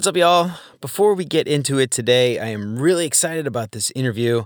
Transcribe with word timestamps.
What's 0.00 0.08
up, 0.08 0.16
y'all? 0.16 0.52
Before 0.80 1.12
we 1.12 1.26
get 1.26 1.46
into 1.46 1.78
it 1.78 1.90
today, 1.90 2.38
I 2.38 2.46
am 2.46 2.78
really 2.78 3.04
excited 3.04 3.46
about 3.46 3.72
this 3.72 3.92
interview. 3.94 4.44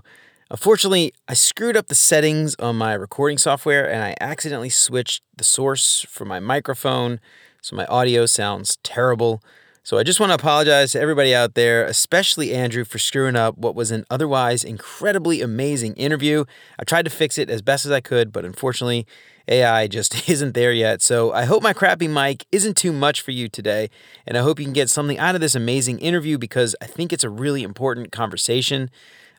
Unfortunately, 0.51 1.13
I 1.29 1.33
screwed 1.33 1.77
up 1.77 1.87
the 1.87 1.95
settings 1.95 2.55
on 2.59 2.75
my 2.75 2.91
recording 2.91 3.37
software 3.37 3.89
and 3.89 4.03
I 4.03 4.15
accidentally 4.19 4.67
switched 4.67 5.23
the 5.37 5.45
source 5.45 6.05
for 6.09 6.25
my 6.25 6.41
microphone, 6.41 7.21
so 7.61 7.73
my 7.73 7.85
audio 7.85 8.25
sounds 8.25 8.79
terrible. 8.83 9.41
So 9.81 9.97
I 9.97 10.03
just 10.03 10.19
want 10.19 10.31
to 10.31 10.35
apologize 10.35 10.91
to 10.91 10.99
everybody 10.99 11.33
out 11.33 11.53
there, 11.53 11.85
especially 11.85 12.53
Andrew, 12.53 12.83
for 12.83 12.99
screwing 12.99 13.37
up 13.37 13.57
what 13.57 13.75
was 13.75 13.91
an 13.91 14.03
otherwise 14.09 14.65
incredibly 14.65 15.41
amazing 15.41 15.93
interview. 15.93 16.43
I 16.77 16.83
tried 16.83 17.05
to 17.05 17.09
fix 17.09 17.37
it 17.37 17.49
as 17.49 17.61
best 17.61 17.85
as 17.85 17.93
I 17.93 18.01
could, 18.01 18.33
but 18.33 18.43
unfortunately, 18.43 19.07
AI 19.47 19.87
just 19.87 20.29
isn't 20.29 20.53
there 20.53 20.71
yet. 20.71 21.01
So 21.01 21.31
I 21.33 21.45
hope 21.45 21.63
my 21.63 21.73
crappy 21.73 22.07
mic 22.07 22.45
isn't 22.51 22.75
too 22.77 22.91
much 22.91 23.21
for 23.21 23.31
you 23.31 23.47
today, 23.47 23.89
and 24.25 24.37
I 24.37 24.41
hope 24.41 24.59
you 24.59 24.65
can 24.65 24.73
get 24.73 24.89
something 24.89 25.17
out 25.17 25.35
of 25.35 25.41
this 25.41 25.55
amazing 25.55 25.99
interview 25.99 26.37
because 26.37 26.75
I 26.81 26.85
think 26.85 27.13
it's 27.13 27.23
a 27.23 27.29
really 27.29 27.63
important 27.63 28.11
conversation. 28.11 28.89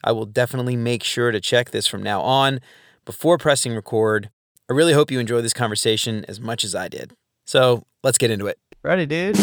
I 0.04 0.12
will 0.12 0.26
definitely 0.26 0.76
make 0.76 1.02
sure 1.02 1.30
to 1.30 1.40
check 1.40 1.70
this 1.70 1.86
from 1.86 2.02
now 2.02 2.20
on 2.20 2.60
before 3.04 3.38
pressing 3.38 3.74
record. 3.74 4.30
I 4.68 4.72
really 4.72 4.92
hope 4.92 5.10
you 5.10 5.18
enjoy 5.18 5.40
this 5.42 5.52
conversation 5.52 6.24
as 6.26 6.40
much 6.40 6.64
as 6.64 6.74
I 6.74 6.88
did. 6.88 7.12
So 7.44 7.84
let's 8.02 8.18
get 8.18 8.30
into 8.30 8.46
it. 8.46 8.58
Ready, 8.82 9.06
dude? 9.06 9.36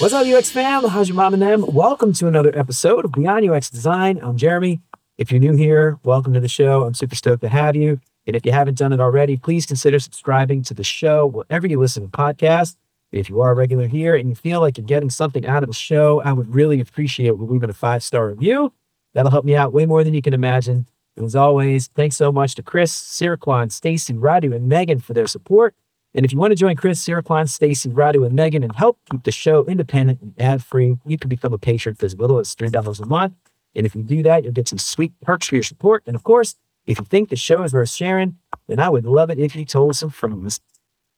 What's 0.00 0.14
up, 0.14 0.26
UX 0.26 0.50
fam? 0.50 0.84
How's 0.84 1.10
your 1.10 1.16
mom 1.16 1.34
and 1.34 1.42
them? 1.42 1.62
Welcome 1.66 2.14
to 2.14 2.26
another 2.26 2.58
episode 2.58 3.04
of 3.04 3.12
Beyond 3.12 3.50
UX 3.50 3.68
Design. 3.68 4.18
I'm 4.22 4.38
Jeremy. 4.38 4.80
If 5.18 5.30
you're 5.30 5.40
new 5.40 5.52
here, 5.52 5.98
welcome 6.04 6.32
to 6.32 6.40
the 6.40 6.48
show. 6.48 6.84
I'm 6.84 6.94
super 6.94 7.14
stoked 7.14 7.42
to 7.42 7.50
have 7.50 7.76
you. 7.76 8.00
And 8.26 8.34
if 8.34 8.46
you 8.46 8.52
haven't 8.52 8.78
done 8.78 8.94
it 8.94 9.00
already, 9.00 9.36
please 9.36 9.66
consider 9.66 9.98
subscribing 9.98 10.62
to 10.62 10.72
the 10.72 10.82
show 10.82 11.26
wherever 11.26 11.66
you 11.66 11.78
listen 11.78 12.02
to 12.04 12.08
podcasts. 12.08 12.78
If 13.12 13.28
you 13.28 13.42
are 13.42 13.50
a 13.50 13.54
regular 13.54 13.88
here 13.88 14.16
and 14.16 14.30
you 14.30 14.34
feel 14.34 14.62
like 14.62 14.78
you're 14.78 14.86
getting 14.86 15.10
something 15.10 15.44
out 15.44 15.62
of 15.62 15.68
the 15.68 15.74
show, 15.74 16.22
I 16.22 16.32
would 16.32 16.54
really 16.54 16.80
appreciate 16.80 17.38
leaving 17.38 17.68
a 17.68 17.74
five 17.74 18.02
star 18.02 18.28
review. 18.28 18.72
That'll 19.12 19.30
help 19.30 19.44
me 19.44 19.54
out 19.54 19.74
way 19.74 19.84
more 19.84 20.02
than 20.02 20.14
you 20.14 20.22
can 20.22 20.32
imagine. 20.32 20.86
And 21.14 21.26
as 21.26 21.36
always, 21.36 21.88
thanks 21.88 22.16
so 22.16 22.32
much 22.32 22.54
to 22.54 22.62
Chris, 22.62 22.90
Siraquan, 22.90 23.70
Stacy, 23.70 24.14
Radu, 24.14 24.56
and 24.56 24.66
Megan 24.66 25.00
for 25.00 25.12
their 25.12 25.26
support. 25.26 25.74
And 26.14 26.24
if 26.24 26.32
you 26.32 26.38
want 26.38 26.50
to 26.50 26.56
join 26.56 26.76
Chris, 26.76 27.04
Siraquan, 27.04 27.48
Stacy, 27.48 27.88
Radu, 27.88 28.26
and 28.26 28.34
Megan 28.34 28.64
and 28.64 28.74
help 28.74 28.98
keep 29.10 29.22
the 29.22 29.30
show 29.30 29.64
independent 29.66 30.20
and 30.20 30.34
ad 30.40 30.64
free, 30.64 30.96
you 31.06 31.18
can 31.18 31.28
become 31.28 31.52
a 31.52 31.58
patron 31.58 31.94
for 31.94 32.06
as 32.06 32.16
little 32.16 32.38
as 32.38 32.54
$3 32.54 33.00
a 33.00 33.06
month. 33.06 33.34
And 33.74 33.86
if 33.86 33.94
you 33.94 34.02
do 34.02 34.22
that, 34.24 34.42
you'll 34.42 34.52
get 34.52 34.68
some 34.68 34.78
sweet 34.78 35.12
perks 35.20 35.48
for 35.48 35.54
your 35.54 35.62
support. 35.62 36.02
And 36.06 36.16
of 36.16 36.24
course, 36.24 36.56
if 36.86 36.98
you 36.98 37.04
think 37.04 37.28
the 37.28 37.36
show 37.36 37.62
is 37.62 37.72
worth 37.72 37.90
sharing, 37.90 38.38
then 38.66 38.80
I 38.80 38.88
would 38.88 39.04
love 39.04 39.30
it 39.30 39.38
if 39.38 39.54
you 39.54 39.64
told 39.64 39.94
some 39.96 40.10
friends. 40.10 40.60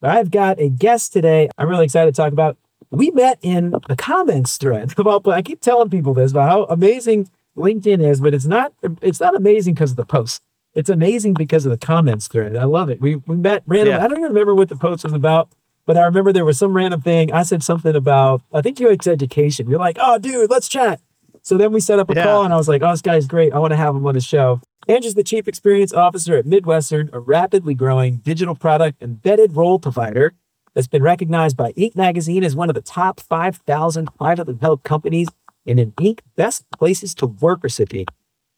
I've 0.03 0.31
got 0.31 0.61
a 0.61 0.69
guest 0.69 1.13
today 1.13 1.49
I'm 1.57 1.69
really 1.69 1.85
excited 1.85 2.15
to 2.15 2.21
talk 2.21 2.33
about. 2.33 2.59
We 2.91 3.11
met 3.13 3.39
in 3.41 3.71
the 3.89 3.97
comments 3.97 4.57
thread 4.59 4.93
about, 4.99 5.27
I 5.27 5.43
keep 5.43 5.61
telling 5.61 5.89
people 5.89 6.13
this 6.13 6.33
about 6.33 6.51
how 6.51 6.65
amazing 6.65 7.31
LinkedIn 7.57 8.07
is, 8.07 8.21
but 8.21 8.35
it's 8.35 8.45
not, 8.45 8.73
it's 9.01 9.21
not 9.21 9.37
amazing 9.37 9.75
because 9.75 9.93
of 9.93 9.97
the 9.97 10.05
posts. 10.05 10.41
It's 10.75 10.89
amazing 10.91 11.35
because 11.35 11.67
of 11.67 11.71
the 11.71 11.79
comments 11.79 12.29
thread. 12.29 12.57
I 12.57 12.65
love 12.65 12.89
it. 12.89 13.01
We, 13.01 13.17
we 13.17 13.37
met 13.37 13.63
randomly. 13.67 13.93
Yeah. 13.99 14.05
I 14.05 14.09
don't 14.09 14.19
even 14.19 14.31
remember 14.31 14.55
what 14.55 14.69
the 14.69 14.77
post 14.77 15.05
was 15.05 15.13
about, 15.13 15.51
but 15.87 15.97
I 15.99 16.05
remember 16.05 16.33
there 16.33 16.45
was 16.47 16.59
some 16.59 16.75
random 16.75 17.03
thing. 17.03 17.33
I 17.33 17.43
said 17.43 17.63
something 17.63 17.95
about, 17.95 18.43
I 18.53 18.63
think 18.63 18.81
you 18.81 18.89
UX 18.91 19.07
education. 19.07 19.69
You're 19.69 19.79
like, 19.79 19.99
oh, 20.01 20.19
dude, 20.19 20.51
let's 20.51 20.69
chat. 20.69 21.01
So 21.43 21.59
then 21.59 21.73
we 21.73 21.81
set 21.81 21.99
up 21.99 22.09
a 22.11 22.15
Yeah. 22.15 22.25
call 22.25 22.45
and 22.45 22.55
I 22.55 22.57
was 22.57 22.69
like, 22.69 22.83
oh, 22.83 22.91
this 22.91 23.03
guy's 23.03 23.27
great. 23.27 23.53
I 23.53 23.59
want 23.59 23.73
to 23.73 23.77
have 23.77 23.95
him 23.95 24.07
on 24.07 24.15
the 24.15 24.21
show. 24.21 24.61
Andrew's 24.89 25.15
the 25.15 25.23
Chief 25.23 25.47
Experience 25.47 25.93
Officer 25.93 26.37
at 26.37 26.47
Midwestern, 26.47 27.11
a 27.13 27.21
rapidly 27.21 27.75
growing 27.75 28.17
digital 28.17 28.55
product 28.55 29.03
embedded 29.03 29.55
role 29.55 29.79
provider 29.79 30.33
that's 30.75 30.89
been 30.89 31.03
recognized 31.03 31.57
by 31.57 31.73
Inc. 31.73 31.95
magazine 31.95 32.43
as 32.43 32.57
one 32.57 32.69
of 32.71 32.75
the 32.75 32.81
top 32.81 33.21
5,000 33.21 34.09
privately 34.17 34.57
held 34.61 34.83
companies 34.85 35.29
and 35.67 35.79
an 35.79 35.93
Inc. 36.01 36.21
Best 36.35 36.65
Places 36.71 37.15
to 37.17 37.27
Work 37.27 37.63
recipient. 37.63 38.09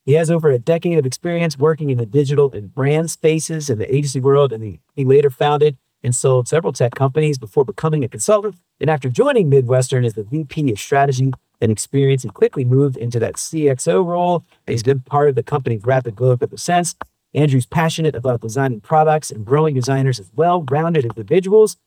He 0.04 0.12
has 0.14 0.30
over 0.30 0.50
a 0.50 0.58
decade 0.58 0.98
of 0.98 1.06
experience 1.06 1.58
working 1.58 1.90
in 1.90 1.98
the 1.98 2.06
digital 2.06 2.52
and 2.52 2.74
brand 2.74 3.10
spaces 3.10 3.70
in 3.70 3.78
the 3.78 3.94
agency 3.94 4.20
world, 4.20 4.52
and 4.52 4.78
he, 4.94 5.04
later 5.04 5.30
founded 5.30 5.78
and 6.02 6.14
sold 6.14 6.46
several 6.46 6.72
tech 6.74 6.94
companies 6.94 7.38
before 7.38 7.64
becoming 7.64 8.04
a 8.04 8.08
consultant. 8.08 8.56
And 8.78 8.90
after 8.90 9.08
joining 9.08 9.48
Midwestern 9.48 10.04
as 10.04 10.12
the 10.12 10.22
VP 10.22 10.70
of 10.70 10.78
Strategy 10.78 11.32
and 11.60 11.72
Experience, 11.72 12.22
he 12.22 12.28
quickly 12.28 12.64
moved 12.64 12.98
into 12.98 13.18
that 13.20 13.36
CXO 13.36 14.04
role. 14.04 14.44
He's 14.66 14.82
been 14.82 15.00
part 15.00 15.30
of 15.30 15.36
the 15.36 15.42
company's 15.42 15.86
rapid 15.86 16.14
growth 16.14 16.42
ever 16.42 16.58
since. 16.58 16.94
Andrew's 17.32 17.64
passionate 17.64 18.14
about 18.14 18.42
designing 18.42 18.80
products 18.80 19.30
and 19.30 19.46
growing 19.46 19.74
designers 19.74 20.20
as 20.20 20.30
well-rounded 20.36 21.06
individuals. 21.06 21.78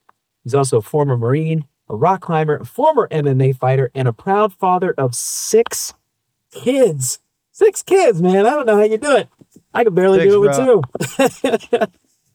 He's 0.43 0.55
also 0.55 0.77
a 0.77 0.81
former 0.81 1.15
Marine, 1.15 1.65
a 1.87 1.95
rock 1.95 2.21
climber, 2.21 2.57
a 2.57 2.65
former 2.65 3.07
MMA 3.09 3.55
fighter, 3.57 3.91
and 3.93 4.07
a 4.07 4.13
proud 4.13 4.51
father 4.51 4.95
of 4.97 5.13
six 5.13 5.93
kids. 6.51 7.19
Six 7.57 7.81
kids, 7.81 8.21
man. 8.21 8.45
I 8.45 8.51
don't 8.51 8.67
know 8.67 8.75
how 8.77 8.83
you 8.83 8.99
do 8.99 9.15
it. 9.15 9.29
I 9.73 9.83
could 9.83 9.95
barely 9.95 10.19
Six, 10.19 10.31
do 10.31 10.43
it 10.43 10.85
with 11.17 11.41
two. 11.41 11.79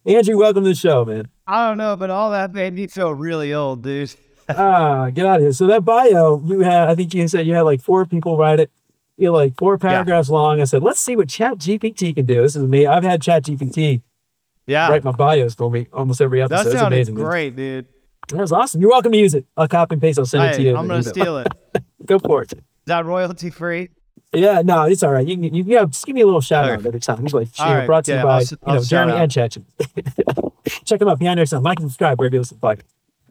Andrew, 0.12 0.36
welcome 0.36 0.64
to 0.64 0.70
the 0.70 0.74
show, 0.74 1.04
man. 1.04 1.28
I 1.46 1.68
don't 1.68 1.78
know, 1.78 1.94
but 1.94 2.10
all 2.10 2.32
that 2.32 2.52
made 2.52 2.72
me 2.74 2.88
feel 2.88 3.14
really 3.14 3.54
old, 3.54 3.84
dude. 3.84 4.12
ah, 4.48 5.10
get 5.10 5.24
out 5.24 5.36
of 5.36 5.42
here. 5.42 5.52
So 5.52 5.68
that 5.68 5.84
bio 5.84 6.42
you 6.44 6.58
had, 6.62 6.88
I 6.88 6.96
think 6.96 7.14
you 7.14 7.28
said 7.28 7.46
you 7.46 7.54
had 7.54 7.60
like 7.60 7.80
four 7.80 8.04
people 8.04 8.36
write 8.36 8.58
it. 8.58 8.72
You 9.16 9.26
know, 9.28 9.34
like 9.34 9.56
four 9.56 9.78
paragraphs 9.78 10.28
long. 10.28 10.60
I 10.60 10.64
said, 10.64 10.82
let's 10.82 10.98
see 10.98 11.14
what 11.14 11.28
Chat 11.28 11.58
GPT 11.58 12.16
can 12.16 12.26
do. 12.26 12.42
This 12.42 12.56
is 12.56 12.64
me. 12.64 12.88
I've 12.88 13.04
had 13.04 13.22
Chat 13.22 13.44
GPT 13.44 14.02
Yeah, 14.66 14.88
write 14.88 15.04
my 15.04 15.12
bios 15.12 15.54
for 15.54 15.70
me 15.70 15.86
almost 15.92 16.20
every 16.20 16.42
episode. 16.42 16.64
that 16.64 16.66
It's 16.66 16.80
sounded 16.80 16.96
amazing. 16.96 17.14
great, 17.14 17.54
dude. 17.54 17.86
That 18.30 18.38
was 18.38 18.50
awesome. 18.50 18.80
You're 18.80 18.90
welcome 18.90 19.12
to 19.12 19.18
use 19.18 19.34
it. 19.34 19.46
I'll 19.56 19.68
copy 19.68 19.94
and 19.94 20.02
paste. 20.02 20.18
I'll 20.18 20.26
send 20.26 20.52
it 20.52 20.56
to 20.56 20.62
you. 20.62 20.76
I'm 20.76 20.88
gonna 20.88 21.02
steal 21.04 21.38
it. 21.38 21.46
Go 22.04 22.18
for 22.18 22.42
it. 22.42 22.54
that 22.86 23.06
royalty 23.06 23.50
free? 23.50 23.90
Yeah, 24.34 24.62
no, 24.64 24.84
it's 24.84 25.02
all 25.02 25.12
right. 25.12 25.26
You, 25.26 25.36
can- 25.36 25.54
you, 25.54 25.62
you 25.64 25.74
know, 25.76 25.86
just 25.86 26.06
give 26.06 26.14
me 26.14 26.22
a 26.22 26.26
little 26.26 26.40
shout 26.40 26.64
out 26.64 26.78
Okay. 26.78 26.88
every 26.88 27.00
time. 27.00 27.22
Just 27.22 27.34
like, 27.34 27.48
All 27.58 27.74
right, 27.74 27.86
brought 27.86 28.04
to 28.06 28.12
yeah, 28.12 28.18
you 28.18 28.22
by 28.24 28.34
I'll 28.34 28.40
you 28.42 28.56
I'll 28.66 28.74
know 28.76 28.82
Jeremy 28.84 29.12
out. 29.12 29.18
and 29.22 29.30
Chat. 29.32 29.56
Check 30.84 31.00
them 31.00 31.08
out 31.08 31.18
behind 31.18 31.46
son. 31.48 31.62
Like 31.62 31.80
and 31.80 31.88
subscribe 31.90 32.18
wherever 32.18 32.34
you 32.36 32.40
listen 32.40 32.58
to. 32.58 32.66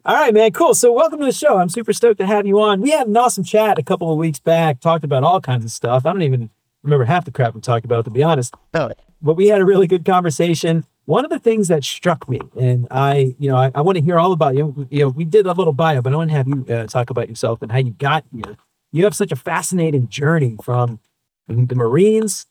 All 0.04 0.14
right, 0.16 0.34
man, 0.34 0.50
cool. 0.52 0.74
So 0.74 0.92
welcome 0.92 1.18
to 1.20 1.24
the 1.24 1.32
show. 1.32 1.58
I'm 1.58 1.68
super 1.68 1.92
stoked 1.92 2.18
to 2.18 2.26
have 2.26 2.46
you 2.46 2.60
on. 2.60 2.80
We 2.80 2.90
had 2.90 3.06
an 3.06 3.16
awesome 3.16 3.44
chat 3.44 3.78
a 3.78 3.82
couple 3.82 4.10
of 4.12 4.18
weeks 4.18 4.40
back, 4.40 4.80
talked 4.80 5.04
about 5.04 5.22
all 5.24 5.40
kinds 5.40 5.64
of 5.64 5.70
stuff. 5.70 6.04
I 6.06 6.12
don't 6.12 6.22
even 6.22 6.50
remember 6.82 7.04
half 7.04 7.24
the 7.24 7.30
crap 7.30 7.54
we 7.54 7.60
talked 7.60 7.84
about, 7.84 8.04
to 8.06 8.10
be 8.10 8.22
honest. 8.22 8.54
Oh, 8.74 8.90
but 9.20 9.34
we 9.34 9.46
had 9.48 9.60
a 9.60 9.64
really 9.64 9.86
good 9.86 10.04
conversation. 10.04 10.84
One 11.04 11.24
of 11.24 11.30
the 11.30 11.38
things 11.38 11.68
that 11.68 11.82
struck 11.84 12.28
me, 12.28 12.40
and 12.58 12.86
I, 12.90 13.34
you 13.38 13.48
know, 13.50 13.56
I, 13.56 13.70
I 13.74 13.80
want 13.80 13.98
to 13.98 14.02
hear 14.04 14.18
all 14.18 14.32
about 14.32 14.54
you. 14.56 14.86
You 14.90 15.00
know, 15.00 15.08
we 15.10 15.24
did 15.24 15.46
a 15.46 15.52
little 15.52 15.72
bio, 15.72 16.00
but 16.02 16.12
I 16.12 16.16
want 16.16 16.30
to 16.30 16.36
have 16.36 16.48
you 16.48 16.64
uh, 16.68 16.86
talk 16.86 17.10
about 17.10 17.28
yourself 17.28 17.60
and 17.62 17.70
how 17.72 17.78
you 17.78 17.90
got 17.92 18.24
here. 18.32 18.56
You 18.92 19.04
have 19.04 19.14
such 19.14 19.32
a 19.32 19.36
fascinating 19.36 20.08
journey 20.08 20.56
from 20.62 21.00
the 21.48 21.74
Marines 21.74 22.46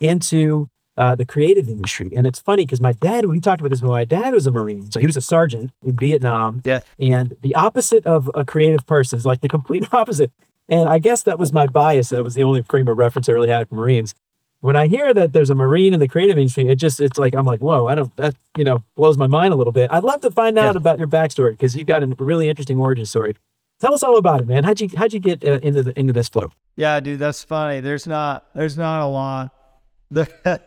into 0.00 0.68
uh, 0.96 1.14
the 1.14 1.26
creative 1.26 1.68
industry, 1.68 2.10
and 2.16 2.26
it's 2.26 2.38
funny 2.38 2.64
because 2.64 2.80
my 2.80 2.92
dad, 2.92 3.26
we 3.26 3.38
talked 3.40 3.60
about 3.60 3.70
this. 3.70 3.82
My 3.82 4.04
dad 4.04 4.32
was 4.32 4.46
a 4.46 4.50
Marine, 4.50 4.90
so 4.90 4.98
he 5.00 5.06
was 5.06 5.16
a 5.16 5.20
sergeant 5.20 5.70
in 5.84 5.96
Vietnam. 5.96 6.62
Yeah. 6.64 6.80
and 6.98 7.34
the 7.42 7.54
opposite 7.54 8.06
of 8.06 8.30
a 8.34 8.44
creative 8.44 8.86
person 8.86 9.18
is 9.18 9.26
like 9.26 9.40
the 9.42 9.48
complete 9.48 9.88
opposite. 9.92 10.32
And 10.68 10.88
I 10.88 10.98
guess 10.98 11.22
that 11.24 11.38
was 11.38 11.52
my 11.52 11.66
bias. 11.66 12.08
That 12.08 12.24
was 12.24 12.34
the 12.34 12.42
only 12.42 12.62
frame 12.62 12.88
of 12.88 12.96
reference 12.98 13.28
I 13.28 13.32
really 13.32 13.48
had 13.50 13.68
for 13.68 13.74
Marines 13.74 14.14
when 14.60 14.74
I 14.74 14.86
hear 14.88 15.12
that 15.14 15.32
there's 15.34 15.50
a 15.50 15.54
Marine 15.54 15.92
in 15.94 16.00
the 16.00 16.08
creative 16.08 16.38
industry, 16.38 16.66
it 16.68 16.76
just 16.76 16.98
it's 16.98 17.18
like 17.18 17.34
I'm 17.34 17.44
like, 17.44 17.60
whoa, 17.60 17.86
I 17.86 17.94
don't 17.94 18.14
that 18.16 18.34
you 18.56 18.64
know 18.64 18.82
blows 18.96 19.16
my 19.18 19.26
mind 19.26 19.52
a 19.52 19.56
little 19.56 19.72
bit. 19.72 19.90
I'd 19.92 20.02
love 20.02 20.22
to 20.22 20.30
find 20.30 20.58
out 20.58 20.74
Yeah. 20.74 20.78
about 20.78 20.98
your 20.98 21.06
backstory 21.06 21.50
because 21.52 21.76
you've 21.76 21.86
got 21.86 22.02
a 22.02 22.06
really 22.18 22.48
interesting 22.48 22.80
origin 22.80 23.04
story. 23.06 23.36
Tell 23.80 23.92
us 23.94 24.02
all 24.02 24.16
about 24.16 24.40
it, 24.40 24.46
man. 24.46 24.64
How'd 24.64 24.80
you 24.80 24.88
how'd 24.96 25.12
you 25.12 25.20
get 25.20 25.44
uh, 25.44 25.58
into 25.62 25.82
the 25.82 25.98
into 25.98 26.12
this 26.12 26.28
flow? 26.28 26.50
yeah, 26.76 27.00
dude, 27.00 27.18
that's 27.18 27.42
funny. 27.42 27.80
There's 27.80 28.06
not, 28.06 28.46
there's 28.54 28.76
not 28.76 29.02
a 29.02 29.06
lot. 29.06 29.50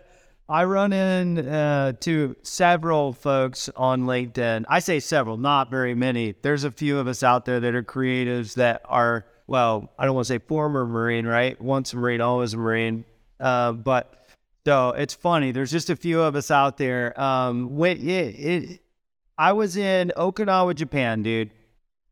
I 0.49 0.63
run 0.63 0.91
in 0.91 1.47
uh, 1.47 1.93
to 2.01 2.35
several 2.41 3.13
folks 3.13 3.69
on 3.75 4.05
LinkedIn. 4.05 4.65
I 4.67 4.79
say 4.79 4.99
several, 4.99 5.37
not 5.37 5.69
very 5.69 5.93
many. 5.93 6.33
There's 6.41 6.63
a 6.63 6.71
few 6.71 6.97
of 6.97 7.07
us 7.07 7.21
out 7.21 7.45
there 7.45 7.59
that 7.59 7.75
are 7.75 7.83
creatives 7.83 8.55
that 8.55 8.81
are, 8.85 9.25
well, 9.45 9.93
I 9.99 10.05
don't 10.05 10.15
want 10.15 10.25
to 10.25 10.33
say 10.33 10.39
former 10.39 10.87
Marine, 10.87 11.27
right? 11.27 11.61
Once 11.61 11.93
a 11.93 11.97
Marine, 11.97 12.21
always 12.21 12.55
a 12.55 12.57
Marine. 12.57 13.05
Uh, 13.39 13.73
but 13.73 14.27
so 14.65 14.89
it's 14.89 15.13
funny. 15.13 15.51
There's 15.51 15.71
just 15.71 15.91
a 15.91 15.95
few 15.95 16.21
of 16.21 16.35
us 16.35 16.49
out 16.49 16.77
there. 16.77 17.19
Um, 17.21 17.75
when 17.77 17.97
it, 17.97 18.09
it, 18.09 18.81
I 19.37 19.53
was 19.53 19.77
in 19.77 20.11
Okinawa, 20.17 20.73
Japan, 20.73 21.21
dude, 21.21 21.51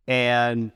and 0.06 0.71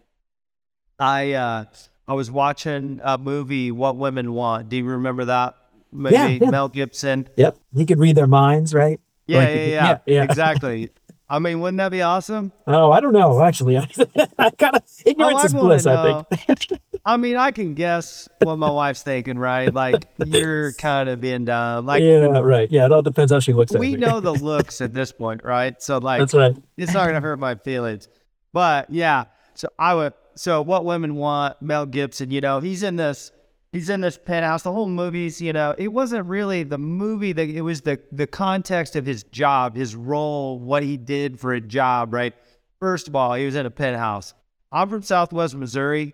I 1.01 1.33
uh, 1.33 1.65
I 2.07 2.13
was 2.13 2.29
watching 2.29 3.01
a 3.03 3.17
movie, 3.17 3.71
What 3.71 3.97
Women 3.97 4.33
Want. 4.33 4.69
Do 4.69 4.77
you 4.77 4.85
remember 4.85 5.25
that 5.25 5.55
movie? 5.91 6.15
Yeah, 6.15 6.27
yeah. 6.27 6.49
Mel 6.49 6.69
Gibson. 6.69 7.27
Yep, 7.35 7.57
he 7.75 7.85
could 7.85 7.99
read 7.99 8.15
their 8.15 8.27
minds, 8.27 8.73
right? 8.73 8.99
Yeah, 9.27 9.37
Like, 9.39 9.49
yeah, 9.49 9.63
yeah, 9.65 9.97
yeah, 10.05 10.23
exactly. 10.23 10.91
I 11.29 11.39
mean, 11.39 11.61
wouldn't 11.61 11.77
that 11.77 11.91
be 11.91 12.01
awesome? 12.01 12.51
Oh, 12.67 12.91
I 12.91 12.99
don't 12.99 13.13
know. 13.13 13.41
Actually, 13.41 13.77
I 14.37 14.49
kind 14.51 14.75
of 14.75 14.83
ignorance 15.05 15.39
Oh, 15.41 15.45
is 15.45 15.53
bliss. 15.53 15.85
I 15.87 16.23
think. 16.23 16.81
I 17.05 17.15
mean, 17.17 17.37
I 17.37 17.51
can 17.51 17.73
guess 17.73 18.27
what 18.39 18.57
my 18.57 18.69
wife's 18.69 19.01
thinking, 19.01 19.39
right? 19.39 19.73
Like 19.73 20.05
you're 20.25 20.73
kind 20.77 21.07
of 21.07 21.21
being 21.21 21.45
dumb. 21.45 21.85
Like 21.85 22.03
yeah, 22.03 22.25
right. 22.39 22.69
Yeah, 22.69 22.85
it 22.85 22.91
all 22.91 23.01
depends 23.01 23.31
how 23.31 23.39
she 23.39 23.53
looks 23.53 23.73
at 23.73 23.79
we 23.79 23.95
know 23.95 24.19
the 24.19 24.33
looks 24.33 24.81
at 24.81 24.93
this 24.93 25.13
point, 25.13 25.43
right? 25.45 25.81
So 25.81 25.97
like 25.99 26.19
That's 26.19 26.33
right. 26.33 26.55
it's 26.77 26.93
not 26.93 27.07
gonna 27.07 27.21
hurt 27.21 27.39
my 27.39 27.55
feelings. 27.55 28.09
But 28.53 28.89
yeah, 28.89 29.25
so 29.55 29.69
I 29.79 29.95
would. 29.95 30.13
So 30.35 30.61
what 30.61 30.85
women 30.85 31.15
want? 31.15 31.61
Mel 31.61 31.85
Gibson, 31.85 32.31
you 32.31 32.41
know, 32.41 32.59
he's 32.59 32.83
in 32.83 32.95
this. 32.95 33.31
He's 33.71 33.89
in 33.89 34.01
this 34.01 34.17
penthouse. 34.17 34.63
The 34.63 34.73
whole 34.73 34.89
movie's, 34.89 35.41
you 35.41 35.53
know, 35.53 35.73
it 35.77 35.87
wasn't 35.87 36.25
really 36.25 36.63
the 36.63 36.77
movie. 36.77 37.31
That 37.31 37.47
it 37.49 37.61
was 37.61 37.81
the 37.81 38.01
the 38.11 38.27
context 38.27 38.97
of 38.97 39.05
his 39.05 39.23
job, 39.23 39.77
his 39.77 39.95
role, 39.95 40.59
what 40.59 40.83
he 40.83 40.97
did 40.97 41.39
for 41.39 41.53
a 41.53 41.61
job. 41.61 42.13
Right. 42.13 42.33
First 42.81 43.07
of 43.07 43.15
all, 43.15 43.33
he 43.33 43.45
was 43.45 43.55
in 43.55 43.65
a 43.65 43.71
penthouse. 43.71 44.33
I'm 44.73 44.89
from 44.89 45.03
Southwest 45.03 45.55
Missouri, 45.55 46.13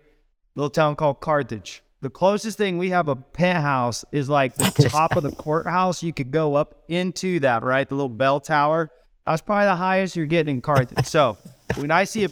little 0.54 0.70
town 0.70 0.94
called 0.94 1.20
Carthage. 1.20 1.82
The 2.00 2.10
closest 2.10 2.58
thing 2.58 2.78
we 2.78 2.90
have 2.90 3.08
a 3.08 3.16
penthouse 3.16 4.04
is 4.12 4.28
like 4.28 4.54
the 4.54 4.88
top 4.88 5.16
of 5.16 5.24
the 5.24 5.32
courthouse. 5.32 6.00
You 6.00 6.12
could 6.12 6.30
go 6.30 6.54
up 6.54 6.84
into 6.86 7.40
that, 7.40 7.64
right? 7.64 7.88
The 7.88 7.96
little 7.96 8.08
bell 8.08 8.38
tower. 8.38 8.90
That's 9.26 9.42
probably 9.42 9.66
the 9.66 9.76
highest 9.76 10.14
you're 10.14 10.26
getting 10.26 10.56
in 10.56 10.60
Carthage. 10.62 11.06
So 11.06 11.36
when 11.74 11.90
I 11.90 12.04
see 12.04 12.24
a, 12.24 12.28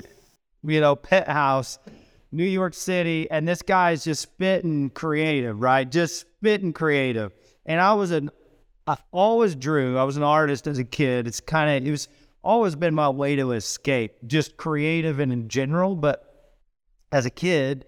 you 0.66 0.80
know, 0.80 0.96
penthouse, 0.96 1.78
New 2.32 2.44
York 2.44 2.74
City, 2.74 3.30
and 3.30 3.46
this 3.46 3.62
guy's 3.62 4.04
just 4.04 4.22
spitting 4.22 4.90
creative, 4.90 5.60
right? 5.60 5.90
Just 5.90 6.20
spitting 6.20 6.72
creative. 6.72 7.32
And 7.64 7.80
I 7.80 7.94
was 7.94 8.10
an, 8.10 8.30
I 8.86 8.96
always 9.12 9.54
drew. 9.54 9.96
I 9.96 10.04
was 10.04 10.16
an 10.16 10.22
artist 10.22 10.66
as 10.66 10.78
a 10.78 10.84
kid. 10.84 11.26
It's 11.26 11.40
kind 11.40 11.70
of, 11.70 11.88
it 11.88 11.90
was 11.90 12.08
always 12.42 12.74
been 12.76 12.94
my 12.94 13.08
way 13.08 13.36
to 13.36 13.52
escape, 13.52 14.16
just 14.26 14.56
creative 14.56 15.18
and 15.18 15.32
in 15.32 15.48
general. 15.48 15.96
But 15.96 16.22
as 17.12 17.26
a 17.26 17.30
kid, 17.30 17.86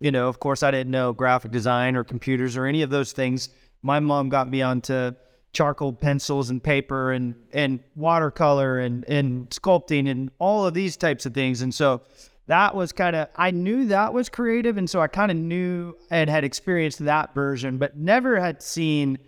you 0.00 0.10
know, 0.10 0.28
of 0.28 0.40
course, 0.40 0.62
I 0.62 0.70
didn't 0.70 0.90
know 0.90 1.12
graphic 1.12 1.50
design 1.50 1.96
or 1.96 2.04
computers 2.04 2.56
or 2.56 2.66
any 2.66 2.82
of 2.82 2.90
those 2.90 3.12
things. 3.12 3.48
My 3.82 4.00
mom 4.00 4.28
got 4.28 4.48
me 4.48 4.62
onto 4.62 5.12
charcoal 5.54 5.92
pencils 5.92 6.50
and 6.50 6.62
paper 6.62 7.12
and 7.12 7.34
and 7.52 7.80
watercolor 7.96 8.78
and 8.78 9.04
and 9.08 9.48
sculpting 9.50 10.10
and 10.10 10.30
all 10.38 10.66
of 10.66 10.74
these 10.74 10.96
types 10.96 11.24
of 11.24 11.32
things. 11.32 11.62
And 11.62 11.74
so 11.74 12.02
that 12.46 12.74
was 12.74 12.92
kind 12.92 13.16
of 13.16 13.28
I 13.36 13.50
knew 13.50 13.86
that 13.86 14.12
was 14.12 14.28
creative, 14.28 14.76
and 14.76 14.90
so 14.90 15.00
I 15.00 15.06
kind 15.06 15.30
of 15.30 15.36
knew 15.36 15.96
and 16.10 16.28
had 16.28 16.44
experienced 16.44 16.98
that 17.04 17.34
version, 17.34 17.78
but 17.78 17.96
never 17.96 18.38
had 18.38 18.62
seen 18.62 19.18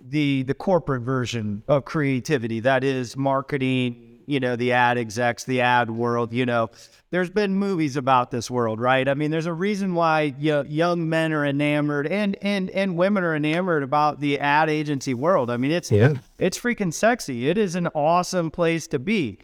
the 0.00 0.42
the 0.42 0.54
corporate 0.54 1.02
version 1.02 1.62
of 1.68 1.84
creativity. 1.84 2.60
That 2.60 2.82
is 2.82 3.16
marketing, 3.16 4.20
you 4.26 4.40
know, 4.40 4.56
the 4.56 4.72
ad 4.72 4.98
execs, 4.98 5.44
the 5.44 5.60
ad 5.60 5.90
world. 5.90 6.32
You 6.32 6.46
know, 6.46 6.70
there's 7.10 7.30
been 7.30 7.54
movies 7.54 7.96
about 7.96 8.30
this 8.30 8.50
world, 8.50 8.80
right? 8.80 9.08
I 9.08 9.14
mean, 9.14 9.30
there's 9.30 9.46
a 9.46 9.52
reason 9.52 9.94
why 9.94 10.34
you 10.38 10.62
young 10.68 11.08
men 11.08 11.32
are 11.32 11.44
enamored 11.46 12.06
and 12.06 12.36
and 12.42 12.68
and 12.70 12.96
women 12.96 13.24
are 13.24 13.34
enamored 13.34 13.82
about 13.82 14.20
the 14.20 14.38
ad 14.38 14.68
agency 14.68 15.14
world. 15.14 15.50
I 15.50 15.56
mean, 15.56 15.70
it's 15.70 15.90
Yeah. 15.90 16.14
it's 16.38 16.58
freaking 16.58 16.92
sexy. 16.92 17.48
It 17.48 17.56
is 17.58 17.74
an 17.74 17.86
awesome 17.88 18.50
place 18.50 18.86
to 18.88 18.98
be 18.98 19.38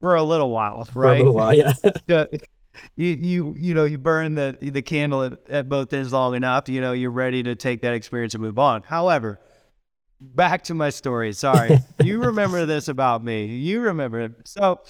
for 0.00 0.14
a 0.14 0.22
little 0.22 0.50
while, 0.50 0.84
For 0.84 1.02
right? 1.02 1.14
a 1.16 1.18
little 1.18 1.34
while. 1.34 1.54
Yeah. 1.54 2.24
You 2.96 3.08
you 3.20 3.54
you 3.58 3.74
know 3.74 3.84
you 3.84 3.98
burn 3.98 4.34
the 4.34 4.56
the 4.58 4.80
candle 4.80 5.22
at, 5.24 5.34
at 5.50 5.68
both 5.68 5.92
ends 5.92 6.10
long 6.10 6.34
enough. 6.34 6.70
You 6.70 6.80
know 6.80 6.92
you're 6.92 7.10
ready 7.10 7.42
to 7.42 7.54
take 7.54 7.82
that 7.82 7.92
experience 7.92 8.32
and 8.32 8.42
move 8.42 8.58
on. 8.58 8.82
However, 8.82 9.38
back 10.18 10.62
to 10.64 10.74
my 10.74 10.88
story. 10.88 11.34
Sorry, 11.34 11.78
you 12.02 12.18
remember 12.22 12.64
this 12.64 12.88
about 12.88 13.22
me. 13.22 13.44
You 13.44 13.82
remember 13.82 14.20
it. 14.20 14.32
So 14.46 14.80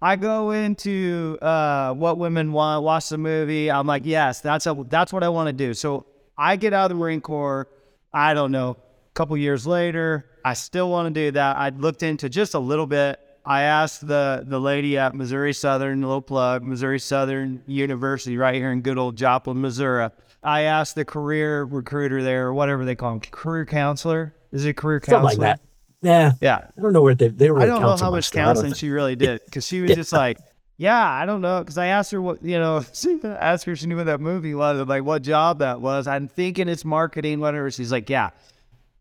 I 0.00 0.16
go 0.16 0.52
into 0.52 1.38
uh, 1.42 1.92
what 1.92 2.18
women 2.18 2.52
want. 2.52 2.84
Watch 2.84 3.08
the 3.08 3.18
movie. 3.18 3.70
I'm 3.70 3.86
like, 3.86 4.02
yes, 4.04 4.40
that's 4.40 4.66
a, 4.66 4.84
that's 4.88 5.12
what 5.12 5.24
I 5.24 5.28
want 5.28 5.48
to 5.48 5.52
do. 5.52 5.74
So 5.74 6.06
I 6.36 6.56
get 6.56 6.72
out 6.72 6.84
of 6.84 6.88
the 6.90 6.94
Marine 6.94 7.20
Corps. 7.20 7.68
I 8.12 8.34
don't 8.34 8.52
know. 8.52 8.70
A 8.70 9.14
couple 9.14 9.36
years 9.36 9.66
later, 9.66 10.26
I 10.44 10.54
still 10.54 10.90
want 10.90 11.12
to 11.12 11.20
do 11.20 11.32
that. 11.32 11.56
I 11.56 11.70
looked 11.70 12.02
into 12.02 12.28
just 12.28 12.54
a 12.54 12.58
little 12.58 12.86
bit. 12.86 13.18
I 13.44 13.62
asked 13.62 14.06
the 14.06 14.44
the 14.46 14.60
lady 14.60 14.98
at 14.98 15.14
Missouri 15.14 15.54
Southern, 15.54 16.02
a 16.02 16.06
little 16.06 16.22
plug, 16.22 16.62
Missouri 16.62 16.98
Southern 16.98 17.62
University, 17.66 18.36
right 18.36 18.54
here 18.54 18.70
in 18.70 18.82
good 18.82 18.98
old 18.98 19.16
Joplin, 19.16 19.60
Missouri. 19.60 20.10
I 20.42 20.62
asked 20.62 20.94
the 20.94 21.04
career 21.04 21.64
recruiter 21.64 22.22
there, 22.22 22.48
or 22.48 22.54
whatever 22.54 22.84
they 22.84 22.94
call 22.94 23.14
him, 23.14 23.20
career 23.20 23.64
counselor. 23.64 24.34
Is 24.52 24.64
it 24.64 24.74
career 24.76 25.00
counselor? 25.00 25.30
Something 25.30 25.40
like 25.40 25.58
that. 25.58 25.67
Yeah. 26.02 26.32
Yeah. 26.40 26.68
I 26.76 26.80
don't 26.80 26.92
know 26.92 27.02
where 27.02 27.14
they 27.14 27.28
they 27.28 27.50
were. 27.50 27.60
I 27.60 27.66
don't 27.66 27.82
know 27.82 27.96
how 27.96 28.10
much 28.10 28.30
though. 28.30 28.40
I 28.40 28.44
don't 28.44 28.54
counseling 28.54 28.74
she 28.74 28.90
really 28.90 29.16
did 29.16 29.40
because 29.44 29.66
she 29.66 29.80
was 29.80 29.94
just 29.94 30.12
like, 30.12 30.38
yeah, 30.76 31.04
I 31.10 31.26
don't 31.26 31.40
know. 31.40 31.58
Because 31.58 31.76
I 31.76 31.86
asked 31.86 32.12
her 32.12 32.22
what, 32.22 32.42
you 32.42 32.58
know, 32.58 32.84
she 32.92 33.20
asked 33.24 33.64
her 33.64 33.72
if 33.72 33.78
she 33.78 33.86
knew 33.86 33.96
what 33.96 34.06
that 34.06 34.20
movie 34.20 34.54
was, 34.54 34.86
like 34.86 35.04
what 35.04 35.22
job 35.22 35.58
that 35.58 35.80
was. 35.80 36.06
I'm 36.06 36.28
thinking 36.28 36.68
it's 36.68 36.84
marketing, 36.84 37.40
whatever. 37.40 37.70
She's 37.70 37.92
like, 37.92 38.08
yeah, 38.08 38.30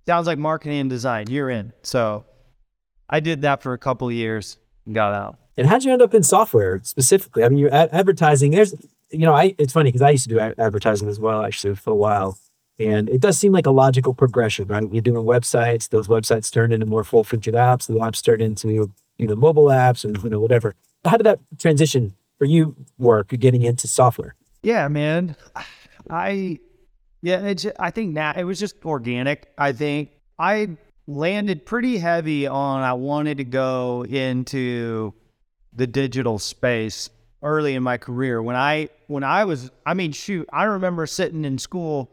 sounds 0.08 0.28
like 0.28 0.40
marketing 0.40 0.80
and 0.80 0.90
design. 0.90 1.28
You're 1.30 1.50
in. 1.50 1.74
So 1.84 2.26
I 3.10 3.20
did 3.20 3.44
that 3.44 3.62
for 3.62 3.74
a 3.74 3.78
couple 3.78 4.08
of 4.08 4.14
years 4.14 4.58
and 4.86 4.96
got 4.96 5.14
out. 5.14 5.38
And 5.56 5.68
how'd 5.68 5.84
you 5.84 5.92
end 5.92 6.02
up 6.02 6.14
in 6.14 6.24
software 6.24 6.80
specifically? 6.84 7.44
I 7.44 7.50
mean, 7.50 7.58
you're 7.60 7.74
ad- 7.74 7.90
advertising. 7.92 8.52
There's, 8.52 8.76
you 9.12 9.26
know, 9.26 9.34
I 9.34 9.56
it's 9.58 9.74
funny 9.74 9.90
because 9.90 10.02
I 10.02 10.12
used 10.12 10.28
to 10.28 10.30
do 10.30 10.40
advertising 10.40 11.10
as 11.10 11.20
well, 11.20 11.44
actually, 11.44 11.76
for 11.76 11.92
a 11.92 11.96
while. 11.96 12.38
And 12.80 13.10
it 13.10 13.22
does 13.22 13.38
seem 13.38 13.54
like 13.54 13.66
a 13.66 13.72
logical 13.72 14.14
progression, 14.14 14.68
right? 14.68 14.84
You're 14.92 15.02
doing 15.02 15.26
websites; 15.26 15.90
those 15.90 16.08
websites 16.08 16.52
turn 16.52 16.72
into 16.72 16.86
more 16.86 17.04
full-featured 17.04 17.56
apps. 17.56 17.88
The 17.88 17.96
apps 17.96 18.24
turn 18.24 18.40
into 18.42 18.92
you 19.18 19.28
know 19.28 19.36
mobile 19.36 19.66
apps 19.66 20.06
and 20.06 20.22
you 20.24 20.30
know 20.30 20.40
whatever. 20.40 20.76
How 21.04 21.18
did 21.18 21.26
that 21.26 21.40
transition 21.58 22.14
for 22.38 22.46
you 22.46 22.76
work 22.98 23.30
getting 23.30 23.64
into 23.64 23.88
software? 23.88 24.36
Yeah, 24.62 24.88
man. 24.88 25.36
I 26.10 26.60
yeah, 27.22 27.40
it's 27.40 27.66
I 27.80 27.92
think 27.92 28.14
now 28.14 28.34
it 28.36 28.44
was 28.44 28.60
just 28.60 28.76
organic. 28.86 29.52
I 29.58 29.72
think 29.72 30.12
I 30.38 30.78
landed 31.08 31.66
pretty 31.66 31.98
heavy 31.98 32.48
on 32.48 32.84
I 32.84 32.94
wanted 32.94 33.38
to 33.38 33.44
go 33.44 34.06
into 34.06 35.14
the 35.74 35.88
digital 35.88 36.38
space 36.38 37.10
early 37.42 37.76
in 37.76 37.84
my 37.84 37.98
career. 37.98 38.42
When 38.42 38.56
I 38.56 38.90
when 39.08 39.24
I 39.24 39.46
was 39.46 39.72
I 39.86 39.94
mean 39.94 40.12
shoot, 40.12 40.48
I 40.54 40.66
remember 40.66 41.06
sitting 41.08 41.46
in 41.46 41.58
school 41.58 42.12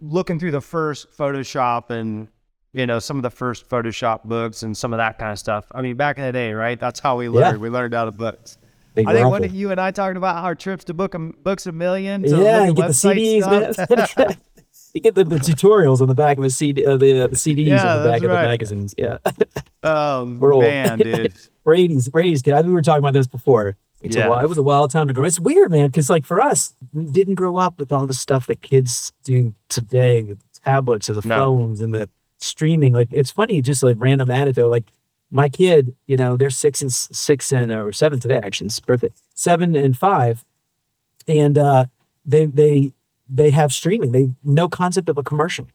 looking 0.00 0.38
through 0.38 0.52
the 0.52 0.60
first 0.60 1.10
Photoshop 1.16 1.90
and 1.90 2.28
you 2.72 2.86
know 2.86 2.98
some 2.98 3.16
of 3.16 3.22
the 3.22 3.30
first 3.30 3.68
Photoshop 3.68 4.24
books 4.24 4.62
and 4.62 4.76
some 4.76 4.92
of 4.92 4.98
that 4.98 5.18
kind 5.18 5.32
of 5.32 5.38
stuff. 5.38 5.66
I 5.72 5.82
mean 5.82 5.96
back 5.96 6.18
in 6.18 6.24
the 6.24 6.32
day, 6.32 6.52
right? 6.52 6.78
That's 6.78 7.00
how 7.00 7.16
we 7.16 7.28
learned. 7.28 7.58
We 7.58 7.70
learned 7.70 7.94
out 7.94 8.08
of 8.08 8.16
books. 8.16 8.58
Big 8.94 9.06
I 9.06 9.12
think 9.12 9.28
one 9.28 9.44
of 9.44 9.54
you 9.54 9.70
and 9.70 9.80
I 9.80 9.92
talked 9.92 10.16
about 10.16 10.44
our 10.44 10.54
trips 10.54 10.84
to 10.84 10.94
book 10.94 11.14
a, 11.14 11.18
books 11.18 11.66
a 11.66 11.72
million. 11.72 12.24
Yeah, 12.24 12.66
you 12.66 12.74
get 12.74 12.88
the 12.88 12.92
CDs, 12.92 14.36
you 14.94 15.00
get 15.00 15.14
the, 15.14 15.22
the 15.22 15.36
tutorials 15.36 16.00
on 16.00 16.08
the 16.08 16.14
back 16.14 16.38
of 16.38 16.44
a 16.44 16.50
CD, 16.50 16.84
uh, 16.84 16.96
the, 16.96 17.28
the 17.28 17.36
CDs 17.36 17.66
Yeah, 17.66 17.96
on 17.96 18.02
the 18.02 18.08
back 18.08 18.20
that's 18.20 18.24
of 18.24 18.30
the 18.30 18.34
magazines. 18.34 18.94
Yeah, 18.98 19.18
oh 19.84 20.24
man, 20.24 20.98
dude. 20.98 21.34
Brady's 21.64 22.08
Brady's 22.08 22.42
kid. 22.42 22.54
I 22.54 22.58
think 22.58 22.68
we 22.68 22.72
were 22.72 22.82
talking 22.82 23.00
about 23.00 23.12
this 23.12 23.26
before. 23.28 23.76
It's 24.00 24.16
Yeah. 24.16 24.26
a 24.26 24.30
wild, 24.30 24.44
it 24.44 24.48
was 24.48 24.58
a 24.58 24.62
wild 24.62 24.90
time 24.90 25.08
to 25.08 25.14
grow. 25.14 25.24
It's 25.24 25.38
weird, 25.40 25.70
man, 25.70 25.88
because 25.88 26.08
like 26.08 26.24
for 26.24 26.40
us, 26.40 26.74
we 26.92 27.04
didn't 27.04 27.34
grow 27.34 27.56
up 27.56 27.78
with 27.78 27.92
all 27.92 28.06
the 28.06 28.14
stuff 28.14 28.46
that 28.46 28.62
kids 28.62 29.12
do 29.24 29.54
today, 29.68 30.22
with 30.22 30.38
tablets 30.64 31.08
and 31.08 31.20
the 31.22 31.28
No. 31.28 31.36
phones 31.36 31.80
and 31.80 31.94
the 31.94 32.08
streaming. 32.38 32.92
Like 32.94 33.08
it's 33.12 33.30
funny, 33.30 33.60
just 33.60 33.82
like 33.82 33.96
random 33.98 34.30
anecdote. 34.30 34.70
Like 34.70 34.90
my 35.30 35.48
kid, 35.48 35.94
you 36.06 36.16
know, 36.16 36.36
they're 36.36 36.50
six 36.50 36.80
and 36.80 36.92
six 36.92 37.52
and 37.52 37.70
or 37.70 37.92
seven 37.92 38.18
today. 38.18 38.40
Actually, 38.42 38.66
it's 38.68 38.80
birthday, 38.80 39.10
seven 39.34 39.76
and 39.76 39.96
five, 39.96 40.44
and 41.28 41.58
uh, 41.58 41.84
they 42.24 42.46
they 42.46 42.92
they 43.28 43.50
have 43.50 43.72
streaming. 43.72 44.12
They 44.12 44.30
no 44.42 44.68
concept 44.68 45.08
of 45.10 45.18
a 45.18 45.22
commercial. 45.22 45.66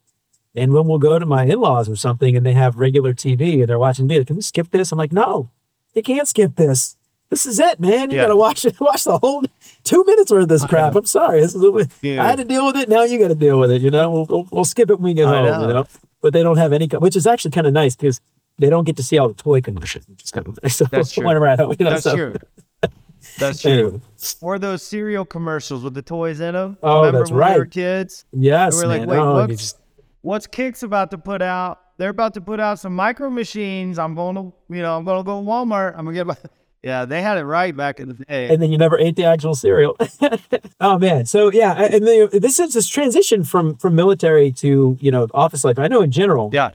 And 0.57 0.71
when 0.73 0.87
we'll 0.87 0.99
go 0.99 1.19
to 1.19 1.25
my 1.25 1.43
in-laws 1.45 1.89
or 1.89 1.97
something, 1.97 2.35
and 2.35 2.45
they 2.45 2.53
have 2.53 2.77
regular 2.77 3.13
TV 3.13 3.59
and 3.59 3.67
they're 3.67 3.77
watching 3.77 4.07
me, 4.07 4.17
they 4.17 4.23
can 4.25 4.37
we 4.37 4.41
skip 4.41 4.71
this? 4.71 4.91
I'm 4.91 4.97
like, 4.97 5.11
no, 5.11 5.49
you 5.93 6.01
can't 6.01 6.27
skip 6.27 6.55
this. 6.55 6.95
This 7.35 7.45
is 7.45 7.59
it, 7.59 7.79
man. 7.79 8.09
You 8.11 8.15
Yeah. 8.17 8.23
gotta 8.23 8.35
watch 8.37 8.63
it. 8.65 8.79
Watch 8.79 9.03
the 9.03 9.17
whole 9.19 9.43
two 9.83 10.03
minutes 10.05 10.31
worth 10.31 10.43
of 10.43 10.47
this 10.49 10.65
crap. 10.65 10.95
I'm 10.95 11.05
sorry. 11.05 11.41
This 11.41 11.53
is 11.53 11.61
what 11.61 11.89
Dude. 12.01 12.17
I 12.17 12.27
had 12.27 12.37
to 12.37 12.45
deal 12.45 12.65
with 12.65 12.77
it. 12.77 12.87
Now 12.87 13.03
you 13.03 13.19
got 13.19 13.27
to 13.27 13.35
deal 13.35 13.59
with 13.59 13.71
it. 13.71 13.81
You 13.81 13.91
know, 13.91 14.09
we'll, 14.09 14.25
we'll, 14.25 14.47
we'll 14.51 14.65
skip 14.65 14.89
it 14.89 14.95
when 14.95 15.03
we 15.03 15.13
get 15.13 15.27
I 15.27 15.35
home. 15.35 15.45
know. 15.61 15.67
You 15.67 15.73
know, 15.73 15.85
but 16.21 16.31
they 16.33 16.43
don't 16.43 16.57
have 16.57 16.71
any, 16.73 16.87
which 16.87 17.15
is 17.15 17.27
actually 17.27 17.51
kind 17.51 17.67
of 17.67 17.73
nice 17.73 17.95
because 17.95 18.21
they 18.57 18.69
don't 18.69 18.85
get 18.85 18.95
to 18.97 19.03
see 19.03 19.17
all 19.17 19.27
the 19.27 19.33
toy 19.33 19.59
is 20.23 20.31
kind 20.31 20.47
of. 20.47 20.57
So 20.71 20.85
That's 20.85 21.11
true. 21.13 21.23
home, 21.25 21.75
you 21.77 21.83
know, 21.83 21.89
That's 21.91 22.03
so- 22.03 22.15
true. 22.15 22.35
That's 23.37 23.61
true. 23.61 23.71
Anyway. 23.71 24.01
Or 24.41 24.59
those 24.59 24.81
cereal 24.83 25.25
commercials 25.25 25.83
with 25.83 25.93
the 25.93 26.01
toys 26.01 26.39
in 26.39 26.53
them. 26.53 26.77
Oh, 26.81 26.99
Remember 26.99 27.17
that's 27.19 27.31
when 27.31 27.39
we 27.39 27.55
were 27.55 27.61
right. 27.63 27.71
kids? 27.71 28.23
Yes, 28.31 28.79
And 28.81 28.89
we're 28.89 28.97
like, 28.99 29.09
wait, 29.09 29.17
oh, 29.17 29.33
what's- 29.33 29.57
just- 29.61 29.77
What's 30.21 30.47
Kix 30.47 30.81
about 30.81 31.11
to 31.11 31.19
put 31.19 31.41
out? 31.43 31.79
They're 31.97 32.09
about 32.09 32.33
to 32.33 32.41
put 32.41 32.59
out 32.59 32.79
some 32.79 32.95
micro 32.95 33.29
machines. 33.29 33.99
I'm 33.99 34.15
going 34.15 34.35
to, 34.35 34.53
you 34.73 34.81
know, 34.81 34.97
I'm 34.97 35.03
going 35.05 35.19
to 35.19 35.23
go 35.23 35.39
to 35.39 35.45
Walmart. 35.47 35.93
I'm 35.97 36.05
going 36.05 36.15
to 36.15 36.19
get 36.19 36.25
my. 36.27 36.35
Yeah, 36.85 37.05
they 37.05 37.23
had 37.23 37.39
it 37.39 37.45
right 37.45 37.75
back 37.75 37.99
in 37.99 38.09
the 38.09 38.13
day. 38.13 38.47
and 38.47 38.61
then 38.61 38.71
you 38.71 38.77
never 38.77 38.99
ate 38.99 39.15
the 39.15 39.25
actual 39.25 39.55
cereal. 39.55 39.97
oh 40.79 40.99
man, 40.99 41.25
so 41.25 41.51
yeah, 41.51 41.73
and 41.73 42.05
then 42.05 42.29
this 42.31 42.59
is 42.59 42.75
this 42.75 42.87
transition 42.87 43.43
from 43.43 43.75
from 43.77 43.95
military 43.95 44.51
to 44.51 44.95
you 45.01 45.09
know 45.09 45.27
office 45.33 45.65
life. 45.65 45.79
I 45.79 45.87
know 45.87 46.03
in 46.03 46.11
general, 46.11 46.51
yeah. 46.53 46.69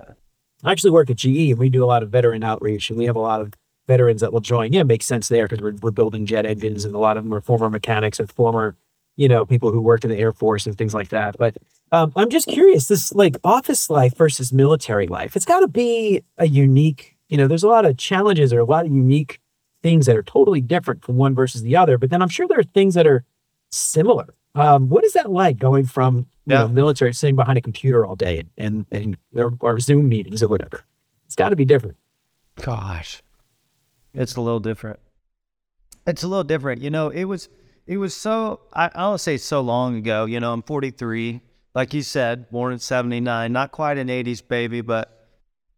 I 0.64 0.73
actually 0.73 0.90
work 0.90 1.11
at 1.11 1.17
GE 1.17 1.50
and 1.50 1.59
we 1.59 1.69
do 1.69 1.85
a 1.85 1.87
lot 1.87 2.02
of 2.02 2.11
veteran 2.11 2.43
outreach 2.43 2.90
and 2.90 2.99
we 2.99 3.05
have 3.05 3.14
a 3.14 3.21
lot 3.21 3.40
of 3.40 3.55
veterans 3.87 4.21
that 4.21 4.33
will 4.33 4.40
join. 4.40 4.73
Yeah, 4.73 4.83
makes 4.83 5.07
sense 5.07 5.29
there 5.29 5.47
because 5.47 5.62
we're, 5.62 5.76
we're 5.81 5.93
building 5.93 6.26
jet 6.26 6.45
engines 6.45 6.85
and 6.85 6.95
a 6.95 6.99
lot 6.99 7.17
of 7.17 7.23
them 7.23 7.33
are 7.33 7.40
former 7.40 7.71
mechanics 7.71 8.19
and 8.19 8.31
former, 8.31 8.76
you 9.17 9.29
know, 9.29 9.47
people 9.47 9.71
who 9.71 9.81
worked 9.81 10.05
in 10.05 10.11
the 10.11 10.19
Air 10.19 10.33
Force 10.33 10.67
and 10.67 10.76
things 10.76 10.93
like 10.93 11.11
that. 11.11 11.37
But 11.38 11.57
um, 11.93 12.12
I'm 12.17 12.31
just 12.31 12.49
curious, 12.49 12.88
this 12.88 13.12
like 13.14 13.37
office 13.45 13.88
life 13.88 14.17
versus 14.17 14.52
military 14.52 15.07
life, 15.07 15.37
it's 15.37 15.47
got 15.47 15.61
to 15.61 15.69
be 15.69 16.23
a 16.37 16.47
unique, 16.47 17.17
you 17.29 17.37
know, 17.37 17.47
there's 17.47 17.62
a 17.62 17.69
lot 17.69 17.87
of 17.87 17.97
challenges 17.97 18.52
or 18.52 18.59
a 18.59 18.64
lot 18.64 18.87
of 18.87 18.93
unique 18.93 19.40
things 19.82 20.06
that 20.06 20.16
are 20.16 20.22
totally 20.22 20.60
different 20.60 21.04
from 21.04 21.16
one 21.16 21.34
versus 21.34 21.62
the 21.62 21.76
other. 21.76 21.96
But 21.99 22.10
then 22.10 22.20
I'm 22.22 22.28
sure 22.28 22.46
there 22.46 22.58
are 22.58 22.62
things 22.62 22.94
that 22.94 23.06
are 23.06 23.25
similar. 23.70 24.34
Um, 24.54 24.88
what 24.88 25.04
is 25.04 25.12
that 25.14 25.30
like 25.30 25.58
going 25.58 25.87
from 25.87 26.26
Yeah. 26.46 26.62
know 26.62 26.68
military 26.68 27.14
sitting 27.14 27.37
behind 27.37 27.56
a 27.56 27.60
computer 27.60 28.04
all 28.04 28.16
day 28.16 28.44
and 28.58 28.84
and 28.90 29.16
or, 29.34 29.54
or 29.60 29.78
Zoom 29.80 30.08
meetings 30.08 30.42
or 30.42 30.49
whatever? 30.49 30.84
It's 31.26 31.37
got 31.37 31.50
to 31.50 31.56
be 31.56 31.64
different. 31.64 31.96
Gosh, 32.56 33.22
it's 34.12 34.34
a 34.37 34.40
little 34.40 34.58
different. 34.60 34.99
It's 36.06 36.22
a 36.25 36.28
little 36.28 36.44
different. 36.44 36.82
You 36.82 36.90
know, 36.90 37.08
it 37.10 37.25
was 37.25 37.49
it 37.87 37.99
was 37.99 38.14
so 38.14 38.60
I 38.72 38.87
I 38.94 39.00
don't 39.02 39.18
say 39.18 39.37
so 39.37 39.60
long 39.60 39.96
ago. 39.96 40.25
You 40.25 40.40
know, 40.40 40.52
I'm 40.52 40.62
43, 40.62 41.40
like 41.75 41.94
you 41.94 42.02
said, 42.02 42.50
born 42.50 42.72
in 42.72 42.80
'79, 42.80 43.52
not 43.52 43.70
quite 43.70 43.99
an 43.99 44.08
'80s 44.08 44.46
baby, 44.46 44.80
but 44.80 45.20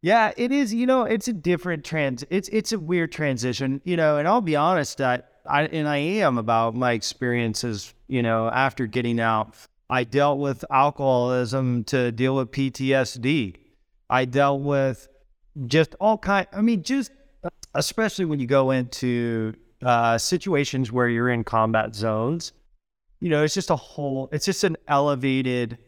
yeah, 0.02 0.32
it 0.36 0.50
is. 0.50 0.74
You 0.74 0.86
know, 0.86 1.04
it's 1.04 1.28
a 1.28 1.32
different 1.32 1.84
trans. 1.84 2.24
It's 2.28 2.48
it's 2.48 2.72
a 2.72 2.78
weird 2.78 3.12
transition. 3.12 3.80
You 3.84 3.96
know, 3.96 4.18
and 4.18 4.26
I'll 4.26 4.40
be 4.40 4.56
honest, 4.56 5.00
I 5.00 5.22
I 5.46 5.62
and 5.66 5.88
I 5.88 5.96
am 5.96 6.38
about 6.38 6.74
my 6.74 6.92
experiences. 6.92 7.94
You 8.08 8.22
know, 8.22 8.48
after 8.48 8.86
getting 8.86 9.20
out, 9.20 9.54
I 9.88 10.02
dealt 10.02 10.40
with 10.40 10.64
alcoholism 10.70 11.84
to 11.84 12.10
deal 12.10 12.34
with 12.34 12.50
PTSD. 12.50 13.56
I 14.10 14.24
dealt 14.24 14.62
with 14.62 15.08
just 15.66 15.94
all 16.00 16.18
kind. 16.18 16.48
I 16.52 16.62
mean, 16.62 16.82
just 16.82 17.12
especially 17.74 18.24
when 18.24 18.40
you 18.40 18.46
go 18.46 18.72
into 18.72 19.54
uh, 19.82 20.18
situations 20.18 20.90
where 20.90 21.08
you're 21.08 21.30
in 21.30 21.44
combat 21.44 21.94
zones. 21.94 22.52
You 23.20 23.28
know, 23.28 23.44
it's 23.44 23.54
just 23.54 23.70
a 23.70 23.76
whole. 23.76 24.28
It's 24.32 24.46
just 24.46 24.64
an 24.64 24.76
elevated 24.88 25.78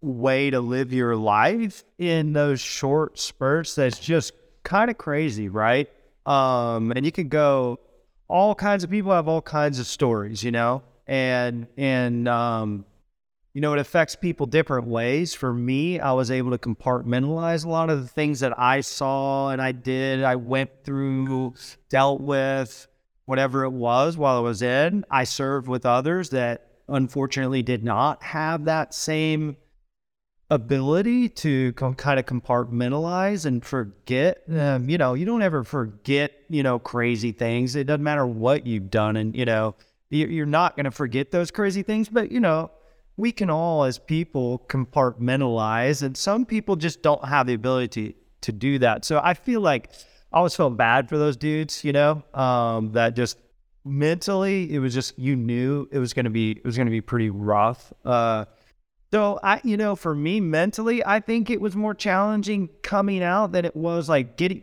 way 0.00 0.50
to 0.50 0.60
live 0.60 0.92
your 0.92 1.16
life 1.16 1.84
in 1.98 2.32
those 2.32 2.60
short 2.60 3.18
spurts. 3.18 3.74
That's 3.74 3.98
just 3.98 4.32
kind 4.62 4.90
of 4.90 4.98
crazy, 4.98 5.48
right? 5.48 5.88
Um, 6.24 6.92
and 6.92 7.04
you 7.04 7.12
can 7.12 7.28
go. 7.28 7.80
All 8.28 8.56
kinds 8.56 8.82
of 8.82 8.90
people 8.90 9.12
have 9.12 9.28
all 9.28 9.40
kinds 9.40 9.78
of 9.78 9.86
stories, 9.86 10.42
you 10.42 10.50
know, 10.50 10.82
and 11.06 11.68
and 11.76 12.26
um, 12.26 12.84
you 13.56 13.62
know, 13.62 13.72
it 13.72 13.78
affects 13.78 14.14
people 14.14 14.44
different 14.44 14.86
ways. 14.86 15.32
For 15.32 15.50
me, 15.50 15.98
I 15.98 16.12
was 16.12 16.30
able 16.30 16.50
to 16.50 16.58
compartmentalize 16.58 17.64
a 17.64 17.70
lot 17.70 17.88
of 17.88 18.02
the 18.02 18.08
things 18.08 18.40
that 18.40 18.58
I 18.58 18.82
saw 18.82 19.48
and 19.48 19.62
I 19.62 19.72
did, 19.72 20.24
I 20.24 20.36
went 20.36 20.84
through, 20.84 21.54
dealt 21.88 22.20
with, 22.20 22.86
whatever 23.24 23.64
it 23.64 23.70
was 23.70 24.18
while 24.18 24.36
I 24.36 24.40
was 24.40 24.60
in. 24.60 25.06
I 25.10 25.24
served 25.24 25.68
with 25.68 25.86
others 25.86 26.28
that 26.30 26.68
unfortunately 26.88 27.62
did 27.62 27.82
not 27.82 28.22
have 28.22 28.66
that 28.66 28.92
same 28.92 29.56
ability 30.50 31.28
to 31.28 31.72
kind 31.72 32.20
of 32.20 32.26
compartmentalize 32.26 33.46
and 33.46 33.64
forget. 33.64 34.42
Um, 34.50 34.88
you 34.88 34.96
know, 34.98 35.14
you 35.14 35.26
don't 35.26 35.42
ever 35.42 35.64
forget, 35.64 36.32
you 36.48 36.62
know, 36.62 36.78
crazy 36.78 37.32
things. 37.32 37.74
It 37.74 37.84
doesn't 37.86 38.02
matter 38.04 38.26
what 38.26 38.66
you've 38.66 38.90
done. 38.90 39.16
And, 39.16 39.34
you 39.36 39.44
know, 39.44 39.74
you- 40.10 40.28
you're 40.28 40.46
not 40.46 40.76
going 40.76 40.84
to 40.84 40.90
forget 40.92 41.30
those 41.32 41.50
crazy 41.50 41.82
things, 41.82 42.08
but, 42.08 42.30
you 42.30 42.38
know, 42.40 42.70
we 43.16 43.32
can 43.32 43.50
all 43.50 43.84
as 43.84 43.98
people 43.98 44.62
compartmentalize 44.68 46.02
and 46.02 46.16
some 46.16 46.44
people 46.44 46.76
just 46.76 47.02
don't 47.02 47.24
have 47.24 47.46
the 47.46 47.54
ability 47.54 47.88
to, 48.12 48.14
to 48.42 48.52
do 48.52 48.78
that 48.78 49.06
so 49.06 49.18
i 49.24 49.32
feel 49.32 49.62
like 49.62 49.90
i 50.32 50.36
always 50.36 50.54
felt 50.54 50.76
bad 50.76 51.08
for 51.08 51.16
those 51.16 51.34
dudes 51.36 51.82
you 51.82 51.92
know 51.94 52.22
um, 52.34 52.92
that 52.92 53.16
just 53.16 53.38
mentally 53.86 54.72
it 54.72 54.78
was 54.80 54.92
just 54.92 55.18
you 55.18 55.34
knew 55.34 55.88
it 55.90 55.98
was 55.98 56.12
going 56.12 56.24
to 56.24 56.30
be 56.30 56.50
it 56.50 56.64
was 56.64 56.76
going 56.76 56.86
to 56.86 56.90
be 56.90 57.00
pretty 57.00 57.30
rough 57.30 57.92
uh, 58.04 58.44
so 59.12 59.38
i 59.42 59.60
you 59.64 59.76
know 59.76 59.96
for 59.96 60.14
me 60.14 60.40
mentally 60.40 61.04
i 61.04 61.20
think 61.20 61.50
it 61.50 61.60
was 61.60 61.76
more 61.76 61.94
challenging 61.94 62.68
coming 62.82 63.22
out 63.22 63.52
than 63.52 63.64
it 63.64 63.76
was 63.76 64.08
like 64.08 64.36
getting 64.36 64.62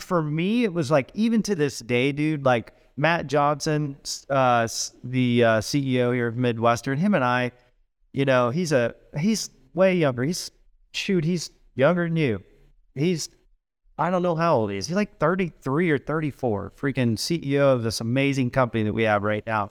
for 0.00 0.22
me 0.22 0.64
it 0.64 0.72
was 0.72 0.90
like 0.90 1.10
even 1.14 1.42
to 1.42 1.54
this 1.54 1.78
day 1.80 2.12
dude 2.12 2.44
like 2.44 2.72
matt 2.96 3.26
johnson 3.26 3.96
uh, 4.30 4.66
the 5.04 5.44
uh, 5.44 5.60
ceo 5.60 6.14
here 6.14 6.28
of 6.28 6.36
midwestern 6.36 6.98
him 6.98 7.14
and 7.14 7.24
i 7.24 7.50
you 8.12 8.24
know, 8.24 8.50
he's 8.50 8.72
a 8.72 8.94
he's 9.18 9.50
way 9.74 9.96
younger. 9.96 10.22
He's 10.22 10.50
shoot, 10.92 11.24
he's 11.24 11.50
younger 11.74 12.04
than 12.04 12.16
you. 12.16 12.42
He's 12.94 13.28
I 13.98 14.10
don't 14.10 14.22
know 14.22 14.34
how 14.34 14.56
old 14.56 14.70
he 14.70 14.76
is. 14.76 14.86
He's 14.86 14.96
like 14.96 15.18
33 15.18 15.90
or 15.90 15.98
34. 15.98 16.72
Freaking 16.76 17.16
CEO 17.16 17.72
of 17.72 17.82
this 17.82 18.00
amazing 18.00 18.50
company 18.50 18.84
that 18.84 18.92
we 18.92 19.04
have 19.04 19.22
right 19.22 19.46
now. 19.46 19.70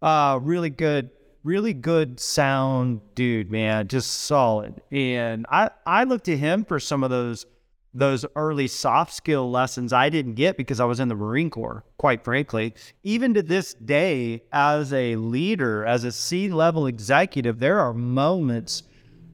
Uh 0.00 0.38
really 0.42 0.70
good, 0.70 1.10
really 1.44 1.74
good 1.74 2.20
sound 2.20 3.00
dude, 3.14 3.50
man. 3.50 3.88
Just 3.88 4.10
solid. 4.10 4.80
And 4.90 5.46
I 5.50 5.70
I 5.86 6.04
look 6.04 6.24
to 6.24 6.36
him 6.36 6.64
for 6.64 6.80
some 6.80 7.02
of 7.04 7.10
those 7.10 7.46
those 7.94 8.24
early 8.36 8.66
soft 8.66 9.12
skill 9.12 9.50
lessons 9.50 9.92
I 9.92 10.08
didn't 10.08 10.34
get 10.34 10.56
because 10.56 10.80
I 10.80 10.86
was 10.86 10.98
in 10.98 11.08
the 11.08 11.14
Marine 11.14 11.50
Corps, 11.50 11.84
quite 11.98 12.24
frankly. 12.24 12.74
Even 13.02 13.34
to 13.34 13.42
this 13.42 13.74
day, 13.74 14.42
as 14.50 14.92
a 14.94 15.16
leader, 15.16 15.84
as 15.84 16.04
a 16.04 16.12
C 16.12 16.48
level 16.48 16.86
executive, 16.86 17.58
there 17.58 17.80
are 17.80 17.92
moments 17.92 18.84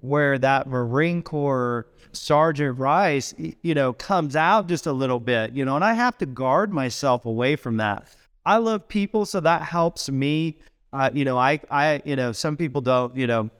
where 0.00 0.38
that 0.38 0.66
Marine 0.66 1.22
Corps 1.22 1.86
Sergeant 2.12 2.78
Rice, 2.78 3.34
you 3.62 3.74
know, 3.74 3.92
comes 3.92 4.34
out 4.34 4.68
just 4.68 4.86
a 4.86 4.92
little 4.92 5.20
bit, 5.20 5.52
you 5.52 5.64
know, 5.64 5.76
and 5.76 5.84
I 5.84 5.92
have 5.94 6.18
to 6.18 6.26
guard 6.26 6.72
myself 6.72 7.26
away 7.26 7.56
from 7.56 7.76
that. 7.76 8.08
I 8.44 8.56
love 8.56 8.88
people, 8.88 9.26
so 9.26 9.40
that 9.40 9.62
helps 9.62 10.08
me. 10.10 10.58
Uh, 10.92 11.10
you 11.12 11.24
know, 11.24 11.36
I, 11.36 11.60
I, 11.70 12.02
you 12.04 12.16
know, 12.16 12.32
some 12.32 12.56
people 12.56 12.80
don't, 12.80 13.14
you 13.16 13.26
know, 13.26 13.50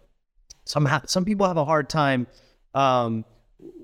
some 0.65 0.87
ha- 0.87 1.03
some 1.07 1.25
people 1.25 1.47
have 1.47 1.57
a 1.57 1.65
hard 1.65 1.89
time 1.89 2.27
um, 2.75 3.25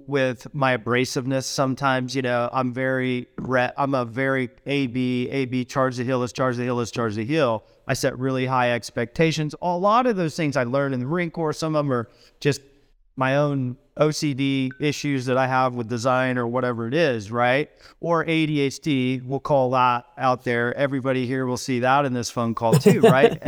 with 0.06 0.52
my 0.54 0.76
abrasiveness. 0.76 1.44
Sometimes, 1.44 2.14
you 2.14 2.22
know, 2.22 2.48
I'm 2.52 2.72
very 2.72 3.26
re- 3.38 3.72
I'm 3.76 3.94
a 3.94 4.04
very 4.04 4.50
A 4.66 4.86
B 4.86 5.28
A 5.30 5.44
B 5.46 5.64
charge 5.64 5.96
the 5.96 6.04
hill, 6.04 6.20
let's 6.20 6.32
charge 6.32 6.56
the 6.56 6.64
hill, 6.64 6.76
let's 6.76 6.90
charge 6.90 7.14
the 7.14 7.24
hill. 7.24 7.64
I 7.86 7.94
set 7.94 8.18
really 8.18 8.46
high 8.46 8.72
expectations. 8.72 9.54
A 9.60 9.76
lot 9.76 10.06
of 10.06 10.16
those 10.16 10.36
things 10.36 10.56
I 10.56 10.64
learned 10.64 10.94
in 10.94 11.00
the 11.00 11.06
Marine 11.06 11.30
Corps. 11.30 11.52
Some 11.52 11.76
of 11.76 11.84
them 11.84 11.92
are 11.92 12.08
just 12.40 12.60
my 13.16 13.36
own 13.36 13.76
OCD 13.98 14.70
issues 14.80 15.26
that 15.26 15.36
I 15.36 15.46
have 15.46 15.74
with 15.74 15.88
design 15.88 16.36
or 16.36 16.46
whatever 16.46 16.88
it 16.88 16.94
is, 16.94 17.30
right? 17.30 17.70
Or 18.00 18.24
ADHD, 18.24 19.24
we'll 19.24 19.40
call 19.40 19.70
that 19.70 20.06
out 20.18 20.44
there. 20.44 20.76
Everybody 20.76 21.26
here 21.26 21.46
will 21.46 21.56
see 21.56 21.80
that 21.80 22.04
in 22.04 22.12
this 22.12 22.30
phone 22.30 22.54
call 22.54 22.74
too, 22.74 23.00
right? 23.02 23.40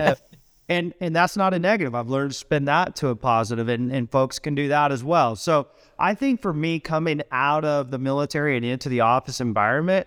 And 0.68 0.94
and 1.00 1.14
that's 1.14 1.37
not 1.37 1.54
a 1.54 1.58
negative. 1.58 1.94
I've 1.94 2.08
learned 2.08 2.32
to 2.32 2.37
spin 2.37 2.64
that 2.64 2.96
to 2.96 3.08
a 3.08 3.16
positive, 3.16 3.68
and 3.68 3.92
and 3.92 4.11
folks 4.11 4.38
can 4.38 4.54
do 4.54 4.68
that 4.68 4.92
as 4.92 5.02
well. 5.04 5.37
So 5.37 5.68
I 5.99 6.14
think 6.14 6.42
for 6.42 6.52
me, 6.52 6.80
coming 6.80 7.23
out 7.30 7.64
of 7.64 7.90
the 7.90 7.99
military 7.99 8.56
and 8.56 8.64
into 8.64 8.88
the 8.88 9.00
office 9.00 9.40
environment, 9.40 10.06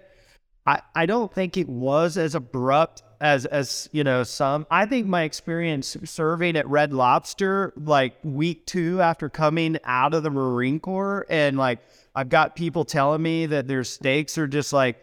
I, 0.65 0.81
I 0.95 1.05
don't 1.05 1.33
think 1.33 1.57
it 1.57 1.67
was 1.67 2.17
as 2.17 2.35
abrupt 2.35 3.03
as 3.21 3.45
as 3.45 3.89
you 3.91 4.03
know 4.03 4.23
some. 4.23 4.65
I 4.71 4.85
think 4.85 5.07
my 5.07 5.23
experience 5.23 5.97
serving 6.05 6.55
at 6.55 6.67
Red 6.67 6.93
Lobster, 6.93 7.73
like 7.75 8.15
week 8.23 8.65
two 8.65 9.01
after 9.01 9.29
coming 9.29 9.77
out 9.83 10.13
of 10.13 10.23
the 10.23 10.29
Marine 10.29 10.79
Corps, 10.79 11.25
and 11.29 11.57
like 11.57 11.79
I've 12.15 12.29
got 12.29 12.55
people 12.55 12.85
telling 12.85 13.21
me 13.21 13.45
that 13.47 13.67
their 13.67 13.83
steaks 13.83 14.37
are 14.37 14.47
just 14.47 14.73
like, 14.73 14.97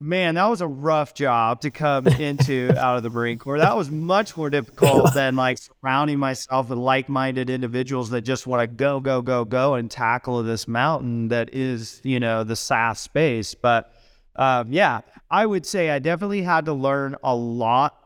man, 0.00 0.34
that 0.34 0.46
was 0.46 0.60
a 0.60 0.66
rough 0.66 1.14
job 1.14 1.60
to 1.62 1.70
come 1.70 2.06
into 2.06 2.72
out 2.76 2.96
of 2.96 3.02
the 3.02 3.10
Marine 3.10 3.38
Corps. 3.38 3.58
That 3.58 3.76
was 3.76 3.90
much 3.90 4.36
more 4.36 4.50
difficult 4.50 5.14
than 5.14 5.36
like 5.36 5.58
surrounding 5.58 6.18
myself 6.18 6.68
with 6.68 6.78
like-minded 6.78 7.48
individuals 7.48 8.10
that 8.10 8.22
just 8.22 8.46
want 8.46 8.62
to 8.62 8.66
go, 8.66 9.00
go, 9.00 9.22
go, 9.22 9.44
go 9.44 9.74
and 9.74 9.90
tackle 9.90 10.42
this 10.42 10.68
mountain 10.68 11.28
that 11.28 11.54
is, 11.54 12.00
you 12.04 12.20
know, 12.20 12.44
the 12.44 12.56
SaaS 12.56 13.00
space. 13.00 13.54
But 13.54 13.92
um, 14.36 14.72
yeah, 14.72 15.00
I 15.30 15.46
would 15.46 15.66
say 15.66 15.90
I 15.90 15.98
definitely 15.98 16.42
had 16.42 16.64
to 16.66 16.72
learn 16.72 17.16
a 17.22 17.34
lot 17.34 17.96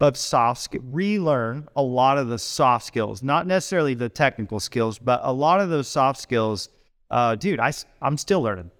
of 0.00 0.16
soft 0.16 0.62
sk- 0.62 0.76
relearn 0.82 1.68
a 1.74 1.82
lot 1.82 2.18
of 2.18 2.28
the 2.28 2.38
soft 2.38 2.84
skills, 2.84 3.22
not 3.22 3.46
necessarily 3.46 3.94
the 3.94 4.08
technical 4.08 4.60
skills, 4.60 4.98
but 4.98 5.20
a 5.22 5.32
lot 5.32 5.60
of 5.60 5.70
those 5.70 5.88
soft 5.88 6.20
skills. 6.20 6.68
Uh, 7.10 7.34
dude, 7.34 7.60
I, 7.60 7.72
I'm 8.02 8.18
still 8.18 8.42
learning. 8.42 8.70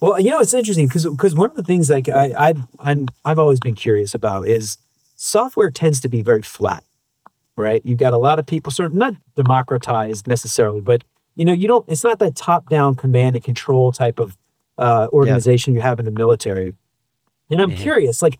Well, 0.00 0.20
you 0.20 0.30
know, 0.30 0.40
it's 0.40 0.54
interesting 0.54 0.86
because 0.86 1.04
because 1.04 1.34
one 1.34 1.50
of 1.50 1.56
the 1.56 1.62
things 1.62 1.90
like 1.90 2.08
I, 2.08 2.32
I 2.38 2.54
I'm 2.78 3.08
I've 3.24 3.38
always 3.38 3.60
been 3.60 3.74
curious 3.74 4.14
about 4.14 4.48
is 4.48 4.78
software 5.16 5.70
tends 5.70 6.00
to 6.00 6.08
be 6.08 6.22
very 6.22 6.42
flat, 6.42 6.84
right? 7.56 7.82
You've 7.84 7.98
got 7.98 8.14
a 8.14 8.18
lot 8.18 8.38
of 8.38 8.46
people 8.46 8.72
sort 8.72 8.86
of 8.86 8.94
not 8.94 9.14
democratized 9.36 10.26
necessarily, 10.26 10.80
but 10.80 11.04
you 11.34 11.44
know, 11.44 11.52
you 11.52 11.68
don't. 11.68 11.86
It's 11.88 12.04
not 12.04 12.18
that 12.20 12.34
top 12.34 12.70
down 12.70 12.94
command 12.94 13.36
and 13.36 13.44
control 13.44 13.92
type 13.92 14.18
of 14.18 14.36
uh, 14.80 15.08
organization 15.12 15.74
you 15.74 15.80
have 15.80 15.98
in 16.00 16.04
the 16.06 16.10
military. 16.10 16.74
And 17.50 17.60
I'm 17.60 17.70
curious, 17.76 18.22
like, 18.22 18.38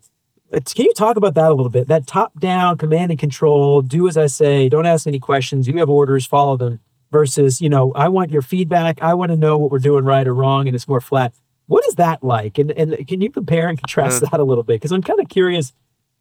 can 0.51 0.85
you 0.85 0.93
talk 0.93 1.15
about 1.17 1.33
that 1.35 1.49
a 1.51 1.53
little 1.53 1.69
bit? 1.69 1.87
That 1.87 2.07
top 2.07 2.39
down 2.39 2.77
command 2.77 3.11
and 3.11 3.19
control, 3.19 3.81
do 3.81 4.07
as 4.07 4.17
I 4.17 4.27
say, 4.27 4.67
don't 4.69 4.85
ask 4.85 5.07
any 5.07 5.19
questions. 5.19 5.67
You 5.67 5.77
have 5.77 5.89
orders, 5.89 6.25
follow 6.25 6.57
them. 6.57 6.79
Versus, 7.11 7.59
you 7.59 7.67
know, 7.67 7.91
I 7.93 8.07
want 8.07 8.31
your 8.31 8.41
feedback. 8.41 9.01
I 9.01 9.13
want 9.15 9.31
to 9.33 9.35
know 9.35 9.57
what 9.57 9.69
we're 9.69 9.79
doing 9.79 10.05
right 10.05 10.25
or 10.25 10.33
wrong, 10.33 10.67
and 10.67 10.73
it's 10.73 10.87
more 10.87 11.01
flat 11.01 11.33
What 11.67 11.85
is 11.85 11.95
that 11.95 12.23
like? 12.23 12.57
And 12.57 12.71
and 12.71 13.05
can 13.05 13.19
you 13.19 13.29
compare 13.29 13.67
and 13.67 13.77
contrast 13.77 14.21
that 14.21 14.39
a 14.39 14.43
little 14.45 14.63
bit? 14.63 14.75
Because 14.75 14.93
I'm 14.93 15.01
kind 15.01 15.19
of 15.19 15.27
curious 15.27 15.73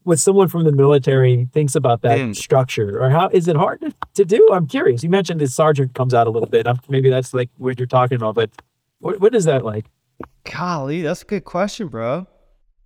what 0.03 0.19
someone 0.19 0.49
from 0.49 0.65
the 0.65 0.73
military 0.73 1.49
thinks 1.53 1.77
about 1.77 2.03
that 2.03 2.19
Mm. 2.19 2.35
structure, 2.35 3.01
or 3.01 3.11
how 3.11 3.29
is 3.29 3.47
it 3.47 3.55
hard 3.55 3.83
to, 3.83 3.95
to 4.15 4.25
do? 4.25 4.49
I'm 4.53 4.67
curious. 4.67 5.05
You 5.05 5.11
mentioned 5.11 5.41
the 5.41 5.47
sergeant 5.47 5.95
comes 5.95 6.13
out 6.13 6.27
a 6.27 6.31
little 6.31 6.49
bit. 6.49 6.67
I'm, 6.67 6.81
maybe 6.89 7.09
that's 7.09 7.33
like 7.33 7.51
what 7.57 7.79
you're 7.79 7.87
talking 7.87 8.17
about, 8.17 8.35
but 8.35 8.51
what, 8.99 9.21
what 9.21 9.33
is 9.35 9.45
that 9.45 9.65
like? 9.65 9.87
Golly, 10.45 11.03
that's 11.03 11.23
a 11.23 11.27
good 11.27 11.45
question, 11.45 11.89
bro. 11.89 12.27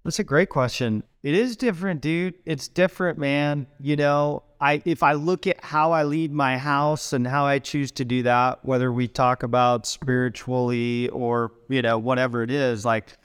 That's 0.05 0.19
a 0.19 0.25
great 0.25 0.51
question. 0.51 1.03
It 1.23 1.35
is 1.35 1.57
different, 1.57 2.03
dude. 2.03 2.35
It's 2.45 2.69
different, 2.69 3.19
man. 3.19 3.67
You 3.81 3.97
know, 3.97 4.43
I 4.61 4.83
if 4.85 5.03
I 5.03 5.15
look 5.15 5.47
at 5.47 5.65
how 5.65 5.93
I 5.93 6.03
lead 6.03 6.33
my 6.33 6.59
house 6.59 7.15
and 7.15 7.27
how 7.27 7.47
I 7.47 7.59
choose 7.59 7.91
to 7.93 8.05
do 8.05 8.23
that, 8.25 8.65
whether 8.65 8.93
we 8.93 9.09
talk 9.09 9.43
about 9.43 9.87
spiritually 9.87 11.09
or, 11.09 11.53
you 11.71 11.81
know, 11.81 11.97
whatever 11.97 12.43
it 12.43 12.51
is, 12.51 12.85
like 12.85 13.17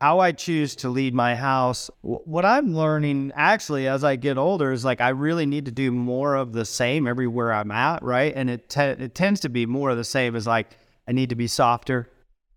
how 0.00 0.20
I 0.20 0.32
choose 0.32 0.74
to 0.76 0.88
lead 0.88 1.14
my 1.14 1.34
house, 1.34 1.90
what 2.00 2.46
I'm 2.46 2.74
learning 2.74 3.32
actually 3.36 3.86
as 3.86 4.02
I 4.02 4.16
get 4.16 4.38
older 4.38 4.72
is 4.72 4.84
like 4.84 5.02
I 5.02 5.10
really 5.10 5.44
need 5.44 5.66
to 5.66 5.70
do 5.70 5.92
more 5.92 6.34
of 6.34 6.54
the 6.54 6.64
same 6.64 7.06
everywhere 7.06 7.52
I'm 7.52 7.70
at, 7.70 8.02
right? 8.02 8.32
And 8.34 8.48
it 8.48 8.70
te- 8.70 8.80
it 8.80 9.14
tends 9.14 9.40
to 9.40 9.50
be 9.50 9.66
more 9.66 9.90
of 9.90 9.98
the 9.98 10.04
same 10.04 10.34
as 10.34 10.46
like 10.46 10.70
I 11.06 11.12
need 11.12 11.28
to 11.28 11.36
be 11.36 11.46
softer. 11.46 12.08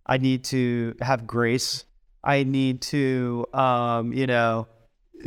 I 0.06 0.18
need 0.18 0.44
to 0.46 0.96
have 1.02 1.26
grace. 1.26 1.86
I 2.24 2.44
need 2.44 2.82
to, 2.82 3.46
um, 3.54 4.14
you 4.14 4.28
know, 4.28 4.68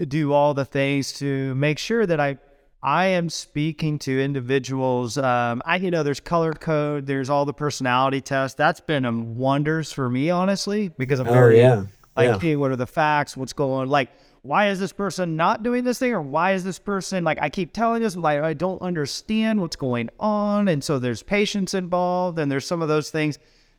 do 0.07 0.33
all 0.33 0.55
the 0.55 0.65
things 0.65 1.13
to 1.15 1.55
make 1.55 1.79
sure 1.79 2.07
that 2.07 2.21
I, 2.21 2.39
I 2.83 3.07
am 3.07 3.29
speaking 3.29 3.99
to 4.01 4.23
individuals. 4.23 5.19
Um, 5.19 5.63
I, 5.65 5.77
you 5.77 5.91
know, 5.91 6.03
there's 6.03 6.21
color 6.21 6.53
code. 6.53 7.07
There's 7.07 7.31
all 7.31 7.45
the 7.45 7.53
personality 7.53 8.21
tests. 8.21 8.57
That's 8.57 8.81
been 8.81 9.05
um, 9.05 9.37
wonders 9.37 9.93
for 9.93 10.09
me, 10.09 10.31
honestly, 10.31 10.91
because 10.99 11.21
I'm 11.21 11.27
very 11.27 11.59
yeah. 11.59 11.85
like, 12.17 12.29
Yeah. 12.29 12.39
hey, 12.39 12.57
what 12.57 12.71
are 12.71 12.77
the 12.77 12.87
facts? 12.87 13.37
What's 13.37 13.53
going 13.53 13.83
on? 13.83 13.89
Like, 13.89 14.11
why 14.43 14.69
is 14.69 14.79
this 14.79 14.93
person 14.93 15.37
not 15.37 15.63
doing 15.63 15.85
this 15.85 15.99
thing? 15.99 16.13
Or 16.13 16.23
why 16.23 16.53
is 16.53 16.63
this 16.63 16.79
person 16.79 17.25
like 17.25 17.39
I 17.41 17.51
keep 17.51 17.73
telling 17.73 18.03
this, 18.03 18.17
like 18.17 18.41
I 18.41 18.55
don't 18.55 18.81
understand 18.81 19.61
what's 19.61 19.77
going 19.77 20.09
on. 20.21 20.69
And 20.69 20.83
so 20.83 20.99
there's 20.99 21.23
patience 21.23 21.75
involved, 21.75 22.39
and 22.39 22.51
there's 22.51 22.67
some 22.67 22.81
of 22.81 22.89
those 22.89 23.11
things 23.11 23.39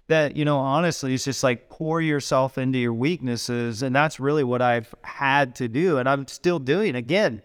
that, 0.10 0.36
you 0.36 0.44
know, 0.44 0.58
honestly, 0.58 1.14
it's 1.14 1.24
just 1.24 1.44
like 1.44 1.70
pour 1.70 2.02
yourself 2.02 2.58
into 2.58 2.78
your 2.78 2.94
weaknesses. 2.94 3.82
And 3.82 3.96
that's 3.96 4.20
really 4.20 4.44
what 4.44 4.62
I've 4.62 4.94
had 5.04 5.56
to 5.56 5.68
do. 5.68 5.98
And 5.98 6.10
I'm 6.10 6.28
still 6.28 6.60
doing 6.60 6.96
again. 6.96 7.42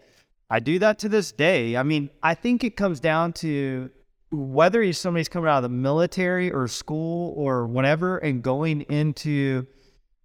I 0.49 0.59
do 0.59 0.77
that 0.79 0.99
to 0.99 1.09
this 1.09 1.31
day. 1.31 1.77
I 1.77 1.83
mean, 1.83 2.09
I 2.21 2.33
think 2.33 2.63
it 2.63 2.75
comes 2.75 2.99
down 2.99 3.33
to 3.33 3.89
whether 4.31 4.91
somebody's 4.93 5.29
coming 5.29 5.49
out 5.49 5.57
of 5.57 5.63
the 5.63 5.69
military 5.69 6.51
or 6.51 6.67
school 6.67 7.33
or 7.37 7.65
whatever 7.67 8.17
and 8.17 8.43
going 8.43 8.81
into 8.81 9.65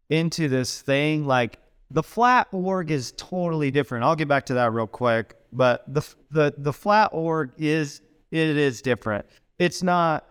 into 0.08 0.48
this 0.48 0.82
thing 0.82 1.24
like 1.24 1.58
the 1.90 2.02
flat 2.02 2.48
org 2.52 2.90
is 2.90 3.12
totally 3.16 3.70
different. 3.70 4.04
I'll 4.04 4.16
get 4.16 4.28
back 4.28 4.46
to 4.46 4.54
that 4.54 4.72
real 4.72 4.86
quick, 4.86 5.36
but 5.52 5.84
the 5.92 6.02
the 6.30 6.54
the 6.56 6.72
flat 6.72 7.10
org 7.12 7.52
is 7.58 8.00
it 8.30 8.56
is 8.56 8.82
different. 8.82 9.26
It's 9.58 9.82
not 9.82 10.26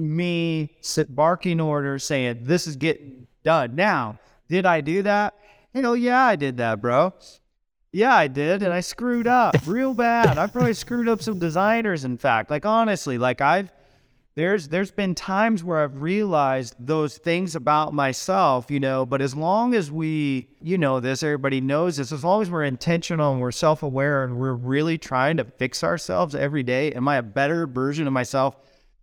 me 0.00 0.76
sit 0.80 1.14
barking 1.14 1.60
orders 1.60 2.04
saying 2.04 2.40
this 2.42 2.66
is 2.66 2.76
getting 2.76 3.26
done. 3.44 3.74
Now, 3.74 4.18
did 4.48 4.66
I 4.66 4.80
do 4.80 5.02
that? 5.02 5.34
Hell 5.74 5.96
yeah, 5.96 6.24
I 6.24 6.36
did 6.36 6.56
that, 6.56 6.80
bro. 6.80 7.14
Yeah, 7.92 8.14
I 8.14 8.28
did, 8.28 8.62
and 8.62 8.72
I 8.72 8.80
screwed 8.80 9.26
up 9.26 9.56
real 9.66 9.94
bad. 9.94 10.38
I 10.38 10.46
probably 10.46 10.74
screwed 10.74 11.08
up 11.08 11.22
some 11.22 11.38
designers. 11.38 12.04
In 12.04 12.18
fact, 12.18 12.50
like 12.50 12.64
honestly, 12.64 13.18
like 13.18 13.40
I've 13.40 13.72
there's 14.36 14.68
there's 14.68 14.92
been 14.92 15.14
times 15.16 15.64
where 15.64 15.82
I've 15.82 16.00
realized 16.00 16.76
those 16.78 17.18
things 17.18 17.56
about 17.56 17.92
myself, 17.92 18.70
you 18.70 18.78
know. 18.78 19.04
But 19.04 19.20
as 19.20 19.34
long 19.34 19.74
as 19.74 19.90
we, 19.90 20.48
you 20.62 20.78
know, 20.78 21.00
this, 21.00 21.22
everybody 21.24 21.60
knows 21.60 21.96
this. 21.96 22.12
As 22.12 22.22
long 22.22 22.40
as 22.40 22.50
we're 22.50 22.64
intentional 22.64 23.32
and 23.32 23.40
we're 23.40 23.50
self-aware 23.50 24.22
and 24.22 24.36
we're 24.38 24.54
really 24.54 24.96
trying 24.96 25.36
to 25.38 25.44
fix 25.44 25.82
ourselves 25.82 26.36
every 26.36 26.62
day. 26.62 26.92
Am 26.92 27.08
I 27.08 27.16
a 27.16 27.22
better 27.22 27.66
version 27.66 28.06
of 28.06 28.12
myself 28.12 28.56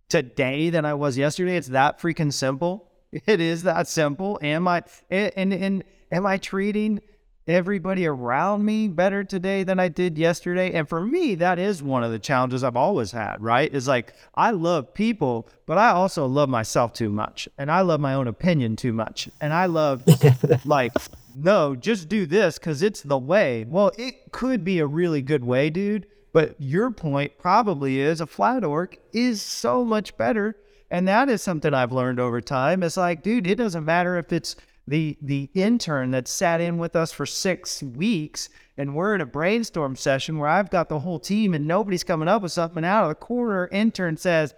today 0.08 0.70
than 0.70 0.84
I 0.84 0.94
was 0.94 1.18
yesterday? 1.18 1.56
It's 1.56 1.68
that 1.68 2.00
freaking 2.00 2.32
simple. 2.32 2.84
It 3.26 3.40
is 3.40 3.62
that 3.62 3.88
simple. 3.88 4.38
Am 4.42 4.68
I 4.68 4.82
and 5.10 5.32
and, 5.34 5.54
and 5.54 5.84
am 6.12 6.26
I 6.26 6.36
treating 6.36 7.00
everybody 7.48 8.06
around 8.06 8.64
me 8.64 8.88
better 8.88 9.24
today 9.24 9.64
than 9.64 9.80
I 9.80 9.88
did 9.88 10.18
yesterday. 10.18 10.72
And 10.72 10.88
for 10.88 11.00
me, 11.00 11.34
that 11.36 11.58
is 11.58 11.82
one 11.82 12.04
of 12.04 12.12
the 12.12 12.18
challenges 12.18 12.62
I've 12.62 12.76
always 12.76 13.10
had, 13.10 13.42
right? 13.42 13.72
Is 13.72 13.88
like 13.88 14.14
I 14.34 14.50
love 14.50 14.92
people, 14.94 15.48
but 15.66 15.78
I 15.78 15.90
also 15.90 16.26
love 16.26 16.48
myself 16.48 16.92
too 16.92 17.08
much. 17.08 17.48
And 17.56 17.70
I 17.70 17.80
love 17.80 18.00
my 18.00 18.14
own 18.14 18.28
opinion 18.28 18.76
too 18.76 18.92
much. 18.92 19.28
And 19.40 19.52
I 19.52 19.66
love 19.66 20.04
like, 20.64 20.92
no, 21.34 21.74
just 21.74 22.08
do 22.08 22.26
this 22.26 22.58
because 22.58 22.82
it's 22.82 23.02
the 23.02 23.18
way. 23.18 23.64
Well, 23.66 23.92
it 23.96 24.30
could 24.30 24.64
be 24.64 24.78
a 24.78 24.86
really 24.86 25.22
good 25.22 25.44
way, 25.44 25.70
dude. 25.70 26.06
But 26.38 26.54
your 26.60 26.92
point 26.92 27.36
probably 27.36 27.98
is 27.98 28.20
a 28.20 28.26
flat 28.26 28.62
org 28.62 28.96
is 29.12 29.42
so 29.42 29.84
much 29.84 30.16
better. 30.16 30.54
And 30.88 31.08
that 31.08 31.28
is 31.28 31.42
something 31.42 31.74
I've 31.74 31.90
learned 31.90 32.20
over 32.20 32.40
time. 32.40 32.84
It's 32.84 32.96
like, 32.96 33.24
dude, 33.24 33.48
it 33.48 33.56
doesn't 33.56 33.84
matter 33.84 34.16
if 34.18 34.32
it's 34.32 34.54
the 34.86 35.18
the 35.20 35.50
intern 35.54 36.12
that 36.12 36.28
sat 36.28 36.60
in 36.60 36.78
with 36.78 36.94
us 36.94 37.10
for 37.10 37.26
six 37.26 37.82
weeks 37.82 38.50
and 38.76 38.94
we're 38.94 39.16
in 39.16 39.20
a 39.20 39.26
brainstorm 39.26 39.96
session 39.96 40.38
where 40.38 40.48
I've 40.48 40.70
got 40.70 40.88
the 40.88 41.00
whole 41.00 41.18
team 41.18 41.54
and 41.54 41.66
nobody's 41.66 42.04
coming 42.04 42.28
up 42.28 42.42
with 42.42 42.52
something 42.52 42.84
out 42.84 43.02
of 43.02 43.08
the 43.08 43.14
corner. 43.16 43.68
Intern 43.72 44.16
says, 44.16 44.54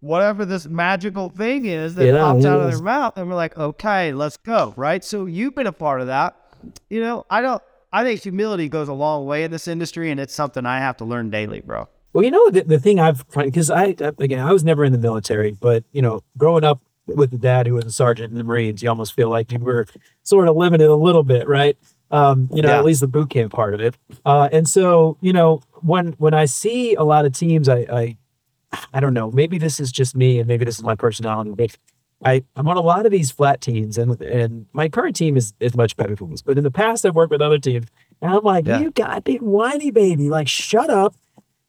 whatever 0.00 0.46
this 0.46 0.66
magical 0.66 1.28
thing 1.28 1.66
is 1.66 1.96
that 1.96 2.06
Yeah, 2.06 2.18
pops 2.18 2.46
out 2.46 2.60
of 2.62 2.70
their 2.70 2.80
mouth, 2.80 3.18
and 3.18 3.28
we're 3.28 3.34
like, 3.34 3.58
okay, 3.58 4.14
let's 4.14 4.38
go, 4.38 4.72
right? 4.74 5.04
So 5.04 5.26
you've 5.26 5.54
been 5.54 5.66
a 5.66 5.72
part 5.72 6.00
of 6.00 6.06
that. 6.06 6.34
You 6.88 7.02
know, 7.02 7.26
I 7.28 7.42
don't. 7.42 7.62
I 7.92 8.04
think 8.04 8.22
humility 8.22 8.68
goes 8.68 8.88
a 8.88 8.92
long 8.92 9.26
way 9.26 9.44
in 9.44 9.50
this 9.50 9.66
industry, 9.68 10.10
and 10.10 10.20
it's 10.20 10.34
something 10.34 10.66
I 10.66 10.78
have 10.78 10.96
to 10.98 11.04
learn 11.04 11.30
daily, 11.30 11.60
bro. 11.60 11.88
Well, 12.12 12.24
you 12.24 12.30
know 12.30 12.50
the, 12.50 12.62
the 12.62 12.78
thing 12.78 12.98
I've 13.00 13.24
because 13.34 13.70
I 13.70 13.94
again 14.18 14.40
I 14.40 14.52
was 14.52 14.64
never 14.64 14.84
in 14.84 14.92
the 14.92 14.98
military, 14.98 15.52
but 15.52 15.84
you 15.92 16.02
know 16.02 16.22
growing 16.36 16.64
up 16.64 16.80
with 17.06 17.30
the 17.30 17.38
dad 17.38 17.66
who 17.66 17.74
was 17.74 17.84
a 17.86 17.90
sergeant 17.90 18.30
in 18.32 18.38
the 18.38 18.44
Marines, 18.44 18.82
you 18.82 18.88
almost 18.88 19.14
feel 19.14 19.30
like 19.30 19.50
you 19.52 19.58
were 19.58 19.86
sort 20.22 20.48
of 20.48 20.56
limited 20.56 20.88
a 20.88 20.94
little 20.94 21.22
bit, 21.22 21.48
right? 21.48 21.76
Um, 22.10 22.48
you 22.52 22.60
know, 22.62 22.68
Yeah. 22.70 22.78
at 22.78 22.84
least 22.84 23.00
the 23.00 23.06
boot 23.06 23.30
camp 23.30 23.52
part 23.52 23.72
of 23.74 23.80
it. 23.80 23.96
Uh, 24.24 24.48
and 24.52 24.68
so 24.68 25.16
you 25.20 25.32
know 25.32 25.60
when 25.82 26.12
when 26.18 26.34
I 26.34 26.46
see 26.46 26.94
a 26.94 27.02
lot 27.04 27.24
of 27.24 27.32
teams, 27.32 27.68
I 27.68 27.78
I 27.90 28.16
I 28.92 29.00
don't 29.00 29.14
know, 29.14 29.30
maybe 29.30 29.58
this 29.58 29.80
is 29.80 29.90
just 29.92 30.14
me 30.16 30.38
and 30.38 30.48
maybe 30.48 30.64
this 30.64 30.78
is 30.78 30.84
my 30.84 30.94
personality. 30.94 31.52
I 32.24 32.42
I'm 32.56 32.66
on 32.68 32.76
a 32.76 32.80
lot 32.82 33.06
of 33.06 33.12
these 33.12 33.30
flat 33.30 33.60
teams, 33.60 33.96
and 33.98 34.20
and 34.22 34.66
my 34.72 34.88
current 34.88 35.14
team 35.16 35.36
is 35.36 35.54
is 35.60 35.76
much 35.76 35.96
better 35.96 36.14
than 36.14 36.30
this. 36.30 36.42
But 36.42 36.58
in 36.58 36.64
the 36.64 36.70
past, 36.70 37.06
I've 37.06 37.14
worked 37.14 37.30
with 37.30 37.40
other 37.42 37.58
teams, 37.58 37.86
and 38.20 38.32
I'm 38.34 38.42
like, 38.42 38.66
Yeah. 38.66 38.80
you 38.80 38.90
goddamn 38.90 39.44
whiny 39.46 39.90
baby, 39.90 40.28
like 40.30 40.48
shut 40.48 40.90
up 40.90 41.14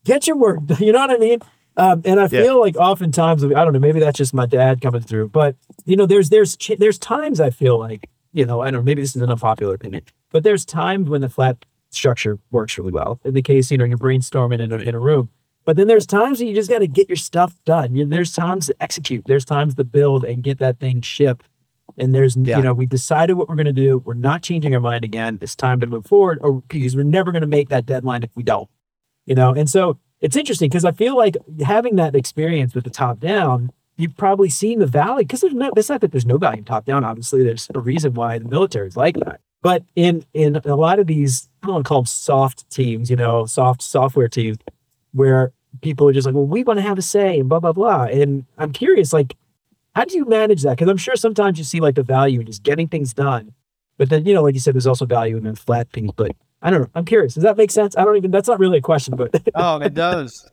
get 0.05 0.25
your 0.27 0.37
work 0.37 0.65
done. 0.65 0.77
You 0.81 0.93
know 0.93 0.99
what 0.99 1.11
I 1.11 1.17
mean? 1.17 1.39
Um, 1.77 2.01
and 2.05 2.19
I 2.19 2.23
Yeah. 2.23 2.41
feel 2.43 2.59
like 2.59 2.75
oftentimes, 2.77 3.43
I 3.43 3.49
don't 3.49 3.73
know, 3.73 3.79
maybe 3.79 3.99
that's 3.99 4.17
just 4.17 4.33
my 4.33 4.45
dad 4.45 4.81
coming 4.81 5.01
through, 5.01 5.29
but 5.29 5.55
you 5.85 5.95
know, 5.97 6.05
there's, 6.05 6.29
there's, 6.29 6.57
there's 6.77 6.97
times 6.97 7.39
I 7.41 7.49
feel 7.49 7.77
like, 7.77 8.09
you 8.33 8.45
know, 8.45 8.61
I 8.61 8.71
don't 8.71 8.79
know, 8.79 8.83
maybe 8.83 9.01
this 9.01 9.15
is 9.15 9.21
an 9.21 9.29
unpopular 9.29 9.75
opinion, 9.75 10.03
but 10.31 10.43
there's 10.43 10.65
times 10.65 11.09
when 11.09 11.19
the 11.21 11.29
flat 11.29 11.65
structure 11.89 12.39
works 12.49 12.77
really 12.77 12.91
well. 12.93 13.19
In 13.25 13.33
the 13.33 13.41
case, 13.41 13.69
you 13.71 13.77
know, 13.77 13.83
you're 13.85 13.97
brainstorming 13.97 14.61
in 14.61 14.71
a, 14.71 14.77
in 14.77 14.95
a 14.95 14.99
room, 14.99 15.29
but 15.69 15.75
then 15.77 15.85
there's 15.85 16.07
times 16.07 16.39
that 16.39 16.45
you 16.45 16.55
just 16.55 16.67
got 16.67 16.79
to 16.79 16.87
get 16.87 17.07
your 17.07 17.15
stuff 17.15 17.53
done. 17.63 17.95
You, 17.95 18.03
there's 18.03 18.33
times 18.33 18.65
to 18.65 18.75
execute, 18.81 19.25
there's 19.27 19.45
times 19.45 19.75
to 19.75 19.83
build 19.83 20.23
and 20.25 20.41
get 20.41 20.57
that 20.57 20.79
thing 20.79 21.01
shipped. 21.01 21.47
And 21.95 22.15
there's, 22.15 22.35
Yeah. 22.35 22.57
you 22.57 22.63
know, 22.63 22.73
we 22.73 22.87
decided 22.87 23.35
what 23.35 23.47
we're 23.47 23.55
going 23.55 23.67
to 23.67 23.71
do. 23.71 23.99
We're 23.99 24.15
not 24.15 24.41
changing 24.41 24.73
our 24.73 24.79
mind 24.79 25.03
again. 25.05 25.37
It's 25.43 25.55
time 25.55 25.79
to 25.81 25.85
move 25.85 26.07
forward, 26.07 26.39
or 26.41 26.61
because 26.67 26.95
we're 26.95 27.03
never 27.03 27.31
going 27.31 27.43
to 27.43 27.47
make 27.47 27.69
that 27.69 27.85
deadline 27.85 28.23
if 28.23 28.31
we 28.35 28.41
don't 28.41 28.67
you 29.25 29.35
know 29.35 29.53
and 29.53 29.69
so 29.69 29.99
it's 30.21 30.35
interesting 30.35 30.69
because 30.69 30.85
i 30.85 30.91
feel 30.93 31.15
like 31.15 31.35
having 31.63 31.97
that 31.97 32.15
experience 32.15 32.73
with 32.73 32.83
the 32.85 32.89
top 32.89 33.19
down 33.19 33.69
you've 33.97 34.15
probably 34.17 34.49
seen 34.49 34.79
the 34.79 34.87
value 34.87 35.25
because 35.27 35.41
there's 35.41 35.53
no 35.53 35.69
it's 35.77 35.89
not 35.89 36.01
that 36.01 36.11
there's 36.11 36.25
no 36.25 36.37
value 36.37 36.59
in 36.59 36.63
top 36.63 36.85
down 36.85 37.03
obviously 37.03 37.43
there's 37.43 37.69
a 37.75 37.79
reason 37.79 38.13
why 38.15 38.39
the 38.39 38.47
military 38.47 38.87
is 38.87 38.97
like 38.97 39.17
that 39.17 39.39
but 39.61 39.83
in 39.95 40.23
in 40.33 40.55
a 40.65 40.75
lot 40.75 40.97
of 40.99 41.05
these 41.05 41.49
i 41.61 41.67
don't 41.67 41.75
want 41.75 41.85
to 41.85 41.87
call 41.89 41.99
them 42.01 42.05
soft 42.07 42.67
teams 42.71 43.09
you 43.11 43.15
know 43.17 43.45
soft 43.45 43.81
software 43.83 44.29
teams 44.29 44.57
where 45.11 45.51
people 45.81 46.07
are 46.07 46.13
just 46.13 46.25
like 46.25 46.35
well 46.35 46.45
we 46.45 46.63
want 46.63 46.77
to 46.77 46.81
have 46.81 46.97
a 46.97 47.01
say 47.01 47.39
and 47.39 47.49
blah 47.49 47.59
blah 47.59 47.73
blah 47.73 48.03
and 48.03 48.45
i'm 48.57 48.71
curious 48.71 49.13
like 49.13 49.35
how 49.95 50.05
do 50.05 50.15
you 50.15 50.25
manage 50.25 50.61
that 50.63 50.71
because 50.71 50.87
i'm 50.87 50.97
sure 50.97 51.15
sometimes 51.15 51.57
you 51.57 51.63
see 51.63 51.79
like 51.79 51.95
the 51.95 52.03
value 52.03 52.39
in 52.39 52.45
just 52.45 52.63
getting 52.63 52.87
things 52.87 53.13
done 53.13 53.53
but 53.97 54.09
then 54.09 54.25
you 54.25 54.33
know 54.33 54.43
like 54.43 54.53
you 54.53 54.59
said 54.59 54.73
there's 54.73 54.87
also 54.87 55.05
value 55.05 55.37
in 55.37 55.55
flat 55.55 55.89
things 55.91 56.11
but 56.15 56.31
I 56.61 56.69
don't 56.71 56.81
know. 56.81 56.89
I'm 56.95 57.05
curious. 57.05 57.35
Does 57.35 57.43
that 57.43 57.57
make 57.57 57.71
sense? 57.71 57.95
I 57.95 58.03
don't 58.03 58.17
even. 58.17 58.31
That's 58.31 58.47
not 58.47 58.59
really 58.59 58.79
a 58.79 58.81
question, 58.81 59.15
but 59.15 59.41
oh, 59.55 59.77
it 59.77 59.93
does. 59.93 60.49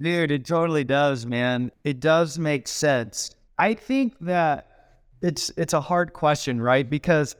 Dude, 0.00 0.30
it 0.30 0.46
totally 0.46 0.84
does, 0.84 1.26
man. 1.26 1.70
It 1.84 2.00
does 2.00 2.38
make 2.38 2.66
sense. 2.66 3.34
I 3.58 3.74
think 3.74 4.14
that 4.20 4.66
it's 5.20 5.52
it's 5.56 5.74
a 5.74 5.80
hard 5.80 6.14
question, 6.14 6.60
right? 6.60 6.88
Because 6.88 7.36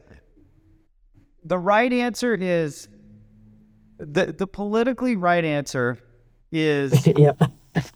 the 1.43 1.59
right 1.59 1.91
answer 1.93 2.35
is 2.35 2.89
the 3.99 4.27
the 4.27 4.47
politically 4.47 5.17
right 5.17 5.45
answer 5.45 5.99
is 6.53 7.07
yeah, 7.17 7.33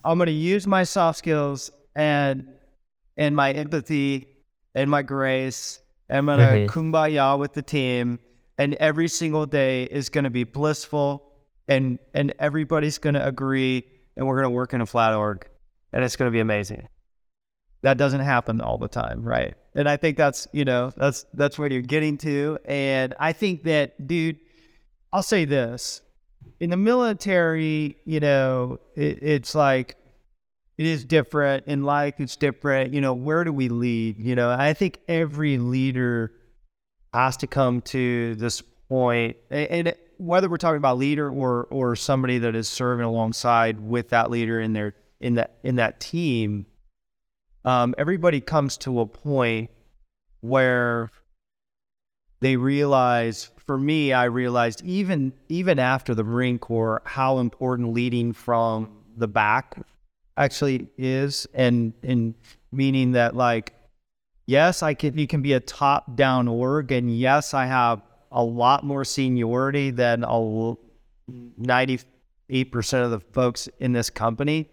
I'm 0.05 0.19
going 0.19 0.27
to 0.27 0.33
use 0.33 0.67
my 0.67 0.85
soft 0.85 1.19
skills 1.19 1.71
and 1.95 2.49
and 3.17 3.37
my 3.37 3.53
empathy 3.53 4.27
and 4.75 4.91
my 4.91 5.03
grace. 5.03 5.81
I'm 6.11 6.27
going 6.27 6.39
to 6.39 6.45
Mhm. 6.45 6.69
kumbaya 6.69 7.39
with 7.39 7.55
the 7.55 7.63
team. 7.63 8.19
And 8.57 8.75
every 8.75 9.09
single 9.09 9.47
day 9.47 9.85
is 9.85 10.09
going 10.11 10.25
to 10.25 10.31
be 10.31 10.45
blissful 10.45 11.33
and, 11.67 11.99
and 12.13 12.33
everybody's 12.39 12.99
going 12.99 13.15
to 13.15 13.27
agree. 13.27 13.85
And 14.17 14.27
we're 14.29 14.37
going 14.37 14.45
to 14.45 14.51
work 14.51 14.73
in 14.75 14.81
a 14.81 14.87
flat 14.87 15.13
org 15.13 15.49
and 15.93 16.05
it's 16.05 16.15
going 16.15 16.29
to 16.29 16.33
be 16.33 16.39
amazing. 16.41 16.89
That 17.83 17.99
doesn't 17.99 18.21
happen 18.21 18.61
all 18.61 18.79
the 18.79 18.89
time, 18.89 19.25
right? 19.25 19.55
And 19.75 19.89
I 19.89 19.97
think 19.97 20.17
that's, 20.17 20.47
you 20.53 20.65
know, 20.65 20.93
that's, 20.97 21.27
that's 21.35 21.59
what 21.59 21.73
you're 21.73 21.83
getting 21.83 22.17
to. 22.19 22.59
And 22.65 23.15
I 23.19 23.33
think 23.33 23.65
that, 23.65 24.07
dude, 24.07 24.39
I'll 25.13 25.23
say 25.25 25.45
this 25.45 26.01
in 26.65 26.71
the 26.71 26.79
military, 26.79 27.95
you 28.07 28.21
know, 28.21 28.81
it, 28.97 29.23
it's 29.23 29.55
like 29.55 29.97
it 30.79 30.87
is 30.87 31.05
different 31.05 31.67
in 31.67 31.83
life. 31.83 32.15
It's 32.21 32.37
different. 32.37 32.95
You 32.95 33.03
know, 33.03 33.13
where 33.13 33.45
do 33.45 33.53
we 33.53 33.69
lead? 33.69 34.19
You 34.19 34.35
know, 34.35 34.51
I 34.51 34.73
think 34.73 34.99
every 35.07 35.59
leader 35.59 36.33
has 37.13 37.37
to 37.37 37.47
come 37.47 37.83
to 37.83 38.35
this 38.37 38.63
point, 38.89 39.37
and 39.51 39.95
whether 40.17 40.49
we're 40.49 40.57
talking 40.57 40.79
about 40.79 40.97
leader 40.97 41.31
or 41.31 41.65
or 41.65 41.97
somebody 41.97 42.39
that 42.39 42.57
is 42.57 42.67
serving 42.67 43.05
alongside 43.05 43.79
with 43.79 44.09
that 44.09 44.31
leader 44.31 44.59
in 44.59 44.73
their 44.73 44.95
in 45.21 45.35
that 45.35 45.59
in 45.65 45.77
that 45.77 46.01
team, 46.01 46.65
um, 47.67 47.95
everybody 47.99 48.41
comes 48.41 48.79
to 48.79 49.01
a 49.01 49.07
point 49.07 49.69
where 50.41 51.11
they 52.41 52.57
realize 52.57 53.51
for 53.67 53.79
me 53.79 54.13
i 54.13 54.25
realized 54.25 54.83
even 54.85 55.33
even 55.49 55.79
after 55.79 56.15
the 56.15 56.25
marine 56.25 56.59
corps 56.59 57.03
how 57.05 57.39
important 57.39 57.93
leading 57.93 58.33
from 58.33 58.91
the 59.17 59.29
back 59.29 59.77
actually 60.37 60.89
is 60.99 61.47
and 61.55 61.93
and 62.03 62.35
meaning 62.73 63.13
that 63.13 63.37
like 63.37 63.73
yes 64.47 64.83
i 64.83 64.93
can 64.95 65.17
you 65.17 65.27
can 65.27 65.43
be 65.43 65.53
a 65.53 65.61
top 65.61 66.17
down 66.17 66.49
org 66.49 66.93
and 66.93 67.17
yes 67.17 67.55
i 67.55 67.67
have 67.67 68.03
a 68.33 68.43
lot 68.43 68.85
more 68.85 69.05
seniority 69.05 69.91
than 69.91 70.25
a 70.25 70.27
l- 70.27 70.81
98% 71.59 72.05
of 73.05 73.11
the 73.13 73.21
folks 73.33 73.69
in 73.79 73.93
this 73.93 74.11
company 74.11 74.69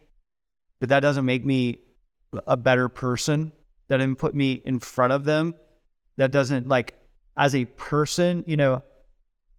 but 0.79 0.89
that 0.89 0.99
doesn't 0.99 1.25
make 1.25 1.45
me 1.45 1.77
a 2.47 2.57
better 2.57 2.89
person 2.89 3.51
that 3.87 3.97
doesn't 3.97 4.15
put 4.15 4.33
me 4.33 4.61
in 4.65 4.79
front 4.79 5.13
of 5.13 5.23
them 5.23 5.53
that 6.17 6.31
doesn't 6.31 6.67
like 6.67 6.95
as 7.37 7.55
a 7.55 7.65
person 7.65 8.43
you 8.47 8.57
know 8.57 8.81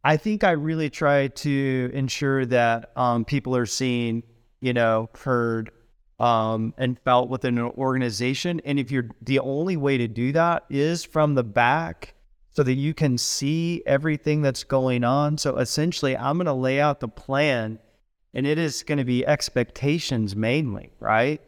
i 0.04 0.16
think 0.16 0.44
i 0.44 0.50
really 0.50 0.90
try 0.90 1.28
to 1.28 1.90
ensure 1.92 2.44
that 2.46 2.92
um, 2.96 3.24
people 3.24 3.56
are 3.56 3.66
seen 3.66 4.22
you 4.61 4.72
know 4.72 5.08
heard 5.14 5.70
um, 6.22 6.72
and 6.78 6.98
felt 7.00 7.28
within 7.28 7.58
an 7.58 7.72
organization. 7.76 8.61
And 8.64 8.78
if 8.78 8.92
you're 8.92 9.08
the 9.20 9.40
only 9.40 9.76
way 9.76 9.98
to 9.98 10.06
do 10.06 10.32
that 10.32 10.64
is 10.70 11.04
from 11.04 11.35
the 11.35 11.42
back 11.42 12.14
so 12.50 12.62
that 12.62 12.74
you 12.74 12.94
can 12.94 13.18
see 13.18 13.82
everything 13.87 14.40
that's 14.40 14.62
going 14.62 15.04
on. 15.04 15.37
So 15.37 15.56
essentially 15.56 16.16
i'm 16.16 16.37
going 16.37 16.46
to 16.46 16.52
lay 16.52 16.80
out 16.80 17.00
the 17.00 17.08
plan 17.08 17.78
and 18.35 18.46
it 18.46 18.56
is 18.56 18.82
going 18.85 18.98
to 18.98 19.04
be 19.04 19.26
expectations 19.26 20.37
mainly 20.37 20.92
right 21.00 21.40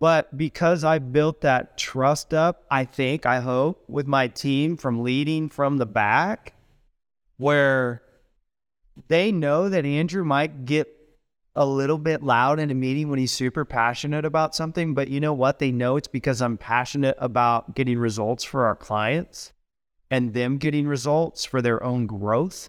but 0.00 0.36
because 0.36 0.84
I 0.84 0.98
built 0.98 1.42
that 1.42 1.78
trust 1.78 2.34
up, 2.34 2.64
I 2.70 2.84
think, 2.84 3.26
I 3.26 3.40
hope, 3.40 3.84
with 3.88 4.06
my 4.06 4.28
team 4.28 4.76
from 4.76 5.02
leading 5.02 5.48
from 5.48 5.78
the 5.78 5.86
back, 5.86 6.54
where 7.36 8.02
they 9.08 9.32
know 9.32 9.68
that 9.68 9.86
Andrew 9.86 10.24
might 10.24 10.64
get 10.64 10.88
a 11.56 11.64
little 11.64 11.98
bit 11.98 12.22
loud 12.22 12.58
in 12.58 12.70
a 12.70 12.74
meeting 12.74 13.08
when 13.08 13.18
he's 13.18 13.32
super 13.32 13.64
passionate 13.64 14.24
about 14.24 14.54
something. 14.54 14.94
But 14.94 15.08
you 15.08 15.20
know 15.20 15.32
what? 15.32 15.60
They 15.60 15.70
know 15.70 15.96
it's 15.96 16.08
because 16.08 16.42
I'm 16.42 16.58
passionate 16.58 17.16
about 17.18 17.76
getting 17.76 17.98
results 17.98 18.42
for 18.42 18.66
our 18.66 18.74
clients 18.74 19.52
and 20.10 20.34
them 20.34 20.58
getting 20.58 20.88
results 20.88 21.44
for 21.44 21.62
their 21.62 21.82
own 21.82 22.06
growth. 22.06 22.68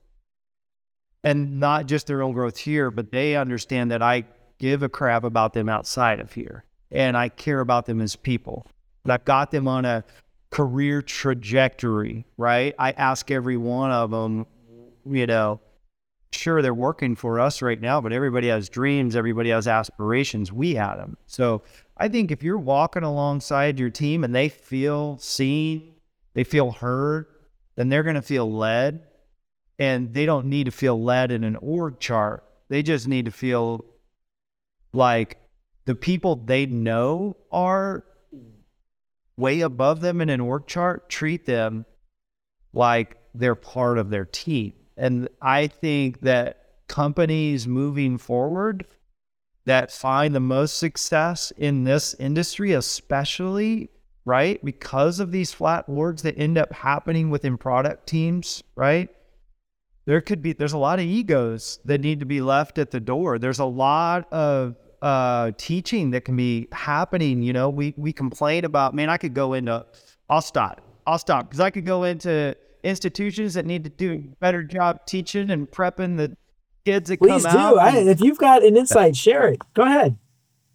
And 1.23 1.59
not 1.59 1.87
just 1.87 2.05
their 2.05 2.21
own 2.21 2.33
growth 2.33 2.57
here, 2.57 2.91
but 2.91 3.11
they 3.11 3.35
understand 3.35 3.89
that 3.89 4.03
I 4.03 4.25
give 4.59 4.83
a 4.83 4.89
crap 4.89 5.23
about 5.23 5.53
them 5.53 5.67
outside 5.67 6.19
of 6.19 6.33
here 6.33 6.65
and 6.91 7.17
I 7.17 7.29
care 7.29 7.59
about 7.59 7.85
them 7.85 8.01
as 8.01 8.15
people. 8.15 8.65
I've 9.07 9.25
got 9.25 9.51
them 9.51 9.67
on 9.67 9.85
a 9.85 10.03
career 10.49 11.01
trajectory, 11.01 12.25
right? 12.37 12.73
I 12.79 12.91
ask 12.91 13.29
every 13.29 13.57
one 13.57 13.91
of 13.91 14.11
them, 14.11 14.45
you 15.05 15.27
know, 15.27 15.59
sure, 16.31 16.61
they're 16.61 16.73
working 16.73 17.15
for 17.15 17.39
us 17.39 17.61
right 17.61 17.79
now, 17.79 18.01
but 18.01 18.11
everybody 18.11 18.47
has 18.47 18.69
dreams, 18.69 19.15
everybody 19.15 19.49
has 19.49 19.67
aspirations. 19.67 20.51
We 20.51 20.75
had 20.75 20.95
them. 20.95 21.17
So 21.27 21.63
I 21.97 22.07
think 22.07 22.31
if 22.31 22.43
you're 22.43 22.57
walking 22.57 23.03
alongside 23.03 23.79
your 23.79 23.89
team 23.89 24.23
and 24.23 24.35
they 24.35 24.49
feel 24.49 25.17
seen, 25.17 25.93
they 26.33 26.43
feel 26.43 26.71
heard, 26.71 27.27
then 27.75 27.89
they're 27.89 28.03
going 28.03 28.15
to 28.15 28.21
feel 28.21 28.51
led. 28.51 29.03
And 29.77 30.13
they 30.13 30.25
don't 30.25 30.45
need 30.45 30.65
to 30.65 30.71
feel 30.71 31.01
led 31.01 31.31
in 31.31 31.43
an 31.43 31.57
org 31.57 31.99
chart. 31.99 32.45
They 32.69 32.81
just 32.81 33.09
need 33.09 33.25
to 33.25 33.31
feel 33.31 33.83
like 34.93 35.37
the 35.85 35.95
people 35.95 36.35
they 36.35 36.65
know 36.65 37.37
are 37.51 38.03
way 39.37 39.61
above 39.61 40.01
them 40.01 40.21
in 40.21 40.29
an 40.29 40.41
org 40.41 40.65
chart 40.67 41.09
treat 41.09 41.45
them 41.45 41.85
like 42.73 43.17
they're 43.33 43.55
part 43.55 43.97
of 43.97 44.09
their 44.09 44.25
team. 44.25 44.73
And 44.97 45.27
I 45.41 45.67
think 45.67 46.21
that 46.21 46.61
companies 46.87 47.67
moving 47.67 48.17
forward 48.17 48.85
that 49.65 49.91
find 49.91 50.33
the 50.33 50.39
most 50.39 50.77
success 50.77 51.51
in 51.57 51.83
this 51.83 52.13
industry, 52.15 52.71
especially, 52.73 53.89
right, 54.23 54.63
because 54.63 55.19
of 55.19 55.31
these 55.31 55.53
flat 55.53 55.87
orgs 55.87 56.21
that 56.21 56.37
end 56.37 56.57
up 56.57 56.71
happening 56.71 57.29
within 57.29 57.57
product 57.57 58.07
teams, 58.07 58.63
right? 58.75 59.09
There 60.05 60.21
could 60.21 60.41
be, 60.41 60.53
there's 60.53 60.73
a 60.73 60.77
lot 60.77 60.99
of 60.99 61.05
egos 61.05 61.79
that 61.85 62.01
need 62.01 62.19
to 62.19 62.25
be 62.27 62.41
left 62.41 62.77
at 62.77 62.91
the 62.91 62.99
door. 62.99 63.39
There's 63.39 63.59
a 63.59 63.65
lot 63.65 64.31
of 64.31 64.75
uh, 65.01 65.51
teaching 65.57 66.11
that 66.11 66.25
can 66.25 66.35
be 66.35 66.67
happening. 66.71 67.41
You 67.41 67.53
know, 67.53 67.69
we 67.69 67.93
we 67.97 68.13
complain 68.13 68.65
about, 68.65 68.93
man, 68.93 69.09
I 69.09 69.17
could 69.17 69.33
go 69.33 69.53
into, 69.53 69.85
I'll 70.29 70.41
stop, 70.41 70.81
I'll 71.07 71.17
stop 71.19 71.45
because 71.47 71.59
I 71.59 71.69
could 71.69 71.85
go 71.85 72.03
into 72.03 72.55
institutions 72.83 73.55
that 73.55 73.65
need 73.65 73.83
to 73.83 73.89
do 73.89 74.11
a 74.13 74.17
better 74.39 74.63
job 74.63 75.05
teaching 75.05 75.49
and 75.49 75.69
prepping 75.69 76.17
the 76.17 76.35
kids 76.85 77.09
that 77.09 77.19
Please 77.19 77.43
come 77.43 77.51
do. 77.53 77.57
out. 77.57 77.77
I, 77.79 77.97
and- 77.97 78.09
if 78.09 78.21
you've 78.21 78.37
got 78.37 78.63
an 78.63 78.77
insight, 78.77 79.15
share 79.15 79.47
it. 79.49 79.59
Go 79.73 79.83
ahead. 79.83 80.17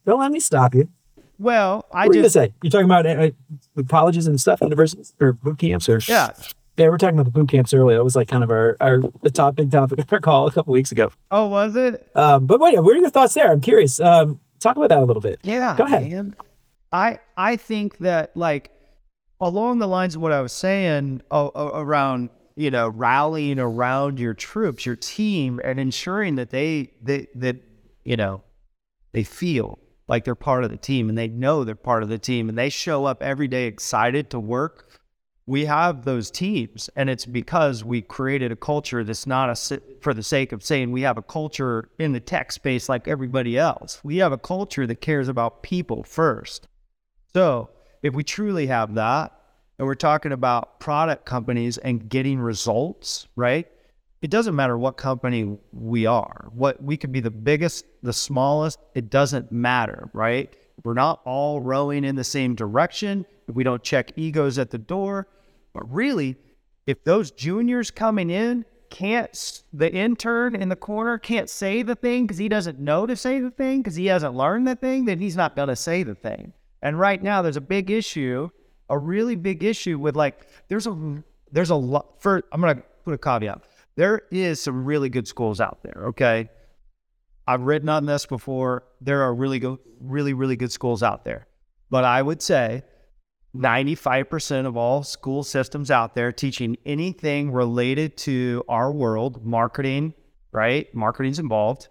Don't 0.06 0.18
let 0.20 0.32
me 0.32 0.40
stop 0.40 0.74
you. 0.74 0.88
well, 1.38 1.86
I 1.92 2.06
what 2.06 2.16
are 2.16 2.20
you 2.20 2.28
say? 2.28 2.52
You're 2.62 2.70
talking 2.70 2.86
about 2.86 3.06
uh, 3.06 3.30
uh, 3.78 3.82
colleges 3.88 4.26
and 4.26 4.40
stuff, 4.40 4.60
universities 4.60 5.14
or 5.20 5.32
boot 5.34 5.58
camps, 5.58 5.88
or 5.88 6.00
yeah. 6.08 6.30
Yeah, 6.76 6.88
we're 6.88 6.98
talking 6.98 7.18
about 7.18 7.24
the 7.24 7.30
boot 7.38 7.48
camps 7.48 7.74
earlier. 7.74 7.98
That 7.98 8.04
was 8.04 8.16
like 8.16 8.28
kind 8.28 8.42
of 8.44 8.50
our 8.50 8.76
our 8.80 9.00
the 9.22 9.30
top 9.30 9.56
big 9.56 9.70
topic 9.70 9.98
of 9.98 10.12
our 10.12 10.20
call 10.20 10.46
a 10.46 10.52
couple 10.52 10.72
weeks 10.72 10.92
ago. 10.92 11.10
Oh, 11.30 11.46
was 11.46 11.76
it? 11.76 12.08
Um, 12.14 12.46
but 12.46 12.60
wait, 12.60 12.78
what 12.82 12.96
are 12.96 12.98
your 12.98 13.10
thoughts 13.10 13.34
there? 13.34 13.50
I'm 13.50 13.60
curious. 13.60 14.00
Um, 14.00 14.40
talk 14.60 14.76
about 14.76 14.88
that 14.88 14.98
a 14.98 15.04
little 15.04 15.22
bit. 15.22 15.40
Yeah. 15.42 15.76
Go 15.76 15.84
ahead. 15.84 16.10
man. 16.10 16.36
I 16.92 17.18
I 17.36 17.56
think 17.56 17.98
that 17.98 18.36
like 18.36 18.70
along 19.40 19.78
the 19.78 19.88
lines 19.88 20.16
of 20.16 20.22
what 20.22 20.32
I 20.32 20.40
was 20.40 20.52
saying 20.52 21.22
uh, 21.30 21.46
uh, 21.48 21.70
around 21.74 22.30
you 22.56 22.70
know 22.70 22.88
rallying 22.88 23.58
around 23.58 24.18
your 24.18 24.34
troops, 24.34 24.86
your 24.86 24.96
team, 24.96 25.60
and 25.64 25.78
ensuring 25.78 26.36
that 26.36 26.50
they 26.50 26.92
they 27.02 27.26
that 27.34 27.56
you 28.04 28.16
know 28.16 28.42
they 29.12 29.24
feel 29.24 29.78
like 30.08 30.24
they're 30.24 30.34
part 30.34 30.64
of 30.64 30.70
the 30.70 30.76
team 30.76 31.08
and 31.08 31.16
they 31.16 31.28
know 31.28 31.62
they're 31.62 31.74
part 31.76 32.02
of 32.02 32.08
the 32.08 32.18
team 32.18 32.48
and 32.48 32.58
they 32.58 32.68
show 32.68 33.04
up 33.04 33.22
every 33.22 33.46
day 33.46 33.66
excited 33.66 34.30
to 34.30 34.40
work. 34.40 34.89
We 35.46 35.64
have 35.64 36.04
those 36.04 36.30
teams, 36.30 36.88
and 36.94 37.10
it's 37.10 37.26
because 37.26 37.84
we 37.84 38.02
created 38.02 38.52
a 38.52 38.56
culture 38.56 39.02
that's 39.02 39.26
not 39.26 39.50
a 39.50 39.80
for 40.00 40.14
the 40.14 40.22
sake 40.22 40.52
of 40.52 40.62
saying 40.62 40.92
we 40.92 41.02
have 41.02 41.18
a 41.18 41.22
culture 41.22 41.88
in 41.98 42.12
the 42.12 42.20
tech 42.20 42.52
space 42.52 42.88
like 42.88 43.08
everybody 43.08 43.58
else. 43.58 44.00
We 44.04 44.18
have 44.18 44.32
a 44.32 44.38
culture 44.38 44.86
that 44.86 45.00
cares 45.00 45.28
about 45.28 45.62
people 45.62 46.04
first. 46.04 46.68
So 47.32 47.70
if 48.02 48.14
we 48.14 48.22
truly 48.22 48.66
have 48.68 48.94
that, 48.94 49.32
and 49.78 49.86
we're 49.86 49.94
talking 49.94 50.32
about 50.32 50.78
product 50.78 51.24
companies 51.24 51.78
and 51.78 52.06
getting 52.08 52.38
results, 52.38 53.26
right? 53.34 53.66
It 54.20 54.30
doesn't 54.30 54.54
matter 54.54 54.76
what 54.76 54.98
company 54.98 55.56
we 55.72 56.04
are. 56.04 56.50
What 56.52 56.82
we 56.82 56.98
could 56.98 57.12
be 57.12 57.20
the 57.20 57.30
biggest, 57.30 57.86
the 58.02 58.12
smallest, 58.12 58.78
it 58.94 59.08
doesn't 59.08 59.50
matter, 59.50 60.10
right? 60.12 60.54
We're 60.84 60.94
not 60.94 61.20
all 61.24 61.60
rowing 61.60 62.04
in 62.04 62.16
the 62.16 62.24
same 62.24 62.54
direction. 62.54 63.26
If 63.48 63.54
we 63.54 63.64
don't 63.64 63.82
check 63.82 64.12
egos 64.16 64.58
at 64.58 64.70
the 64.70 64.78
door, 64.78 65.28
but 65.72 65.90
really, 65.92 66.36
if 66.86 67.04
those 67.04 67.30
juniors 67.30 67.90
coming 67.90 68.30
in 68.30 68.64
can't, 68.90 69.62
the 69.72 69.92
intern 69.92 70.56
in 70.56 70.68
the 70.68 70.76
corner 70.76 71.18
can't 71.18 71.48
say 71.48 71.82
the 71.82 71.94
thing 71.94 72.24
because 72.24 72.38
he 72.38 72.48
doesn't 72.48 72.78
know 72.78 73.06
to 73.06 73.16
say 73.16 73.40
the 73.40 73.50
thing 73.50 73.80
because 73.80 73.96
he 73.96 74.06
hasn't 74.06 74.34
learned 74.34 74.66
the 74.66 74.76
thing, 74.76 75.04
then 75.04 75.18
he's 75.18 75.36
not 75.36 75.54
going 75.54 75.68
to 75.68 75.76
say 75.76 76.02
the 76.02 76.14
thing. 76.14 76.52
And 76.82 76.98
right 76.98 77.22
now, 77.22 77.42
there's 77.42 77.56
a 77.56 77.60
big 77.60 77.90
issue, 77.90 78.50
a 78.88 78.98
really 78.98 79.36
big 79.36 79.62
issue 79.62 79.98
with 79.98 80.16
like, 80.16 80.46
there's 80.68 80.86
a, 80.86 81.22
there's 81.52 81.70
a 81.70 81.76
lot, 81.76 82.20
for, 82.20 82.42
I'm 82.52 82.60
going 82.60 82.76
to 82.76 82.82
put 83.04 83.14
a 83.14 83.18
caveat. 83.18 83.62
There 83.96 84.22
is 84.30 84.60
some 84.60 84.84
really 84.84 85.08
good 85.08 85.28
schools 85.28 85.60
out 85.60 85.78
there, 85.82 86.06
okay? 86.06 86.48
I've 87.46 87.62
written 87.62 87.88
on 87.88 88.06
this 88.06 88.26
before. 88.26 88.84
There 89.00 89.22
are 89.22 89.34
really 89.34 89.58
good, 89.58 89.78
really, 90.00 90.32
really 90.34 90.56
good 90.56 90.70
schools 90.72 91.02
out 91.02 91.24
there. 91.24 91.46
But 91.90 92.04
I 92.04 92.22
would 92.22 92.40
say 92.42 92.82
95% 93.56 94.66
of 94.66 94.76
all 94.76 95.02
school 95.02 95.42
systems 95.42 95.90
out 95.90 96.14
there 96.14 96.30
teaching 96.32 96.76
anything 96.86 97.50
related 97.50 98.16
to 98.18 98.62
our 98.68 98.92
world, 98.92 99.44
marketing, 99.44 100.14
right? 100.52 100.92
Marketing's 100.94 101.38
involved, 101.38 101.88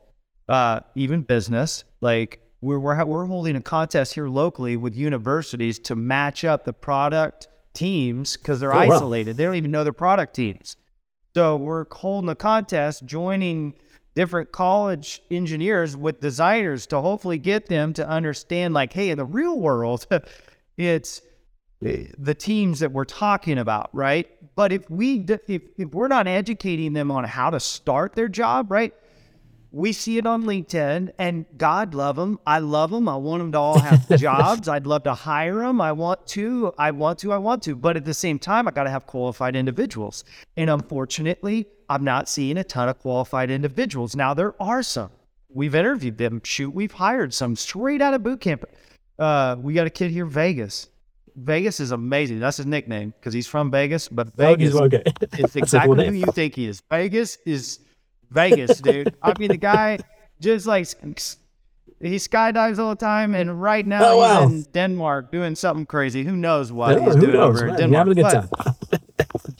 uh, 0.48 0.80
even 0.96 1.22
business. 1.22 1.84
Like 2.00 2.40
we're, 2.62 2.80
we're, 2.80 3.04
we're 3.06 3.26
holding 3.26 3.56
a 3.56 3.62
contest 3.62 4.14
here 4.14 4.30
locally 4.30 4.78
with 4.78 4.96
universities 4.96 5.80
to 5.80 5.96
match 5.96 6.46
up 6.46 6.64
the 6.64 6.74
product 6.74 7.48
teams 7.74 8.38
because 8.38 8.60
they're 8.62 8.74
Oh, 8.74 8.88
wow. 8.88 8.96
isolated. 8.96 9.36
They 9.38 9.44
don't 9.44 9.56
even 9.56 9.72
know 9.72 9.84
their 9.84 9.94
product 9.94 10.34
teams. 10.36 10.78
So 11.36 11.58
we're 11.58 11.86
holding 11.92 12.30
a 12.30 12.36
contest, 12.36 13.06
joining 13.06 13.76
different 14.20 14.52
college 14.52 15.22
engineers 15.32 15.96
with 15.96 16.20
designers 16.20 16.86
to 16.86 17.00
hopefully 17.00 17.38
get 17.38 17.68
them 17.68 17.94
to 17.94 18.06
understand, 18.06 18.74
like, 18.74 18.92
hey, 18.92 19.12
in 19.12 19.18
the 19.18 19.24
real 19.24 19.58
world, 19.58 20.06
it's 20.78 21.22
eh, 21.86 22.08
the 22.18 22.36
teams 22.36 22.82
that 22.82 22.92
we're 22.92 23.06
talking 23.06 23.58
about, 23.58 23.90
right? 23.94 24.28
But 24.56 24.74
if 24.74 24.90
we 24.90 25.26
if, 25.30 25.62
if 25.78 25.94
we're 25.94 26.10
not 26.10 26.28
educating 26.28 26.92
them 26.92 27.12
on 27.12 27.24
how 27.24 27.50
to 27.50 27.62
start 27.62 28.14
their 28.14 28.28
job, 28.28 28.70
right? 28.70 28.94
We 29.72 29.94
see 29.94 30.18
it 30.18 30.26
on 30.26 30.44
LinkedIn, 30.46 31.12
and 31.20 31.46
God 31.58 31.94
love 31.94 32.16
them. 32.16 32.40
I 32.48 32.58
love 32.58 32.90
them. 32.90 33.08
I 33.08 33.16
want 33.18 33.42
them 33.42 33.52
to 33.52 33.58
all 33.60 33.78
have 33.80 34.10
jobs. 34.20 34.68
I'd 34.68 34.88
love 34.88 35.04
to 35.04 35.14
hire 35.14 35.60
them. 35.60 35.80
I 35.80 35.92
want 35.92 36.26
to. 36.28 36.74
I 36.78 36.90
want 36.92 37.20
to. 37.20 37.32
I 37.32 37.38
want 37.38 37.62
to. 37.64 37.76
But 37.76 37.96
at 37.96 38.04
the 38.06 38.14
same 38.16 38.40
time, 38.40 38.68
I 38.68 38.72
got 38.72 38.86
to 38.86 38.90
have 38.90 39.06
qualified 39.06 39.56
individuals. 39.56 40.24
And 40.58 40.72
unfortunately, 40.72 41.68
I'm 41.88 42.04
not 42.04 42.28
seeing 42.28 42.58
a 42.58 42.64
ton 42.64 42.90
of 42.90 42.98
qualified 43.00 43.52
individuals. 43.52 44.16
Now 44.16 44.34
there 44.34 44.56
are 44.62 44.82
some. 44.82 45.12
We've 45.54 45.76
interviewed 45.76 46.18
them. 46.18 46.42
Shoot, 46.44 46.72
we've 46.72 46.92
hired 46.92 47.34
some 47.34 47.56
straight 47.56 48.02
out 48.02 48.14
of 48.16 48.24
boot 48.24 48.42
camp. 48.42 48.66
Uh, 49.20 49.56
we 49.60 49.74
got 49.74 49.86
a 49.88 49.90
kid 49.92 50.10
here, 50.12 50.26
Vegas. 50.26 50.88
Vegas 51.36 51.80
is 51.80 51.92
amazing. 51.92 52.40
That's 52.40 52.58
his 52.58 52.66
nickname 52.66 53.14
because 53.20 53.34
he's 53.34 53.48
from 53.48 53.70
Vegas. 53.72 54.08
But 54.10 54.36
Vegas 54.36 54.74
Oh, 54.76 54.84
okay. 54.86 55.04
it's 55.06 55.20
That's 55.20 55.34
a 55.34 55.38
cool 55.38 55.64
exactly 55.64 56.08
who 56.08 56.14
you 56.14 56.26
think 56.34 56.56
he 56.56 56.66
is. 56.66 56.82
Vegas 56.90 57.38
is 57.46 57.80
Vegas, 58.32 58.80
dude. 58.82 59.16
I 59.22 59.34
mean, 59.40 59.50
the 59.50 59.58
guy 59.58 60.00
just 60.40 60.66
like 60.68 60.88
he 62.02 62.16
skydives 62.16 62.80
all 62.80 62.90
the 62.92 62.96
time, 62.96 63.36
and 63.36 63.62
right 63.62 63.86
now 63.86 64.02
Oh, 64.04 64.18
wow. 64.18 64.48
he's 64.48 64.66
in 64.66 64.72
Denmark 64.72 65.32
doing 65.32 65.56
something 65.56 65.86
crazy. 65.86 66.24
Who 66.24 66.36
knows 66.36 66.72
what 66.72 66.98
Yeah, 66.98 67.06
he's 67.06 67.16
doing 67.16 67.34
knows? 67.34 67.62
over 67.62 67.68
in 67.68 67.74
man? 67.92 67.92
You're 67.92 68.04
Denmark? 68.06 68.18
having 68.18 68.26
a 68.26 68.50
good 68.50 68.92
time. 68.92 69.00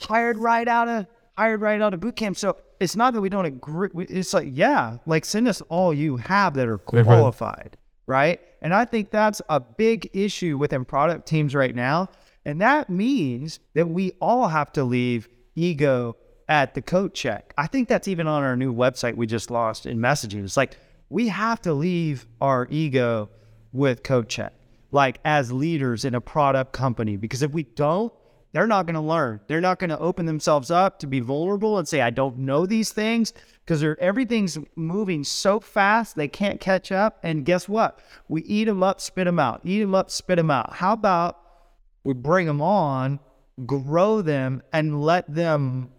hired 0.08 0.38
right 0.38 0.66
out 0.66 0.88
of 0.88 1.06
hired 1.36 1.60
right 1.60 1.80
out 1.80 1.94
of 1.94 2.00
boot 2.00 2.16
camp. 2.16 2.36
So 2.36 2.56
it's 2.80 2.96
not 2.96 3.12
that 3.14 3.20
we 3.20 3.28
don't 3.28 3.44
agree. 3.44 3.88
It's 4.08 4.32
like 4.32 4.48
yeah, 4.50 4.96
like 5.06 5.24
send 5.24 5.48
us 5.48 5.60
all 5.68 5.92
you 5.92 6.16
have 6.16 6.54
that 6.54 6.66
are 6.68 6.78
qualified, 6.78 7.76
right? 8.06 8.40
And 8.62 8.74
I 8.74 8.84
think 8.84 9.10
that's 9.10 9.40
a 9.48 9.60
big 9.60 10.08
issue 10.14 10.56
within 10.58 10.84
product 10.84 11.26
teams 11.26 11.54
right 11.54 11.74
now. 11.74 12.08
And 12.44 12.60
that 12.62 12.88
means 12.88 13.60
that 13.74 13.88
we 13.88 14.12
all 14.20 14.48
have 14.48 14.72
to 14.72 14.84
leave 14.84 15.28
ego 15.54 16.16
at 16.50 16.74
the 16.74 16.82
code 16.82 17.14
check. 17.14 17.54
I 17.56 17.68
think 17.68 17.88
that's 17.88 18.08
even 18.08 18.26
on 18.26 18.42
our 18.42 18.56
new 18.56 18.74
website 18.74 19.14
we 19.14 19.26
just 19.26 19.50
launched 19.50 19.86
in 19.86 19.98
messaging. 19.98 20.42
It's 20.42 20.56
like 20.56 20.76
we 21.08 21.28
have 21.28 21.62
to 21.62 21.72
leave 21.72 22.26
our 22.40 22.66
ego 22.70 23.30
with 23.72 24.02
code 24.02 24.28
check, 24.28 24.52
like 24.90 25.20
as 25.24 25.52
leaders 25.52 26.04
in 26.04 26.16
a 26.16 26.20
product 26.20 26.72
company, 26.72 27.16
because 27.16 27.42
if 27.42 27.52
we 27.52 27.62
don't, 27.62 28.12
they're 28.52 28.66
not 28.66 28.86
going 28.86 28.94
to 28.94 29.00
learn. 29.00 29.38
They're 29.46 29.60
not 29.60 29.78
going 29.78 29.90
to 29.90 29.98
open 30.00 30.26
themselves 30.26 30.72
up 30.72 30.98
to 30.98 31.06
be 31.06 31.20
vulnerable 31.20 31.78
and 31.78 31.86
say, 31.86 32.00
I 32.00 32.10
don't 32.10 32.38
know 32.38 32.66
these 32.66 32.90
things 32.90 33.32
because 33.64 33.84
everything's 34.00 34.58
moving 34.74 35.22
so 35.22 35.60
fast 35.60 36.16
they 36.16 36.26
can't 36.26 36.58
catch 36.58 36.90
up. 36.90 37.20
And 37.22 37.44
guess 37.44 37.68
what? 37.68 38.00
We 38.26 38.42
eat 38.42 38.64
them 38.64 38.82
up, 38.82 39.00
spit 39.00 39.26
them 39.26 39.38
out, 39.38 39.60
eat 39.62 39.78
them 39.78 39.94
up, 39.94 40.10
spit 40.10 40.36
them 40.36 40.50
out. 40.50 40.72
How 40.72 40.94
about 40.94 41.38
we 42.02 42.12
bring 42.12 42.48
them 42.48 42.60
on, 42.60 43.20
grow 43.66 44.20
them, 44.20 44.62
and 44.72 45.00
let 45.00 45.32
them 45.32 45.90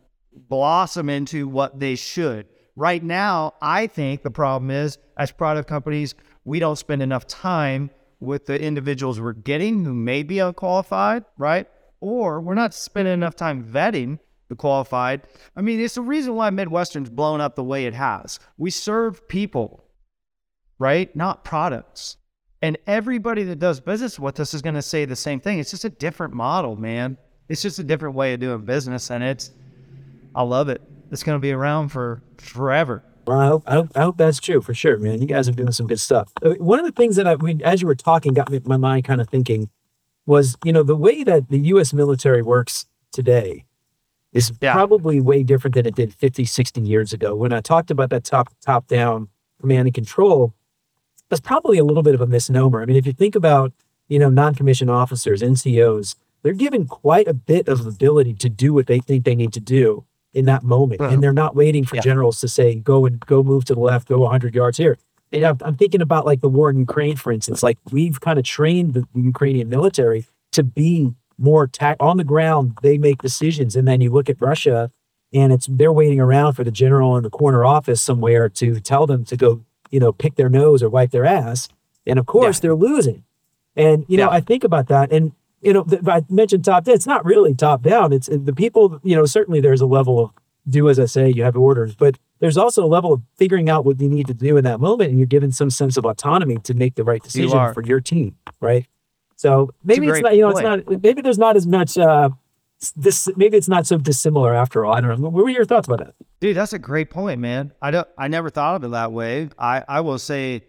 blossom 0.49 1.09
into 1.09 1.47
what 1.47 1.79
they 1.79 1.95
should. 1.95 2.47
Right 2.75 3.03
now, 3.03 3.53
I 3.61 3.87
think 3.87 4.23
the 4.23 4.31
problem 4.31 4.71
is 4.71 4.97
as 5.17 5.31
product 5.31 5.67
companies, 5.67 6.15
we 6.45 6.59
don't 6.59 6.77
spend 6.77 7.01
enough 7.01 7.27
time 7.27 7.89
with 8.19 8.45
the 8.45 8.61
individuals 8.61 9.19
we're 9.19 9.33
getting 9.33 9.83
who 9.83 9.93
may 9.93 10.23
be 10.23 10.39
unqualified, 10.39 11.25
right? 11.37 11.67
Or 11.99 12.39
we're 12.39 12.55
not 12.55 12.73
spending 12.73 13.13
enough 13.13 13.35
time 13.35 13.63
vetting 13.63 14.19
the 14.47 14.55
qualified. 14.55 15.21
I 15.55 15.61
mean, 15.61 15.79
it's 15.79 15.95
the 15.95 16.01
reason 16.01 16.35
why 16.35 16.49
Midwestern's 16.49 17.09
blown 17.09 17.41
up 17.41 17.55
the 17.55 17.63
way 17.63 17.85
it 17.85 17.93
has. 17.93 18.39
We 18.57 18.69
serve 18.69 19.27
people, 19.27 19.85
right? 20.77 21.13
Not 21.15 21.43
products. 21.43 22.17
And 22.61 22.77
everybody 22.85 23.43
that 23.43 23.59
does 23.59 23.79
business 23.79 24.19
with 24.19 24.39
us 24.39 24.53
is 24.53 24.61
going 24.61 24.75
to 24.75 24.81
say 24.81 25.05
the 25.05 25.15
same 25.15 25.39
thing. 25.39 25.59
It's 25.59 25.71
just 25.71 25.85
a 25.85 25.89
different 25.89 26.33
model, 26.33 26.75
man. 26.75 27.17
It's 27.49 27.61
just 27.61 27.79
a 27.79 27.83
different 27.83 28.15
way 28.15 28.33
of 28.33 28.39
doing 28.39 28.65
business. 28.65 29.09
And 29.09 29.23
it's, 29.23 29.51
I 30.35 30.43
love 30.43 30.69
it. 30.69 30.81
It's 31.11 31.23
going 31.23 31.35
to 31.35 31.41
be 31.41 31.51
around 31.51 31.89
for 31.89 32.21
forever. 32.37 33.03
Well, 33.27 33.39
I 33.39 33.47
hope, 33.47 33.63
I 33.67 33.73
hope, 33.73 33.87
I 33.95 34.01
hope 34.01 34.17
that's 34.17 34.39
true 34.39 34.61
for 34.61 34.73
sure, 34.73 34.97
man. 34.97 35.21
You 35.21 35.27
guys 35.27 35.47
are 35.47 35.51
doing 35.51 35.71
some 35.71 35.87
good 35.87 35.99
stuff. 35.99 36.31
Uh, 36.43 36.51
One 36.55 36.79
of 36.79 36.85
the 36.85 36.91
things 36.91 37.17
that 37.17 37.27
I, 37.27 37.35
we, 37.35 37.61
as 37.63 37.81
you 37.81 37.87
were 37.87 37.95
talking, 37.95 38.33
got 38.33 38.49
me, 38.49 38.59
my 38.65 38.77
mind 38.77 39.03
kind 39.05 39.21
of 39.21 39.29
thinking 39.29 39.69
was, 40.25 40.55
you 40.63 40.71
know, 40.73 40.83
the 40.83 40.95
way 40.95 41.23
that 41.23 41.49
the 41.49 41.59
U.S. 41.59 41.93
military 41.93 42.41
works 42.41 42.85
today 43.11 43.65
is 44.31 44.51
Yeah. 44.61 44.73
probably 44.73 45.19
way 45.19 45.43
different 45.43 45.75
than 45.75 45.85
it 45.85 45.95
did 45.95 46.13
50, 46.13 46.45
60 46.45 46.81
years 46.81 47.13
ago. 47.13 47.35
When 47.35 47.51
I 47.53 47.59
talked 47.61 47.91
about 47.91 48.09
that 48.11 48.23
top, 48.23 48.49
top 48.61 48.87
down 48.87 49.27
command 49.59 49.87
and 49.87 49.93
control, 49.93 50.53
that's 51.29 51.41
probably 51.41 51.77
a 51.77 51.83
little 51.83 52.03
bit 52.03 52.15
of 52.15 52.21
a 52.21 52.27
misnomer. 52.27 52.81
I 52.81 52.85
mean, 52.85 52.95
if 52.95 53.05
you 53.05 53.13
think 53.13 53.35
about, 53.35 53.73
you 54.07 54.17
know, 54.19 54.29
non-commissioned 54.29 54.89
officers, 54.89 55.41
NCOs, 55.41 56.15
they're 56.43 56.53
given 56.53 56.87
quite 56.87 57.27
a 57.27 57.33
bit 57.33 57.67
of 57.67 57.85
ability 57.85 58.33
to 58.35 58.49
do 58.49 58.73
what 58.73 58.87
they 58.87 58.99
think 58.99 59.25
they 59.25 59.35
need 59.35 59.53
to 59.53 59.59
do 59.59 60.05
in 60.33 60.45
that 60.45 60.63
moment, 60.63 61.01
and 61.01 61.21
they're 61.21 61.33
not 61.33 61.55
waiting 61.55 61.83
for 61.85 61.95
Yeah. 61.97 62.01
generals 62.01 62.39
to 62.41 62.47
say, 62.47 62.75
"Go 62.75 63.05
and 63.05 63.19
go 63.25 63.43
move 63.43 63.65
to 63.65 63.73
the 63.73 63.79
left, 63.81 64.07
go 64.07 64.19
100 64.19 64.55
yards 64.55 64.77
here." 64.77 64.97
And 65.33 65.43
I'm, 65.43 65.57
I'm 65.61 65.75
thinking 65.75 66.01
about 66.01 66.25
like 66.25 66.41
the 66.41 66.49
war 66.49 66.69
in 66.69 66.77
Ukraine, 66.79 67.15
for 67.17 67.31
instance. 67.31 67.63
Like 67.63 67.77
we've 67.91 68.19
kind 68.21 68.37
of 68.39 68.45
trained 68.45 68.93
the, 68.93 69.05
Ukrainian 69.15 69.69
military 69.69 70.25
to 70.53 70.63
be 70.63 71.11
more 71.37 71.67
ta- 71.67 71.95
on 71.99 72.17
the 72.17 72.23
ground. 72.23 72.77
They 72.81 72.97
make 72.97 73.21
decisions, 73.21 73.75
and 73.75 73.87
then 73.87 73.99
you 74.01 74.09
look 74.11 74.29
at 74.29 74.41
Russia, 74.41 74.91
and 75.33 75.51
it's 75.53 75.67
they're 75.67 75.93
waiting 75.93 76.19
around 76.19 76.53
for 76.53 76.63
the 76.63 76.71
general 76.71 77.17
in 77.17 77.23
the 77.23 77.29
corner 77.29 77.63
office 77.65 78.01
somewhere 78.01 78.47
to 78.49 78.79
tell 78.79 79.05
them 79.07 79.23
to 79.25 79.35
go, 79.37 79.61
you 79.89 79.99
know, 79.99 80.11
pick 80.11 80.35
their 80.35 80.49
nose 80.49 80.81
or 80.83 80.89
wipe 80.89 81.11
their 81.11 81.25
ass. 81.25 81.67
And 82.05 82.17
of 82.19 82.25
course, 82.25 82.59
they're 82.59 82.75
losing. 82.75 83.23
And 83.75 84.05
you 84.07 84.17
know, 84.17 84.29
Yeah. 84.29 84.37
I 84.37 84.41
think 84.41 84.63
about 84.63 84.87
that, 84.87 85.11
and 85.11 85.31
you 85.61 85.73
know, 85.73 85.85
I 86.07 86.23
mentioned 86.29 86.65
top 86.65 86.85
down. 86.85 86.95
It's 86.95 87.07
not 87.07 87.23
really 87.23 87.53
top 87.53 87.83
down. 87.83 88.13
It's 88.13 88.27
the 88.31 88.53
people. 88.53 88.99
You 89.03 89.15
know, 89.15 89.25
certainly 89.25 89.61
there's 89.61 89.81
a 89.81 89.85
level 89.85 90.19
of 90.19 90.31
do 90.67 90.89
as 90.89 90.99
I 90.99 91.05
say. 91.05 91.29
You 91.29 91.43
have 91.43 91.55
orders, 91.55 91.95
but 91.95 92.17
there's 92.39 92.57
also 92.57 92.83
a 92.83 92.87
level 92.87 93.13
of 93.13 93.21
figuring 93.37 93.69
out 93.69 93.85
what 93.85 93.99
you 94.01 94.09
need 94.09 94.27
to 94.27 94.33
do 94.33 94.57
in 94.57 94.63
that 94.63 94.79
moment, 94.79 95.09
and 95.11 95.19
you're 95.19 95.27
given 95.27 95.51
some 95.51 95.69
sense 95.69 95.97
of 95.97 96.05
autonomy 96.05 96.57
to 96.57 96.73
make 96.73 96.95
the 96.95 97.03
right 97.03 97.21
decision 97.21 97.57
are. 97.57 97.73
for 97.73 97.83
your 97.83 97.99
team, 97.99 98.35
right? 98.59 98.87
So 99.35 99.69
maybe 99.83 100.07
it's 100.07 100.19
great 100.19 100.23
not. 100.23 100.35
You 100.35 100.41
know, 100.41 100.51
point. 100.51 100.65
it's 100.79 100.89
not. 100.89 101.03
Maybe 101.03 101.21
there's 101.21 101.37
not 101.37 101.55
as 101.55 101.67
much. 101.67 101.97
Uh, 101.97 102.29
this 102.95 103.29
maybe 103.35 103.57
it's 103.57 103.69
not 103.69 103.85
so 103.85 103.97
dissimilar 103.97 104.55
after 104.55 104.85
all. 104.85 104.93
I 104.93 105.01
don't 105.01 105.21
know. 105.21 105.29
What 105.29 105.43
were 105.43 105.49
your 105.49 105.65
thoughts 105.65 105.87
about 105.87 105.99
that? 105.99 106.15
Dude, 106.39 106.57
that's 106.57 106.73
a 106.73 106.79
great 106.79 107.11
point, 107.11 107.39
man. 107.39 107.71
I 107.81 107.91
don't 107.91 108.07
I 108.17 108.27
never 108.27 108.49
thought 108.49 108.75
of 108.75 108.83
it 108.83 108.91
that 108.91 109.11
way. 109.11 109.49
I, 109.59 109.83
I 109.87 110.01
will 110.01 110.17
say, 110.17 110.63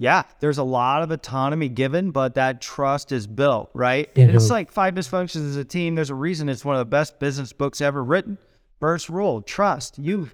yeah, 0.00 0.22
there's 0.40 0.56
a 0.56 0.64
lot 0.64 1.02
of 1.02 1.10
autonomy 1.10 1.68
given, 1.68 2.10
but 2.10 2.32
that 2.36 2.62
trust 2.62 3.12
is 3.12 3.26
built, 3.26 3.68
right? 3.74 4.08
And 4.16 4.30
it's 4.34 4.48
like 4.48 4.72
five 4.72 4.94
dysfunctions 4.94 5.46
as 5.46 5.56
a 5.56 5.64
team. 5.64 5.94
There's 5.94 6.08
a 6.08 6.14
reason 6.14 6.48
it's 6.48 6.64
one 6.64 6.74
of 6.74 6.78
the 6.78 6.86
best 6.86 7.18
business 7.18 7.52
books 7.52 7.82
ever 7.82 8.02
written. 8.02 8.38
First 8.80 9.10
rule, 9.10 9.42
trust. 9.42 9.98
You 9.98 10.30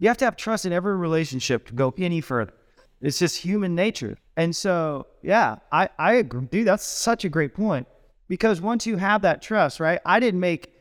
you 0.00 0.08
have 0.08 0.16
to 0.18 0.24
have 0.24 0.36
trust 0.36 0.66
in 0.66 0.72
every 0.72 0.96
relationship 0.96 1.68
to 1.68 1.74
go 1.74 1.94
any 1.96 2.20
further. 2.20 2.54
It's 3.00 3.20
just 3.20 3.36
human 3.36 3.76
nature. 3.76 4.18
And 4.36 4.54
so, 4.54 5.06
yeah, 5.22 5.58
I, 5.70 5.90
I 5.96 6.14
agree. 6.14 6.46
Dude, 6.46 6.66
that's 6.66 6.84
such 6.84 7.24
a 7.24 7.28
great 7.28 7.54
point. 7.54 7.86
Because 8.26 8.60
once 8.60 8.84
you 8.84 8.96
have 8.96 9.22
that 9.22 9.42
trust, 9.42 9.78
right? 9.78 10.00
I 10.04 10.18
didn't 10.18 10.40
make 10.40 10.72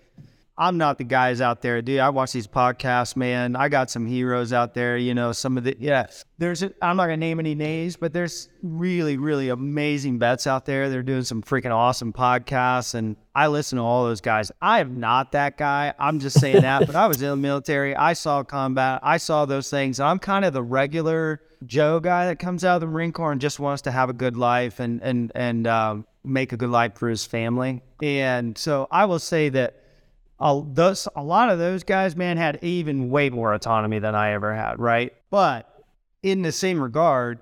I'm 0.56 0.78
not 0.78 1.00
the 1.00 1.04
guys 1.04 1.42
out 1.42 1.64
there, 1.64 1.82
dude. 1.82 2.00
I 2.00 2.10
watch 2.10 2.32
these 2.32 2.46
podcasts, 2.46 3.16
man. 3.16 3.56
I 3.56 3.70
got 3.70 3.90
some 3.90 4.06
heroes 4.06 4.54
out 4.54 4.76
there, 4.76 4.98
you 4.98 5.16
know, 5.16 5.32
some 5.32 5.58
of 5.58 5.64
the, 5.64 5.76
yeah. 5.80 6.06
There's, 6.38 6.62
I'm 6.62 6.98
not 6.98 7.08
going 7.08 7.20
to 7.20 7.26
name 7.26 7.40
any 7.40 7.56
names, 7.56 7.96
but 7.96 8.14
there's 8.14 8.50
really, 8.62 9.18
really 9.18 9.50
amazing 9.50 10.20
vets 10.20 10.46
out 10.46 10.66
there. 10.66 10.90
They're 10.90 11.02
doing 11.02 11.24
some 11.24 11.42
freaking 11.42 11.72
awesome 11.72 12.14
podcasts. 12.14 12.94
And 12.94 13.16
I 13.34 13.48
listen 13.48 13.78
to 13.78 13.84
all 13.84 14.04
those 14.06 14.22
guys. 14.22 14.52
I 14.62 14.80
am 14.80 15.00
not 15.00 15.32
that 15.32 15.58
guy. 15.58 15.96
I'm 15.98 16.20
just 16.20 16.40
saying 16.40 16.62
that, 16.62 16.86
but 16.86 16.96
I 16.96 17.08
was 17.08 17.20
in 17.22 17.30
the 17.30 17.36
military. 17.36 17.96
I 17.96 18.14
saw 18.14 18.44
combat. 18.44 19.00
I 19.02 19.18
saw 19.18 19.46
those 19.46 19.72
things. 19.72 20.00
I'm 20.00 20.20
kind 20.20 20.46
of 20.46 20.54
the 20.54 20.64
regular 20.64 21.42
Joe 21.66 22.00
guy 22.00 22.28
that 22.28 22.38
comes 22.38 22.64
out 22.64 22.76
of 22.76 22.82
the 22.82 22.88
Marine 22.88 23.12
Corps 23.12 23.32
and 23.32 23.42
just 23.42 23.60
wants 23.60 23.82
to 23.84 23.92
have 23.92 24.10
a 24.10 24.14
good 24.14 24.38
life 24.38 24.80
and, 24.80 25.02
and, 25.02 25.32
and, 25.34 25.66
um, 25.66 26.06
make 26.24 26.54
a 26.54 26.58
good 26.58 26.70
life 26.70 26.96
for 26.96 27.10
his 27.10 27.26
family. 27.26 27.82
And 28.02 28.58
so 28.58 28.88
I 28.92 29.06
will 29.06 29.20
say 29.20 29.50
that 29.50 29.83
a, 30.44 30.62
those, 30.74 31.08
a 31.16 31.24
lot 31.24 31.50
of 31.50 31.58
those 31.58 31.84
guys, 31.84 32.16
man, 32.16 32.36
had 32.38 32.60
even 32.62 33.10
way 33.10 33.30
more 33.30 33.54
autonomy 33.54 34.00
than 34.00 34.14
I 34.14 34.34
ever 34.34 34.54
had, 34.54 34.78
right? 34.78 35.14
But 35.32 35.74
in 36.22 36.42
the 36.42 36.52
same 36.52 36.82
regard, 36.82 37.40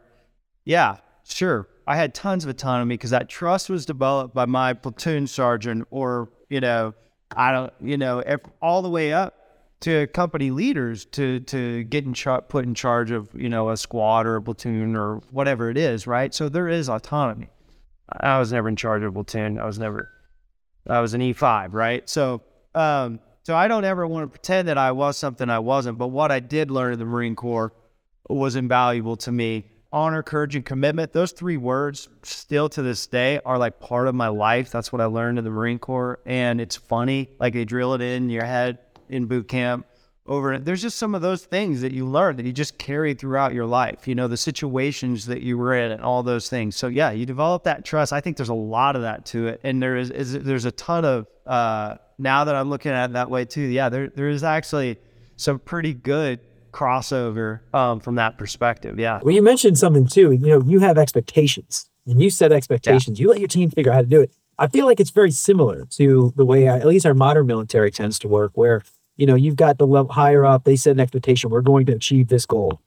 yeah, 0.64 0.98
sure. 1.26 1.68
I 1.88 1.96
had 1.96 2.14
tons 2.14 2.44
of 2.44 2.50
autonomy 2.52 2.94
because 2.94 3.10
that 3.10 3.28
trust 3.28 3.70
was 3.70 3.86
developed 3.86 4.36
by 4.36 4.46
my 4.46 4.74
platoon 4.74 5.26
sergeant, 5.26 5.88
or 5.90 6.30
you 6.48 6.62
know, 6.62 6.94
I 7.36 7.52
don't, 7.52 7.74
you 7.82 7.98
know, 7.98 8.24
all 8.62 8.84
the 8.84 8.90
way 8.90 9.14
up 9.14 9.36
to 9.82 10.06
company 10.08 10.52
leaders 10.52 11.06
to 11.06 11.40
to 11.40 11.84
get 11.86 12.06
in 12.06 12.14
char- 12.14 12.44
put 12.44 12.66
in 12.66 12.76
charge 12.76 13.10
of 13.10 13.30
you 13.34 13.50
know 13.50 13.72
a 13.72 13.78
squad 13.78 14.28
or 14.28 14.36
a 14.36 14.42
platoon 14.42 14.96
or 14.96 15.18
whatever 15.32 15.72
it 15.72 15.78
is, 15.78 16.06
right? 16.06 16.34
So 16.36 16.50
there 16.50 16.70
is 16.70 16.88
autonomy. 16.88 17.50
I 18.10 18.38
was 18.38 18.52
never 18.52 18.70
in 18.70 18.76
charge 18.76 19.02
of 19.02 19.10
a 19.10 19.12
platoon. 19.12 19.60
I 19.60 19.66
was 19.66 19.80
never. 19.80 20.10
I 20.88 21.00
was 21.00 21.14
an 21.14 21.22
E 21.22 21.34
five, 21.34 21.74
right? 21.74 22.08
So, 22.10 22.42
um, 22.76 23.20
so 23.44 23.56
I 23.56 23.68
don't 23.68 23.86
ever 23.86 24.06
want 24.06 24.24
to 24.24 24.28
pretend 24.28 24.68
that 24.68 24.78
I 24.78 24.92
was 24.92 25.18
something 25.18 25.50
I 25.50 25.60
wasn't. 25.60 25.98
But 25.98 26.10
what 26.10 26.32
I 26.32 26.40
did 26.40 26.72
learn 26.72 26.94
in 26.94 27.00
the 27.00 27.06
Marine 27.06 27.36
Corps 27.36 27.74
was 28.30 28.56
invaluable 28.56 29.18
to 29.18 29.32
me. 29.32 29.66
Honor, 29.94 30.24
courage, 30.24 30.56
and 30.56 30.66
commitment. 30.66 31.12
Those 31.12 31.34
three 31.34 31.58
words 31.58 32.08
still 32.24 32.70
to 32.70 32.82
this 32.82 33.08
day 33.08 33.42
are 33.46 33.58
like 33.58 33.80
part 33.80 34.08
of 34.08 34.16
my 34.16 34.30
life. 34.30 34.72
That's 34.72 34.94
what 34.94 35.02
I 35.02 35.06
learned 35.06 35.38
in 35.38 35.44
the 35.44 35.50
Marine 35.50 35.80
Corps. 35.80 36.20
And 36.26 36.62
it's 36.62 36.78
funny, 36.78 37.30
like 37.40 37.54
they 37.54 37.66
drill 37.66 37.94
it 37.94 38.02
in 38.02 38.30
your 38.30 38.46
head 38.46 38.78
in 39.10 39.26
boot 39.26 39.50
camp 39.50 39.86
over 40.32 40.54
it. 40.54 40.64
There's 40.64 40.82
just 40.82 40.98
some 40.98 41.14
of 41.14 41.22
those 41.22 41.44
things 41.44 41.82
that 41.82 41.92
you 41.92 42.06
learn 42.06 42.38
that 42.38 42.46
you 42.46 42.54
just 42.54 42.78
carry 42.78 43.14
throughout 43.14 43.54
your 43.54 43.66
life, 43.66 44.08
you 44.08 44.16
know, 44.16 44.28
the 44.30 44.38
situations 44.38 45.26
that 45.26 45.42
you 45.42 45.58
were 45.58 45.76
in 45.76 45.92
and 45.92 46.02
all 46.02 46.24
those 46.24 46.50
things. 46.50 46.78
So 46.78 46.88
yeah, 46.88 47.12
you 47.12 47.26
develop 47.26 47.66
that 47.66 47.84
trust. 47.84 48.14
I 48.14 48.22
think 48.22 48.38
there's 48.38 48.50
a 48.50 48.54
lot 48.54 48.96
of 48.96 49.02
that 49.02 49.26
to 49.28 49.48
it. 49.48 49.60
And 49.64 49.84
there 49.84 49.98
is, 49.98 50.10
is 50.10 50.32
there's 50.32 50.66
a 50.66 50.72
ton 50.72 51.04
of 51.06 51.28
uh 51.46 51.98
now 52.18 52.46
that 52.46 52.56
I'm 52.56 52.70
looking 52.70 52.92
at 52.92 53.10
it 53.10 53.14
that 53.14 53.30
way 53.30 53.46
too. 53.46 53.62
Yeah, 53.62 53.90
there 53.90 54.08
there 54.08 54.30
is 54.30 54.44
actually 54.44 54.98
some 55.36 55.60
pretty 55.60 55.94
good 55.94 56.40
crossover 56.72 57.60
um, 57.74 58.00
from 58.00 58.16
that 58.16 58.38
perspective. 58.38 58.98
Yeah. 58.98 59.20
Well, 59.22 59.36
you 59.36 59.42
mentioned 59.42 59.78
something 59.78 60.08
too. 60.08 60.32
You 60.32 60.48
know, 60.48 60.62
you 60.66 60.80
have 60.80 60.98
expectations 60.98 61.90
and 62.08 62.22
you 62.22 62.30
set 62.30 62.54
expectations. 62.54 63.20
You 63.20 63.30
let 63.30 63.40
your 63.40 63.50
team 63.50 63.70
figure 63.70 63.92
out 63.92 63.96
how 63.96 64.02
to 64.02 64.08
do 64.08 64.22
it. 64.22 64.32
I 64.58 64.68
feel 64.68 64.86
like 64.86 65.00
it's 65.00 65.10
very 65.10 65.32
similar 65.32 65.86
to 65.92 66.34
the 66.36 66.46
way, 66.46 66.70
I, 66.70 66.78
at 66.78 66.86
least 66.86 67.06
our 67.06 67.16
modern 67.16 67.48
military 67.48 67.90
tends 67.90 68.20
to 68.20 68.28
work, 68.28 68.52
where 68.54 68.84
you 69.18 69.26
know 69.26 69.36
you've 69.36 69.56
got 69.56 69.78
the 69.78 69.88
level 69.88 70.12
higher 70.12 70.46
up. 70.46 70.64
They 70.64 70.76
set 70.76 70.92
an 70.92 71.00
expectation. 71.00 71.50
We're 71.50 71.62
going 71.62 71.86
to 71.88 71.94
achieve 71.94 72.28
this 72.28 72.46
goal. 72.46 72.82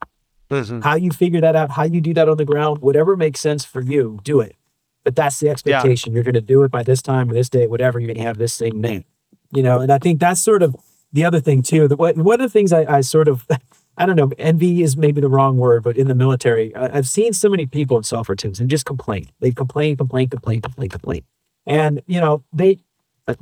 Listen, 0.50 0.82
How 0.82 0.94
you 0.94 1.10
figure 1.10 1.40
that 1.40 1.56
out, 1.56 1.70
how 1.70 1.84
you 1.84 2.00
do 2.00 2.14
that 2.14 2.28
on 2.28 2.36
the 2.36 2.44
ground, 2.44 2.80
whatever 2.80 3.16
makes 3.16 3.40
sense 3.40 3.64
for 3.64 3.80
you, 3.80 4.20
do 4.24 4.40
it. 4.40 4.56
But 5.02 5.16
that's 5.16 5.40
the 5.40 5.48
expectation. 5.48 6.12
You're 6.12 6.22
going 6.22 6.34
to 6.34 6.40
do 6.40 6.62
it 6.62 6.70
by 6.70 6.82
this 6.82 7.02
time 7.02 7.30
or 7.30 7.34
this 7.34 7.48
day, 7.48 7.66
whatever. 7.66 7.98
You're 7.98 8.08
going 8.08 8.18
to 8.18 8.22
have 8.22 8.38
this 8.38 8.56
thing 8.58 8.80
made. 8.80 9.04
You 9.52 9.62
know, 9.62 9.80
and 9.80 9.92
I 9.92 9.98
think 9.98 10.20
that's 10.20 10.40
sort 10.40 10.62
of 10.62 10.76
the 11.12 11.24
other 11.24 11.40
thing 11.40 11.62
too. 11.62 11.88
That 11.88 11.96
one 11.96 12.22
one 12.24 12.40
of 12.40 12.50
the 12.50 12.52
things 12.52 12.72
I, 12.72 12.84
I 12.96 13.00
sort 13.02 13.28
of, 13.28 13.46
I 13.96 14.06
don't 14.06 14.16
know, 14.16 14.30
envy 14.38 14.82
is 14.82 14.96
maybe 14.96 15.20
the 15.20 15.28
wrong 15.28 15.56
word, 15.58 15.82
but 15.82 15.96
in 15.96 16.08
the 16.08 16.14
military, 16.14 16.74
I, 16.74 16.98
I've 16.98 17.08
seen 17.08 17.32
so 17.32 17.48
many 17.48 17.66
people 17.66 17.96
in 17.96 18.02
software 18.02 18.36
teams 18.36 18.60
and 18.60 18.68
just 18.68 18.84
complain. 18.84 19.28
They 19.40 19.52
complain, 19.52 19.96
complain, 19.96 20.28
complain, 20.28 20.60
complain, 20.60 20.88
complain. 20.88 21.24
And 21.66 22.02
you 22.06 22.20
know, 22.20 22.42
they 22.52 22.78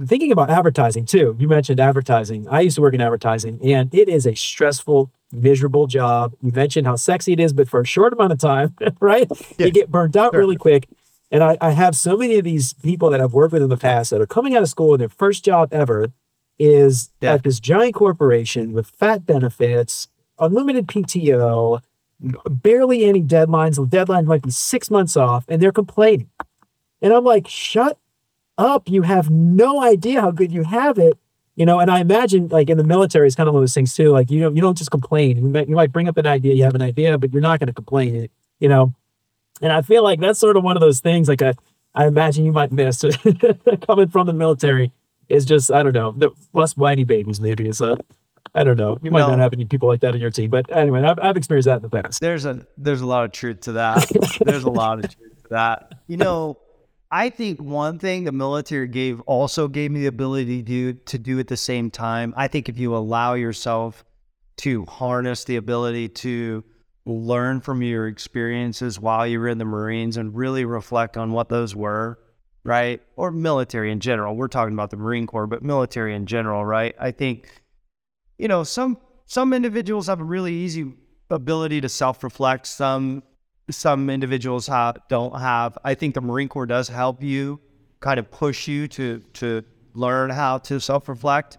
thinking 0.06 0.30
about 0.32 0.50
advertising 0.50 1.04
too. 1.06 1.36
You 1.38 1.48
mentioned 1.48 1.80
advertising. 1.80 2.46
I 2.48 2.60
used 2.60 2.76
to 2.76 2.82
work 2.82 2.94
in 2.94 3.00
advertising, 3.00 3.58
and 3.64 3.92
it 3.94 4.08
is 4.08 4.26
a 4.26 4.34
stressful, 4.34 5.10
miserable 5.32 5.86
job. 5.86 6.34
You 6.40 6.52
mentioned 6.52 6.86
how 6.86 6.96
sexy 6.96 7.32
it 7.32 7.40
is, 7.40 7.52
but 7.52 7.68
for 7.68 7.80
a 7.80 7.84
short 7.86 8.12
amount 8.12 8.32
of 8.32 8.38
time, 8.38 8.74
right? 9.00 9.26
Yeah. 9.58 9.66
You 9.66 9.72
get 9.72 9.90
burned 9.90 10.16
out 10.16 10.32
Sure. 10.32 10.40
really 10.40 10.56
quick. 10.56 10.88
And 11.30 11.42
I, 11.42 11.56
I 11.60 11.70
have 11.70 11.96
so 11.96 12.16
many 12.16 12.36
of 12.36 12.44
these 12.44 12.74
people 12.74 13.08
that 13.10 13.20
I've 13.20 13.32
worked 13.32 13.52
with 13.54 13.62
in 13.62 13.70
the 13.70 13.76
past 13.78 14.10
that 14.10 14.20
are 14.20 14.26
coming 14.26 14.54
out 14.54 14.62
of 14.62 14.68
school 14.68 14.92
and 14.92 15.00
their 15.00 15.08
first 15.08 15.44
job 15.44 15.72
ever 15.72 16.12
is 16.58 17.10
Yeah. 17.20 17.32
at 17.34 17.42
this 17.42 17.58
giant 17.58 17.94
corporation 17.94 18.72
with 18.74 18.86
fat 18.86 19.24
benefits, 19.24 20.08
unlimited 20.38 20.86
PTO, 20.86 21.80
barely 22.50 23.04
any 23.04 23.22
deadlines. 23.22 23.76
The 23.76 23.86
deadline 23.86 24.26
might 24.26 24.42
be 24.42 24.50
six 24.50 24.90
months 24.90 25.16
off, 25.16 25.44
and 25.48 25.60
they're 25.60 25.72
complaining. 25.72 26.28
And 27.00 27.12
I'm 27.12 27.24
like, 27.24 27.48
shut 27.48 27.98
up. 28.58 28.88
You 28.88 29.02
have 29.02 29.30
no 29.30 29.82
idea 29.82 30.20
how 30.20 30.30
good 30.30 30.52
you 30.52 30.64
have 30.64 30.98
it. 30.98 31.18
You 31.54 31.66
know, 31.66 31.80
and 31.80 31.90
I 31.90 32.00
imagine 32.00 32.48
like 32.48 32.70
in 32.70 32.78
the 32.78 32.84
military, 32.84 33.26
it's 33.26 33.36
kind 33.36 33.46
of 33.48 33.52
one 33.54 33.60
of 33.62 33.64
those 33.64 33.74
things 33.74 33.94
too. 33.94 34.10
Like, 34.10 34.30
you 34.30 34.40
know, 34.40 34.50
you 34.50 34.62
don't 34.62 34.76
just 34.78 34.90
complain. 34.90 35.36
You 35.36 35.42
might, 35.48 35.68
you 35.68 35.74
might 35.76 35.92
bring 35.92 36.08
up 36.08 36.16
an 36.16 36.26
idea, 36.26 36.54
you 36.54 36.64
have 36.64 36.74
an 36.74 36.80
idea, 36.82 37.18
but 37.18 37.30
you're 37.32 37.42
not 37.42 37.60
going 37.60 37.66
to 37.66 37.74
complain, 37.74 38.28
you 38.58 38.68
know. 38.68 38.94
And 39.60 39.70
I 39.70 39.82
feel 39.82 40.02
like 40.02 40.18
that's 40.18 40.38
sort 40.40 40.56
of 40.56 40.64
one 40.64 40.76
of 40.76 40.80
those 40.80 41.00
things 41.00 41.28
like 41.28 41.42
I, 41.42 41.52
I 41.94 42.06
imagine 42.06 42.46
you 42.46 42.52
might 42.52 42.72
miss 42.72 43.04
coming 43.86 44.08
from 44.08 44.26
the 44.26 44.32
military 44.32 44.92
is 45.28 45.44
just, 45.44 45.70
I 45.70 45.82
don't 45.82 45.92
know, 45.92 46.12
the 46.12 46.30
plus 46.52 46.74
whiny 46.76 47.04
babies 47.04 47.38
maybe. 47.38 47.68
Is 47.68 47.78
so 47.78 47.98
I 48.54 48.64
don't 48.64 48.78
know. 48.78 48.98
You 49.02 49.10
might 49.10 49.20
No. 49.20 49.28
not 49.28 49.38
have 49.38 49.52
any 49.52 49.66
people 49.66 49.88
like 49.88 50.00
that 50.00 50.14
in 50.14 50.20
your 50.22 50.30
team. 50.30 50.48
But 50.50 50.74
anyway, 50.74 51.02
I've, 51.02 51.18
I've 51.20 51.36
experienced 51.36 51.66
that 51.66 51.76
in 51.76 51.82
the 51.82 51.90
past. 51.90 52.20
there's 52.20 52.46
a 52.46 52.66
there's 52.78 53.02
a 53.02 53.06
lot 53.06 53.24
of 53.26 53.32
truth 53.32 53.60
to 53.62 53.72
that. 53.72 54.10
there's 54.44 54.64
a 54.64 54.70
lot 54.70 55.04
of 55.04 55.14
truth 55.14 55.42
to 55.42 55.48
that. 55.50 55.92
You 56.06 56.16
know, 56.16 56.58
I 57.12 57.28
think 57.28 57.60
one 57.60 57.98
thing 57.98 58.24
the 58.24 58.32
military 58.32 58.88
gave 58.88 59.20
also 59.20 59.68
gave 59.68 59.90
me 59.90 60.00
the 60.00 60.06
ability 60.06 60.62
to 60.62 60.62
do, 60.62 60.92
to 60.94 61.18
do 61.18 61.38
at 61.38 61.46
the 61.46 61.58
same 61.58 61.90
time. 61.90 62.32
I 62.38 62.48
think 62.48 62.70
if 62.70 62.78
you 62.78 62.96
allow 62.96 63.34
yourself 63.34 64.02
to 64.58 64.86
harness 64.86 65.44
the 65.44 65.56
ability 65.56 66.08
to 66.08 66.64
learn 67.04 67.60
from 67.60 67.82
your 67.82 68.08
experiences 68.08 68.98
while 68.98 69.26
you 69.26 69.38
were 69.40 69.48
in 69.48 69.58
the 69.58 69.64
Marines 69.66 70.16
and 70.16 70.34
really 70.34 70.64
reflect 70.64 71.18
on 71.18 71.32
what 71.32 71.50
those 71.50 71.76
were, 71.76 72.18
right? 72.64 73.02
Or 73.16 73.30
military 73.30 73.92
in 73.92 74.00
general. 74.00 74.34
We're 74.34 74.48
talking 74.48 74.72
about 74.72 74.90
the 74.90 74.96
Marine 74.96 75.26
Corps, 75.26 75.46
but 75.46 75.62
military 75.62 76.14
in 76.14 76.24
general, 76.24 76.64
right? 76.64 76.94
I 76.98 77.10
think 77.10 77.62
you 78.38 78.48
know, 78.48 78.64
some 78.64 78.98
some 79.26 79.52
individuals 79.52 80.08
have 80.08 80.20
a 80.20 80.24
really 80.24 80.52
easy 80.52 80.94
ability 81.30 81.80
to 81.82 81.88
self-reflect. 81.88 82.66
Some 82.66 83.22
some 83.70 84.10
individuals 84.10 84.66
have 84.66 84.98
don't 85.08 85.38
have. 85.38 85.78
I 85.84 85.94
think 85.94 86.14
the 86.14 86.20
Marine 86.20 86.48
Corps 86.48 86.66
does 86.66 86.88
help 86.88 87.22
you, 87.22 87.60
kind 88.00 88.18
of 88.18 88.30
push 88.30 88.68
you 88.68 88.88
to 88.88 89.20
to 89.34 89.64
learn 89.94 90.30
how 90.30 90.58
to 90.58 90.80
self-reflect. 90.80 91.58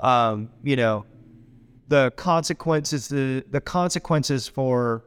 Um, 0.00 0.50
you 0.62 0.76
know, 0.76 1.06
the 1.88 2.12
consequences 2.16 3.08
the 3.08 3.44
the 3.50 3.60
consequences 3.60 4.48
for 4.48 5.04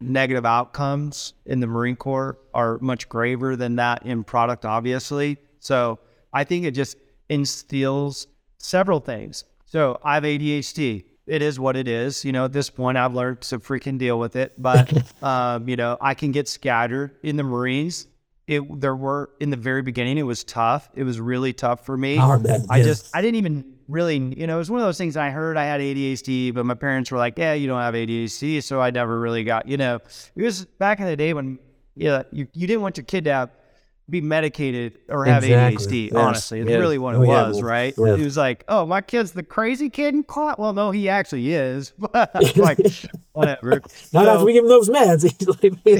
negative 0.00 0.44
outcomes 0.44 1.34
in 1.46 1.60
the 1.60 1.66
Marine 1.66 1.96
Corps 1.96 2.38
are 2.52 2.78
much 2.80 3.08
graver 3.08 3.56
than 3.56 3.76
that 3.76 4.04
in 4.04 4.24
product, 4.24 4.64
obviously. 4.64 5.38
So 5.60 5.98
I 6.32 6.44
think 6.44 6.64
it 6.64 6.72
just 6.72 6.96
instills 7.28 8.26
several 8.58 9.00
things. 9.00 9.44
So 9.64 9.98
I 10.04 10.14
have 10.14 10.24
ADHD. 10.24 11.04
It 11.26 11.42
is 11.42 11.58
what 11.58 11.76
it 11.76 11.88
is. 11.88 12.24
You 12.24 12.32
know, 12.32 12.44
at 12.44 12.52
this 12.52 12.70
point, 12.70 12.98
I've 12.98 13.14
learned 13.14 13.40
to 13.42 13.58
freaking 13.58 13.98
deal 13.98 14.18
with 14.18 14.36
it. 14.36 14.60
But, 14.60 14.92
um, 15.22 15.68
you 15.68 15.76
know, 15.76 15.96
I 16.00 16.14
can 16.14 16.32
get 16.32 16.48
scattered 16.48 17.16
in 17.22 17.36
the 17.36 17.42
Marines. 17.42 18.06
It 18.46 18.62
there 18.80 18.94
were 18.94 19.30
in 19.40 19.48
the 19.48 19.56
very 19.56 19.80
beginning. 19.80 20.18
It 20.18 20.24
was 20.24 20.44
tough. 20.44 20.90
It 20.94 21.04
was 21.04 21.18
really 21.18 21.54
tough 21.54 21.86
for 21.86 21.96
me. 21.96 22.18
Oh, 22.18 22.38
man, 22.38 22.66
I 22.68 22.78
yes. 22.78 22.86
just 22.86 23.16
I 23.16 23.22
didn't 23.22 23.36
even 23.36 23.74
really, 23.88 24.16
you 24.16 24.46
know, 24.46 24.56
it 24.56 24.58
was 24.58 24.70
one 24.70 24.80
of 24.80 24.86
those 24.86 24.98
things 24.98 25.16
I 25.16 25.30
heard 25.30 25.56
I 25.56 25.64
had 25.64 25.80
ADHD, 25.80 26.54
but 26.54 26.66
my 26.66 26.74
parents 26.74 27.10
were 27.10 27.18
like, 27.18 27.38
yeah, 27.38 27.54
you 27.54 27.66
don't 27.66 27.80
have 27.80 27.94
ADHD. 27.94 28.62
So 28.62 28.80
I 28.80 28.90
never 28.90 29.18
really 29.18 29.44
got, 29.44 29.68
you 29.68 29.76
know, 29.76 30.00
it 30.34 30.42
was 30.42 30.64
back 30.64 31.00
in 31.00 31.06
the 31.06 31.16
day 31.16 31.34
when, 31.34 31.58
yeah, 31.94 32.22
you, 32.32 32.46
you 32.52 32.66
didn't 32.66 32.82
want 32.82 32.96
your 32.96 33.04
kid 33.04 33.24
to 33.24 33.32
have, 33.32 33.50
be 34.10 34.20
medicated 34.20 34.98
or 35.08 35.24
have 35.24 35.42
Exactly. 35.44 35.86
ADHD. 35.86 36.04
Yes. 36.12 36.14
Honestly, 36.14 36.60
it's 36.60 36.68
Yeah. 36.70 36.76
really 36.76 36.98
what 36.98 37.14
it 37.14 37.18
Oh, 37.18 37.22
yeah. 37.22 37.48
was, 37.48 37.62
right? 37.62 37.94
Yeah. 37.96 38.14
It 38.14 38.20
was 38.20 38.36
like, 38.36 38.62
oh, 38.68 38.84
my 38.84 39.00
kid's 39.00 39.32
the 39.32 39.42
crazy 39.42 39.88
kid 39.88 40.14
in 40.14 40.22
class. 40.24 40.56
Well, 40.58 40.74
no, 40.74 40.90
he 40.90 41.08
actually 41.08 41.52
is. 41.54 41.92
Like, 42.56 42.78
whatever. 43.32 43.70
Not 43.80 43.90
So- 43.90 44.28
after 44.28 44.44
we 44.44 44.52
give 44.52 44.64
him 44.64 44.68
those 44.68 44.90
meds. 44.90 45.22
He's 45.38 45.48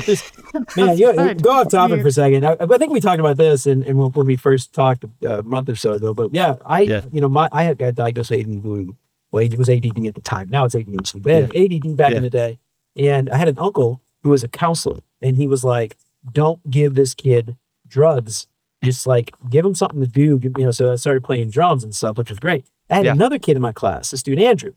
like, 0.05 0.77
man, 0.77 0.99
you, 0.99 1.13
Right. 1.13 1.41
go 1.41 1.51
off 1.51 1.71
topic 1.71 1.97
You- 1.97 2.03
for 2.03 2.09
a 2.09 2.13
second. 2.13 2.45
I, 2.47 2.57
I 2.61 2.79
think 2.79 2.93
we 2.93 3.01
talked 3.01 3.21
about 3.21 3.37
this 3.39 3.65
and 3.67 3.85
when, 3.87 3.97
when 4.13 4.27
we 4.27 4.37
first 4.37 4.75
talked 4.75 5.05
uh, 5.25 5.39
a 5.39 5.43
month 5.43 5.69
or 5.71 5.77
so 5.77 5.93
ago. 5.95 6.13
But 6.13 6.35
yeah, 6.35 6.57
I, 6.67 6.83
Yeah. 6.83 7.03
you 7.11 7.21
know, 7.23 7.29
my 7.29 7.49
I 7.53 7.63
had 7.65 7.79
got 7.79 7.95
diagnosed 7.95 8.31
with 8.31 8.41
ADD. 8.41 8.89
Well, 9.33 9.43
it 9.43 9.57
was 9.59 9.69
ADD 9.71 10.07
at 10.07 10.15
the 10.15 10.21
time. 10.21 10.49
Now 10.51 10.65
it's 10.67 10.75
ADHD. 10.75 11.23
But 11.23 11.33
I 11.33 11.59
ADD 11.65 11.97
back 11.97 12.11
Yeah. 12.11 12.19
in 12.19 12.23
the 12.23 12.31
day, 12.31 12.59
and 12.97 13.31
I 13.31 13.37
had 13.39 13.49
an 13.49 13.59
uncle 13.59 14.01
who 14.23 14.29
was 14.31 14.45
a 14.45 14.49
counselor, 14.49 15.01
and 15.21 15.37
he 15.37 15.49
was 15.49 15.65
like, 15.65 15.97
"Don't 16.33 16.71
give 16.71 16.95
this 16.95 17.15
kid 17.15 17.57
drugs. 17.95 18.47
Just 18.83 19.07
like 19.07 19.31
give 19.49 19.65
him 19.65 19.75
something 19.75 20.01
to 20.01 20.07
do." 20.07 20.39
You 20.59 20.65
know, 20.67 20.71
so 20.73 20.93
I 20.93 20.97
started 20.97 21.25
playing 21.25 21.51
drums 21.51 21.85
and 21.85 21.95
stuff, 21.95 22.19
which 22.19 22.29
was 22.29 22.39
great. 22.39 22.67
I 22.91 22.97
had 22.97 23.05
Yeah. 23.07 23.13
another 23.13 23.39
kid 23.39 23.57
in 23.57 23.63
my 23.63 23.73
class, 23.73 24.11
this 24.11 24.23
dude 24.23 24.39
Andrew. 24.39 24.73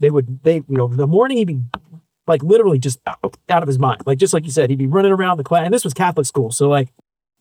They 0.00 0.10
would 0.10 0.42
they 0.42 0.56
you 0.56 0.64
know 0.68 0.88
the 0.88 1.06
morning 1.06 1.36
he'd 1.38 1.46
be 1.48 1.60
like 2.26 2.42
literally 2.42 2.78
just 2.78 2.98
out, 3.06 3.36
of 3.50 3.66
his 3.68 3.78
mind. 3.78 4.02
Like 4.06 4.16
just 4.18 4.32
like 4.32 4.44
you 4.44 4.50
said, 4.50 4.70
he'd 4.70 4.78
be 4.78 4.86
running 4.86 5.12
around 5.12 5.36
the 5.36 5.44
class. 5.44 5.64
And 5.66 5.74
this 5.74 5.84
was 5.84 5.92
Catholic 5.92 6.24
school, 6.26 6.50
so 6.50 6.68
like, 6.68 6.88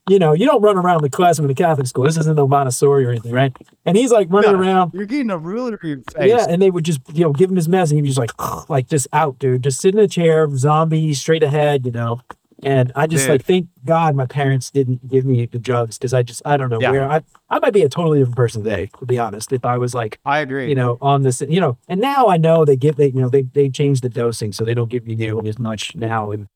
you 0.09 0.19
know, 0.19 0.33
you 0.33 0.45
don't 0.45 0.61
run 0.61 0.75
around 0.77 1.01
the 1.01 1.09
classroom 1.09 1.45
in 1.45 1.51
a 1.51 1.55
Catholic 1.55 1.87
school. 1.87 2.03
This 2.03 2.17
isn't 2.17 2.35
no 2.35 2.47
Montessori 2.47 3.05
or 3.05 3.11
anything, 3.11 3.31
right? 3.31 3.55
And 3.85 3.95
he's 3.95 4.11
like 4.11 4.27
running 4.31 4.51
No. 4.53 4.59
around. 4.59 4.91
You're 4.93 5.05
getting 5.05 5.29
a 5.31 5.37
ruler 5.37 5.77
to 5.77 5.87
your 5.87 5.97
face. 6.17 6.29
Yeah, 6.29 6.45
and 6.49 6.61
they 6.61 6.71
would 6.71 6.83
just 6.83 6.99
you 7.13 7.23
know 7.23 7.31
give 7.31 7.49
him 7.49 7.55
his 7.55 7.69
mess, 7.69 7.89
and 7.91 7.97
he 7.97 8.01
was 8.01 8.15
just 8.15 8.19
like 8.19 8.33
like 8.69 8.87
just 8.89 9.07
out, 9.13 9.39
dude, 9.39 9.63
just 9.63 9.79
sit 9.79 9.93
in 9.95 9.99
a 10.01 10.07
chair, 10.09 10.49
zombie, 10.57 11.13
straight 11.13 11.43
ahead, 11.43 11.85
you 11.85 11.91
know. 11.93 12.19
And 12.63 12.91
I 12.95 13.07
just 13.07 13.23
Dude. 13.23 13.31
like 13.31 13.43
thank 13.45 13.67
God 13.85 14.15
my 14.15 14.25
parents 14.25 14.69
didn't 14.71 15.07
give 15.07 15.25
me 15.25 15.45
the 15.45 15.57
drugs 15.59 15.97
because 15.97 16.13
I 16.13 16.23
just 16.23 16.41
I 16.45 16.57
don't 16.57 16.69
know 16.69 16.79
Yeah. 16.79 16.91
where 16.91 17.09
I 17.09 17.21
I 17.49 17.59
might 17.59 17.73
be 17.73 17.81
a 17.81 17.89
totally 17.89 18.19
different 18.19 18.37
person 18.37 18.63
today, 18.63 18.89
to 18.99 19.05
be 19.05 19.17
honest. 19.17 19.51
If 19.51 19.65
I 19.65 19.77
was 19.77 19.93
like 19.93 20.19
I 20.25 20.39
agree. 20.39 20.69
you 20.69 20.75
know, 20.75 20.97
on 21.01 21.23
this, 21.23 21.41
you 21.41 21.59
know, 21.59 21.77
and 21.87 21.99
now 21.99 22.27
I 22.27 22.37
know 22.37 22.63
they 22.65 22.75
give, 22.75 22.95
they, 22.97 23.07
you 23.07 23.21
know, 23.21 23.29
they, 23.29 23.41
they 23.43 23.69
change 23.69 24.01
the 24.01 24.09
dosing 24.09 24.51
so 24.51 24.63
they 24.63 24.73
don't 24.73 24.89
give 24.89 25.07
you 25.07 25.15
nearly 25.15 25.49
as 25.49 25.57
much 25.59 25.95
now 25.95 26.31
and, 26.31 26.47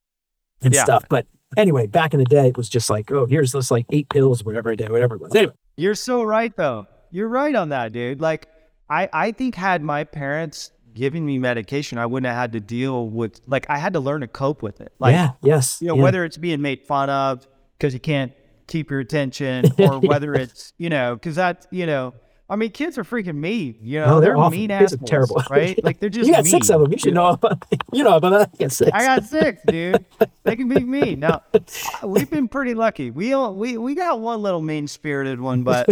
and 0.61 0.73
Yeah. 0.73 0.83
stuff. 0.83 1.05
But 1.09 1.25
anyway, 1.57 1.87
back 1.87 2.13
in 2.13 2.19
the 2.19 2.25
day, 2.25 2.47
it 2.49 2.57
was 2.57 2.69
just 2.69 2.89
like, 2.89 3.11
oh, 3.11 3.25
here's 3.25 3.51
this 3.51 3.71
like 3.71 3.85
eight 3.91 4.09
pills, 4.09 4.43
whatever 4.43 4.71
I 4.71 4.75
did, 4.75 4.91
whatever 4.91 5.15
it 5.15 5.21
was. 5.21 5.33
Anyway, 5.35 5.53
You're 5.77 5.95
so 5.95 6.23
right 6.23 6.55
though. 6.55 6.87
You're 7.11 7.29
right 7.29 7.55
on 7.55 7.69
that, 7.69 7.93
dude. 7.93 8.21
Like 8.21 8.47
I 8.89 9.09
I 9.11 9.31
think 9.31 9.55
had 9.55 9.81
my 9.81 10.03
parents 10.03 10.71
given 10.95 11.25
me 11.25 11.37
medication, 11.37 11.99
I 11.99 12.07
wouldn't 12.07 12.25
have 12.25 12.35
had 12.35 12.53
to 12.53 12.59
deal 12.59 13.07
with 13.07 13.41
like 13.45 13.69
I 13.69 13.77
had 13.77 13.93
to 13.93 13.99
learn 13.99 14.21
to 14.21 14.27
cope 14.27 14.63
with 14.63 14.81
it. 14.81 14.91
Like 14.97 15.13
yeah, 15.13 15.33
yes, 15.43 15.79
you 15.81 15.89
know, 15.89 15.95
yeah. 15.95 16.01
whether 16.01 16.25
it's 16.25 16.37
being 16.37 16.61
made 16.61 16.81
fun 16.81 17.11
of 17.11 17.47
because 17.77 17.93
you 17.93 17.99
can't 17.99 18.31
keep 18.67 18.89
your 18.89 18.99
attention 18.99 19.65
or 19.79 19.99
whether 19.99 20.33
it's, 20.33 20.73
you 20.77 20.89
know, 20.89 21.15
because 21.15 21.35
that's, 21.35 21.67
you 21.71 21.85
know, 21.85 22.13
I 22.47 22.55
mean, 22.55 22.69
kids 22.69 22.97
are 22.99 23.03
freaking 23.03 23.35
mean. 23.37 23.75
You 23.81 24.01
know, 24.01 24.17
Oh, 24.17 24.19
they're 24.19 24.35
they're, 24.37 24.49
mean 24.51 24.69
Kids 24.69 24.93
assholes, 24.93 25.09
terrible. 25.09 25.43
right? 25.49 25.83
Like 25.83 25.99
they're 25.99 26.09
just 26.09 26.27
you 26.27 26.33
got 26.33 26.43
mean. 26.43 26.51
six 26.51 26.69
of 26.69 26.81
them. 26.81 26.91
You 26.91 26.97
should 26.99 27.15
know. 27.15 27.29
About, 27.29 27.63
you 27.93 28.03
know 28.03 28.15
about 28.17 28.29
that. 28.31 28.49
I 28.53 28.57
got 28.63 28.71
six. 28.71 28.91
I 28.93 29.03
got 29.05 29.23
six, 29.25 29.61
dude. 29.65 30.05
They 30.43 30.55
can 30.55 30.67
be 30.67 30.79
mean. 30.81 31.21
Now, 31.21 31.41
we've 32.03 32.29
been 32.29 32.47
pretty 32.47 32.75
lucky. 32.75 33.09
We 33.09 33.33
all, 33.33 33.55
we 33.55 33.79
we 33.79 33.95
got 33.95 34.19
one 34.19 34.43
little 34.43 34.61
mean 34.61 34.87
spirited 34.87 35.41
one, 35.41 35.63
but 35.63 35.89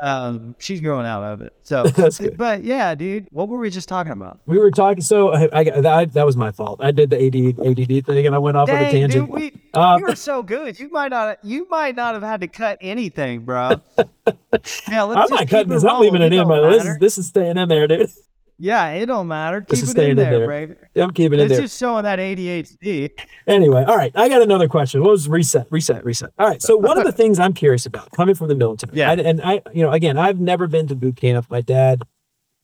um, 0.00 0.54
she's 0.58 0.80
growing 0.80 1.04
out 1.04 1.22
of 1.24 1.42
it. 1.42 1.52
So, 1.62 1.84
That's 1.84 2.18
good. 2.18 2.38
but 2.38 2.64
yeah, 2.64 2.94
dude. 2.94 3.28
What 3.30 3.48
were 3.48 3.58
we 3.58 3.68
just 3.68 3.88
talking 3.88 4.12
about? 4.12 4.40
we 4.46 4.58
were 4.58 4.70
talking. 4.70 5.02
So 5.02 5.32
I, 5.34 5.48
I, 5.52 5.64
that, 5.64 6.14
that 6.14 6.24
was 6.26 6.36
my 6.38 6.52
fault. 6.52 6.80
I 6.82 6.90
did 6.90 7.10
the 7.10 7.16
AD, 7.22 7.66
ADD 7.66 8.06
thing, 8.06 8.26
and 8.26 8.34
I 8.34 8.38
went 8.38 8.56
off 8.56 8.70
on 8.70 8.76
a 8.76 8.90
tangent. 8.90 9.26
dude, 9.26 9.28
we, 9.28 9.52
Uh, 9.74 9.96
you 10.00 10.06
were 10.06 10.16
so 10.16 10.42
good. 10.42 10.80
You 10.80 10.90
might 10.90 11.08
not 11.10 11.38
you 11.44 11.68
might 11.68 11.94
not 11.96 12.14
have 12.14 12.22
had 12.22 12.40
to 12.40 12.48
cut 12.48 12.78
anything, 12.80 13.40
bro. 13.44 13.80
Yeah, 14.26 15.02
let's 15.02 15.16
I'm 15.16 15.28
just 15.28 15.30
not 15.30 15.48
cutting 15.48 15.68
this. 15.68 15.84
I'm 15.84 16.00
leaving 16.00 16.22
it 16.22 16.32
in, 16.32 16.46
but 16.46 16.70
this 16.70 16.84
is 16.84 16.98
this 16.98 17.18
is 17.18 17.26
staying 17.28 17.56
in 17.56 17.68
there, 17.68 17.86
dude. 17.88 18.10
Yeah, 18.58 18.90
it 18.90 19.06
don't 19.06 19.26
matter. 19.26 19.64
This 19.68 19.80
Keep 19.80 19.82
is 19.84 19.88
it 19.88 19.92
staying 19.92 20.10
in 20.12 20.18
in 20.20 20.30
there, 20.30 20.46
Right? 20.48 20.68
baby. 20.68 21.02
I'm 21.02 21.10
keeping 21.12 21.40
it 21.40 21.44
It's 21.44 21.48
there. 21.54 21.62
It's 21.64 21.72
just 21.72 21.80
showing 21.80 22.04
that 22.04 22.20
ADHD. 22.20 23.10
Anyway, 23.48 23.82
all 23.82 23.96
right. 23.96 24.12
I 24.14 24.28
got 24.28 24.40
another 24.40 24.68
question. 24.68 25.00
What 25.02 25.10
was 25.10 25.28
reset? 25.28 25.66
Reset. 25.70 26.04
Reset. 26.04 26.30
All 26.38 26.46
right. 26.46 26.62
So 26.62 26.76
one 26.76 26.96
of 26.96 27.02
the 27.04 27.10
things 27.20 27.40
I'm 27.40 27.54
curious 27.54 27.86
about, 27.86 28.12
coming 28.12 28.36
from 28.36 28.46
the 28.48 28.54
military, 28.54 28.96
Yeah. 28.96 29.10
I, 29.10 29.14
and 29.14 29.40
I, 29.42 29.62
you 29.72 29.82
know, 29.82 29.90
again, 29.90 30.16
I've 30.16 30.38
never 30.38 30.68
been 30.68 30.86
to 30.88 30.94
boot 30.94 31.16
camp. 31.16 31.46
My 31.50 31.60
dad 31.60 32.02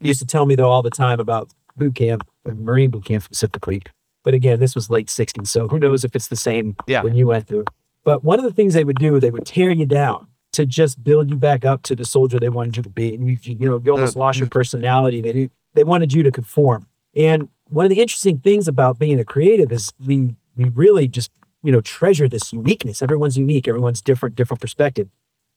used 0.00 0.20
to 0.20 0.26
tell 0.26 0.46
me 0.46 0.54
though 0.54 0.70
all 0.70 0.82
the 0.82 0.90
time 0.90 1.18
about 1.18 1.50
boot 1.76 1.96
camp, 1.96 2.22
Marine 2.46 2.90
boot 2.90 3.04
camp 3.06 3.24
specifically. 3.24 3.82
But 4.22 4.34
again, 4.34 4.60
this 4.60 4.76
was 4.76 4.90
late 4.90 5.08
'60s, 5.08 5.48
so 5.48 5.66
who 5.66 5.80
knows 5.80 6.04
if 6.04 6.14
it's 6.14 6.28
the 6.28 6.36
same 6.36 6.76
Yeah. 6.86 7.02
when 7.02 7.16
you 7.16 7.26
went 7.26 7.48
through. 7.48 7.64
But 8.04 8.22
one 8.22 8.38
of 8.38 8.44
the 8.44 8.52
things 8.52 8.74
they 8.74 8.84
would 8.84 8.98
do, 8.98 9.18
they 9.18 9.30
would 9.32 9.46
tear 9.46 9.70
you 9.72 9.86
down 9.86 10.27
to 10.52 10.66
just 10.66 11.02
build 11.02 11.30
you 11.30 11.36
back 11.36 11.64
up 11.64 11.82
to 11.84 11.94
the 11.94 12.04
soldier 12.04 12.38
they 12.38 12.48
wanted 12.48 12.76
you 12.76 12.82
to 12.82 12.88
be, 12.88 13.14
and 13.14 13.28
you, 13.28 13.38
you 13.42 13.68
know, 13.68 13.80
you 13.84 13.92
almost 13.92 14.12
mm-hmm. 14.12 14.20
lost 14.20 14.38
your 14.38 14.48
personality. 14.48 15.20
They 15.20 15.50
they 15.74 15.84
wanted 15.84 16.12
you 16.12 16.22
to 16.22 16.30
conform. 16.30 16.86
And 17.14 17.48
one 17.68 17.84
of 17.84 17.90
the 17.90 18.00
interesting 18.00 18.38
things 18.38 18.68
about 18.68 18.98
being 18.98 19.20
a 19.20 19.24
creative 19.24 19.70
is 19.72 19.92
we 20.04 20.34
we 20.56 20.68
really 20.70 21.08
just 21.08 21.30
you 21.62 21.72
know 21.72 21.80
treasure 21.80 22.28
this 22.28 22.52
uniqueness. 22.52 23.02
Everyone's 23.02 23.36
unique. 23.36 23.68
Everyone's 23.68 24.02
different, 24.02 24.34
different 24.34 24.60
perspective. 24.60 25.08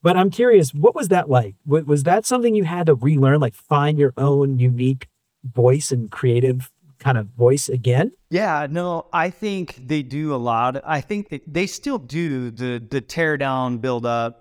But 0.03 0.17
I'm 0.17 0.31
curious, 0.31 0.73
what 0.73 0.95
was 0.95 1.09
that 1.09 1.29
like? 1.29 1.55
Was, 1.65 1.85
was 1.85 2.03
that 2.03 2.25
something 2.25 2.55
you 2.55 2.63
had 2.63 2.87
to 2.87 2.95
relearn, 2.95 3.39
like 3.39 3.53
find 3.53 3.99
your 3.99 4.13
own 4.17 4.57
unique 4.57 5.07
voice 5.43 5.91
and 5.91 6.09
creative 6.09 6.71
kind 6.97 7.17
of 7.17 7.27
voice 7.27 7.69
again? 7.69 8.11
Yeah, 8.29 8.67
no, 8.69 9.07
I 9.13 9.29
think 9.29 9.87
they 9.87 10.01
do 10.01 10.33
a 10.33 10.37
lot. 10.37 10.81
I 10.85 11.01
think 11.01 11.29
that 11.29 11.41
they 11.51 11.67
still 11.67 11.97
do 11.97 12.51
the 12.51 12.83
the 12.89 13.01
tear 13.01 13.37
down, 13.37 13.77
build 13.77 14.05
up. 14.05 14.40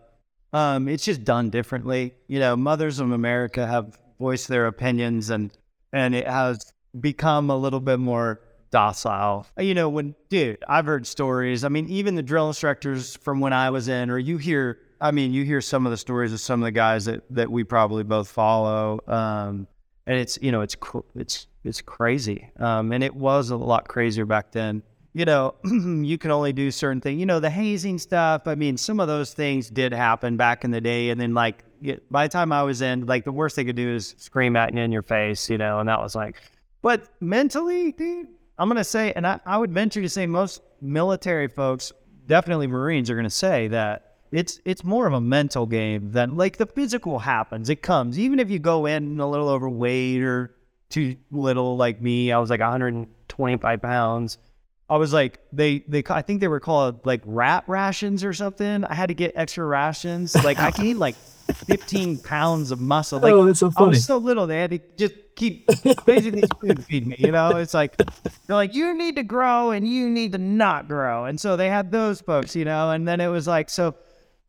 Um, 0.53 0.89
it's 0.89 1.05
just 1.05 1.25
done 1.25 1.51
differently. 1.51 2.15
You 2.27 2.41
know, 2.41 2.57
mothers 2.57 2.99
of 2.99 3.13
America 3.13 3.67
have 3.67 3.99
voiced 4.19 4.49
their 4.49 4.67
opinions, 4.67 5.31
and 5.31 5.51
and 5.93 6.15
it 6.15 6.27
has 6.27 6.73
become 6.99 7.51
a 7.51 7.57
little 7.57 7.81
bit 7.81 7.99
more 7.99 8.41
docile. 8.71 9.47
You 9.59 9.75
know, 9.75 9.89
when 9.89 10.15
dude, 10.29 10.63
I've 10.69 10.87
heard 10.87 11.07
stories. 11.07 11.65
I 11.65 11.69
mean, 11.69 11.89
even 11.89 12.15
the 12.15 12.23
drill 12.23 12.49
instructors 12.49 13.17
from 13.17 13.41
when 13.41 13.53
I 13.53 13.71
was 13.71 13.89
in, 13.89 14.11
or 14.11 14.19
you 14.19 14.39
hear. 14.39 14.79
I 15.03 15.13
mean, 15.13 15.33
you 15.33 15.45
hear 15.45 15.63
some 15.63 15.87
of 15.87 15.93
the 15.93 15.97
stories 15.97 16.31
of 16.31 16.41
some 16.41 16.61
of 16.61 16.67
the 16.67 16.73
guys 16.73 17.07
that 17.07 17.23
that 17.31 17.51
we 17.51 17.65
probably 17.65 18.03
both 18.03 18.29
follow. 18.29 19.01
Um, 19.07 19.67
and 20.07 20.19
it's 20.19 20.39
you 20.43 20.51
know 20.51 20.61
it's 20.61 20.77
it's 21.15 21.47
it's 21.65 21.81
crazy 21.81 22.51
um 22.59 22.93
and 22.93 23.05
it 23.05 23.15
was 23.15 23.51
a 23.51 23.57
lot 23.57 23.87
crazier 23.87 24.27
back 24.27 24.51
then 24.51 24.83
you 25.13 25.25
know 25.25 25.55
you 25.65 26.19
can 26.19 26.31
only 26.31 26.53
do 26.53 26.71
certain 26.71 27.01
things 27.01 27.19
you 27.19 27.27
know 27.27 27.41
the 27.41 27.51
hazing 27.51 27.99
stuff 27.99 28.43
i 28.47 28.55
mean 28.55 28.77
some 28.77 29.01
of 29.01 29.09
those 29.09 29.33
things 29.33 29.69
did 29.71 29.93
happen 29.93 30.37
back 30.37 30.65
in 30.65 30.71
the 30.71 30.81
day 30.81 31.11
and 31.11 31.21
then 31.21 31.35
like 31.35 31.65
by 32.11 32.27
the 32.27 32.33
time 32.33 32.53
i 32.53 32.63
was 32.63 32.83
in 32.83 33.07
like 33.07 33.25
the 33.25 33.33
worst 33.33 33.57
they 33.57 33.65
could 33.65 33.77
do 33.77 33.95
is 33.95 34.15
scream 34.19 34.57
at 34.57 34.75
you 34.75 34.81
in 34.81 34.93
your 34.93 35.03
face 35.03 35.51
you 35.51 35.59
know 35.59 35.81
and 35.81 35.89
that 35.89 36.01
was 36.01 36.15
like 36.15 36.37
but 36.83 37.09
mentally 37.21 37.93
dude 37.93 38.29
i'm 38.59 38.69
gonna 38.69 38.85
say 38.85 39.13
and 39.15 39.27
i, 39.27 39.41
I 39.45 39.59
would 39.59 39.73
venture 39.73 40.03
to 40.03 40.09
say 40.09 40.27
most 40.27 40.63
military 40.81 41.49
folks 41.49 41.93
definitely 42.27 42.67
marines 42.67 43.11
are 43.11 43.17
gonna 43.17 43.31
say 43.31 43.69
that 43.69 44.11
it's 44.33 44.61
it's 44.65 44.85
more 44.85 45.07
of 45.07 45.13
a 45.13 45.21
mental 45.21 45.67
game 45.67 46.13
than 46.13 46.37
like 46.37 46.57
the 46.57 46.67
physical 46.67 47.19
happens. 47.19 47.69
It 47.69 47.83
comes 47.83 48.19
even 48.19 48.39
if 48.39 48.51
you 48.51 48.59
go 48.59 48.87
in 48.87 49.19
a 49.19 49.29
little 49.29 49.49
overweight 49.49 50.23
or 50.23 50.55
too 50.89 51.17
little 51.31 51.77
like 51.77 52.01
me. 52.01 52.33
I 52.33 52.39
was 52.39 52.51
like 52.51 52.61
125 52.61 53.83
pounds. 53.83 54.39
I 54.91 54.97
was 54.97 55.13
like 55.13 55.39
they 55.53 55.85
they 55.87 56.03
I 56.11 56.23
think 56.23 56.41
they 56.41 56.49
were 56.49 56.61
called 56.61 57.07
like 57.07 57.23
rat 57.25 57.65
rations 57.69 58.25
or 58.25 58.33
something. 58.33 58.85
I 58.85 58.95
had 58.95 59.07
to 59.07 59.15
get 59.15 59.33
extra 59.37 59.65
rations. 59.65 60.35
Like 60.35 60.59
I 60.59 60.73
gained 60.73 60.99
like 60.99 61.15
15 61.55 62.19
pounds 62.19 62.73
of 62.73 62.81
muscle. 62.81 63.21
Like 63.21 63.33
oh, 63.33 63.45
that's 63.45 63.61
so 63.61 63.71
funny. 63.71 63.87
I 63.87 63.89
was 63.91 64.05
so 64.05 64.19
little 64.19 64.49
they 64.49 64.61
had 64.61 64.71
to 64.71 64.81
just 64.97 65.15
keep 65.37 65.67
basically 66.05 66.43
feed 66.89 67.07
me. 67.07 67.17
You 67.19 67.31
know, 67.31 67.57
it's 67.57 67.73
like 67.73 67.97
they're 67.97 68.57
like 68.57 68.75
you 68.75 68.93
need 68.95 69.15
to 69.17 69.23
grow 69.23 69.71
and 69.71 69.87
you 69.87 70.11
need 70.11 70.33
to 70.33 70.39
not 70.39 70.89
grow, 70.89 71.25
and 71.25 71.41
so 71.41 71.57
they 71.57 71.69
had 71.69 71.93
those 71.93 72.21
folks. 72.21 72.57
You 72.57 72.65
know, 72.65 72.91
and 72.91 73.07
then 73.07 73.21
it 73.21 73.29
was 73.29 73.47
like 73.47 73.71
so. 73.71 73.95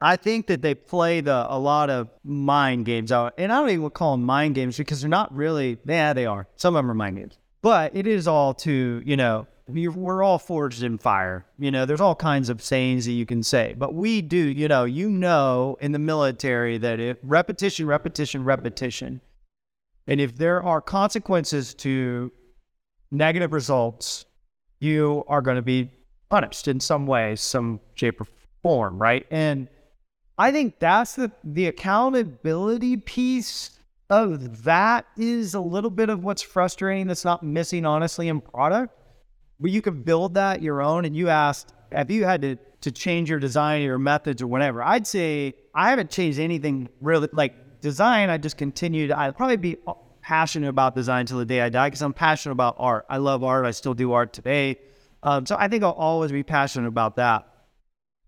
I 0.04 0.16
think 0.16 0.48
that 0.48 0.64
they 0.64 0.74
play 0.74 1.22
the 1.22 1.46
a 1.48 1.60
lot 1.60 1.92
of 1.92 2.10
mind 2.24 2.86
games 2.86 3.12
out, 3.12 3.36
and 3.38 3.52
I 3.54 3.60
don't 3.60 3.70
even 3.70 3.90
call 3.92 4.14
them 4.14 4.26
mind 4.26 4.56
games 4.56 4.76
because 4.76 5.02
they're 5.02 5.10
not 5.10 5.34
really. 5.34 5.78
Yeah, 5.86 6.14
they 6.14 6.26
are. 6.26 6.48
Some 6.56 6.76
of 6.76 6.80
them 6.80 6.90
are 6.90 6.96
mind 6.96 7.18
games, 7.18 7.38
but 7.62 7.96
it 7.96 8.08
is 8.08 8.28
all 8.28 8.54
to 8.56 9.02
you 9.06 9.18
know. 9.18 9.48
we- 9.68 9.88
We're 9.88 10.22
all 10.24 10.40
forged 10.40 10.84
in 10.84 10.98
fire. 10.98 11.46
You 11.58 11.72
know, 11.72 11.86
there's 11.86 12.02
all 12.02 12.16
kinds 12.16 12.50
of 12.50 12.62
sayings 12.62 13.06
that 13.06 13.14
you 13.14 13.26
can 13.26 13.42
say, 13.44 13.74
but 13.78 13.94
we 13.94 14.22
do. 14.22 14.38
You 14.38 14.68
know, 14.68 14.84
you 14.84 15.10
know, 15.10 15.78
in 15.80 15.92
the 15.94 16.00
military 16.00 16.78
that 16.80 17.00
if 17.00 17.18
repetition, 17.24 17.86
repetition, 17.88 18.44
repetition, 18.44 19.22
and 20.08 20.20
if 20.20 20.36
there 20.36 20.62
are 20.62 20.82
consequences 20.82 21.74
to 21.76 22.32
negative 23.12 23.54
results, 23.54 24.26
you 24.80 25.24
are 25.28 25.42
going 25.42 25.56
to 25.58 25.62
be 25.62 25.90
punished 26.30 26.68
in 26.68 26.80
some 26.80 27.06
way, 27.08 27.36
some 27.36 27.80
shape 27.94 28.20
or 28.20 28.28
form, 28.64 28.98
right? 29.02 29.26
And 29.32 29.68
I 30.38 30.52
think 30.52 30.80
that's 30.80 31.16
the 31.16 31.32
the 31.44 31.68
accountability 31.68 32.98
piece 32.98 33.72
of 34.12 34.64
that 34.64 35.08
is 35.18 35.54
a 35.54 35.62
little 35.62 35.90
bit 35.90 36.10
of 36.10 36.24
what's 36.24 36.42
frustrating 36.42 37.08
that's 37.08 37.26
not 37.26 37.42
missing 37.42 37.86
honestly 37.86 38.28
in 38.28 38.42
product. 38.42 38.94
But 39.60 39.72
you 39.72 39.82
can 39.82 40.04
build 40.04 40.34
that 40.34 40.62
your 40.62 40.82
own 40.82 41.06
and 41.06 41.16
you 41.16 41.30
asked 41.30 41.74
have 41.92 42.12
you 42.12 42.26
had 42.26 42.42
to 42.42 42.58
to 42.82 42.92
change 42.92 43.30
your 43.30 43.40
design 43.40 43.82
or 43.82 43.86
your 43.86 44.00
methods 44.00 44.42
or 44.42 44.48
whatever. 44.48 44.84
I'd 44.84 45.08
say 45.08 45.54
I 45.74 45.92
haven't 45.92 46.10
changed 46.10 46.40
anything 46.40 46.90
really 47.00 47.30
like 47.32 47.80
design. 47.80 48.30
I 48.30 48.38
just 48.38 48.58
continued. 48.58 49.12
I'd 49.12 49.38
probably 49.38 49.58
be 49.58 49.78
passionate 50.22 50.70
about 50.70 50.96
design 50.96 51.26
till 51.26 51.38
the 51.38 51.46
day 51.46 51.62
I 51.62 51.70
die 51.70 51.88
because 51.88 52.02
I'm 52.02 52.14
passionate 52.14 52.54
about 52.54 52.76
art. 52.80 53.06
I 53.10 53.18
love 53.18 53.44
art. 53.44 53.66
I 53.66 53.72
still 53.72 53.94
do 53.94 54.12
art 54.14 54.34
today. 54.34 54.80
Um, 55.24 55.46
so 55.46 55.56
I 55.58 55.68
think 55.68 55.84
I'll 55.84 55.92
always 55.92 56.32
be 56.32 56.44
passionate 56.44 56.88
about 56.88 57.16
that. 57.18 57.48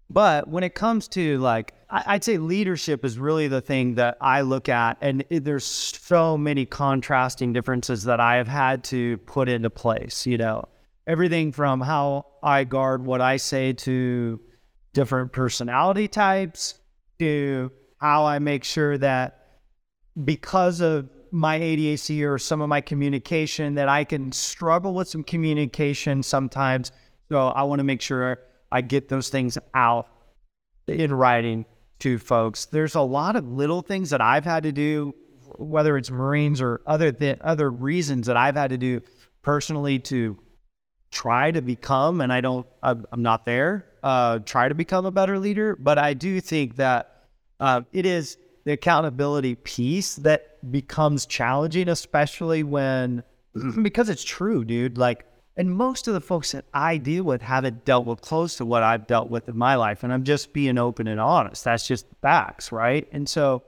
But 0.09 0.47
when 0.47 0.63
it 0.63 0.75
comes 0.75 1.07
to 1.09 1.39
like, 1.39 1.73
I'd 1.95 2.23
say 2.23 2.39
leadership 2.39 3.05
is 3.05 3.19
really 3.19 3.47
the 3.47 3.61
thing 3.61 3.95
that 3.95 4.17
I 4.19 4.41
look 4.41 4.67
at, 4.67 4.97
and 4.99 5.23
there's 5.29 5.63
so 5.63 6.35
many 6.35 6.65
contrasting 6.65 7.53
differences 7.53 8.05
that 8.05 8.19
I 8.19 8.37
have 8.37 8.47
had 8.47 8.83
to 8.85 9.17
put 9.19 9.47
into 9.47 9.69
place. 9.69 10.25
You 10.25 10.39
know, 10.39 10.67
everything 11.05 11.51
from 11.51 11.81
how 11.81 12.25
I 12.41 12.63
guard 12.63 13.05
what 13.05 13.21
I 13.21 13.37
say 13.37 13.73
to 13.73 14.41
different 14.93 15.33
personality 15.33 16.07
types 16.07 16.79
to 17.19 17.71
how 17.99 18.25
I 18.25 18.39
make 18.39 18.63
sure 18.63 18.97
that 18.97 19.59
because 20.23 20.81
of 20.81 21.09
my 21.31 21.59
ADHD 21.59 22.27
or 22.27 22.39
some 22.39 22.61
of 22.61 22.69
my 22.69 22.81
communication 22.81 23.75
that 23.75 23.87
I 23.87 24.03
can 24.03 24.31
struggle 24.31 24.95
with 24.95 25.07
some 25.07 25.23
communication 25.23 26.23
sometimes. 26.23 26.91
So 27.29 27.49
I 27.49 27.63
want 27.63 27.79
to 27.79 27.83
make 27.83 28.01
sure 28.01 28.39
I 28.71 28.81
get 28.81 29.09
those 29.09 29.29
things 29.29 29.59
out 29.75 30.07
in 30.87 31.13
writing 31.13 31.65
to 32.03 32.19
folks. 32.19 32.65
There's 32.65 32.95
a 32.95 33.01
lot 33.01 33.37
of 33.37 33.47
little 33.47 33.81
things 33.81 34.09
that 34.09 34.19
I've 34.19 34.43
had 34.43 34.63
to 34.63 34.73
do, 34.73 35.15
whether 35.55 35.97
it's 35.97 36.11
Marines 36.11 36.61
or 36.61 36.81
other 36.85 37.13
th- 37.13 37.39
other 37.41 37.69
reasons 37.69 38.27
that 38.27 38.35
I've 38.35 38.55
had 38.55 38.71
to 38.71 38.77
do 38.77 39.01
personally 39.41 39.99
to 39.99 40.37
try 41.11 41.51
to 41.51 41.61
become, 41.61 42.19
and 42.19 42.31
I 42.33 42.41
don't, 42.41 42.67
I'm 42.81 43.05
I'm 43.11 43.21
not 43.21 43.45
there. 43.45 43.85
Uh, 44.03 44.39
try 44.39 44.67
to 44.67 44.75
become 44.75 45.05
a 45.05 45.11
better 45.11 45.39
leader, 45.39 45.77
but 45.77 45.97
I 45.97 46.13
do 46.13 46.41
think 46.41 46.75
that 46.75 47.27
uh, 47.61 47.81
it 47.93 48.05
is 48.05 48.37
the 48.65 48.73
accountability 48.73 49.55
piece 49.55 50.17
that 50.17 50.71
becomes 50.71 51.25
challenging, 51.25 51.87
especially 51.87 52.63
when 52.63 53.23
because 53.81 54.09
it's 54.09 54.25
true, 54.25 54.65
dude. 54.65 54.97
Like 54.97 55.25
And 55.55 55.71
most 55.71 56.07
of 56.07 56.13
the 56.13 56.21
folks 56.21 56.51
that 56.53 56.65
I 56.73 56.97
deal 56.97 57.23
with 57.23 57.43
haven't 57.43 57.85
dealt 57.85 58.05
with 58.05 58.21
close 58.21 58.57
to 58.57 58.65
what 58.65 58.81
I've 58.81 59.05
dealt 59.05 59.29
with 59.29 59.47
in 59.47 59.57
my 59.57 59.75
life. 59.75 60.03
And 60.03 60.11
I'm 60.11 60.23
just 60.23 60.51
being 60.51 60.79
open 60.79 61.07
and 61.07 61.19
honest. 61.19 61.63
That's 61.63 61.87
just 61.87 62.07
facts, 62.21 62.71
right? 62.71 63.07
And 63.11 63.29
so 63.29 63.63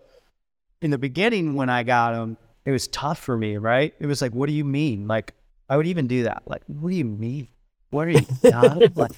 in 0.81 0.89
the 0.89 0.97
beginning, 0.97 1.53
when 1.53 1.69
I 1.69 1.83
got 1.83 2.13
them, 2.13 2.37
it 2.65 2.71
was 2.71 2.87
tough 2.87 3.19
for 3.19 3.37
me, 3.37 3.57
right? 3.57 3.93
It 3.99 4.07
was 4.07 4.21
like, 4.21 4.33
what 4.33 4.47
do 4.47 4.53
you 4.53 4.65
mean? 4.65 5.07
Like, 5.07 5.33
I 5.69 5.77
would 5.77 5.87
even 5.87 6.07
do 6.07 6.23
that. 6.23 6.43
Like, 6.47 6.63
what 6.65 6.89
do 6.89 6.95
you 6.95 7.05
mean? 7.05 7.49
What 7.91 8.07
are 8.07 8.11
you 8.11 8.25
done? 8.43 8.91
like, 8.95 9.11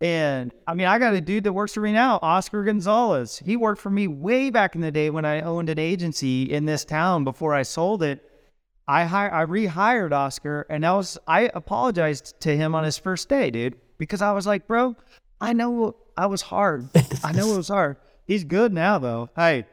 and 0.00 0.52
I 0.66 0.74
mean, 0.74 0.86
I 0.86 0.98
got 0.98 1.14
a 1.14 1.20
dude 1.20 1.44
that 1.44 1.52
works 1.52 1.74
for 1.74 1.80
me 1.80 1.92
now, 1.92 2.18
Oscar 2.22 2.64
Gonzalez. 2.64 3.38
He 3.38 3.56
worked 3.56 3.82
for 3.82 3.90
me 3.90 4.08
way 4.08 4.48
back 4.50 4.74
in 4.74 4.80
the 4.80 4.90
day 4.90 5.10
when 5.10 5.24
I 5.26 5.42
owned 5.42 5.68
an 5.68 5.78
agency 5.78 6.44
in 6.44 6.64
this 6.64 6.84
town 6.84 7.24
before 7.24 7.54
I 7.54 7.62
sold 7.62 8.02
it. 8.02 8.24
I 8.88 9.04
hired, 9.04 9.32
I 9.32 9.44
rehired 9.44 10.12
Oscar, 10.12 10.66
and 10.68 10.84
I 10.84 10.92
was 10.94 11.18
I 11.26 11.50
apologized 11.54 12.40
to 12.40 12.56
him 12.56 12.74
on 12.74 12.84
his 12.84 12.98
first 12.98 13.28
day, 13.28 13.50
dude, 13.50 13.76
because 13.98 14.22
I 14.22 14.32
was 14.32 14.46
like, 14.46 14.66
bro, 14.66 14.96
I 15.40 15.52
know 15.52 15.96
I 16.16 16.26
was 16.26 16.42
hard. 16.42 16.88
I 17.24 17.32
know 17.32 17.52
it 17.54 17.56
was 17.56 17.68
hard. 17.68 17.96
He's 18.26 18.44
good 18.44 18.72
now 18.72 18.98
though. 18.98 19.30
Hey, 19.36 19.66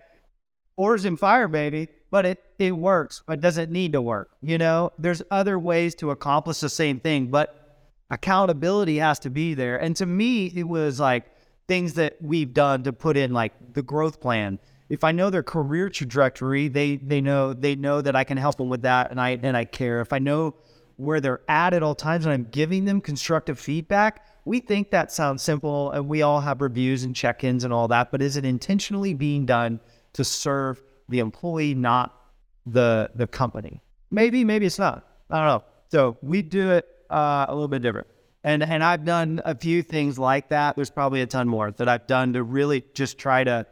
oars 0.75 1.05
in 1.05 1.17
fire, 1.17 1.47
baby. 1.47 1.89
But 2.09 2.25
it 2.25 2.43
it 2.57 2.71
works, 2.71 3.21
but 3.27 3.41
doesn't 3.41 3.71
need 3.71 3.91
to 3.93 4.01
work. 4.01 4.29
You 4.41 4.57
know, 4.57 4.91
there's 4.97 5.21
other 5.29 5.59
ways 5.59 5.93
to 5.95 6.11
accomplish 6.11 6.59
the 6.59 6.69
same 6.69 6.99
thing, 6.99 7.27
but 7.27 7.53
accountability 8.09 8.97
has 8.97 9.19
to 9.19 9.29
be 9.29 9.53
there. 9.53 9.77
And 9.77 9.95
to 9.97 10.05
me, 10.05 10.47
it 10.55 10.63
was 10.63 10.99
like 10.99 11.25
things 11.67 11.95
that 11.95 12.15
we've 12.21 12.53
done 12.53 12.83
to 12.83 12.93
put 12.93 13.17
in 13.17 13.33
like 13.33 13.73
the 13.73 13.81
growth 13.81 14.21
plan. 14.21 14.59
If 14.89 15.03
I 15.03 15.11
know 15.11 15.29
their 15.29 15.43
career 15.43 15.89
trajectory, 15.89 16.67
they 16.67 16.97
they 16.97 17.21
know 17.21 17.53
they 17.53 17.75
know 17.75 18.01
that 18.01 18.15
I 18.15 18.23
can 18.23 18.37
help 18.37 18.57
them 18.57 18.69
with 18.69 18.83
that 18.83 19.11
and 19.11 19.19
I 19.19 19.31
and 19.41 19.57
I 19.57 19.65
care. 19.65 20.01
If 20.01 20.13
I 20.13 20.19
know 20.19 20.55
where 20.95 21.19
they're 21.19 21.41
at 21.47 21.73
at 21.73 21.83
all 21.83 21.93
times 21.95 22.25
and 22.25 22.33
I'm 22.33 22.47
giving 22.49 22.85
them 22.85 23.01
constructive 23.01 23.59
feedback, 23.59 24.25
we 24.45 24.59
think 24.59 24.89
that 24.91 25.11
sounds 25.11 25.43
simple 25.43 25.91
and 25.91 26.07
we 26.07 26.21
all 26.21 26.41
have 26.41 26.61
reviews 26.61 27.03
and 27.03 27.15
check-ins 27.15 27.63
and 27.63 27.71
all 27.71 27.87
that, 27.89 28.11
but 28.11 28.21
is 28.21 28.35
it 28.35 28.45
intentionally 28.45 29.13
being 29.13 29.45
done 29.45 29.79
to 30.13 30.23
serve 30.23 30.81
the 31.09 31.19
employee, 31.19 31.75
not 31.75 32.15
the 32.65 33.11
the 33.13 33.27
company? 33.27 33.81
Maybe, 34.09 34.43
maybe 34.43 34.65
it's 34.65 34.79
not. 34.79 35.05
I 35.29 35.37
don't 35.37 35.47
know. 35.47 35.63
So 35.89 36.17
we 36.21 36.41
do 36.41 36.71
it 36.71 36.87
uh, 37.09 37.45
a 37.47 37.53
little 37.53 37.67
bit 37.67 37.81
different. 37.81 38.07
And 38.43 38.63
and 38.63 38.83
I've 38.83 39.03
done 39.03 39.41
a 39.43 39.53
few 39.53 39.83
things 39.83 40.17
like 40.17 40.49
that. 40.49 40.75
There's 40.75 40.89
probably 40.89 41.21
a 41.21 41.27
ton 41.27 41.47
more 41.47 41.71
that 41.71 41.89
I've 41.89 42.07
done 42.07 42.33
to 42.33 42.43
really 42.43 42.85
just 42.93 43.17
try 43.17 43.43
to 43.43 43.67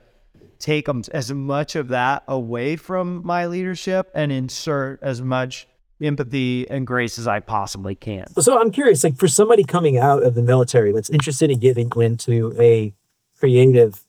take 0.60 0.86
them 0.86 1.04
as 1.12 1.32
much 1.32 1.76
of 1.76 1.90
that 1.90 2.24
away 2.28 2.76
from 2.76 3.26
my 3.26 3.46
leadership 3.46 4.10
and 4.14 4.32
insert 4.32 5.02
as 5.02 5.22
much 5.22 5.68
empathy 6.02 6.70
and 6.70 6.86
grace 6.86 7.18
as 7.18 7.28
I 7.28 7.40
possibly 7.40 7.96
can. 7.96 8.28
So 8.42 8.60
I'm 8.60 8.72
curious, 8.72 9.04
like 9.04 9.18
for 9.18 9.28
somebody 9.28 9.64
coming 9.64 9.98
out 9.98 10.24
of 10.24 10.36
the 10.36 10.42
military 10.42 10.92
that's 10.92 11.10
interested 11.10 11.50
in 11.50 11.60
getting 11.60 11.90
into 11.96 12.54
a 12.60 12.94
creative 13.40 14.02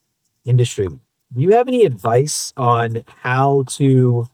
industry, 0.45 0.87
do 0.87 1.41
you 1.41 1.53
have 1.53 1.67
any 1.67 1.83
advice 1.83 2.53
on 2.57 3.03
how 3.21 3.63
to 3.69 4.27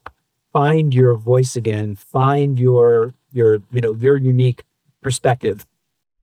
find 0.54 0.94
your 0.94 1.16
voice 1.16 1.56
again, 1.56 1.96
find 1.96 2.58
your 2.58 3.12
your 3.32 3.60
you 3.70 3.82
know 3.82 3.92
your 3.94 4.16
unique 4.16 4.64
perspective. 5.02 5.66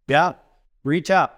Yeah, 0.07 0.33
reach 0.83 1.11
out. 1.11 1.37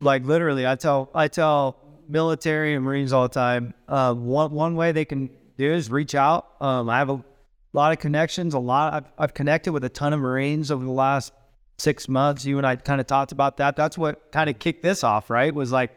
Like 0.00 0.24
literally, 0.24 0.66
I 0.66 0.76
tell 0.76 1.10
I 1.12 1.26
tell 1.26 1.76
military 2.10 2.74
and 2.74 2.84
Marines 2.84 3.12
all 3.12 3.22
the 3.22 3.34
time. 3.34 3.74
Uh, 3.88 4.14
one 4.14 4.52
one 4.52 4.76
way 4.76 4.92
they 4.92 5.04
can 5.04 5.30
do 5.56 5.72
is 5.72 5.90
reach 5.90 6.14
out. 6.14 6.46
Um, 6.60 6.88
I 6.88 6.98
have 6.98 7.10
a 7.10 7.24
lot 7.72 7.92
of 7.92 7.98
connections. 7.98 8.54
A 8.54 8.58
lot. 8.58 8.94
I've, 8.94 9.06
I've 9.18 9.34
connected 9.34 9.72
with 9.72 9.84
a 9.84 9.88
ton 9.88 10.12
of 10.12 10.20
Marines 10.20 10.70
over 10.70 10.84
the 10.84 10.90
last 10.90 11.32
six 11.78 12.08
months. 12.08 12.44
You 12.44 12.58
and 12.58 12.66
I 12.66 12.76
kind 12.76 13.00
of 13.00 13.06
talked 13.06 13.32
about 13.32 13.56
that. 13.58 13.76
That's 13.76 13.96
what 13.96 14.32
kind 14.32 14.50
of 14.50 14.58
kicked 14.58 14.82
this 14.82 15.04
off. 15.04 15.30
Right? 15.30 15.54
Was 15.54 15.72
like 15.72 15.92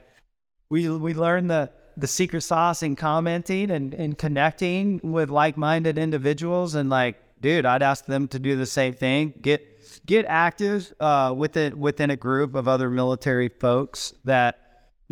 we 0.69 0.89
we 0.89 1.13
learned 1.13 1.49
the 1.49 1.71
the 1.95 2.07
secret 2.07 2.41
sauce 2.41 2.81
in 2.81 2.95
commenting 2.95 3.69
and, 3.69 3.93
and 3.93 4.17
connecting 4.17 4.99
with 5.03 5.29
like 5.29 5.57
minded 5.57 5.97
individuals 5.97 6.73
and 6.75 6.89
like 6.89 7.19
dude, 7.43 7.65
I'd 7.65 7.83
ask 7.83 8.05
them 8.05 8.27
to 8.29 8.39
do 8.39 8.55
the 8.55 8.65
same 8.65 8.93
thing. 8.93 9.33
Get 9.41 10.05
get 10.05 10.25
active 10.27 10.91
uh, 10.99 11.33
within 11.37 11.79
within 11.79 12.09
a 12.09 12.15
group 12.15 12.55
of 12.55 12.67
other 12.67 12.89
military 12.89 13.49
folks 13.49 14.13
that 14.23 14.62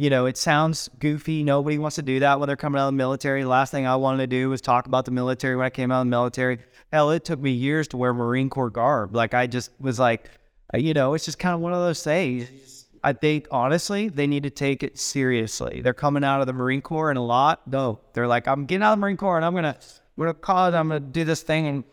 you 0.01 0.09
know 0.09 0.25
it 0.25 0.37
sounds 0.37 0.89
goofy. 0.99 1.43
Nobody 1.43 1.77
wants 1.77 1.95
to 1.95 2.01
do 2.01 2.19
that 2.19 2.39
when 2.39 2.47
they're 2.47 2.55
coming 2.55 2.79
out 2.79 2.87
of 2.87 2.93
the 2.93 2.97
military. 2.97 3.45
Last 3.45 3.71
thing 3.71 3.85
I 3.85 3.95
wanted 3.95 4.17
to 4.17 4.27
do 4.27 4.49
was 4.49 4.61
talk 4.61 4.85
about 4.87 5.05
the 5.05 5.11
military 5.11 5.55
when 5.55 5.65
I 5.65 5.69
came 5.69 5.91
out 5.91 6.01
of 6.01 6.07
the 6.07 6.11
military. 6.11 6.59
Hell, 6.91 7.11
it 7.11 7.23
took 7.23 7.39
me 7.39 7.51
years 7.51 7.87
to 7.89 7.97
wear 7.97 8.13
Marine 8.13 8.49
Corps 8.49 8.69
garb. 8.69 9.15
Like 9.15 9.33
I 9.33 9.47
just 9.47 9.71
was 9.79 9.99
like, 9.99 10.29
uh, 10.73 10.77
you 10.77 10.93
know, 10.93 11.13
it's 11.13 11.25
just 11.25 11.39
kind 11.39 11.53
of 11.53 11.61
one 11.61 11.73
of 11.73 11.79
those 11.79 12.03
things. 12.03 12.87
I 13.03 13.13
think 13.13 13.47
honestly, 13.51 14.09
they 14.09 14.27
need 14.27 14.43
to 14.43 14.49
take 14.49 14.83
it 14.83 14.99
seriously. 14.99 15.81
They're 15.81 15.93
coming 15.93 16.23
out 16.23 16.41
of 16.41 16.47
the 16.47 16.53
Marine 16.53 16.81
Corps 16.81 17.09
and 17.09 17.17
a 17.17 17.21
lot. 17.21 17.67
No, 17.67 17.99
they're 18.13 18.27
like, 18.27 18.47
I'm 18.47 18.65
getting 18.65 18.83
out 18.83 18.93
of 18.93 18.97
the 18.99 19.01
Marine 19.01 19.17
Corps 19.17 19.37
and 19.37 19.45
I'm 19.45 19.55
gonna, 19.55 19.77
I'm 19.77 20.23
gonna 20.23 20.33
cause, 20.33 20.73
I'm 20.73 20.87
gonna 20.87 20.99
do 20.99 21.23
this 21.23 21.41
thing 21.41 21.67
and 21.67 21.83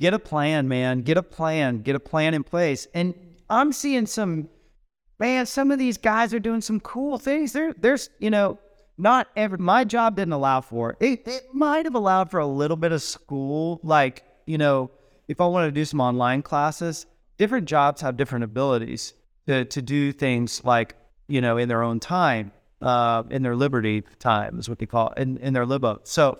Get 0.00 0.14
a 0.14 0.18
plan, 0.18 0.68
man. 0.68 1.02
Get 1.02 1.16
a 1.16 1.22
plan. 1.22 1.82
Get 1.82 1.96
a 1.96 2.00
plan 2.00 2.34
in 2.34 2.44
place. 2.44 2.86
And 2.94 3.14
I'm 3.50 3.72
seeing 3.72 4.06
some, 4.06 4.48
man, 5.18 5.46
some 5.46 5.70
of 5.70 5.78
these 5.78 5.98
guys 5.98 6.32
are 6.32 6.38
doing 6.38 6.60
some 6.60 6.80
cool 6.80 7.18
things. 7.18 7.52
There, 7.52 7.74
there's, 7.74 8.10
you 8.18 8.30
know, 8.30 8.58
not 8.96 9.28
every, 9.36 9.58
my 9.58 9.84
job 9.84 10.16
didn't 10.16 10.32
allow 10.32 10.60
for 10.60 10.90
it. 10.90 10.96
It, 11.00 11.28
it 11.28 11.42
might 11.52 11.84
have 11.84 11.94
allowed 11.94 12.30
for 12.30 12.40
a 12.40 12.46
little 12.46 12.76
bit 12.76 12.92
of 12.92 13.02
school. 13.02 13.80
Like, 13.82 14.24
you 14.46 14.58
know, 14.58 14.90
if 15.28 15.40
I 15.40 15.46
wanted 15.46 15.66
to 15.66 15.72
do 15.72 15.84
some 15.84 16.00
online 16.00 16.42
classes, 16.42 17.06
different 17.36 17.68
jobs 17.68 18.00
have 18.00 18.16
different 18.16 18.44
abilities 18.44 19.14
to, 19.46 19.64
to 19.66 19.82
do 19.82 20.12
things 20.12 20.64
like, 20.64 20.94
you 21.28 21.40
know, 21.40 21.58
in 21.58 21.68
their 21.68 21.82
own 21.82 22.00
time, 22.00 22.52
uh, 22.80 23.22
in 23.30 23.42
their 23.42 23.56
liberty 23.56 24.02
time 24.18 24.58
is 24.58 24.68
what 24.68 24.78
they 24.78 24.86
call 24.86 25.10
it, 25.10 25.22
in, 25.22 25.36
in 25.38 25.52
their 25.52 25.66
libo. 25.66 26.00
So 26.04 26.38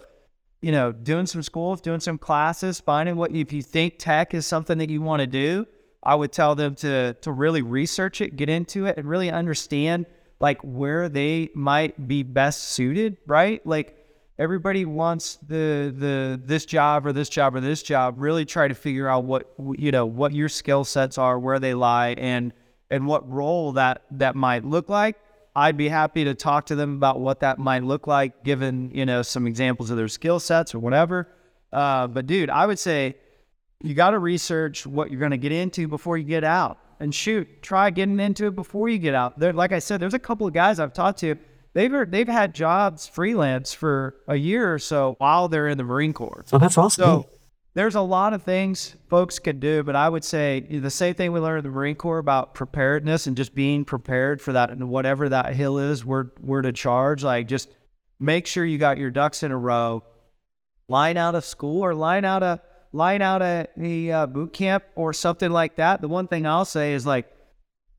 you 0.60 0.72
know, 0.72 0.92
doing 0.92 1.26
some 1.26 1.42
schools, 1.42 1.80
doing 1.80 2.00
some 2.00 2.18
classes, 2.18 2.80
finding 2.80 3.16
what 3.16 3.30
if 3.32 3.52
you 3.52 3.62
think 3.62 3.94
tech 3.98 4.34
is 4.34 4.46
something 4.46 4.78
that 4.78 4.90
you 4.90 5.00
want 5.00 5.20
to 5.20 5.26
do, 5.26 5.66
I 6.02 6.14
would 6.14 6.32
tell 6.32 6.54
them 6.54 6.74
to 6.76 7.14
to 7.14 7.32
really 7.32 7.62
research 7.62 8.20
it, 8.20 8.36
get 8.36 8.48
into 8.48 8.86
it, 8.86 8.96
and 8.96 9.08
really 9.08 9.30
understand 9.30 10.06
like 10.40 10.60
where 10.62 11.08
they 11.08 11.50
might 11.54 12.08
be 12.08 12.22
best 12.22 12.64
suited, 12.64 13.16
right? 13.26 13.64
Like 13.66 13.96
everybody 14.38 14.84
wants 14.84 15.38
the 15.46 15.92
the 15.96 16.40
this 16.44 16.64
job 16.64 17.06
or 17.06 17.12
this 17.12 17.28
job 17.28 17.54
or 17.54 17.60
this 17.60 17.82
job. 17.82 18.16
Really 18.18 18.44
try 18.44 18.68
to 18.68 18.74
figure 18.74 19.08
out 19.08 19.24
what 19.24 19.52
you 19.76 19.90
know 19.90 20.06
what 20.06 20.32
your 20.32 20.48
skill 20.48 20.84
sets 20.84 21.18
are, 21.18 21.38
where 21.38 21.58
they 21.58 21.74
lie, 21.74 22.10
and 22.18 22.52
and 22.90 23.06
what 23.06 23.28
role 23.30 23.72
that 23.72 24.02
that 24.12 24.36
might 24.36 24.64
look 24.64 24.88
like 24.88 25.16
I'd 25.58 25.76
be 25.76 25.88
happy 25.88 26.22
to 26.22 26.34
talk 26.34 26.66
to 26.66 26.76
them 26.76 26.94
about 26.94 27.18
what 27.18 27.40
that 27.40 27.58
might 27.58 27.82
look 27.82 28.06
like, 28.06 28.44
given 28.44 28.92
you 28.94 29.04
know 29.04 29.22
some 29.22 29.44
examples 29.44 29.90
of 29.90 29.96
their 29.96 30.06
skill 30.06 30.38
sets 30.38 30.72
or 30.72 30.78
whatever. 30.78 31.28
Uh, 31.72 32.06
but 32.06 32.26
dude, 32.26 32.48
I 32.48 32.64
would 32.64 32.78
say 32.78 33.16
you 33.82 33.94
got 33.94 34.10
to 34.10 34.18
research 34.18 34.86
what 34.86 35.10
you're 35.10 35.20
going 35.20 35.30
to 35.30 35.36
get 35.36 35.52
into 35.52 35.86
before 35.88 36.18
you 36.18 36.24
get 36.24 36.44
out, 36.44 36.78
and 37.00 37.14
shoot, 37.14 37.62
try 37.62 37.90
getting 37.90 38.18
into 38.18 38.46
it 38.46 38.56
before 38.56 38.88
you 38.88 38.98
get 38.98 39.14
out. 39.14 39.38
There, 39.38 39.52
like 39.52 39.72
I 39.72 39.78
said, 39.78 40.00
there's 40.00 40.14
a 40.14 40.18
couple 40.18 40.46
of 40.46 40.52
guys 40.52 40.80
I've 40.80 40.92
talked 40.92 41.20
to. 41.20 41.36
They've 41.74 42.10
they've 42.10 42.28
had 42.28 42.54
jobs 42.54 43.06
freelance 43.06 43.72
for 43.72 44.16
a 44.26 44.34
year 44.34 44.72
or 44.72 44.78
so 44.78 45.14
while 45.18 45.48
they're 45.48 45.68
in 45.68 45.78
the 45.78 45.84
Marine 45.84 46.12
Corps. 46.12 46.44
Oh, 46.52 46.58
that's 46.58 46.76
awesome. 46.76 47.04
So 47.04 47.26
there's 47.74 47.94
a 47.94 48.00
lot 48.00 48.32
of 48.32 48.42
things 48.42 48.96
folks 49.08 49.38
can 49.38 49.60
do, 49.60 49.84
but 49.84 49.94
I 49.94 50.08
would 50.08 50.24
say 50.24 50.60
the 50.60 50.90
same 50.90 51.14
thing 51.14 51.30
we 51.30 51.38
learned 51.38 51.64
in 51.64 51.70
the 51.70 51.76
Marine 51.76 51.94
Corps 51.94 52.18
about 52.18 52.54
preparedness 52.54 53.28
and 53.28 53.36
just 53.36 53.54
being 53.54 53.84
prepared 53.84 54.42
for 54.42 54.52
that 54.54 54.70
and 54.70 54.88
whatever 54.88 55.28
that 55.28 55.54
hill 55.54 55.78
is, 55.78 56.04
we're, 56.04 56.32
we're 56.40 56.62
to 56.62 56.72
charge. 56.72 57.22
Like 57.22 57.46
just 57.46 57.68
make 58.18 58.48
sure 58.48 58.64
you 58.64 58.78
got 58.78 58.98
your 58.98 59.12
ducks 59.12 59.44
in 59.44 59.52
a 59.52 59.56
row. 59.56 60.02
Line 60.88 61.16
out 61.16 61.36
of 61.36 61.44
school 61.44 61.84
or 61.84 61.94
line 61.94 62.24
out 62.24 62.42
a 62.42 62.60
line 62.92 63.22
out 63.22 63.42
a, 63.42 63.66
a 63.80 64.10
uh, 64.10 64.26
boot 64.26 64.52
camp 64.52 64.84
or 64.94 65.12
something 65.12 65.50
like 65.50 65.76
that. 65.76 66.00
The 66.00 66.08
one 66.08 66.28
thing 66.28 66.46
I'll 66.46 66.64
say 66.64 66.94
is 66.94 67.06
like 67.06 67.30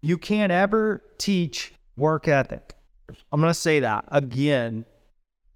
you 0.01 0.17
can't 0.17 0.51
ever 0.51 1.03
teach 1.17 1.73
work 1.97 2.27
ethic. 2.27 2.73
I'm 3.31 3.41
gonna 3.41 3.53
say 3.53 3.79
that 3.81 4.05
again 4.09 4.85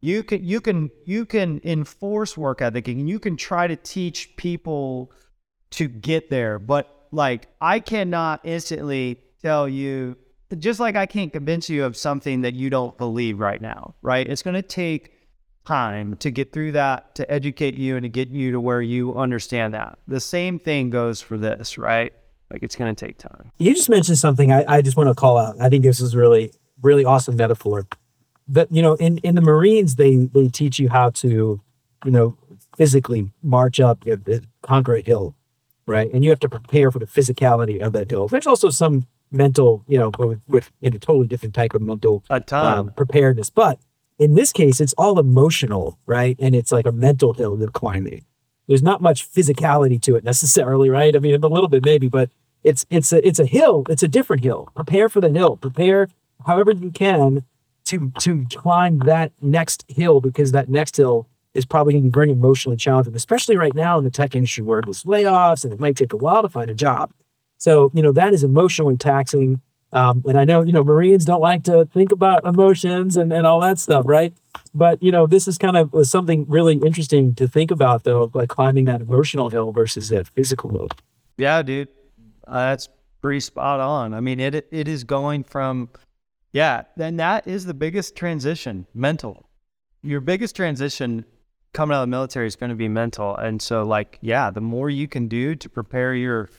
you 0.03 0.21
can 0.21 0.43
you 0.43 0.59
can 0.59 0.91
you 1.05 1.25
can 1.25 1.61
enforce 1.63 2.36
work 2.36 2.61
ethic 2.61 2.89
and 2.89 3.07
you 3.07 3.19
can 3.19 3.38
try 3.38 3.67
to 3.67 3.77
teach 3.77 4.36
people 4.36 5.09
to 5.69 5.88
get 5.88 6.29
there 6.29 6.59
but 6.59 7.07
like 7.13 7.47
i 7.61 7.79
cannot 7.79 8.41
instantly 8.43 9.17
tell 9.41 9.67
you 9.67 10.17
just 10.59 10.81
like 10.81 10.97
i 10.97 11.05
can't 11.05 11.31
convince 11.31 11.69
you 11.69 11.86
of 11.86 11.95
something 11.95 12.41
that 12.41 12.53
you 12.53 12.69
don't 12.69 12.97
believe 12.97 13.39
right 13.39 13.61
now 13.61 13.95
right 14.01 14.27
it's 14.27 14.43
going 14.43 14.53
to 14.53 14.61
take 14.61 15.12
time 15.66 16.16
to 16.18 16.30
get 16.32 16.51
through 16.51 16.72
that 16.72 17.16
to 17.16 17.30
educate 17.32 17.76
you 17.76 17.95
and 17.95 18.03
to 18.03 18.09
get 18.09 18.30
you 18.30 18.51
to 18.51 18.59
where 18.59 18.82
you 18.82 19.16
understand 19.16 19.74
that 19.74 19.97
the 20.07 20.20
same 20.20 20.59
thing 20.59 20.89
goes 20.89 21.22
for 21.22 21.38
this 21.38 21.78
right 21.78 22.14
like 22.51 22.64
it's 22.64 22.76
going 22.76 22.93
to 22.93 23.05
take 23.05 23.18
time 23.18 23.51
you 23.57 23.74
just 23.74 23.89
mentioned 23.89 24.18
something 24.18 24.51
I, 24.51 24.66
I 24.68 24.82
just 24.82 24.97
want 24.97 25.09
to 25.09 25.16
call 25.16 25.38
out 25.38 25.55
i 25.61 25.70
think 25.70 25.84
this 25.84 25.99
is 26.01 26.16
really 26.16 26.51
really 26.82 27.05
awesome 27.05 27.36
metaphor 27.36 27.88
that 28.47 28.72
you 28.72 28.82
know 28.82 28.95
in 28.95 29.20
in 29.20 29.36
the 29.36 29.41
marines 29.41 29.95
they 29.95 30.16
they 30.16 30.49
teach 30.49 30.80
you 30.80 30.89
how 30.89 31.11
to 31.11 31.61
you 32.05 32.11
know 32.11 32.38
physically 32.76 33.30
march 33.41 33.80
up 33.80 34.03
conquer 34.61 34.95
a 34.95 35.01
hill 35.01 35.36
right? 35.86 36.11
And 36.14 36.24
you 36.24 36.30
have 36.30 36.39
to 36.39 36.49
prepare 36.49 36.91
for 36.91 36.99
the 36.99 37.05
physicality 37.05 37.82
of 37.82 37.93
that 37.93 38.09
hill. 38.09 38.28
There's 38.28 38.47
also 38.47 38.70
some 38.70 39.07
mental, 39.32 39.84
you 39.88 39.97
know, 39.97 40.11
with, 40.18 40.41
with 40.47 40.72
in 40.82 40.95
a 40.95 40.99
totally 40.99 41.28
different 41.28 41.55
type 41.55 41.74
of 41.74 41.82
mental 41.82 42.24
A 42.30 42.39
ton. 42.39 42.78
um, 42.78 42.91
preparedness. 42.95 43.49
But 43.49 43.80
in 44.24 44.36
this 44.36 44.51
case, 44.51 44.80
it's 44.80 44.93
all 44.93 45.19
emotional, 45.19 45.99
right? 46.05 46.38
And 46.39 46.55
it's 46.55 46.71
like 46.71 46.86
a 46.86 46.91
mental 46.91 47.34
hill 47.34 47.55
they're 47.55 47.67
climbing. 47.67 48.26
There's 48.67 48.84
not 48.84 49.01
much 49.01 49.30
physicality 49.30 50.01
to 50.03 50.15
it 50.15 50.24
necessarily, 50.24 50.89
right? 50.89 51.15
I 51.15 51.19
mean, 51.19 51.36
a 51.36 51.47
little 51.47 51.67
bit 51.67 51.84
maybe, 51.84 52.07
but 52.07 52.30
it's 52.63 52.86
it's 52.89 53.11
a 53.11 53.26
it's 53.28 53.39
a 53.39 53.45
hill. 53.45 53.84
It's 53.89 54.03
a 54.03 54.07
different 54.07 54.43
hill. 54.43 54.69
Prepare 54.74 55.09
for 55.09 55.19
the 55.19 55.30
hill. 55.30 55.57
Prepare 55.57 56.07
however 56.45 56.71
you 56.71 56.91
can 56.91 57.43
to 57.86 58.11
to 58.19 58.45
climb 58.55 58.99
that 58.99 59.34
next 59.41 59.84
hill 59.89 60.21
because 60.21 60.53
that 60.53 60.69
next 60.69 60.95
hill 60.95 61.28
is 61.53 61.65
probably 61.65 61.93
going 61.93 62.05
to 62.05 62.09
be 62.09 62.13
very 62.13 62.32
emotionally 62.32 62.78
challenging, 62.78 63.15
especially 63.15 63.57
right 63.57 63.76
now 63.76 63.97
in 63.97 64.03
the 64.03 64.09
tech 64.09 64.36
industry 64.36 64.63
where 64.63 64.82
there's 64.82 65.03
layoffs 65.03 65.63
and 65.63 65.74
it 65.74 65.80
might 65.80 65.97
take 65.97 66.13
a 66.13 66.17
while 66.17 66.41
to 66.41 66.49
find 66.49 66.69
a 66.69 66.76
job. 66.76 67.11
So 67.57 67.91
you 67.93 68.01
know 68.01 68.13
that 68.13 68.34
is 68.34 68.43
emotionally 68.43 68.97
taxing. 68.97 69.61
Um, 69.93 70.23
and 70.27 70.39
I 70.39 70.43
know, 70.43 70.63
you 70.63 70.73
know, 70.73 70.83
Marines 70.83 71.23
don't 71.23 71.39
like 71.39 71.63
to 71.65 71.85
think 71.85 72.11
about 72.11 72.43
emotions 72.45 73.15
and, 73.15 73.31
and 73.31 73.45
all 73.45 73.61
that 73.61 73.77
stuff, 73.77 74.05
right? 74.07 74.33
But, 74.73 75.01
you 75.03 75.11
know, 75.11 75.27
this 75.27 75.47
is 75.47 75.59
kind 75.59 75.77
of 75.77 75.93
something 76.07 76.45
really 76.49 76.75
interesting 76.77 77.35
to 77.35 77.47
think 77.47 77.69
about, 77.69 78.03
though, 78.03 78.31
like 78.33 78.49
climbing 78.49 78.85
that 78.85 79.01
emotional 79.01 79.49
hill 79.49 79.71
versus 79.71 80.09
that 80.09 80.27
physical 80.27 80.71
hill. 80.71 80.87
Yeah, 81.37 81.61
dude, 81.61 81.89
uh, 82.47 82.69
that's 82.69 82.89
pretty 83.21 83.39
spot 83.39 83.79
on. 83.79 84.13
I 84.13 84.19
mean, 84.19 84.39
it 84.39 84.67
it 84.71 84.87
is 84.87 85.03
going 85.03 85.43
from, 85.43 85.89
yeah, 86.51 86.83
then 86.97 87.17
that 87.17 87.47
is 87.47 87.65
the 87.65 87.73
biggest 87.73 88.15
transition, 88.15 88.87
mental. 88.93 89.47
Your 90.01 90.21
biggest 90.21 90.55
transition 90.55 91.23
coming 91.71 91.95
out 91.95 92.03
of 92.03 92.09
the 92.09 92.11
military 92.11 92.47
is 92.47 92.55
going 92.55 92.71
to 92.71 92.75
be 92.75 92.87
mental, 92.87 93.35
and 93.35 93.61
so 93.61 93.83
like, 93.83 94.17
yeah, 94.21 94.49
the 94.49 94.61
more 94.61 94.89
you 94.89 95.07
can 95.07 95.27
do 95.27 95.55
to 95.55 95.69
prepare 95.69 96.13
your 96.15 96.49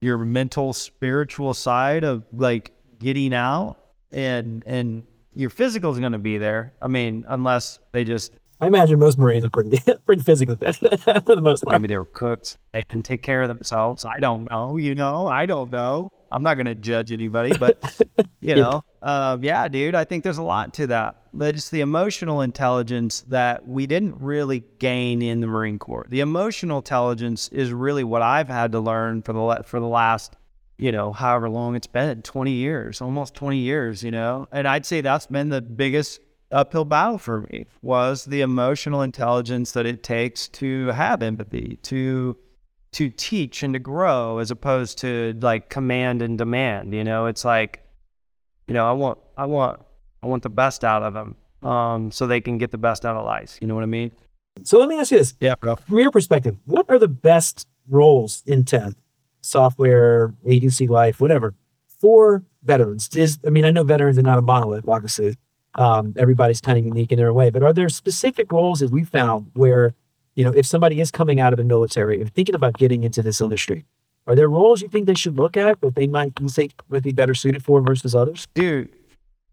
your 0.00 0.18
mental, 0.18 0.72
spiritual 0.72 1.54
side 1.54 2.04
of 2.04 2.24
like 2.32 2.72
getting 2.98 3.34
out, 3.34 3.76
and 4.12 4.62
and 4.66 5.04
your 5.34 5.50
physical 5.50 5.92
is 5.92 5.98
going 5.98 6.12
to 6.12 6.18
be 6.18 6.38
there. 6.38 6.74
I 6.80 6.88
mean, 6.88 7.24
unless 7.28 7.78
they 7.92 8.04
just 8.04 8.32
I 8.60 8.66
imagine 8.66 8.98
most 8.98 9.18
Marines 9.18 9.44
are 9.44 9.50
pretty, 9.50 9.80
pretty 10.06 10.22
physical 10.22 10.56
for 10.56 10.72
the 10.72 11.40
most 11.40 11.62
part. 11.64 11.80
Maybe 11.80 11.88
they 11.88 11.98
were 11.98 12.04
cooks. 12.04 12.58
They 12.72 12.82
can 12.82 13.02
take 13.02 13.22
care 13.22 13.42
of 13.42 13.48
themselves. 13.48 14.04
I 14.04 14.18
don't 14.18 14.50
know. 14.50 14.76
You 14.76 14.94
know, 14.94 15.28
I 15.28 15.46
don't 15.46 15.70
know. 15.70 16.10
I'm 16.30 16.42
not 16.42 16.54
going 16.54 16.66
to 16.66 16.74
judge 16.74 17.12
anybody, 17.12 17.56
but 17.56 18.00
you 18.40 18.56
know, 18.56 18.84
uh, 19.00 19.38
yeah, 19.40 19.68
dude, 19.68 19.94
I 19.94 20.04
think 20.04 20.24
there's 20.24 20.38
a 20.38 20.42
lot 20.42 20.74
to 20.74 20.88
that. 20.88 21.22
But 21.38 21.54
it's 21.54 21.70
the 21.70 21.82
emotional 21.82 22.40
intelligence 22.40 23.20
that 23.28 23.68
we 23.68 23.86
didn't 23.86 24.16
really 24.20 24.64
gain 24.80 25.22
in 25.22 25.40
the 25.40 25.46
Marine 25.46 25.78
Corps. 25.78 26.04
The 26.08 26.18
emotional 26.18 26.78
intelligence 26.78 27.46
is 27.50 27.72
really 27.72 28.02
what 28.02 28.22
I've 28.22 28.48
had 28.48 28.72
to 28.72 28.80
learn 28.80 29.22
for 29.22 29.32
the 29.32 29.62
for 29.62 29.78
the 29.78 29.86
last, 29.86 30.34
you 30.78 30.90
know, 30.90 31.12
however 31.12 31.48
long 31.48 31.76
it's 31.76 31.86
been, 31.86 32.22
20 32.22 32.50
years, 32.50 33.00
almost 33.00 33.34
20 33.34 33.56
years, 33.56 34.02
you 34.02 34.10
know. 34.10 34.48
And 34.50 34.66
I'd 34.66 34.84
say 34.84 35.00
that's 35.00 35.28
been 35.28 35.48
the 35.48 35.62
biggest 35.62 36.20
uphill 36.50 36.84
battle 36.84 37.18
for 37.18 37.42
me 37.42 37.66
was 37.82 38.24
the 38.24 38.40
emotional 38.40 39.02
intelligence 39.02 39.70
that 39.72 39.86
it 39.86 40.02
takes 40.02 40.48
to 40.48 40.88
have 40.88 41.22
empathy, 41.22 41.78
to 41.84 42.36
to 42.90 43.10
teach 43.10 43.62
and 43.62 43.74
to 43.74 43.78
grow 43.78 44.38
as 44.38 44.50
opposed 44.50 44.98
to 44.98 45.38
like 45.40 45.68
command 45.68 46.20
and 46.20 46.36
demand. 46.36 46.94
You 46.94 47.04
know, 47.04 47.26
it's 47.26 47.44
like, 47.44 47.86
you 48.66 48.74
know, 48.74 48.88
I 48.88 48.92
want 48.92 49.18
I 49.36 49.46
want 49.46 49.82
I 50.22 50.26
want 50.26 50.42
the 50.42 50.50
best 50.50 50.84
out 50.84 51.02
of 51.02 51.14
them. 51.14 51.36
Um, 51.62 52.12
so 52.12 52.26
they 52.26 52.40
can 52.40 52.58
get 52.58 52.70
the 52.70 52.78
best 52.78 53.04
out 53.04 53.16
of 53.16 53.24
life. 53.24 53.58
You 53.60 53.66
know 53.66 53.74
what 53.74 53.82
I 53.82 53.86
mean? 53.86 54.12
So 54.62 54.78
let 54.78 54.88
me 54.88 54.98
ask 54.98 55.10
you 55.10 55.18
this 55.18 55.34
Yeah, 55.40 55.54
bro. 55.56 55.76
from 55.76 55.98
your 55.98 56.10
perspective, 56.10 56.56
what 56.66 56.86
are 56.88 56.98
the 56.98 57.08
best 57.08 57.66
roles 57.88 58.42
in 58.46 58.64
tech, 58.64 58.92
software, 59.40 60.34
agency 60.46 60.86
life, 60.86 61.20
whatever, 61.20 61.54
for 61.86 62.44
veterans? 62.62 63.08
Is 63.16 63.38
I 63.46 63.50
mean, 63.50 63.64
I 63.64 63.70
know 63.70 63.82
veterans 63.84 64.18
are 64.18 64.22
not 64.22 64.38
a 64.38 64.42
monolith, 64.42 64.88
obviously. 64.88 65.36
Um, 65.74 66.14
everybody's 66.16 66.60
kind 66.60 66.78
of 66.78 66.84
unique 66.84 67.12
in 67.12 67.18
their 67.18 67.32
way, 67.32 67.50
but 67.50 67.62
are 67.62 67.72
there 67.72 67.88
specific 67.88 68.50
roles 68.50 68.80
that 68.80 68.90
we 68.90 69.04
found 69.04 69.50
where, 69.54 69.94
you 70.34 70.42
know, 70.42 70.50
if 70.50 70.66
somebody 70.66 71.00
is 71.00 71.10
coming 71.10 71.38
out 71.40 71.52
of 71.52 71.56
the 71.58 71.64
military 71.64 72.20
and 72.20 72.32
thinking 72.34 72.54
about 72.54 72.74
getting 72.78 73.04
into 73.04 73.22
this 73.22 73.40
industry, 73.40 73.84
are 74.26 74.34
there 74.34 74.48
roles 74.48 74.82
you 74.82 74.88
think 74.88 75.06
they 75.06 75.14
should 75.14 75.36
look 75.36 75.56
at 75.56 75.80
that 75.80 75.94
they 75.94 76.06
might 76.06 76.32
think 76.50 76.72
would 76.88 77.02
be 77.02 77.12
better 77.12 77.34
suited 77.34 77.64
for 77.64 77.80
versus 77.80 78.14
others? 78.14 78.48
dude 78.54 78.88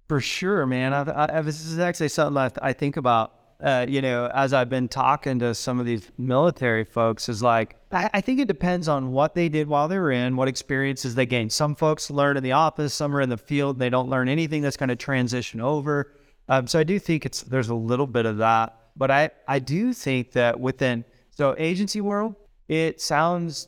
for 0.08 0.22
sure 0.22 0.66
man. 0.66 0.94
I, 0.94 1.38
I, 1.38 1.42
this 1.42 1.66
is 1.66 1.80
actually 1.80 2.10
something 2.10 2.38
I, 2.38 2.52
I 2.62 2.74
think 2.74 2.98
about 2.98 3.34
uh, 3.64 3.86
you 3.88 4.02
know 4.02 4.30
as 4.34 4.52
i've 4.52 4.70
been 4.70 4.90
talking 4.90 5.40
to 5.40 5.56
some 5.56 5.80
of 5.80 5.86
these 5.86 6.12
military 6.18 6.84
folks 6.84 7.30
is 7.30 7.42
like 7.42 7.78
I, 7.90 8.10
I 8.16 8.22
think 8.22 8.42
it 8.42 8.50
depends 8.50 8.90
on 8.90 9.14
what 9.14 9.34
they 9.34 9.48
did 9.48 9.68
while 9.68 9.88
they 9.88 9.98
were 9.98 10.12
in 10.12 10.36
what 10.36 10.50
experiences 10.50 11.16
they 11.16 11.26
gained. 11.26 11.54
Some 11.54 11.74
folks 11.74 12.12
learn 12.12 12.36
in 12.36 12.44
the 12.44 12.52
office 12.52 12.94
some 12.94 13.16
are 13.16 13.22
in 13.22 13.30
the 13.30 13.38
field 13.38 13.80
they 13.80 13.90
don't 13.90 14.10
learn 14.10 14.28
anything 14.28 14.62
that's 14.62 14.78
going 14.78 14.90
to 14.90 14.96
transition 14.96 15.62
over. 15.62 16.14
Um, 16.48 16.68
so 16.68 16.80
i 16.80 16.84
do 16.84 17.00
think 17.00 17.26
it's 17.26 17.42
there's 17.42 17.70
a 17.70 17.76
little 17.76 18.08
bit 18.08 18.26
of 18.26 18.38
that 18.38 18.78
but 18.96 19.10
i 19.10 19.32
i 19.48 19.58
do 19.58 19.94
think 19.94 20.34
that 20.34 20.60
within 20.60 21.04
so 21.32 21.56
agency 21.58 22.02
world 22.02 22.36
it 22.68 23.00
sounds 23.00 23.68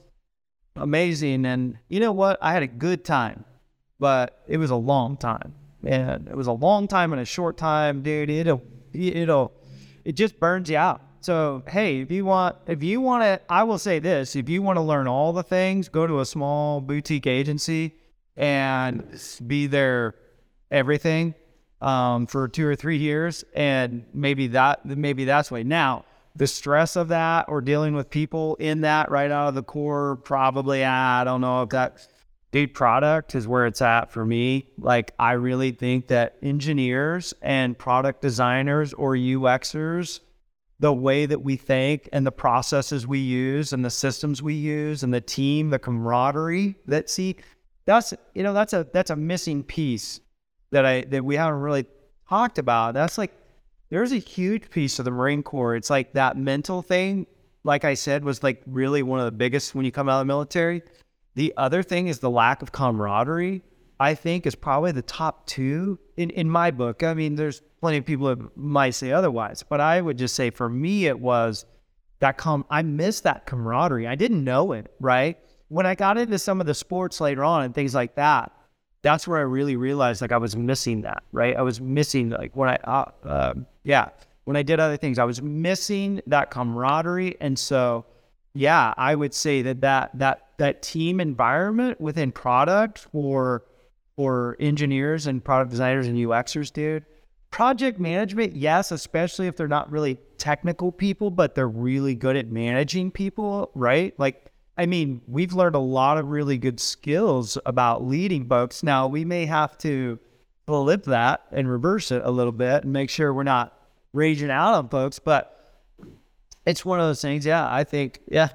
amazing. 0.75 1.45
And 1.45 1.77
you 1.87 1.99
know 1.99 2.11
what? 2.11 2.37
I 2.41 2.51
had 2.51 2.63
a 2.63 2.67
good 2.67 3.03
time 3.03 3.45
but 3.99 4.43
it 4.47 4.57
was 4.57 4.69
a 4.69 4.75
long 4.75 5.17
time 5.17 5.53
and 5.83 6.27
it 6.27 6.35
was 6.35 6.47
a 6.47 6.51
long 6.51 6.87
time 6.87 7.13
and 7.13 7.21
a 7.21 7.25
short 7.25 7.57
time 7.57 8.01
dude. 8.01 8.29
It'll 8.29 8.61
it'll 8.93 9.53
it 10.03 10.13
just 10.13 10.39
burns 10.39 10.69
you 10.69 10.77
out. 10.77 11.01
So 11.21 11.63
hey 11.67 12.01
if 12.01 12.11
you 12.11 12.25
want 12.25 12.55
if 12.67 12.83
you 12.83 13.01
want 13.01 13.23
to 13.23 13.41
i 13.49 13.63
will 13.63 13.79
say 13.79 13.99
this. 13.99 14.35
If 14.35 14.49
you 14.49 14.61
want 14.61 14.77
to 14.77 14.81
learn 14.81 15.07
all 15.07 15.33
the 15.33 15.43
things 15.43 15.89
go 15.89 16.07
to 16.07 16.19
a 16.19 16.25
small 16.25 16.81
boutique 16.81 17.27
agency 17.27 17.95
and 18.35 19.19
be 19.45 19.67
there 19.67 20.15
everything 20.71 21.33
um, 21.81 22.27
for 22.27 22.47
two 22.47 22.67
or 22.67 22.75
three 22.75 22.97
years. 22.97 23.43
And 23.53 24.05
maybe 24.13 24.47
that 24.47 24.85
maybe 24.85 25.25
that's 25.25 25.51
way 25.51 25.63
now 25.63 26.05
the 26.37 26.47
stress 26.47 26.95
of 26.95 27.07
that 27.07 27.45
or 27.49 27.61
dealing 27.61 27.95
with 27.95 28.09
people 28.09 28.55
in 28.57 28.81
that 28.81 29.09
right 29.09 29.31
out 29.31 29.47
of 29.47 29.55
the 29.55 29.63
corps 29.63 30.17
probably 30.23 30.85
i 30.85 31.23
don't 31.23 31.41
know 31.41 31.63
if 31.63 31.69
that 31.69 32.07
dude 32.57 32.73
product 32.73 33.35
is 33.35 33.47
where 33.47 33.65
it's 33.65 33.81
at 33.81 34.11
for 34.11 34.25
me. 34.25 34.67
Like 34.77 35.13
i 35.19 35.33
really 35.33 35.71
think 35.71 36.07
that 36.07 36.37
engineers 36.41 37.33
and 37.41 37.77
product 37.77 38.21
designers 38.21 38.93
or 38.93 39.13
uxers 39.13 40.19
the 40.79 40.93
way 40.93 41.25
that 41.25 41.41
we 41.41 41.55
think 41.55 42.07
and 42.13 42.25
the 42.25 42.31
processes 42.31 43.07
we 43.07 43.19
use 43.19 43.73
and 43.73 43.83
the 43.83 43.89
systems 43.89 44.43
we 44.43 44.53
use 44.53 45.03
and 45.03 45.13
the 45.13 45.21
team 45.21 45.71
the 45.71 45.79
camaraderie 45.79 46.75
that 46.85 47.09
see 47.09 47.35
that's 47.85 48.13
you 48.35 48.43
know 48.43 48.53
that's 48.53 48.73
a 48.73 48.87
that's 48.93 49.09
a 49.09 49.15
missing 49.15 49.63
piece 49.63 50.19
that 50.71 50.85
i 50.85 51.01
that 51.01 51.23
we 51.23 51.35
haven't 51.35 51.61
really 51.61 51.85
talked 52.29 52.57
about. 52.57 52.93
That's 52.93 53.17
like 53.17 53.33
there's 53.89 54.11
a 54.11 54.17
huge 54.17 54.69
piece 54.69 54.99
of 54.99 55.05
the 55.05 55.11
marine 55.11 55.43
corps. 55.43 55.75
It's 55.75 55.89
like 55.89 56.13
that 56.13 56.37
mental 56.37 56.81
thing 56.81 57.25
like 57.63 57.83
i 57.83 57.93
said 57.93 58.23
was 58.23 58.41
like 58.41 58.63
really 58.65 59.03
one 59.03 59.19
of 59.19 59.25
the 59.25 59.31
biggest 59.31 59.75
when 59.75 59.85
you 59.85 59.91
come 59.91 60.07
out 60.09 60.19
of 60.19 60.21
the 60.21 60.25
military 60.25 60.81
the 61.37 61.53
other 61.55 61.83
thing 61.83 62.07
is 62.07 62.17
the 62.17 62.31
lack 62.31 62.63
of 62.63 62.71
camaraderie. 62.71 63.61
I 63.99 64.15
think 64.15 64.47
is 64.47 64.55
probably 64.55 64.91
the 64.91 65.03
top 65.03 65.45
two 65.45 65.99
in, 66.17 66.31
in 66.31 66.49
my 66.49 66.71
book. 66.71 67.03
I 67.03 67.13
mean, 67.13 67.35
there's 67.35 67.61
plenty 67.79 67.97
of 67.97 68.05
people 68.05 68.27
that 68.27 68.57
might 68.57 68.95
say 68.95 69.11
otherwise, 69.11 69.63
but 69.63 69.79
I 69.79 70.01
would 70.01 70.17
just 70.17 70.33
say 70.35 70.49
for 70.49 70.67
me, 70.67 71.05
it 71.05 71.19
was 71.19 71.65
that 72.21 72.37
com. 72.37 72.65
I 72.71 72.81
missed 72.81 73.23
that 73.23 73.45
camaraderie. 73.45 74.07
I 74.07 74.15
didn't 74.15 74.43
know 74.43 74.71
it 74.71 74.91
right 74.99 75.37
when 75.67 75.85
I 75.85 75.93
got 75.93 76.17
into 76.17 76.39
some 76.39 76.59
of 76.59 76.65
the 76.65 76.73
sports 76.73 77.21
later 77.21 77.43
on 77.43 77.63
and 77.63 77.73
things 77.75 77.93
like 77.93 78.15
that. 78.15 78.51
That's 79.03 79.27
where 79.27 79.37
I 79.37 79.43
really 79.43 79.75
realized 79.75 80.21
like 80.21 80.31
I 80.31 80.37
was 80.37 80.55
missing 80.55 81.01
that. 81.01 81.21
Right, 81.31 81.55
I 81.55 81.61
was 81.61 81.79
missing 81.79 82.31
like 82.31 82.55
when 82.55 82.69
I 82.69 82.77
uh, 82.83 83.11
uh, 83.23 83.53
yeah 83.83 84.09
when 84.45 84.57
I 84.57 84.63
did 84.63 84.79
other 84.79 84.97
things, 84.97 85.19
I 85.19 85.23
was 85.23 85.41
missing 85.41 86.19
that 86.25 86.49
camaraderie, 86.49 87.35
and 87.39 87.59
so 87.59 88.05
yeah, 88.55 88.95
I 88.97 89.13
would 89.13 89.35
say 89.35 89.61
that 89.61 89.81
that 89.81 90.17
that 90.17 90.46
that 90.57 90.81
team 90.81 91.19
environment 91.19 92.01
within 92.01 92.31
product 92.31 92.99
for 92.99 93.63
for 94.17 94.57
engineers 94.59 95.27
and 95.27 95.43
product 95.43 95.69
designers 95.69 96.07
and 96.07 96.17
UXers, 96.17 96.73
dude. 96.73 97.05
Project 97.51 97.99
management, 97.99 98.55
yes, 98.55 98.91
especially 98.91 99.47
if 99.47 99.55
they're 99.55 99.67
not 99.67 99.91
really 99.91 100.17
technical 100.37 100.91
people, 100.91 101.29
but 101.29 101.55
they're 101.55 101.67
really 101.67 102.15
good 102.15 102.35
at 102.35 102.47
managing 102.47 103.11
people, 103.11 103.71
right? 103.75 104.13
Like, 104.19 104.51
I 104.77 104.85
mean, 104.85 105.21
we've 105.27 105.53
learned 105.53 105.75
a 105.75 105.79
lot 105.79 106.17
of 106.17 106.27
really 106.27 106.57
good 106.57 106.79
skills 106.79 107.57
about 107.65 108.05
leading 108.05 108.47
folks. 108.47 108.83
Now, 108.83 109.07
we 109.07 109.23
may 109.23 109.45
have 109.45 109.77
to 109.79 110.19
flip 110.65 111.03
that 111.05 111.45
and 111.51 111.69
reverse 111.69 112.11
it 112.11 112.21
a 112.25 112.31
little 112.31 112.51
bit 112.51 112.83
and 112.83 112.91
make 112.91 113.09
sure 113.09 113.33
we're 113.33 113.43
not 113.43 113.79
raging 114.13 114.51
out 114.51 114.73
on 114.73 114.89
folks, 114.89 115.19
but 115.19 115.53
it's 116.65 116.83
one 116.83 116.99
of 116.99 117.05
those 117.05 117.21
things. 117.21 117.45
Yeah, 117.45 117.71
I 117.71 117.83
think. 117.83 118.19
Yeah, 118.27 118.49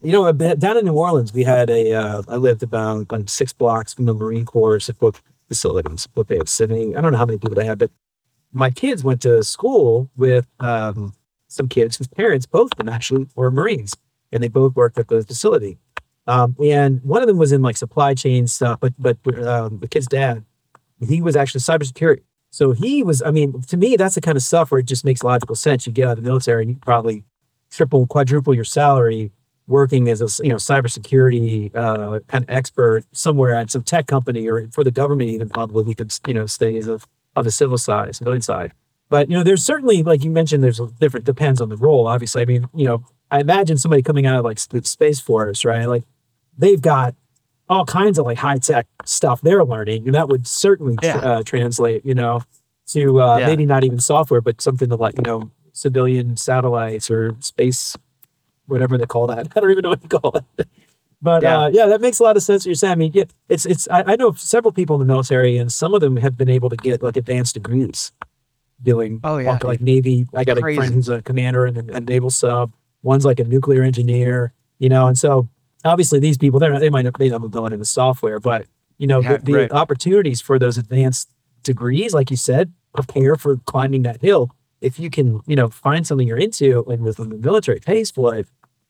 You 0.00 0.12
know, 0.12 0.30
down 0.32 0.76
in 0.76 0.84
New 0.84 0.92
Orleans, 0.92 1.32
we 1.32 1.42
had 1.42 1.70
a. 1.70 1.92
Uh, 1.92 2.22
I 2.28 2.36
lived 2.36 2.62
about 2.62 3.06
on 3.10 3.26
six 3.26 3.52
blocks 3.52 3.94
from 3.94 4.04
the 4.04 4.14
Marine 4.14 4.44
Corps 4.44 4.78
support 4.78 5.20
facilities. 5.48 6.06
What 6.14 6.28
they 6.28 6.36
have 6.36 6.48
sitting, 6.48 6.96
I 6.96 7.00
don't 7.00 7.12
know 7.12 7.18
how 7.18 7.26
many 7.26 7.38
people 7.38 7.56
they 7.56 7.66
had, 7.66 7.78
but 7.78 7.90
my 8.52 8.70
kids 8.70 9.02
went 9.02 9.22
to 9.22 9.42
school 9.42 10.08
with 10.16 10.46
um, 10.60 11.14
some 11.48 11.68
kids 11.68 11.96
whose 11.96 12.06
parents, 12.06 12.46
both 12.46 12.72
of 12.72 12.78
them 12.78 12.88
actually, 12.88 13.26
were 13.34 13.50
Marines, 13.50 13.94
and 14.30 14.40
they 14.42 14.48
both 14.48 14.76
worked 14.76 14.98
at 14.98 15.08
the 15.08 15.24
facility. 15.24 15.78
Um, 16.28 16.54
and 16.62 17.02
one 17.02 17.22
of 17.22 17.26
them 17.26 17.38
was 17.38 17.50
in 17.50 17.62
like 17.62 17.76
supply 17.76 18.14
chain 18.14 18.46
stuff, 18.46 18.78
but 18.80 18.92
but 18.98 19.16
um, 19.44 19.80
the 19.80 19.88
kid's 19.88 20.06
dad, 20.06 20.44
he 21.00 21.20
was 21.20 21.34
actually 21.34 21.62
cybersecurity. 21.62 22.22
So 22.50 22.70
he 22.72 23.02
was, 23.02 23.20
I 23.20 23.30
mean, 23.32 23.62
to 23.62 23.76
me, 23.76 23.96
that's 23.96 24.14
the 24.14 24.20
kind 24.20 24.36
of 24.36 24.42
stuff 24.42 24.70
where 24.70 24.78
it 24.78 24.86
just 24.86 25.04
makes 25.04 25.24
logical 25.24 25.56
sense. 25.56 25.86
You 25.86 25.92
get 25.92 26.06
out 26.06 26.18
of 26.18 26.24
the 26.24 26.28
military 26.28 26.62
and 26.62 26.70
you 26.70 26.76
probably 26.76 27.24
triple, 27.70 28.06
quadruple 28.06 28.54
your 28.54 28.64
salary 28.64 29.32
working 29.68 30.08
as 30.08 30.20
a 30.20 30.42
you 30.42 30.48
know 30.48 30.56
cybersecurity 30.56 31.74
uh, 31.76 32.18
kind 32.26 32.42
of 32.42 32.50
expert 32.50 33.04
somewhere 33.12 33.54
at 33.54 33.70
some 33.70 33.82
tech 33.82 34.06
company 34.06 34.48
or 34.48 34.66
for 34.72 34.82
the 34.82 34.90
government 34.90 35.30
even 35.30 35.48
probably 35.48 35.84
we 35.84 35.94
could 35.94 36.12
you 36.26 36.34
know 36.34 36.46
stay 36.46 36.76
as 36.76 36.88
a 36.88 36.98
on 37.38 37.44
the 37.44 37.50
civil 37.50 37.78
side, 37.78 38.14
civilian 38.16 38.42
side. 38.42 38.72
But 39.08 39.30
you 39.30 39.36
know, 39.36 39.42
there's 39.42 39.64
certainly 39.64 40.02
like 40.02 40.22
you 40.22 40.30
mentioned, 40.30 40.62
there's 40.62 40.80
a 40.80 40.88
different 41.00 41.24
depends 41.24 41.60
on 41.60 41.70
the 41.70 41.76
role. 41.76 42.06
Obviously, 42.06 42.42
I 42.42 42.44
mean, 42.44 42.68
you 42.74 42.84
know, 42.84 43.04
I 43.30 43.40
imagine 43.40 43.78
somebody 43.78 44.02
coming 44.02 44.26
out 44.26 44.38
of 44.38 44.44
like 44.44 44.60
the 44.68 44.84
Space 44.84 45.20
Force, 45.20 45.64
right? 45.64 45.86
Like 45.86 46.04
they've 46.58 46.80
got 46.80 47.14
all 47.68 47.84
kinds 47.84 48.18
of 48.18 48.26
like 48.26 48.38
high 48.38 48.58
tech 48.58 48.86
stuff 49.04 49.40
they're 49.40 49.64
learning, 49.64 50.06
and 50.06 50.14
that 50.14 50.28
would 50.28 50.46
certainly 50.46 50.96
yeah. 51.02 51.16
uh, 51.16 51.42
translate, 51.42 52.04
you 52.04 52.14
know, 52.14 52.42
to 52.88 53.22
uh, 53.22 53.38
yeah. 53.38 53.46
maybe 53.46 53.64
not 53.64 53.84
even 53.84 53.98
software, 53.98 54.40
but 54.40 54.60
something 54.60 54.90
to 54.90 54.96
like 54.96 55.16
you 55.16 55.22
know 55.22 55.50
civilian 55.72 56.36
satellites 56.36 57.10
or 57.10 57.36
space, 57.40 57.96
whatever 58.68 58.96
they 58.96 59.06
call 59.06 59.26
that. 59.26 59.48
I 59.56 59.60
don't 59.60 59.70
even 59.70 59.82
know 59.82 59.90
what 59.90 60.02
to 60.02 60.08
call 60.08 60.36
it. 60.36 60.68
But 61.20 61.42
yeah. 61.42 61.58
Uh, 61.58 61.70
yeah, 61.72 61.86
that 61.86 62.00
makes 62.00 62.20
a 62.20 62.22
lot 62.22 62.36
of 62.36 62.42
sense. 62.42 62.62
What 62.62 62.66
you're 62.66 62.74
saying. 62.76 62.92
I 62.92 62.94
mean, 62.94 63.10
yeah, 63.12 63.24
it's 63.48 63.66
it's. 63.66 63.88
I, 63.88 64.04
I, 64.06 64.16
know 64.16 64.32
several 64.34 64.72
people 64.72 64.94
in 64.96 65.00
the 65.00 65.12
military, 65.12 65.56
and 65.56 65.72
some 65.72 65.92
of 65.94 66.00
them 66.00 66.16
have 66.18 66.36
been 66.36 66.48
able 66.48 66.70
to 66.70 66.76
get 66.76 67.02
like 67.02 67.16
advanced 67.16 67.54
degrees 67.54 68.12
doing. 68.80 69.20
Oh 69.24 69.38
yeah, 69.38 69.52
like, 69.52 69.64
like 69.64 69.80
Navy. 69.80 70.26
I 70.32 70.44
got 70.44 70.58
Crazy. 70.58 70.78
a 70.78 70.80
friend 70.80 70.94
who's 70.94 71.08
a 71.08 71.22
commander 71.22 71.66
in 71.66 71.90
a, 71.90 72.00
naval 72.00 72.30
sub. 72.30 72.72
One's 73.02 73.24
like 73.24 73.40
a 73.40 73.44
nuclear 73.44 73.82
engineer. 73.82 74.52
You 74.78 74.88
know, 74.88 75.08
and 75.08 75.18
so 75.18 75.48
obviously 75.84 76.20
these 76.20 76.38
people 76.38 76.60
they're 76.60 76.78
they 76.78 76.90
might 76.90 77.02
not 77.02 77.18
be 77.18 77.26
able 77.26 77.50
to 77.50 77.66
in 77.66 77.78
the 77.80 77.84
software, 77.84 78.38
but 78.38 78.66
you 78.98 79.08
know 79.08 79.20
yeah, 79.20 79.38
the, 79.38 79.42
the 79.44 79.52
right. 79.54 79.72
opportunities 79.72 80.40
for 80.40 80.56
those 80.56 80.78
advanced 80.78 81.30
degrees, 81.64 82.14
like 82.14 82.30
you 82.30 82.36
said, 82.36 82.72
prepare 82.94 83.36
for 83.36 83.56
climbing 83.66 84.02
that 84.02 84.20
hill. 84.20 84.50
If 84.80 85.00
you 85.00 85.10
can, 85.10 85.40
you 85.46 85.56
know, 85.56 85.68
find 85.68 86.06
something 86.06 86.28
you're 86.28 86.38
into, 86.38 86.84
and 86.88 87.02
with 87.02 87.16
the 87.16 87.24
military 87.24 87.80
pays 87.80 88.12
for 88.12 88.36
it, 88.36 88.46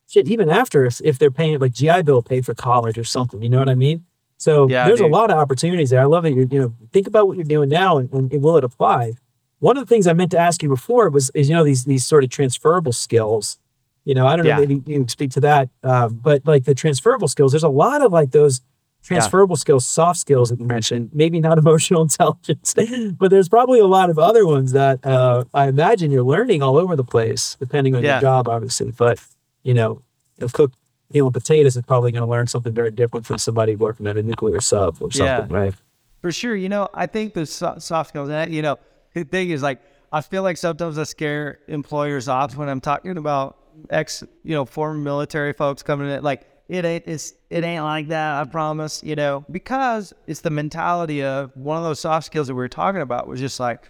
shit, 0.08 0.26
even 0.28 0.48
after 0.48 0.84
if, 0.84 1.00
if 1.04 1.18
they're 1.18 1.30
paying 1.30 1.58
like 1.58 1.72
GI 1.72 2.02
Bill 2.02 2.22
paid 2.22 2.44
for 2.44 2.54
college 2.54 2.98
or 2.98 3.04
something, 3.04 3.42
you 3.42 3.48
know 3.48 3.58
what 3.58 3.68
I 3.68 3.74
mean? 3.74 4.04
So 4.38 4.68
yeah, 4.68 4.86
there's 4.86 5.00
dude. 5.00 5.10
a 5.10 5.14
lot 5.14 5.30
of 5.30 5.38
opportunities 5.38 5.90
there. 5.90 6.00
I 6.00 6.04
love 6.04 6.22
that 6.22 6.32
you're, 6.32 6.46
you 6.46 6.60
know, 6.60 6.74
think 6.92 7.06
about 7.06 7.26
what 7.26 7.36
you're 7.36 7.44
doing 7.44 7.68
now 7.68 7.98
and, 7.98 8.12
and, 8.12 8.42
will 8.42 8.56
it 8.56 8.64
apply? 8.64 9.14
One 9.58 9.76
of 9.76 9.86
the 9.86 9.92
things 9.92 10.06
I 10.06 10.12
meant 10.12 10.30
to 10.30 10.38
ask 10.38 10.62
you 10.62 10.68
before 10.68 11.10
was, 11.10 11.30
is, 11.34 11.48
you 11.48 11.54
know, 11.56 11.64
these, 11.64 11.84
these 11.84 12.06
sort 12.06 12.22
of 12.22 12.30
transferable 12.30 12.92
skills, 12.92 13.58
you 14.04 14.14
know, 14.14 14.26
I 14.26 14.36
don't 14.36 14.44
know, 14.44 14.50
yeah. 14.50 14.60
maybe 14.60 14.74
you 14.86 15.00
can 15.00 15.08
speak 15.08 15.32
to 15.32 15.40
that. 15.40 15.68
Um, 15.82 16.20
but 16.22 16.46
like 16.46 16.64
the 16.64 16.74
transferable 16.74 17.26
skills, 17.26 17.52
there's 17.52 17.64
a 17.64 17.68
lot 17.68 18.00
of 18.00 18.12
like 18.12 18.30
those 18.30 18.62
transferable 19.02 19.56
yeah. 19.56 19.60
skills, 19.60 19.86
soft 19.86 20.20
skills 20.20 20.50
that 20.50 20.60
you 20.60 20.66
mentioned, 20.66 21.10
maybe 21.12 21.40
not 21.40 21.58
emotional 21.64 22.02
intelligence, 22.02 22.74
but 23.18 23.30
there's 23.30 23.48
probably 23.48 23.80
a 23.80 23.86
lot 23.86 24.08
of 24.08 24.18
other 24.20 24.46
ones 24.46 24.70
that 24.70 25.04
uh, 25.04 25.44
I 25.52 25.66
imagine 25.66 26.12
you're 26.12 26.22
learning 26.22 26.62
all 26.62 26.76
over 26.76 26.94
the 26.94 27.04
place, 27.04 27.56
depending 27.58 27.96
on 27.96 28.04
yeah. 28.04 28.14
your 28.14 28.20
job, 28.20 28.48
obviously. 28.48 28.92
But 28.92 29.20
you 29.62 29.74
know, 29.74 30.02
if 30.38 30.52
cook 30.52 30.72
peeling 31.12 31.32
potatoes 31.32 31.76
is 31.76 31.82
probably 31.82 32.12
going 32.12 32.22
to 32.22 32.30
learn 32.30 32.46
something 32.46 32.72
very 32.72 32.90
different 32.90 33.26
from 33.26 33.38
somebody 33.38 33.76
working 33.76 34.06
at 34.06 34.16
a 34.16 34.22
nuclear 34.22 34.60
sub 34.60 34.96
or 35.00 35.10
something, 35.10 35.50
yeah, 35.50 35.58
right? 35.62 35.74
For 36.20 36.32
sure. 36.32 36.54
You 36.54 36.68
know, 36.68 36.88
I 36.92 37.06
think 37.06 37.34
the 37.34 37.46
soft 37.46 38.08
skills, 38.08 38.28
and 38.28 38.52
you 38.52 38.62
know, 38.62 38.78
the 39.14 39.24
thing 39.24 39.50
is 39.50 39.62
like, 39.62 39.80
I 40.12 40.20
feel 40.20 40.42
like 40.42 40.56
sometimes 40.56 40.98
I 40.98 41.04
scare 41.04 41.60
employers 41.68 42.28
off 42.28 42.56
when 42.56 42.68
I'm 42.68 42.80
talking 42.80 43.16
about 43.18 43.56
ex, 43.90 44.24
you 44.42 44.54
know, 44.54 44.64
former 44.64 44.98
military 44.98 45.52
folks 45.52 45.82
coming 45.82 46.08
in. 46.10 46.22
Like, 46.22 46.46
it 46.68 46.84
ain't, 46.84 47.04
it's, 47.06 47.34
it 47.50 47.64
ain't 47.64 47.84
like 47.84 48.08
that. 48.08 48.40
I 48.40 48.44
promise. 48.50 49.02
You 49.02 49.16
know, 49.16 49.44
because 49.50 50.12
it's 50.26 50.40
the 50.40 50.50
mentality 50.50 51.22
of 51.22 51.50
one 51.56 51.76
of 51.76 51.84
those 51.84 52.00
soft 52.00 52.26
skills 52.26 52.46
that 52.48 52.54
we 52.54 52.58
were 52.58 52.68
talking 52.68 53.00
about 53.00 53.28
was 53.28 53.40
just 53.40 53.60
like, 53.60 53.88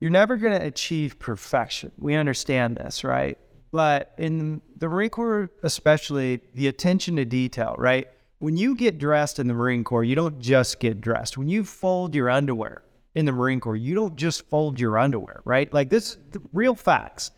you're 0.00 0.10
never 0.10 0.36
going 0.36 0.58
to 0.58 0.66
achieve 0.66 1.18
perfection. 1.18 1.92
We 1.96 2.14
understand 2.14 2.76
this, 2.76 3.04
right? 3.04 3.38
But 3.70 4.12
in 4.18 4.60
the 4.82 4.88
Marine 4.88 5.10
Corps, 5.10 5.48
especially, 5.62 6.40
the 6.54 6.66
attention 6.66 7.14
to 7.14 7.24
detail, 7.24 7.76
right? 7.78 8.08
When 8.40 8.56
you 8.56 8.74
get 8.74 8.98
dressed 8.98 9.38
in 9.38 9.46
the 9.46 9.54
Marine 9.54 9.84
Corps, 9.84 10.02
you 10.02 10.16
don't 10.16 10.40
just 10.40 10.80
get 10.80 11.00
dressed. 11.00 11.38
When 11.38 11.48
you 11.48 11.62
fold 11.62 12.16
your 12.16 12.28
underwear 12.28 12.82
in 13.14 13.24
the 13.24 13.30
Marine 13.30 13.60
Corps, 13.60 13.76
you 13.76 13.94
don't 13.94 14.16
just 14.16 14.44
fold 14.50 14.80
your 14.80 14.98
underwear, 14.98 15.40
right? 15.44 15.72
Like 15.72 15.88
this, 15.88 16.18
real 16.52 16.74
facts. 16.74 17.30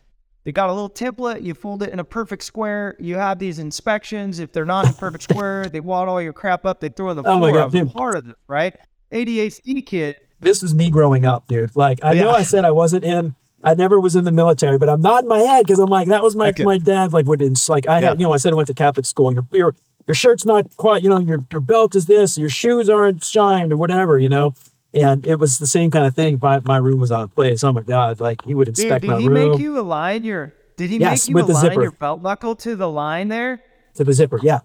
They 0.45 0.53
got 0.53 0.71
a 0.71 0.73
little 0.73 0.89
template. 0.89 1.43
You 1.43 1.53
fold 1.53 1.83
it 1.83 1.91
in 1.91 1.99
a 1.99 2.05
perfect 2.05 2.45
square. 2.45 2.97
You 2.99 3.17
have 3.17 3.39
these 3.39 3.59
inspections. 3.59 4.39
If 4.39 4.51
they're 4.51 4.65
not 4.65 4.87
in 4.87 4.95
perfect 4.95 5.25
square, 5.31 5.69
they 5.69 5.81
wad 5.81 6.09
all 6.09 6.23
your 6.23 6.33
crap 6.33 6.65
up. 6.65 6.81
They 6.81 6.89
throw 6.89 7.11
in 7.11 7.17
the 7.19 7.23
floor. 7.23 7.35
Oh 7.35 7.39
my 7.41 7.53
God, 7.53 7.75
I'm 7.75 7.91
part 7.91 8.17
of 8.17 8.25
this, 8.25 8.37
right? 8.49 8.75
ADHD 9.13 9.85
kid. 9.85 10.17
This 10.41 10.63
is 10.63 10.75
me 10.75 10.89
growing 10.89 11.27
up, 11.27 11.47
dude. 11.47 11.77
Like 11.77 12.03
I 12.03 12.13
yeah. 12.13 12.23
know 12.23 12.31
I 12.31 12.43
said 12.43 12.65
I 12.65 12.71
wasn't 12.71 13.05
in 13.05 13.35
I 13.65 13.75
never 13.75 13.99
was 13.99 14.15
in 14.15 14.25
the 14.25 14.33
military, 14.33 14.79
but 14.79 14.89
I'm 14.89 15.01
nodding 15.01 15.29
my 15.29 15.39
head 15.39 15.65
because 15.65 15.79
I'm 15.79 15.89
like, 15.89 16.09
that 16.09 16.23
was 16.23 16.37
my 16.37 16.49
okay. 16.51 16.65
my 16.65 16.79
dad. 16.79 17.13
Like, 17.13 17.27
what 17.27 17.41
it's 17.41 17.69
like, 17.69 17.89
I 17.89 18.01
yeah. 18.01 18.11
had, 18.11 18.21
you 18.21 18.27
know, 18.27 18.33
I 18.33 18.37
said 18.37 18.53
I 18.53 18.57
went 18.57 18.69
to 18.69 18.75
Catholic 18.75 19.07
school. 19.07 19.29
And 19.29 19.37
your 19.37 19.47
your 19.53 19.75
your 20.07 20.15
shirt's 20.15 20.45
not 20.45 20.77
quite, 20.77 21.03
you 21.03 21.09
know, 21.09 21.19
your 21.19 21.45
your 21.51 21.61
belt 21.61 21.97
is 21.97 22.07
this, 22.07 22.37
your 22.37 22.51
shoes 22.51 22.91
aren't 22.91 23.25
shined 23.25 23.73
or 23.73 23.77
whatever, 23.77 24.19
you 24.19 24.29
know. 24.29 24.55
And 24.93 25.27
it 25.27 25.41
was 25.41 25.59
the 25.59 25.67
same 25.67 25.91
kind 25.91 26.07
of 26.07 26.15
thing. 26.15 26.39
My 26.41 26.61
my 26.65 26.77
room 26.77 27.01
was 27.01 27.11
on 27.11 27.29
place. 27.29 27.65
Oh 27.65 27.73
my 27.73 27.83
god! 27.83 28.21
Like 28.21 28.45
he 28.45 28.55
would 28.55 28.69
inspect 28.69 29.03
Dude, 29.03 29.11
my 29.11 29.17
room. 29.17 29.35
Did 29.35 29.43
he 29.43 29.49
make 29.49 29.59
you 29.61 29.79
align 29.81 30.25
your? 30.25 30.53
Did 30.77 30.91
he 30.91 30.99
yes, 30.99 31.29
make 31.29 31.37
you 31.37 31.53
align 31.53 31.81
your 31.81 31.91
belt 31.91 32.23
buckle 32.23 32.55
to 32.57 32.77
the 32.77 32.89
line 32.89 33.29
there? 33.29 33.63
To 33.95 34.05
the 34.05 34.13
zipper, 34.13 34.41
yeah. 34.43 34.61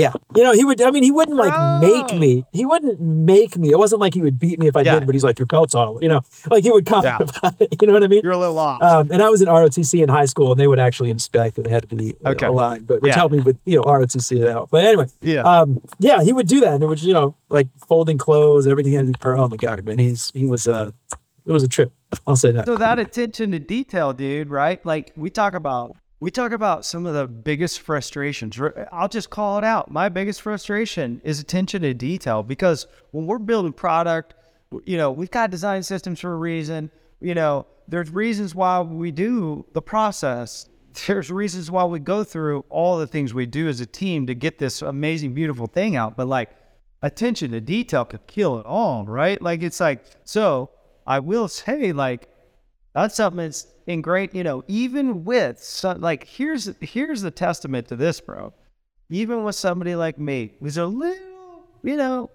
Yeah. 0.00 0.12
You 0.34 0.42
know, 0.42 0.52
he 0.52 0.64
would, 0.64 0.80
I 0.80 0.90
mean, 0.90 1.02
he 1.02 1.10
wouldn't 1.10 1.36
like 1.36 1.52
oh. 1.54 1.80
make 1.80 2.18
me. 2.18 2.44
He 2.52 2.64
wouldn't 2.64 3.00
make 3.00 3.56
me. 3.56 3.70
It 3.70 3.78
wasn't 3.78 4.00
like 4.00 4.14
he 4.14 4.22
would 4.22 4.38
beat 4.38 4.58
me 4.58 4.68
if 4.68 4.76
I 4.76 4.82
yeah. 4.82 4.98
did, 4.98 5.06
but 5.06 5.14
he's 5.14 5.24
like, 5.24 5.38
your 5.38 5.46
belt's 5.46 5.74
on. 5.74 6.00
You 6.02 6.08
know, 6.08 6.20
like 6.48 6.64
he 6.64 6.70
would 6.70 6.86
come 6.86 7.04
yeah. 7.04 7.18
You 7.80 7.86
know 7.86 7.92
what 7.92 8.04
I 8.04 8.08
mean? 8.08 8.20
You're 8.22 8.32
a 8.32 8.38
little 8.38 8.58
off. 8.58 8.82
Um, 8.82 9.10
and 9.10 9.22
I 9.22 9.28
was 9.28 9.42
in 9.42 9.48
ROTC 9.48 10.02
in 10.02 10.08
high 10.08 10.24
school 10.24 10.52
and 10.52 10.60
they 10.60 10.66
would 10.66 10.78
actually 10.78 11.10
inspect 11.10 11.56
and 11.56 11.66
they 11.66 11.70
had 11.70 11.88
to 11.88 11.94
be 11.94 12.14
okay. 12.24 12.46
know, 12.46 12.52
aligned, 12.52 12.86
but 12.86 13.02
which 13.02 13.10
yeah. 13.10 13.16
helped 13.16 13.34
me 13.34 13.40
with, 13.40 13.58
you 13.64 13.76
know, 13.76 13.82
ROTC 13.84 14.42
it 14.42 14.48
out. 14.48 14.70
But 14.70 14.84
anyway, 14.84 15.06
yeah. 15.20 15.42
Um, 15.42 15.80
yeah, 15.98 16.22
he 16.22 16.32
would 16.32 16.48
do 16.48 16.60
that. 16.60 16.74
And 16.74 16.82
it 16.82 16.86
was, 16.86 17.04
you 17.04 17.14
know, 17.14 17.34
like 17.48 17.68
folding 17.86 18.18
clothes, 18.18 18.66
everything. 18.66 18.96
And, 18.96 19.16
oh 19.24 19.48
my 19.48 19.56
God, 19.56 19.84
man, 19.84 19.98
he's, 19.98 20.30
he 20.34 20.46
was, 20.46 20.66
uh, 20.66 20.90
it 21.46 21.52
was 21.52 21.62
a 21.62 21.68
trip. 21.68 21.92
I'll 22.26 22.36
say 22.36 22.52
that. 22.52 22.66
So 22.66 22.76
that 22.76 22.98
attention 22.98 23.52
to 23.52 23.58
detail, 23.58 24.12
dude, 24.12 24.50
right? 24.50 24.84
Like 24.84 25.12
we 25.16 25.30
talk 25.30 25.54
about 25.54 25.96
we 26.20 26.30
talk 26.30 26.52
about 26.52 26.84
some 26.84 27.06
of 27.06 27.14
the 27.14 27.26
biggest 27.26 27.80
frustrations. 27.80 28.60
I'll 28.92 29.08
just 29.08 29.30
call 29.30 29.56
it 29.56 29.64
out. 29.64 29.90
My 29.90 30.10
biggest 30.10 30.42
frustration 30.42 31.20
is 31.24 31.40
attention 31.40 31.80
to 31.82 31.94
detail 31.94 32.42
because 32.42 32.86
when 33.12 33.26
we're 33.26 33.38
building 33.38 33.72
product, 33.72 34.34
you 34.84 34.98
know, 34.98 35.10
we've 35.10 35.30
got 35.30 35.50
design 35.50 35.82
systems 35.82 36.20
for 36.20 36.32
a 36.32 36.36
reason. 36.36 36.90
You 37.20 37.34
know, 37.34 37.66
there's 37.88 38.10
reasons 38.10 38.54
why 38.54 38.80
we 38.80 39.10
do 39.10 39.64
the 39.72 39.82
process. 39.82 40.68
There's 41.06 41.30
reasons 41.30 41.70
why 41.70 41.84
we 41.84 42.00
go 42.00 42.22
through 42.22 42.64
all 42.68 42.98
the 42.98 43.06
things 43.06 43.32
we 43.32 43.46
do 43.46 43.68
as 43.68 43.80
a 43.80 43.86
team 43.86 44.26
to 44.26 44.34
get 44.34 44.58
this 44.58 44.82
amazing, 44.82 45.32
beautiful 45.32 45.68
thing 45.68 45.96
out. 45.96 46.16
But 46.16 46.26
like 46.28 46.50
attention 47.00 47.52
to 47.52 47.60
detail 47.60 48.04
could 48.04 48.26
kill 48.26 48.58
it 48.58 48.66
all, 48.66 49.06
right? 49.06 49.40
Like 49.40 49.62
it's 49.62 49.80
like, 49.80 50.04
so 50.24 50.70
I 51.06 51.20
will 51.20 51.48
say, 51.48 51.92
like, 51.92 52.28
that's 52.94 53.14
something 53.14 53.44
that's 53.44 53.66
in 53.86 54.02
great, 54.02 54.34
you 54.34 54.42
know, 54.42 54.64
even 54.68 55.24
with 55.24 55.62
some, 55.62 56.00
like 56.00 56.26
here's 56.26 56.70
here's 56.80 57.22
the 57.22 57.30
testament 57.30 57.88
to 57.88 57.96
this, 57.96 58.20
bro. 58.20 58.52
Even 59.10 59.44
with 59.44 59.56
somebody 59.56 59.94
like 59.94 60.18
me, 60.18 60.52
who's 60.60 60.76
a 60.76 60.86
little, 60.86 61.64
you 61.82 61.96
know, 61.96 62.30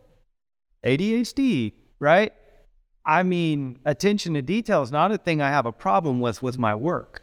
ADHD, 0.86 1.74
right? 2.00 2.34
I 3.06 3.24
mean, 3.24 3.80
attention 3.86 4.34
to 4.34 4.42
detail 4.42 4.82
is 4.82 4.92
not 4.92 5.12
a 5.12 5.18
thing 5.18 5.42
I 5.42 5.50
have 5.50 5.66
a 5.66 5.72
problem 5.72 6.20
with 6.20 6.42
with 6.42 6.58
my 6.58 6.76
work. 6.76 7.22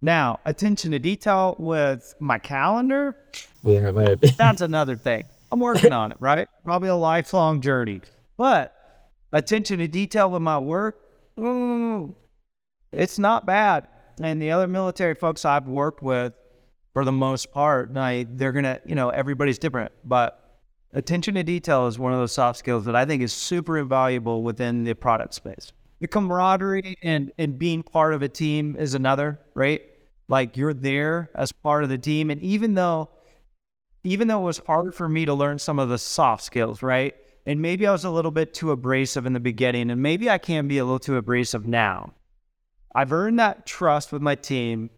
Now, 0.00 0.40
attention 0.44 0.90
to 0.92 0.98
detail 0.98 1.54
with 1.58 2.14
my 2.18 2.38
calendar, 2.38 3.16
yeah, 3.62 4.14
that's 4.36 4.60
another 4.60 4.96
thing. 4.96 5.24
I'm 5.50 5.60
working 5.60 5.92
on 5.92 6.12
it, 6.12 6.18
right? 6.20 6.48
Probably 6.64 6.88
a 6.88 6.96
lifelong 6.96 7.60
journey. 7.60 8.00
But 8.36 8.74
attention 9.32 9.78
to 9.78 9.88
detail 9.88 10.30
with 10.30 10.42
my 10.42 10.58
work, 10.58 10.98
mm, 11.36 12.14
it's 12.92 13.18
not 13.18 13.46
bad. 13.46 13.88
And 14.20 14.40
the 14.40 14.50
other 14.50 14.68
military 14.68 15.14
folks 15.14 15.44
I've 15.44 15.66
worked 15.66 16.02
with, 16.02 16.34
for 16.92 17.04
the 17.04 17.12
most 17.12 17.50
part, 17.52 17.96
I, 17.96 18.26
they're 18.28 18.52
gonna, 18.52 18.80
you 18.84 18.94
know, 18.94 19.08
everybody's 19.08 19.58
different, 19.58 19.92
but 20.04 20.38
attention 20.92 21.34
to 21.34 21.42
detail 21.42 21.86
is 21.86 21.98
one 21.98 22.12
of 22.12 22.18
those 22.18 22.32
soft 22.32 22.58
skills 22.58 22.84
that 22.84 22.94
I 22.94 23.04
think 23.04 23.22
is 23.22 23.32
super 23.32 23.78
invaluable 23.78 24.42
within 24.42 24.84
the 24.84 24.94
product 24.94 25.34
space. 25.34 25.72
The 26.00 26.08
camaraderie 26.08 26.98
and 27.02 27.32
and 27.38 27.58
being 27.58 27.82
part 27.82 28.12
of 28.12 28.22
a 28.22 28.28
team 28.28 28.76
is 28.78 28.94
another, 28.94 29.40
right? 29.54 29.82
Like 30.28 30.56
you're 30.56 30.74
there 30.74 31.30
as 31.34 31.52
part 31.52 31.84
of 31.84 31.90
the 31.90 31.98
team, 31.98 32.30
and 32.30 32.42
even 32.42 32.74
though, 32.74 33.08
even 34.04 34.28
though 34.28 34.40
it 34.40 34.44
was 34.44 34.60
hard 34.66 34.94
for 34.94 35.08
me 35.08 35.24
to 35.24 35.34
learn 35.34 35.58
some 35.58 35.78
of 35.78 35.88
the 35.88 35.98
soft 35.98 36.42
skills, 36.42 36.82
right? 36.82 37.14
And 37.46 37.62
maybe 37.62 37.86
I 37.86 37.92
was 37.92 38.04
a 38.04 38.10
little 38.10 38.30
bit 38.30 38.52
too 38.54 38.70
abrasive 38.70 39.26
in 39.26 39.32
the 39.32 39.40
beginning, 39.40 39.90
and 39.90 40.02
maybe 40.02 40.28
I 40.28 40.38
can 40.38 40.68
be 40.68 40.78
a 40.78 40.84
little 40.84 40.98
too 40.98 41.16
abrasive 41.16 41.66
now. 41.66 42.14
I've 42.94 43.12
earned 43.12 43.38
that 43.38 43.66
trust 43.66 44.12
with 44.12 44.22
my 44.22 44.34
team. 44.34 44.90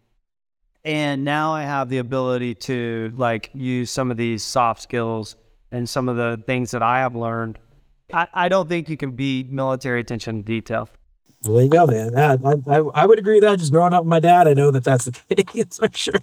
And 0.83 1.25
now 1.25 1.53
I 1.53 1.63
have 1.63 1.89
the 1.89 1.97
ability 1.97 2.55
to 2.55 3.11
like 3.15 3.49
use 3.53 3.89
some 3.89 4.11
of 4.11 4.17
these 4.17 4.43
soft 4.43 4.81
skills 4.83 5.35
and 5.71 5.89
some 5.89 6.07
of 6.07 6.15
the 6.15 6.41
things 6.45 6.71
that 6.71 6.83
I 6.83 6.99
have 6.99 7.15
learned. 7.15 7.57
I, 8.13 8.27
I 8.33 8.49
don't 8.49 8.69
think 8.69 8.87
you 8.87 8.97
can 8.97 9.11
beat 9.11 9.51
military 9.51 9.99
attention 9.99 10.37
to 10.37 10.43
detail. 10.43 10.89
There 11.41 11.61
you 11.61 11.69
go, 11.69 11.87
man. 11.87 12.17
I, 12.17 12.33
I, 12.67 12.77
I 12.93 13.05
would 13.05 13.19
agree 13.19 13.35
with 13.35 13.43
that. 13.43 13.59
Just 13.59 13.71
growing 13.71 13.93
up 13.93 14.03
with 14.03 14.09
my 14.09 14.19
dad, 14.19 14.47
I 14.47 14.53
know 14.53 14.71
that 14.71 14.83
that's 14.83 15.05
the 15.05 15.35
case 15.43 15.77
for 15.77 15.89
sure. 15.93 16.19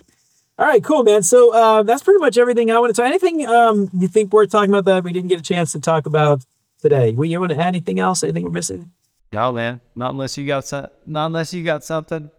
All 0.59 0.66
right, 0.66 0.83
cool, 0.83 1.03
man. 1.03 1.23
So 1.23 1.53
uh, 1.53 1.83
that's 1.83 2.03
pretty 2.03 2.20
much 2.20 2.39
everything 2.39 2.70
I 2.70 2.79
want 2.79 2.95
to 2.95 3.01
talk. 3.01 3.09
Anything 3.09 3.47
um, 3.47 3.91
you 3.93 4.07
think 4.07 4.33
worth 4.33 4.51
talking 4.51 4.70
about 4.70 4.85
that 4.85 5.03
we 5.03 5.12
didn't 5.12 5.29
get 5.29 5.41
a 5.41 5.43
chance 5.43 5.73
to 5.73 5.81
talk 5.81 6.07
about 6.07 6.45
today? 6.81 7.11
You 7.11 7.41
want 7.41 7.51
to 7.51 7.59
add 7.59 7.68
anything 7.68 7.99
else? 7.99 8.23
Anything 8.23 8.45
we're 8.45 8.51
missing? 8.51 8.91
No, 9.33 9.53
man. 9.53 9.80
Not 9.95 10.12
unless 10.12 10.37
you 10.37 10.47
got 10.47 10.66
some, 10.66 10.89
not 11.07 11.26
unless 11.26 11.55
you 11.55 11.64
got 11.64 11.85
something. 11.85 12.30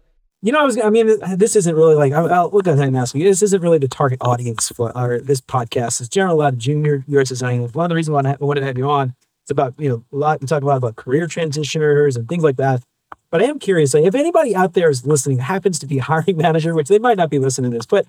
You 0.42 0.52
know, 0.52 0.60
I 0.60 0.64
was. 0.64 0.78
I 0.78 0.90
mean, 0.90 1.18
this 1.36 1.56
isn't 1.56 1.74
really 1.74 1.94
like. 1.94 2.12
I'll, 2.12 2.32
I'll 2.32 2.50
look 2.50 2.66
ahead 2.66 2.86
and 2.86 2.96
ask 2.96 3.14
you. 3.14 3.24
This 3.24 3.42
isn't 3.42 3.62
really 3.62 3.78
the 3.78 3.88
target 3.88 4.18
audience 4.20 4.68
for 4.68 4.96
our, 4.96 5.18
this 5.18 5.40
podcast. 5.40 6.00
It's 6.00 6.16
lot 6.16 6.52
of 6.52 6.58
junior 6.58 7.04
UX 7.12 7.30
designers. 7.30 7.72
One 7.72 7.86
of 7.86 7.88
the 7.88 7.94
reasons 7.94 8.12
why 8.12 8.30
I 8.30 8.36
wanted 8.38 8.60
to 8.60 8.66
have 8.66 8.78
you 8.78 8.88
on. 8.88 9.14
It's 9.42 9.50
about 9.50 9.74
you 9.78 9.88
know 9.88 10.04
a 10.12 10.16
lot. 10.16 10.40
We 10.40 10.46
talk 10.46 10.62
a 10.62 10.66
lot 10.66 10.76
about 10.76 10.96
career 10.96 11.26
transitioners 11.26 12.16
and 12.16 12.28
things 12.28 12.44
like 12.44 12.56
that. 12.56 12.82
But 13.30 13.42
I 13.42 13.46
am 13.46 13.58
curious, 13.58 13.94
like, 13.94 14.04
if 14.04 14.14
anybody 14.14 14.54
out 14.54 14.74
there 14.74 14.88
is 14.88 15.04
listening, 15.04 15.38
happens 15.38 15.80
to 15.80 15.86
be 15.86 15.98
a 15.98 16.02
hiring 16.04 16.36
manager, 16.36 16.74
which 16.74 16.88
they 16.88 16.98
might 17.00 17.16
not 17.16 17.30
be 17.30 17.38
listening 17.38 17.72
to 17.72 17.78
this, 17.78 17.86
but 17.86 18.06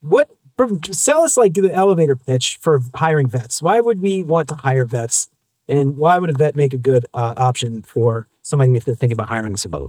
what 0.00 0.30
sell 0.92 1.22
us 1.22 1.36
like 1.36 1.52
the 1.54 1.72
elevator 1.72 2.16
pitch 2.16 2.58
for 2.60 2.80
hiring 2.94 3.26
vets? 3.26 3.60
Why 3.60 3.80
would 3.80 4.00
we 4.00 4.22
want 4.22 4.48
to 4.50 4.54
hire 4.54 4.84
vets, 4.84 5.28
and 5.68 5.96
why 5.96 6.18
would 6.18 6.30
a 6.30 6.34
vet 6.34 6.56
make 6.56 6.74
a 6.74 6.78
good 6.78 7.06
uh, 7.14 7.34
option 7.36 7.82
for 7.82 8.28
somebody 8.42 8.78
they're 8.78 8.94
thinking 8.94 9.14
about 9.14 9.28
hiring 9.28 9.56
somebody? 9.56 9.86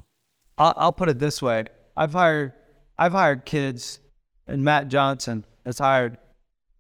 I'll, 0.58 0.74
I'll 0.78 0.94
put 0.94 1.10
it 1.10 1.20
this 1.20 1.42
way: 1.42 1.66
I've 1.96 2.14
hired, 2.14 2.54
I've 2.98 3.12
hired 3.12 3.46
kids, 3.46 4.00
and 4.48 4.64
Matt 4.64 4.88
Johnson 4.88 5.46
has 5.66 5.80
hired 5.80 6.18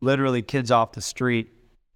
literally 0.02 0.42
kids 0.42 0.72
off 0.72 0.94
the 0.94 1.02
street. 1.02 1.50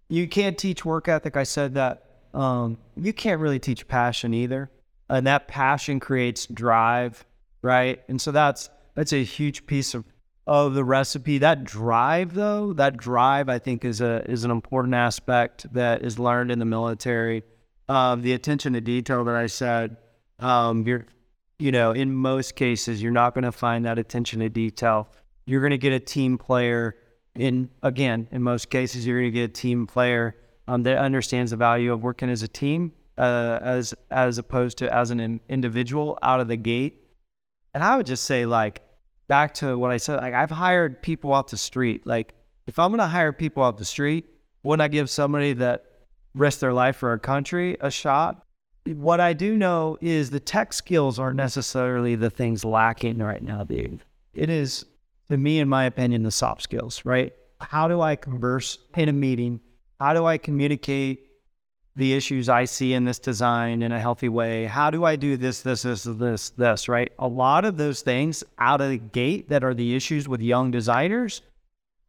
You 0.10 0.28
can't 0.28 0.58
teach 0.58 0.84
work 0.84 1.08
ethic. 1.08 1.38
I 1.38 1.44
said 1.44 1.76
that. 1.76 2.06
Um, 2.34 2.78
you 2.96 3.12
can't 3.12 3.42
really 3.42 3.60
teach 3.60 3.88
passion 3.88 4.34
either, 4.34 4.70
and 5.10 5.26
that 5.26 5.48
passion 5.48 6.00
creates 6.00 6.46
drive, 6.46 7.26
right? 7.62 8.02
And 8.08 8.22
so 8.22 8.32
that's 8.32 8.70
that's 8.94 9.14
a 9.14 9.24
huge 9.24 9.66
piece 9.66 9.94
of 9.94 10.06
of 10.50 10.74
the 10.74 10.84
recipe. 10.84 11.38
That 11.38 11.64
drive, 11.64 12.34
though, 12.34 12.74
that 12.74 12.98
drive, 12.98 13.50
I 13.50 13.60
think, 13.60 13.86
is 13.86 14.02
a 14.02 14.24
is 14.28 14.44
an 14.44 14.50
important 14.52 14.96
aspect 14.96 15.72
that 15.74 16.02
is 16.02 16.18
learned 16.18 16.50
in 16.50 16.58
the 16.58 16.66
military. 16.66 17.44
Um, 17.88 18.24
the 18.24 18.34
attention 18.34 18.74
to 18.74 18.82
detail 18.82 19.24
that 19.26 19.36
I 19.36 19.46
said, 19.46 19.98
um, 20.40 20.88
you're, 20.88 21.06
you 21.60 21.72
know, 21.72 21.92
in 21.92 22.14
most 22.14 22.56
cases, 22.56 23.02
you're 23.02 23.12
not 23.12 23.36
going 23.36 23.44
to 23.44 23.52
find 23.52 23.86
that 23.86 24.00
attention 24.00 24.40
to 24.40 24.50
detail. 24.50 25.08
You're 25.46 25.62
going 25.62 25.70
to 25.70 25.78
get 25.78 25.94
a 25.94 26.00
team 26.00 26.38
player. 26.40 26.96
In 27.36 27.70
again, 27.84 28.28
in 28.32 28.42
most 28.42 28.72
cases, 28.72 29.06
you're 29.06 29.20
going 29.20 29.32
to 29.32 29.40
get 29.40 29.52
a 29.52 29.54
team 29.54 29.86
player 29.86 30.36
um, 30.68 30.82
that 30.84 30.98
understands 30.98 31.52
the 31.52 31.58
value 31.58 31.94
of 31.94 32.02
working 32.02 32.28
as 32.28 32.42
a 32.42 32.48
team, 32.48 32.92
uh, 33.20 33.60
as 33.62 33.94
as 34.10 34.40
opposed 34.40 34.80
to 34.80 34.92
as 34.92 35.12
an 35.12 35.40
individual 35.48 36.18
out 36.24 36.40
of 36.40 36.48
the 36.48 36.58
gate. 36.58 37.04
And 37.76 37.84
I 37.84 37.98
would 37.98 38.08
just 38.08 38.24
say, 38.24 38.48
like, 38.48 38.82
back 39.30 39.54
to 39.54 39.78
what 39.78 39.92
I 39.92 39.98
said, 39.98 40.18
like 40.18 40.34
I've 40.34 40.52
hired 40.52 41.02
people 41.02 41.32
off 41.32 41.48
the 41.48 41.58
street. 41.58 42.06
Like 42.06 42.34
if 42.68 42.78
I'm 42.78 42.92
gonna 42.92 43.08
hire 43.08 43.32
people 43.32 43.64
off 43.64 43.78
the 43.78 43.86
street, 43.86 44.26
wouldn't 44.64 44.84
I 44.84 44.90
give 44.90 45.10
somebody 45.10 45.54
that 45.54 45.86
risked 46.36 46.60
their 46.60 46.74
life 46.74 46.98
for 46.98 47.10
our 47.10 47.18
country 47.18 47.78
a 47.80 47.90
shot? 47.90 48.44
What 48.86 49.22
I 49.22 49.34
do 49.34 49.56
know 49.56 49.98
is 50.02 50.32
the 50.32 50.40
tech 50.40 50.74
skills 50.74 51.20
aren't 51.20 51.38
necessarily 51.38 52.16
the 52.16 52.30
things 52.30 52.66
lacking 52.66 53.20
right 53.20 53.42
now, 53.42 53.64
dude. 53.64 54.04
It 54.34 54.50
is, 54.50 54.86
to 55.30 55.38
me, 55.38 55.60
in 55.60 55.70
my 55.70 55.86
opinion, 55.86 56.24
the 56.24 56.32
soft 56.32 56.64
skills, 56.64 57.06
right? 57.06 57.34
How 57.62 57.88
do 57.88 58.02
I 58.02 58.16
converse 58.16 58.80
in 58.96 59.10
a 59.10 59.14
meeting? 59.14 59.60
How 60.00 60.14
do 60.14 60.26
I 60.26 60.38
communicate 60.38 61.29
the 61.96 62.14
issues 62.14 62.50
I 62.50 62.66
see 62.66 62.94
in 62.94 63.06
this 63.06 63.20
design 63.20 63.82
in 63.82 63.92
a 63.92 64.00
healthy 64.00 64.30
way? 64.30 64.66
How 64.66 64.90
do 64.90 65.06
I 65.06 65.16
do 65.16 65.38
this, 65.38 65.62
this, 65.62 65.82
this, 65.82 66.04
this, 66.04 66.50
this, 66.52 66.88
right? 66.88 67.12
A 67.20 67.28
lot 67.28 67.66
of 67.66 67.78
those 67.78 68.02
things 68.02 68.44
out 68.58 68.82
of 68.82 68.90
the 68.90 68.98
gate 68.98 69.50
that 69.50 69.64
are 69.64 69.74
the 69.74 69.96
issues 69.96 70.28
with 70.28 70.42
young 70.42 70.72
designers 70.72 71.42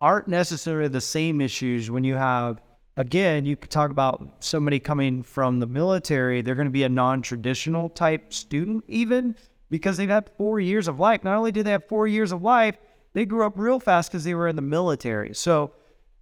aren't 0.00 0.28
necessarily 0.28 0.88
the 0.88 1.00
same 1.00 1.40
issues 1.40 1.90
when 1.90 2.04
you 2.04 2.14
have, 2.14 2.60
again, 2.96 3.44
you 3.44 3.56
could 3.56 3.70
talk 3.70 3.90
about 3.90 4.26
somebody 4.40 4.78
coming 4.78 5.22
from 5.22 5.60
the 5.60 5.66
military, 5.66 6.40
they're 6.40 6.54
going 6.54 6.66
to 6.66 6.70
be 6.70 6.84
a 6.84 6.88
non 6.88 7.20
traditional 7.22 7.88
type 7.90 8.32
student, 8.32 8.84
even 8.88 9.34
because 9.70 9.96
they've 9.96 10.08
had 10.08 10.30
four 10.36 10.58
years 10.60 10.88
of 10.88 10.98
life. 10.98 11.22
Not 11.22 11.36
only 11.36 11.52
do 11.52 11.62
they 11.62 11.72
have 11.72 11.86
four 11.86 12.06
years 12.06 12.32
of 12.32 12.42
life, 12.42 12.76
they 13.12 13.24
grew 13.24 13.44
up 13.44 13.54
real 13.56 13.80
fast 13.80 14.10
because 14.10 14.24
they 14.24 14.34
were 14.34 14.48
in 14.48 14.56
the 14.56 14.62
military. 14.62 15.34
So, 15.34 15.72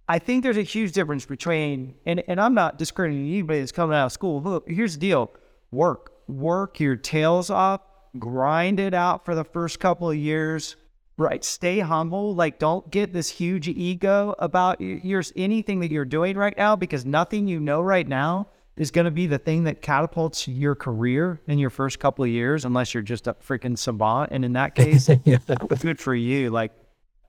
I 0.09 0.17
think 0.17 0.41
there's 0.41 0.57
a 0.57 0.63
huge 0.63 0.93
difference 0.93 1.27
between, 1.27 1.93
and, 2.03 2.23
and 2.27 2.41
I'm 2.41 2.55
not 2.55 2.79
discrediting 2.79 3.27
anybody 3.27 3.59
that's 3.59 3.71
coming 3.71 3.95
out 3.95 4.07
of 4.07 4.11
school. 4.11 4.41
Look, 4.41 4.67
here's 4.67 4.95
the 4.95 4.99
deal 4.99 5.31
work, 5.69 6.13
work 6.27 6.79
your 6.79 6.95
tails 6.95 7.51
off, 7.51 7.81
grind 8.17 8.79
it 8.79 8.95
out 8.95 9.23
for 9.23 9.35
the 9.35 9.43
first 9.43 9.79
couple 9.79 10.09
of 10.09 10.17
years, 10.17 10.77
right? 11.17 11.43
Stay 11.43 11.79
humble. 11.79 12.33
Like, 12.33 12.57
don't 12.57 12.89
get 12.89 13.13
this 13.13 13.29
huge 13.29 13.67
ego 13.67 14.33
about 14.39 14.81
your, 14.81 15.21
anything 15.35 15.79
that 15.81 15.91
you're 15.91 16.05
doing 16.05 16.35
right 16.35 16.57
now 16.57 16.75
because 16.75 17.05
nothing 17.05 17.47
you 17.47 17.59
know 17.59 17.79
right 17.79 18.07
now 18.07 18.47
is 18.77 18.89
going 18.89 19.05
to 19.05 19.11
be 19.11 19.27
the 19.27 19.37
thing 19.37 19.65
that 19.65 19.83
catapults 19.83 20.47
your 20.47 20.73
career 20.73 21.39
in 21.45 21.59
your 21.59 21.69
first 21.69 21.99
couple 21.99 22.25
of 22.25 22.31
years, 22.31 22.65
unless 22.65 22.95
you're 22.95 23.03
just 23.03 23.27
a 23.27 23.35
freaking 23.35 23.77
savant. 23.77 24.31
And 24.31 24.43
in 24.43 24.53
that 24.53 24.73
case, 24.73 25.07
yeah. 25.23 25.37
good 25.79 25.99
for 25.99 26.15
you. 26.15 26.49
Like, 26.49 26.71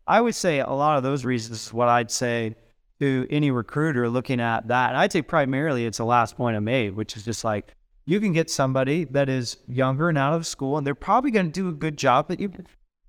I 0.06 0.22
would 0.22 0.34
say 0.34 0.60
a 0.60 0.70
lot 0.70 0.96
of 0.96 1.02
those 1.02 1.26
reasons 1.26 1.66
is 1.66 1.72
what 1.74 1.88
I'd 1.88 2.10
say 2.10 2.56
to 3.00 3.26
any 3.30 3.50
recruiter 3.50 4.08
looking 4.08 4.40
at 4.40 4.68
that. 4.68 4.90
And 4.90 4.98
I'd 4.98 5.12
say 5.12 5.22
primarily 5.22 5.86
it's 5.86 5.98
the 5.98 6.04
last 6.04 6.36
point 6.36 6.56
I 6.56 6.60
made, 6.60 6.94
which 6.94 7.16
is 7.16 7.24
just 7.24 7.44
like 7.44 7.74
you 8.06 8.20
can 8.20 8.32
get 8.32 8.50
somebody 8.50 9.04
that 9.04 9.28
is 9.28 9.56
younger 9.66 10.08
and 10.08 10.18
out 10.18 10.34
of 10.34 10.46
school, 10.46 10.76
and 10.76 10.86
they're 10.86 10.94
probably 10.94 11.30
going 11.30 11.46
to 11.46 11.52
do 11.52 11.68
a 11.68 11.72
good 11.72 11.96
job, 11.96 12.26
but 12.28 12.40
you, 12.40 12.52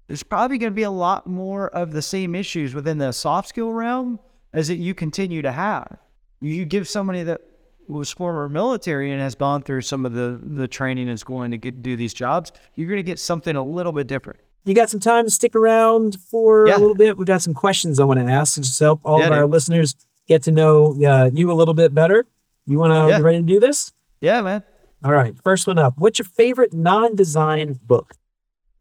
there's 0.07 0.23
probably 0.23 0.57
going 0.57 0.71
to 0.71 0.75
be 0.75 0.83
a 0.83 0.91
lot 0.91 1.27
more 1.27 1.67
of 1.69 1.91
the 1.91 2.01
same 2.01 2.35
issues 2.35 2.73
within 2.73 2.97
the 2.97 3.11
soft 3.11 3.49
skill 3.49 3.71
realm 3.71 4.19
as 4.53 4.67
that 4.69 4.75
you 4.75 4.93
continue 4.93 5.41
to 5.41 5.51
have. 5.51 5.97
You 6.39 6.65
give 6.65 6.87
somebody 6.87 7.23
that 7.23 7.41
was 7.87 8.11
former 8.11 8.47
military 8.47 9.11
and 9.11 9.21
has 9.21 9.35
gone 9.35 9.63
through 9.63 9.81
some 9.81 10.05
of 10.05 10.13
the, 10.13 10.39
the 10.41 10.67
training 10.67 11.07
and 11.07 11.13
is 11.13 11.23
going 11.23 11.51
to 11.51 11.57
get, 11.57 11.81
do 11.81 11.95
these 11.95 12.13
jobs, 12.13 12.51
you're 12.75 12.87
going 12.87 12.97
to 12.97 13.03
get 13.03 13.19
something 13.19 13.55
a 13.55 13.63
little 13.63 13.91
bit 13.91 14.07
different 14.07 14.39
you 14.64 14.74
got 14.74 14.89
some 14.89 14.99
time 14.99 15.26
to 15.26 15.32
stick 15.32 15.55
around 15.55 16.18
for 16.20 16.68
yeah. 16.68 16.78
a 16.78 16.80
little 16.80 16.95
bit. 16.95 17.18
We've 17.18 17.28
got 17.28 17.41
some 17.41 17.53
questions 17.53 17.99
I 17.99 18.03
want 18.03 18.20
to 18.20 18.26
ask 18.26 18.62
to 18.62 18.84
help 18.84 19.01
all 19.03 19.20
yeah, 19.20 19.28
of 19.28 19.32
our 19.32 19.41
dude. 19.43 19.51
listeners 19.51 19.95
get 20.28 20.43
to 20.43 20.51
know 20.51 20.95
uh, 21.03 21.30
you 21.34 21.51
a 21.51 21.53
little 21.53 21.74
bit 21.74 21.93
better. 21.93 22.26
You 22.66 22.78
want 22.78 22.93
to 22.93 23.09
yeah. 23.09 23.20
ready 23.22 23.39
to 23.39 23.43
do 23.43 23.59
this? 23.59 23.91
Yeah, 24.20 24.41
man. 24.41 24.64
All 25.03 25.12
right. 25.12 25.36
First 25.43 25.66
one 25.66 25.80
up. 25.80 25.95
What's 25.97 26.20
your 26.20 26.28
favorite 26.28 26.74
non-design 26.74 27.80
book? 27.84 28.14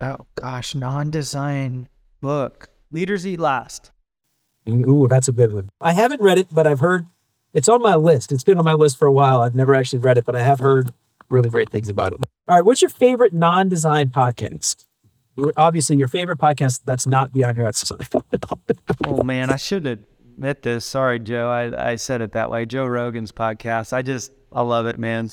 Oh 0.01 0.27
gosh, 0.35 0.75
non-design 0.75 1.89
book. 2.21 2.69
Leaders 2.91 3.27
Eat 3.27 3.41
Last. 3.41 3.91
Ooh, 4.69 5.09
that's 5.09 5.29
a 5.29 5.33
good 5.33 5.53
one. 5.53 5.71
I 5.81 5.93
haven't 5.93 6.21
read 6.21 6.39
it, 6.39 6.49
but 6.53 6.67
I've 6.67 6.81
heard 6.81 7.07
it's 7.55 7.69
on 7.69 7.81
my 7.83 7.97
list. 7.97 8.33
It's 8.33 8.45
been 8.45 8.59
on 8.59 8.65
my 8.65 8.75
list 8.75 8.99
for 8.99 9.07
a 9.07 9.13
while. 9.13 9.41
I've 9.41 9.55
never 9.55 9.75
actually 9.75 10.01
read 10.01 10.19
it, 10.19 10.25
but 10.25 10.37
I 10.37 10.43
have 10.43 10.61
heard 10.61 10.93
really 11.29 11.49
great 11.49 11.71
things 11.71 11.89
about 11.89 12.13
it. 12.13 12.21
All 12.49 12.57
right. 12.57 12.65
What's 12.65 12.83
your 12.83 12.91
favorite 12.91 13.33
non-design 13.33 14.11
podcast? 14.11 14.87
Obviously 15.57 15.97
your 15.97 16.09
favorite 16.09 16.39
podcast 16.39 16.83
that's 16.85 17.07
not 17.07 17.33
Beyond 17.33 17.59
UX 17.59 17.81
Design. 17.83 18.23
oh 19.07 19.23
man, 19.23 19.51
I 19.51 19.57
should 19.57 19.87
have 19.87 19.99
admit 20.41 20.63
this. 20.63 20.85
Sorry, 20.85 21.19
Joe. 21.19 21.51
I, 21.51 21.93
I 21.93 21.97
said 21.97 22.23
it 22.23 22.33
that 22.33 22.51
way. 22.51 22.67
Joe 22.67 22.87
Rogan's 22.87 23.33
podcast. 23.33 23.93
I 23.93 24.03
just 24.03 24.33
I 24.53 24.63
love 24.63 24.87
it, 24.87 24.99
man. 24.99 25.31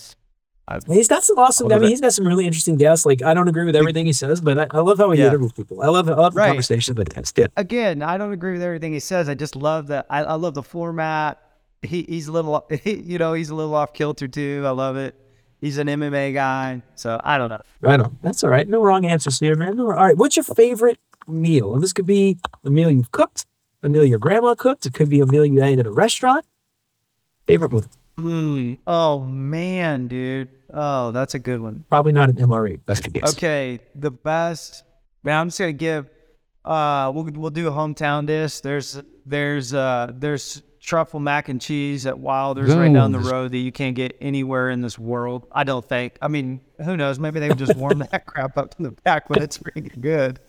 I've, 0.67 0.83
he's 0.83 1.07
got 1.07 1.23
some 1.23 1.39
awesome. 1.39 1.71
I, 1.71 1.75
I 1.75 1.79
mean, 1.79 1.87
it. 1.87 1.89
he's 1.91 2.01
got 2.01 2.11
some 2.13 2.27
really 2.27 2.45
interesting 2.45 2.75
guests. 2.75 3.05
Like 3.05 3.23
I 3.23 3.33
don't 3.33 3.47
agree 3.47 3.65
with 3.65 3.75
everything 3.75 4.05
he 4.05 4.13
says, 4.13 4.41
but 4.41 4.59
I, 4.59 4.67
I 4.71 4.81
love 4.81 4.97
how 4.97 5.09
he 5.11 5.19
yeah. 5.19 5.27
interviews 5.27 5.53
people. 5.53 5.81
I 5.81 5.87
love 5.87 6.09
I 6.09 6.13
love 6.13 6.33
the 6.33 6.39
right. 6.39 6.47
conversation 6.47 6.95
that 6.95 7.13
has. 7.13 7.33
Yeah. 7.37 7.47
Again, 7.55 8.01
I 8.01 8.17
don't 8.17 8.33
agree 8.33 8.53
with 8.53 8.61
everything 8.61 8.91
he 8.93 8.99
says. 8.99 9.29
I 9.29 9.33
just 9.33 9.55
love 9.55 9.87
that. 9.87 10.05
I, 10.09 10.23
I 10.23 10.33
love 10.33 10.55
the 10.55 10.63
format. 10.63 11.41
He, 11.83 12.03
he's 12.03 12.27
a 12.27 12.31
little, 12.31 12.65
he, 12.83 12.95
you 12.95 13.17
know, 13.17 13.33
he's 13.33 13.49
a 13.49 13.55
little 13.55 13.75
off 13.75 13.93
kilter 13.93 14.27
too. 14.27 14.63
I 14.65 14.71
love 14.71 14.97
it. 14.97 15.15
He's 15.59 15.77
an 15.79 15.87
MMA 15.87 16.33
guy, 16.33 16.83
so 16.95 17.19
I 17.23 17.37
don't 17.37 17.49
know. 17.49 17.61
Right 17.81 17.99
on. 17.99 18.17
That's 18.21 18.43
all 18.43 18.49
right. 18.49 18.67
No 18.67 18.81
wrong 18.83 19.05
answers 19.05 19.39
here, 19.39 19.55
man. 19.55 19.79
all 19.79 19.87
right. 19.87 20.15
What's 20.15 20.35
your 20.37 20.43
favorite 20.43 20.99
meal? 21.27 21.73
And 21.73 21.81
this 21.81 21.93
could 21.93 22.05
be 22.05 22.37
a 22.63 22.69
meal 22.69 22.91
you've 22.91 23.11
cooked, 23.11 23.45
a 23.81 23.89
meal 23.89 24.05
your 24.05 24.19
grandma 24.19 24.53
cooked. 24.53 24.85
It 24.85 24.93
could 24.93 25.09
be 25.09 25.19
a 25.19 25.25
meal 25.25 25.45
you 25.45 25.63
ate 25.63 25.79
at 25.79 25.87
a 25.87 25.91
restaurant. 25.91 26.45
Favorite 27.47 27.71
meal? 27.71 27.85
Mm. 28.19 28.77
Oh 28.85 29.19
man, 29.21 30.07
dude. 30.07 30.49
Oh, 30.73 31.11
that's 31.11 31.33
a 31.33 31.39
good 31.39 31.61
one. 31.61 31.85
Probably 31.89 32.11
not 32.11 32.29
an 32.29 32.35
MRE. 32.35 32.79
That's 32.85 33.01
the 33.01 33.09
guess. 33.09 33.33
Okay, 33.33 33.79
the 33.95 34.11
best. 34.11 34.83
Man, 35.23 35.39
I'm 35.39 35.47
just 35.47 35.59
gonna 35.59 35.73
give. 35.73 36.07
Uh, 36.65 37.11
we'll 37.13 37.25
we'll 37.33 37.51
do 37.51 37.67
a 37.67 37.71
hometown 37.71 38.25
dish. 38.25 38.59
There's 38.59 39.01
there's 39.25 39.73
uh 39.73 40.11
there's 40.13 40.61
truffle 40.87 41.19
mac 41.19 41.49
and 41.49 41.59
cheese 41.59 42.05
at 42.05 42.17
Wilder's 42.17 42.73
right 42.73 42.91
down 42.91 43.11
the 43.11 43.19
road 43.19 43.51
that 43.51 43.57
you 43.57 43.73
can't 43.73 43.93
get 43.95 44.15
anywhere 44.21 44.69
in 44.69 44.81
this 44.81 44.97
world. 44.97 45.45
I 45.51 45.65
don't 45.65 45.85
think. 45.85 46.17
I 46.21 46.29
mean, 46.29 46.61
who 46.83 46.95
knows? 46.95 47.19
Maybe 47.19 47.41
they 47.41 47.49
would 47.49 47.59
just 47.59 47.75
warm 47.75 47.99
that 48.11 48.25
crap 48.25 48.57
up 48.57 48.73
in 48.79 48.85
the 48.85 48.91
back, 48.91 49.27
but 49.27 49.43
it's 49.43 49.57
pretty 49.57 49.89
good. 49.89 50.39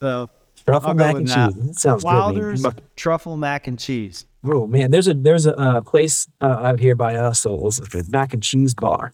So 0.00 0.30
Truffle 0.66 0.88
I'll 0.88 0.94
mac 0.94 1.14
and 1.16 1.28
that. 1.28 1.52
cheese. 1.52 1.66
That 1.66 1.74
sounds 1.74 2.04
Wilder's 2.04 2.62
good. 2.62 2.82
Truffle 2.96 3.36
mac 3.36 3.66
and 3.66 3.78
cheese. 3.78 4.24
Oh 4.42 4.66
man, 4.66 4.90
there's 4.90 5.06
a 5.06 5.14
there's 5.14 5.46
a 5.46 5.56
uh, 5.56 5.80
place 5.82 6.28
uh, 6.40 6.46
out 6.46 6.80
here 6.80 6.94
by 6.94 7.16
us, 7.16 7.44
it's 7.46 7.80
like 7.80 7.94
a 7.94 8.10
mac 8.10 8.32
and 8.32 8.42
cheese 8.42 8.74
bar, 8.74 9.12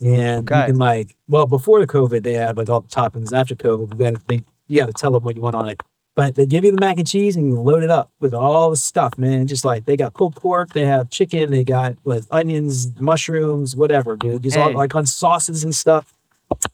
and 0.00 0.42
you 0.42 0.56
can 0.56 0.76
like 0.76 1.16
well 1.28 1.46
before 1.46 1.80
the 1.80 1.86
COVID 1.86 2.22
they 2.22 2.34
had 2.34 2.58
like 2.58 2.68
all 2.68 2.82
the 2.82 2.88
toppings. 2.88 3.32
After 3.32 3.54
COVID, 3.54 3.96
then 3.96 4.16
they 4.28 4.42
you 4.66 4.80
got 4.80 4.86
to 4.86 4.92
tell 4.92 5.12
them 5.12 5.22
what 5.22 5.36
you 5.36 5.42
want 5.42 5.56
on 5.56 5.68
it, 5.68 5.82
but 6.14 6.34
they 6.36 6.46
give 6.46 6.64
you 6.64 6.70
the 6.72 6.80
mac 6.80 6.98
and 6.98 7.06
cheese 7.06 7.36
and 7.36 7.48
you 7.48 7.60
load 7.60 7.82
it 7.82 7.90
up 7.90 8.10
with 8.20 8.34
all 8.34 8.70
the 8.70 8.76
stuff, 8.76 9.18
man. 9.18 9.46
Just 9.46 9.64
like 9.64 9.84
they 9.84 9.96
got 9.96 10.14
pulled 10.14 10.36
pork, 10.36 10.72
they 10.72 10.86
have 10.86 11.10
chicken, 11.10 11.50
they 11.50 11.64
got 11.64 11.96
with 12.04 12.28
onions, 12.30 12.98
mushrooms, 13.00 13.74
whatever, 13.74 14.16
dude. 14.16 14.42
Just 14.42 14.56
all 14.56 14.72
like 14.72 14.94
on 14.94 15.06
sauces 15.06 15.64
and 15.64 15.74
stuff. 15.74 16.14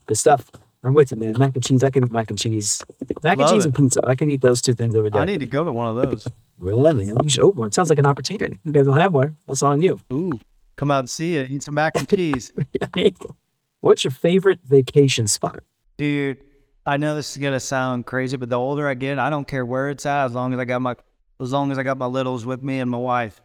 Good 0.07 0.18
stuff. 0.18 0.51
I'm 0.82 0.95
with 0.95 1.11
you, 1.11 1.16
man. 1.16 1.34
Mac 1.38 1.55
and 1.55 1.64
cheese. 1.64 1.84
I 1.84 1.91
can 1.91 2.05
eat 2.05 2.12
mac 2.12 2.30
and 2.30 2.38
cheese. 2.38 2.82
Mac 3.22 3.38
and 3.38 3.49
cheese 3.49 3.64
it. 3.64 3.68
and 3.68 3.74
pizza. 3.74 4.01
I 4.07 4.14
can 4.14 4.30
eat 4.30 4.41
those 4.41 4.62
two 4.62 4.74
things 4.74 4.95
every 4.95 5.11
day. 5.11 5.18
I 5.18 5.24
need 5.24 5.41
to 5.41 5.47
go 5.47 5.64
to 5.64 5.72
one 5.72 5.97
of 5.97 6.11
those. 6.11 6.26
Really? 6.59 7.07
You 7.07 7.28
should 7.28 7.43
open 7.43 7.61
one. 7.61 7.72
Sounds 7.72 7.91
like 7.91 7.99
an 7.99 8.07
opportunity. 8.07 8.59
You 8.64 8.72
guys 8.72 8.86
don't 8.86 8.99
have 8.99 9.14
one. 9.14 9.36
That's 9.47 9.62
on 9.62 9.82
you. 9.82 10.01
Ooh, 10.12 10.38
come 10.76 10.91
out 10.91 11.01
and 11.01 11.11
see 11.11 11.36
it. 11.36 11.51
Eat 11.51 11.62
some 11.62 11.74
mac 11.74 11.97
and 11.97 12.09
cheese, 12.09 12.53
What's 13.80 14.05
your 14.05 14.11
favorite 14.11 14.61
vacation 14.64 15.26
spot? 15.26 15.61
dude. 15.97 16.38
I 16.86 16.96
know 16.96 17.14
this 17.14 17.30
is 17.32 17.36
gonna 17.36 17.60
sound 17.60 18.06
crazy, 18.06 18.36
but 18.36 18.48
the 18.48 18.58
older 18.58 18.88
I 18.88 18.94
get, 18.94 19.18
I 19.18 19.30
don't 19.30 19.46
care 19.46 19.64
where 19.64 19.90
it's 19.90 20.06
at, 20.06 20.26
as 20.26 20.32
long 20.32 20.52
as 20.52 20.58
I 20.58 20.64
got 20.64 20.80
my, 20.80 20.96
as 21.40 21.52
long 21.52 21.70
as 21.72 21.78
I 21.78 21.82
got 21.82 21.98
my 21.98 22.06
littles 22.06 22.46
with 22.46 22.62
me 22.62 22.80
and 22.80 22.90
my 22.90 22.98
wife. 22.98 23.40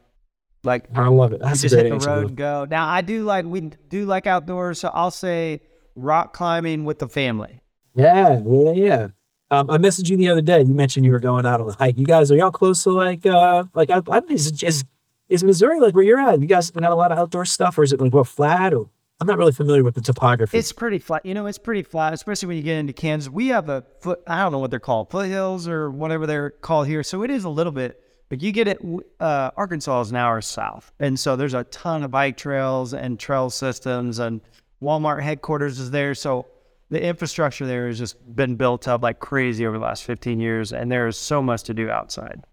Like 0.63 0.86
I 0.95 1.07
love 1.07 1.31
it. 1.33 1.41
That's 1.41 1.61
just 1.61 1.75
hit 1.75 1.89
the 1.89 1.97
road 1.97 2.27
and 2.29 2.36
go. 2.36 2.65
Now 2.69 2.88
I 2.88 3.01
do 3.01 3.23
like 3.23 3.45
we 3.45 3.61
do 3.61 4.05
like 4.05 4.25
outdoors, 4.25 4.79
so 4.79 4.89
I'll 4.93 5.11
say 5.11 5.61
rock 5.95 6.33
climbing 6.33 6.86
with 6.86 6.99
the 6.99 7.07
family. 7.07 7.61
Yeah, 7.93 8.41
yeah, 8.45 8.71
yeah. 8.71 9.07
Um, 9.51 9.69
I 9.69 9.77
messaged 9.77 10.09
you 10.09 10.17
the 10.17 10.29
other 10.29 10.41
day. 10.41 10.61
You 10.61 10.73
mentioned 10.73 11.05
you 11.05 11.11
were 11.11 11.19
going 11.19 11.45
out 11.45 11.61
on 11.61 11.69
a 11.69 11.73
hike. 11.73 11.97
You 11.99 12.05
guys 12.05 12.31
are 12.31 12.36
y'all 12.36 12.51
close 12.51 12.83
to 12.83 12.91
like 12.91 13.25
uh 13.25 13.65
like 13.73 13.91
I, 13.91 14.01
I 14.09 14.21
is, 14.29 14.63
is 14.63 14.83
is 15.29 15.43
Missouri 15.43 15.79
like 15.79 15.93
where 15.93 16.03
you're 16.03 16.19
at? 16.19 16.41
You 16.41 16.47
guys 16.47 16.71
got 16.71 16.91
a 16.91 16.95
lot 16.95 17.11
of 17.11 17.19
outdoor 17.19 17.45
stuff, 17.45 17.77
or 17.77 17.83
is 17.83 17.93
it 17.93 18.01
like 18.01 18.13
well 18.13 18.23
flat? 18.23 18.73
Or 18.73 18.89
I'm 19.22 19.28
not 19.28 19.38
really 19.38 19.53
familiar 19.53 19.84
with 19.84 19.95
the 19.95 20.01
topography. 20.01 20.57
It's 20.57 20.74
pretty 20.74 20.99
flat. 20.99 21.26
You 21.26 21.34
know, 21.34 21.45
it's 21.45 21.57
pretty 21.57 21.84
flat, 21.84 22.13
especially 22.13 22.47
when 22.47 22.57
you 22.57 22.63
get 22.63 22.78
into 22.78 22.91
Kansas. 22.91 23.32
We 23.32 23.47
have 23.47 23.70
a 23.70 23.86
foot, 24.01 24.22
I 24.28 24.41
don't 24.43 24.51
know 24.51 24.59
what 24.59 24.72
they're 24.72 24.80
called, 24.80 25.09
foothills 25.09 25.68
or 25.68 25.89
whatever 25.89 26.28
they're 26.28 26.49
called 26.49 26.88
here. 26.88 27.01
So 27.01 27.24
it 27.24 27.32
is 27.32 27.45
a 27.45 27.49
little 27.49 27.72
bit, 27.72 28.01
but 28.28 28.41
you 28.41 28.51
get 28.51 28.68
it, 28.68 28.80
uh, 29.22 29.51
Arkansas 29.55 30.01
is 30.01 30.11
an 30.11 30.18
hour 30.18 30.41
south. 30.41 30.91
And 30.99 31.18
so 31.18 31.38
there's 31.38 31.53
a 31.53 31.63
ton 31.66 32.03
of 32.03 32.11
bike 32.11 32.36
trails 32.36 32.93
and 32.93 33.18
trail 33.18 33.49
systems, 33.49 34.20
and 34.20 34.41
Walmart 34.82 35.22
headquarters 35.22 35.80
is 35.80 35.91
there. 35.91 36.13
So 36.13 36.47
the 36.89 37.01
infrastructure 37.01 37.66
there 37.66 37.88
has 37.88 37.97
just 37.97 38.18
been 38.36 38.57
built 38.57 38.86
up 38.88 39.01
like 39.01 39.20
crazy 39.20 39.66
over 39.66 39.78
the 39.78 39.84
last 39.84 40.03
15 40.03 40.41
years, 40.41 40.74
and 40.74 40.91
there 40.91 41.07
is 41.07 41.16
so 41.16 41.41
much 41.41 41.63
to 41.63 41.74
do 41.74 41.89
outside. 41.89 42.43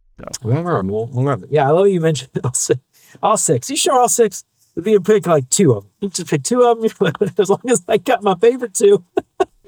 Memorable. 0.54 1.08
Yeah, 1.50 1.66
I 1.66 1.72
love 1.72 1.88
you 1.88 2.00
mentioned 2.00 2.30
all 2.44 2.54
six. 2.54 2.80
All 3.20 3.36
six. 3.36 3.68
You 3.68 3.76
sure 3.76 3.98
all 3.98 4.08
six? 4.08 4.44
If 4.74 4.86
you 4.86 5.00
pick 5.00 5.26
like 5.26 5.48
two 5.50 5.72
of 5.72 5.82
them, 5.84 5.92
you 6.00 6.08
just 6.08 6.30
pick 6.30 6.42
two 6.44 6.62
of 6.62 6.80
them. 6.80 7.12
as 7.38 7.50
long 7.50 7.60
as 7.68 7.82
I 7.88 7.98
got 7.98 8.22
my 8.22 8.34
favorite 8.36 8.74
two. 8.74 9.04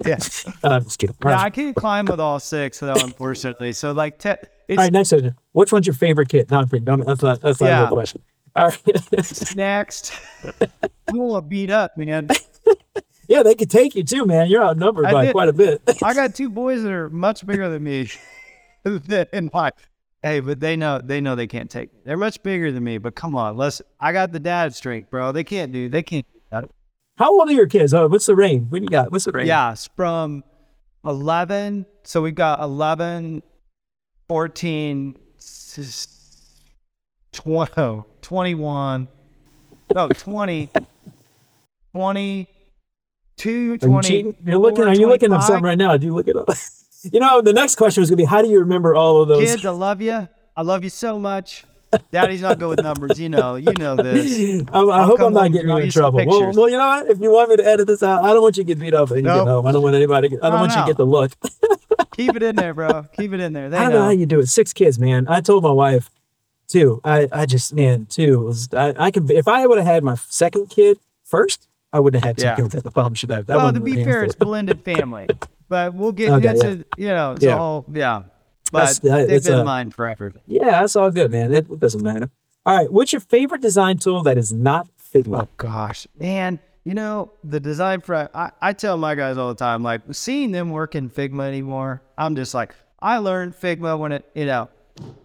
Yeah. 0.04 0.18
I'm 0.64 0.84
just 0.84 0.98
kidding. 0.98 1.16
All 1.24 1.30
Yeah. 1.30 1.40
I 1.40 1.50
can't 1.50 1.76
climb 1.76 2.06
with 2.06 2.20
all 2.20 2.40
six, 2.40 2.78
though, 2.80 2.94
unfortunately. 2.94 3.72
So, 3.72 3.92
like, 3.92 4.18
te- 4.18 4.30
it's 4.66 4.78
All 4.78 4.84
right, 4.84 4.92
next 4.92 5.10
question. 5.10 5.34
Which 5.52 5.72
one's 5.72 5.86
your 5.86 5.94
favorite 5.94 6.28
kid? 6.30 6.50
No, 6.50 6.58
I'm 6.60 6.68
kidding. 6.68 6.84
Don't- 6.84 7.04
that's 7.06 7.22
not 7.22 7.40
that's 7.42 7.60
not 7.60 7.66
a 7.66 7.70
Yeah. 7.70 7.80
real 7.82 7.88
question. 7.90 8.22
All 8.56 8.68
right. 8.68 9.56
next. 9.56 10.12
I'm 11.08 11.18
gonna 11.18 11.42
beat 11.42 11.70
up, 11.70 11.96
man. 11.98 12.28
yeah, 13.28 13.42
they 13.42 13.54
could 13.54 13.70
take 13.70 13.94
you 13.94 14.04
too, 14.04 14.24
man. 14.26 14.48
You're 14.48 14.64
outnumbered 14.64 15.04
I 15.06 15.12
by 15.12 15.24
did- 15.26 15.32
quite 15.32 15.48
a 15.48 15.52
bit. 15.52 15.82
I 16.02 16.14
got 16.14 16.34
two 16.34 16.48
boys 16.48 16.82
that 16.82 16.92
are 16.92 17.10
much 17.10 17.46
bigger 17.46 17.68
than 17.68 17.82
me. 17.84 18.08
in 18.84 19.50
life. 19.52 19.72
Hey, 20.24 20.40
but 20.40 20.58
they 20.58 20.74
know 20.74 21.02
they 21.04 21.20
know 21.20 21.34
they 21.34 21.46
can't 21.46 21.70
take. 21.70 21.92
Me. 21.92 22.00
They're 22.04 22.16
much 22.16 22.42
bigger 22.42 22.72
than 22.72 22.82
me. 22.82 22.96
But 22.96 23.14
come 23.14 23.36
on, 23.36 23.58
let's. 23.58 23.82
I 24.00 24.10
got 24.12 24.32
the 24.32 24.40
dad 24.40 24.74
strength, 24.74 25.10
bro. 25.10 25.32
They 25.32 25.44
can't 25.44 25.70
do. 25.70 25.90
They 25.90 26.02
can't. 26.02 26.24
do 26.32 26.40
that. 26.50 26.70
How 27.18 27.30
old 27.38 27.50
are 27.50 27.52
your 27.52 27.66
kids? 27.66 27.92
Oh, 27.92 28.08
what's 28.08 28.24
the 28.24 28.34
range? 28.34 28.70
What 28.70 28.78
do 28.78 28.84
you 28.84 28.88
got? 28.88 29.12
What's 29.12 29.26
the 29.26 29.32
range? 29.32 29.48
Yeah, 29.48 29.74
from 29.94 30.42
11. 31.04 31.84
So 32.04 32.22
we've 32.22 32.34
got 32.34 32.60
11, 32.60 33.42
14, 34.28 35.14
s- 35.36 36.62
20, 37.32 38.02
21, 38.22 39.08
no, 39.94 40.08
20, 40.08 40.70
22, 41.92 43.52
you 43.52 43.76
20. 43.78 44.08
cheating? 44.08 44.36
You're 44.42 44.56
looking. 44.56 44.84
Are 44.84 44.94
you 44.94 45.06
looking 45.06 45.34
up 45.34 45.42
something 45.42 45.62
right 45.64 45.76
now? 45.76 45.98
Do 45.98 46.06
you 46.06 46.14
look 46.14 46.28
it 46.28 46.36
up? 46.36 46.48
you 47.12 47.20
know, 47.20 47.40
the 47.40 47.52
next 47.52 47.76
question 47.76 48.00
was 48.00 48.10
gonna 48.10 48.16
be, 48.18 48.24
how 48.24 48.42
do 48.42 48.48
you 48.48 48.60
remember 48.60 48.94
all 48.94 49.22
of 49.22 49.28
those? 49.28 49.44
Kids, 49.50 49.64
I 49.66 49.70
love 49.70 50.00
you. 50.00 50.28
I 50.56 50.62
love 50.62 50.84
you 50.84 50.90
so 50.90 51.18
much. 51.18 51.64
Daddy's 52.10 52.42
not 52.42 52.58
good 52.58 52.68
with 52.70 52.82
numbers. 52.82 53.20
You 53.20 53.28
know, 53.28 53.54
you 53.54 53.72
know 53.74 53.94
this. 53.94 54.62
I, 54.72 54.80
I 54.80 54.98
I'll 55.00 55.06
hope 55.06 55.20
I'm 55.20 55.32
not 55.32 55.52
getting 55.52 55.68
you 55.68 55.76
in 55.76 55.90
trouble. 55.90 56.24
Well, 56.26 56.52
well, 56.52 56.68
you 56.68 56.76
know 56.76 56.86
what? 56.88 57.08
If 57.08 57.20
you 57.20 57.30
want 57.30 57.50
me 57.50 57.56
to 57.56 57.64
edit 57.66 57.86
this 57.86 58.02
out, 58.02 58.24
I 58.24 58.28
don't 58.32 58.42
want 58.42 58.56
you 58.56 58.64
to 58.64 58.66
get 58.66 58.80
beat 58.80 58.94
up 58.94 59.10
when 59.10 59.18
you 59.20 59.24
Nope. 59.24 59.44
get 59.46 59.50
home. 59.50 59.66
I 59.66 59.70
don't 59.72 59.82
want 59.82 59.94
anybody. 59.94 60.30
To, 60.30 60.38
I 60.42 60.50
don't 60.50 60.58
want 60.60 60.72
you 60.74 60.80
to 60.80 60.86
get 60.86 60.96
the 60.96 61.06
look. 61.06 61.32
Keep 62.16 62.34
it 62.36 62.42
in 62.42 62.56
there, 62.56 62.74
bro. 62.74 63.04
Keep 63.16 63.32
it 63.32 63.40
in 63.40 63.52
there. 63.52 63.70
They 63.70 63.76
I 63.76 63.82
don't 63.84 63.92
know. 63.92 63.98
know 64.00 64.04
how 64.06 64.10
you 64.10 64.26
do 64.26 64.40
it. 64.40 64.46
Six 64.48 64.72
kids, 64.72 64.98
man. 64.98 65.26
I 65.28 65.40
told 65.40 65.62
my 65.62 65.70
wife, 65.70 66.10
too. 66.66 67.00
I, 67.04 67.28
I 67.30 67.46
just, 67.46 67.72
man, 67.74 68.06
too. 68.06 68.40
Was, 68.40 68.68
I, 68.72 68.94
I 68.98 69.10
could, 69.12 69.30
if 69.30 69.46
I 69.46 69.64
would 69.66 69.78
have 69.78 69.86
had 69.86 70.02
my 70.02 70.16
second 70.16 70.70
kid 70.70 70.98
first, 71.24 71.68
I 71.92 72.00
wouldn't 72.00 72.24
have 72.24 72.28
had 72.30 72.38
two 72.38 72.44
Yeah. 72.44 72.56
kids. 72.56 72.72
That's 72.72 72.82
the 72.82 72.90
problem 72.90 73.14
should 73.14 73.30
have. 73.30 73.46
That 73.46 73.56
well, 73.56 73.72
to 73.72 73.78
be 73.80 74.02
fair, 74.02 74.24
it's 74.24 74.34
blended 74.34 74.82
family, 74.82 75.28
but 75.68 75.94
we'll 75.94 76.12
get 76.12 76.30
Okay, 76.32 76.48
into 76.50 76.76
yeah. 76.78 76.84
you 76.96 77.08
know, 77.08 77.32
it's 77.32 77.44
Yeah. 77.44 77.58
all 77.58 77.84
yeah. 77.92 78.22
That's- 78.72 78.98
But 78.98 79.08
that- 79.08 79.28
they've 79.28 79.44
been 79.44 79.64
mine 79.64 79.90
forever. 79.90 80.32
Yeah, 80.46 80.80
that's 80.80 80.96
all 80.96 81.10
good, 81.10 81.30
man. 81.30 81.52
It, 81.52 81.70
it 81.70 81.78
doesn't 81.80 82.02
matter. 82.02 82.30
All 82.66 82.76
right. 82.76 82.90
What's 82.92 83.12
your 83.12 83.20
favorite 83.20 83.60
design 83.60 83.98
tool 83.98 84.22
that 84.24 84.38
is 84.38 84.52
not 84.52 84.88
Figma? 85.12 85.42
Oh 85.42 85.48
gosh, 85.58 86.06
man. 86.18 86.58
You 86.84 86.94
know 86.94 87.32
the 87.42 87.60
design 87.60 88.00
for 88.02 88.28
I, 88.34 88.50
I 88.60 88.72
tell 88.74 88.96
my 88.98 89.14
guys 89.14 89.38
all 89.38 89.48
the 89.48 89.54
time, 89.54 89.82
like 89.82 90.02
seeing 90.12 90.50
them 90.52 90.70
work 90.70 90.94
in 90.94 91.08
Figma 91.08 91.46
anymore. 91.46 92.02
I'm 92.18 92.36
just 92.36 92.52
like, 92.54 92.74
I 93.00 93.18
learned 93.18 93.54
Figma 93.54 93.98
when 93.98 94.12
it, 94.12 94.28
you 94.34 94.44
know, 94.46 94.68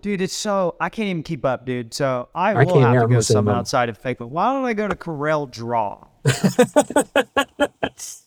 dude. 0.01 0.21
It's 0.21 0.33
so 0.33 0.75
I 0.79 0.87
can't 0.89 1.07
even 1.09 1.23
keep 1.23 1.43
up, 1.45 1.65
dude. 1.65 1.93
So 1.93 2.29
I, 2.35 2.51
I 2.53 2.63
will 2.63 2.79
have 2.79 3.01
to 3.01 3.07
go 3.07 3.19
say 3.19 3.33
some 3.33 3.47
outside 3.49 3.89
of 3.89 4.01
Figma. 4.01 4.27
Why 4.29 4.53
don't 4.53 4.65
I 4.65 4.73
go 4.73 4.87
to 4.87 4.95
Corel 4.95 5.49
Draw? 5.51 6.05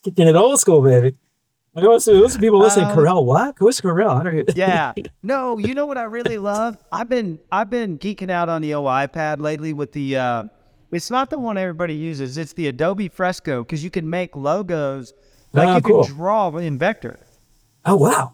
Getting 0.03 0.27
it 0.27 0.35
old 0.35 0.59
school, 0.59 0.81
baby. 0.81 1.15
Like, 1.75 1.85
what's, 1.85 2.05
what's 2.05 2.33
the 2.35 2.39
people 2.39 2.59
listening? 2.59 2.85
Um, 2.85 2.95
Corel, 2.97 3.25
what? 3.25 3.55
What's 3.59 3.81
Corel? 3.81 4.19
I 4.19 4.23
don't 4.23 4.55
Yeah. 4.57 4.93
No, 5.23 5.57
you 5.57 5.73
know 5.73 5.85
what 5.87 5.97
I 5.97 6.03
really 6.03 6.37
love? 6.37 6.77
I've 6.91 7.09
been 7.09 7.39
I've 7.51 7.69
been 7.69 7.97
geeking 7.97 8.29
out 8.29 8.47
on 8.47 8.61
the 8.61 8.73
old 8.75 8.87
iPad 8.87 9.39
lately 9.39 9.73
with 9.73 9.91
the 9.93 10.17
uh 10.17 10.43
it's 10.91 11.09
not 11.09 11.31
the 11.31 11.39
one 11.39 11.57
everybody 11.57 11.95
uses. 11.95 12.37
It's 12.37 12.53
the 12.53 12.67
Adobe 12.67 13.07
Fresco 13.09 13.63
because 13.63 13.83
you 13.83 13.89
can 13.89 14.07
make 14.07 14.35
logos 14.35 15.13
like 15.51 15.67
Ah, 15.67 15.75
you 15.77 15.81
cool. 15.81 16.03
can 16.05 16.13
draw 16.13 16.55
in 16.57 16.77
vector. 16.77 17.19
Oh, 17.85 17.95
wow. 17.95 18.33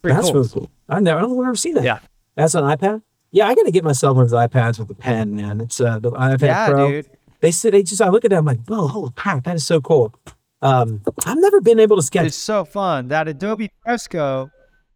Pretty 0.00 0.14
That's 0.14 0.28
cool. 0.28 0.36
really 0.36 0.48
cool. 0.48 0.70
I 0.88 1.00
never, 1.00 1.18
I 1.18 1.20
don't 1.22 1.30
think 1.32 1.40
I've 1.42 1.48
ever 1.48 1.56
seen 1.56 1.74
that. 1.74 1.84
Yeah. 1.84 1.98
That's 2.34 2.54
an 2.54 2.64
iPad? 2.64 3.02
Yeah, 3.30 3.46
I 3.46 3.54
got 3.54 3.64
to 3.66 3.70
get 3.70 3.84
myself 3.84 4.16
one 4.16 4.24
of 4.24 4.30
those 4.30 4.48
iPads 4.48 4.78
with 4.78 4.88
a 4.90 4.94
pen, 4.94 5.36
man. 5.36 5.60
It's 5.60 5.78
uh, 5.82 5.98
the 5.98 6.10
iPad 6.12 6.40
Yeah, 6.40 6.68
Pro. 6.70 6.90
dude. 6.90 7.10
They 7.40 7.50
said, 7.50 7.74
they 7.74 7.82
just, 7.82 8.00
I 8.00 8.08
look 8.08 8.24
at 8.24 8.30
that, 8.30 8.38
I'm 8.38 8.44
like, 8.46 8.64
whoa, 8.66 8.86
holy 8.88 9.12
crap, 9.14 9.44
that 9.44 9.56
is 9.56 9.66
so 9.66 9.80
cool. 9.82 10.14
Um, 10.62 11.02
I've 11.24 11.38
never 11.38 11.60
been 11.60 11.78
able 11.78 11.96
to 11.96 12.02
sketch. 12.02 12.26
It's 12.26 12.36
so 12.36 12.64
fun. 12.64 13.08
That 13.08 13.28
Adobe 13.28 13.70
Fresco, 13.84 14.50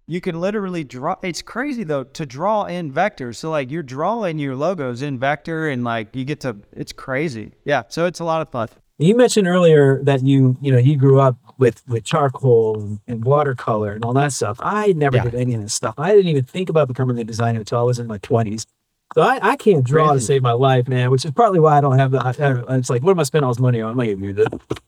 you 0.06 0.20
can 0.20 0.40
literally 0.40 0.82
draw. 0.84 1.16
It's 1.22 1.42
crazy 1.42 1.84
though 1.84 2.04
to 2.04 2.26
draw 2.26 2.64
in 2.64 2.90
vector. 2.90 3.32
So 3.32 3.50
like 3.50 3.70
you're 3.70 3.82
drawing 3.84 4.38
your 4.38 4.56
logos 4.56 5.02
in 5.02 5.18
vector, 5.18 5.68
and 5.68 5.84
like 5.84 6.14
you 6.16 6.24
get 6.24 6.40
to. 6.40 6.56
It's 6.72 6.92
crazy. 6.92 7.52
Yeah. 7.64 7.82
So 7.88 8.06
it's 8.06 8.20
a 8.20 8.24
lot 8.24 8.42
of 8.42 8.50
fun. 8.50 8.68
You 8.98 9.16
mentioned 9.16 9.48
earlier 9.48 10.00
that 10.04 10.24
you, 10.24 10.56
you 10.60 10.70
know, 10.70 10.78
you 10.78 10.96
grew 10.96 11.20
up 11.20 11.36
with 11.58 11.82
with 11.88 12.04
charcoal 12.04 12.80
and, 12.80 13.00
and 13.06 13.24
watercolor 13.24 13.92
and 13.92 14.04
all 14.04 14.12
that 14.14 14.32
stuff. 14.32 14.58
I 14.60 14.92
never 14.92 15.16
Yeah. 15.16 15.24
did 15.24 15.34
any 15.34 15.54
of 15.54 15.62
this 15.62 15.74
stuff. 15.74 15.94
I 15.98 16.10
didn't 16.10 16.28
even 16.28 16.44
think 16.44 16.68
about 16.70 16.88
becoming 16.88 17.18
a 17.18 17.24
designer 17.24 17.60
until 17.60 17.78
I 17.78 17.82
was 17.82 17.98
in 17.98 18.06
my 18.06 18.18
twenties. 18.18 18.66
So 19.14 19.20
I, 19.22 19.38
I 19.42 19.56
can't 19.56 19.84
draw 19.84 20.12
to 20.14 20.20
save 20.20 20.42
my 20.42 20.52
life, 20.52 20.88
man. 20.88 21.10
Which 21.10 21.24
is 21.24 21.30
partly 21.32 21.60
why 21.60 21.78
I 21.78 21.80
don't 21.80 21.98
have 21.98 22.10
the. 22.12 22.18
I, 22.18 22.30
I- 22.72 22.76
it's 22.76 22.88
like, 22.90 23.02
what 23.02 23.10
am 23.12 23.20
I 23.20 23.24
spending 23.24 23.44
all 23.46 23.52
this 23.52 23.60
money 23.60 23.80
on? 23.80 23.90
I'm 23.92 23.96
like, 23.96 24.18
dude, 24.18 24.40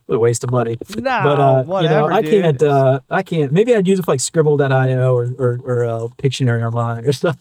a 0.08 0.18
waste 0.18 0.44
of 0.44 0.50
money. 0.50 0.76
No, 0.96 1.02
but 1.02 1.40
uh, 1.40 1.62
you 1.64 1.68
whatever. 1.68 2.08
know, 2.10 2.14
I 2.16 2.22
dude. 2.22 2.30
can't. 2.42 2.62
Uh, 2.62 3.00
I 3.10 3.22
can't. 3.22 3.52
Maybe 3.52 3.74
I'd 3.74 3.86
use 3.86 3.98
it 3.98 4.04
for 4.04 4.12
like 4.12 4.20
skribbl.io 4.20 5.14
or 5.14 5.34
or, 5.38 5.60
or 5.64 5.84
uh, 5.84 6.08
Pictionary 6.18 6.64
online 6.66 7.04
or 7.04 7.12
stuff. 7.12 7.36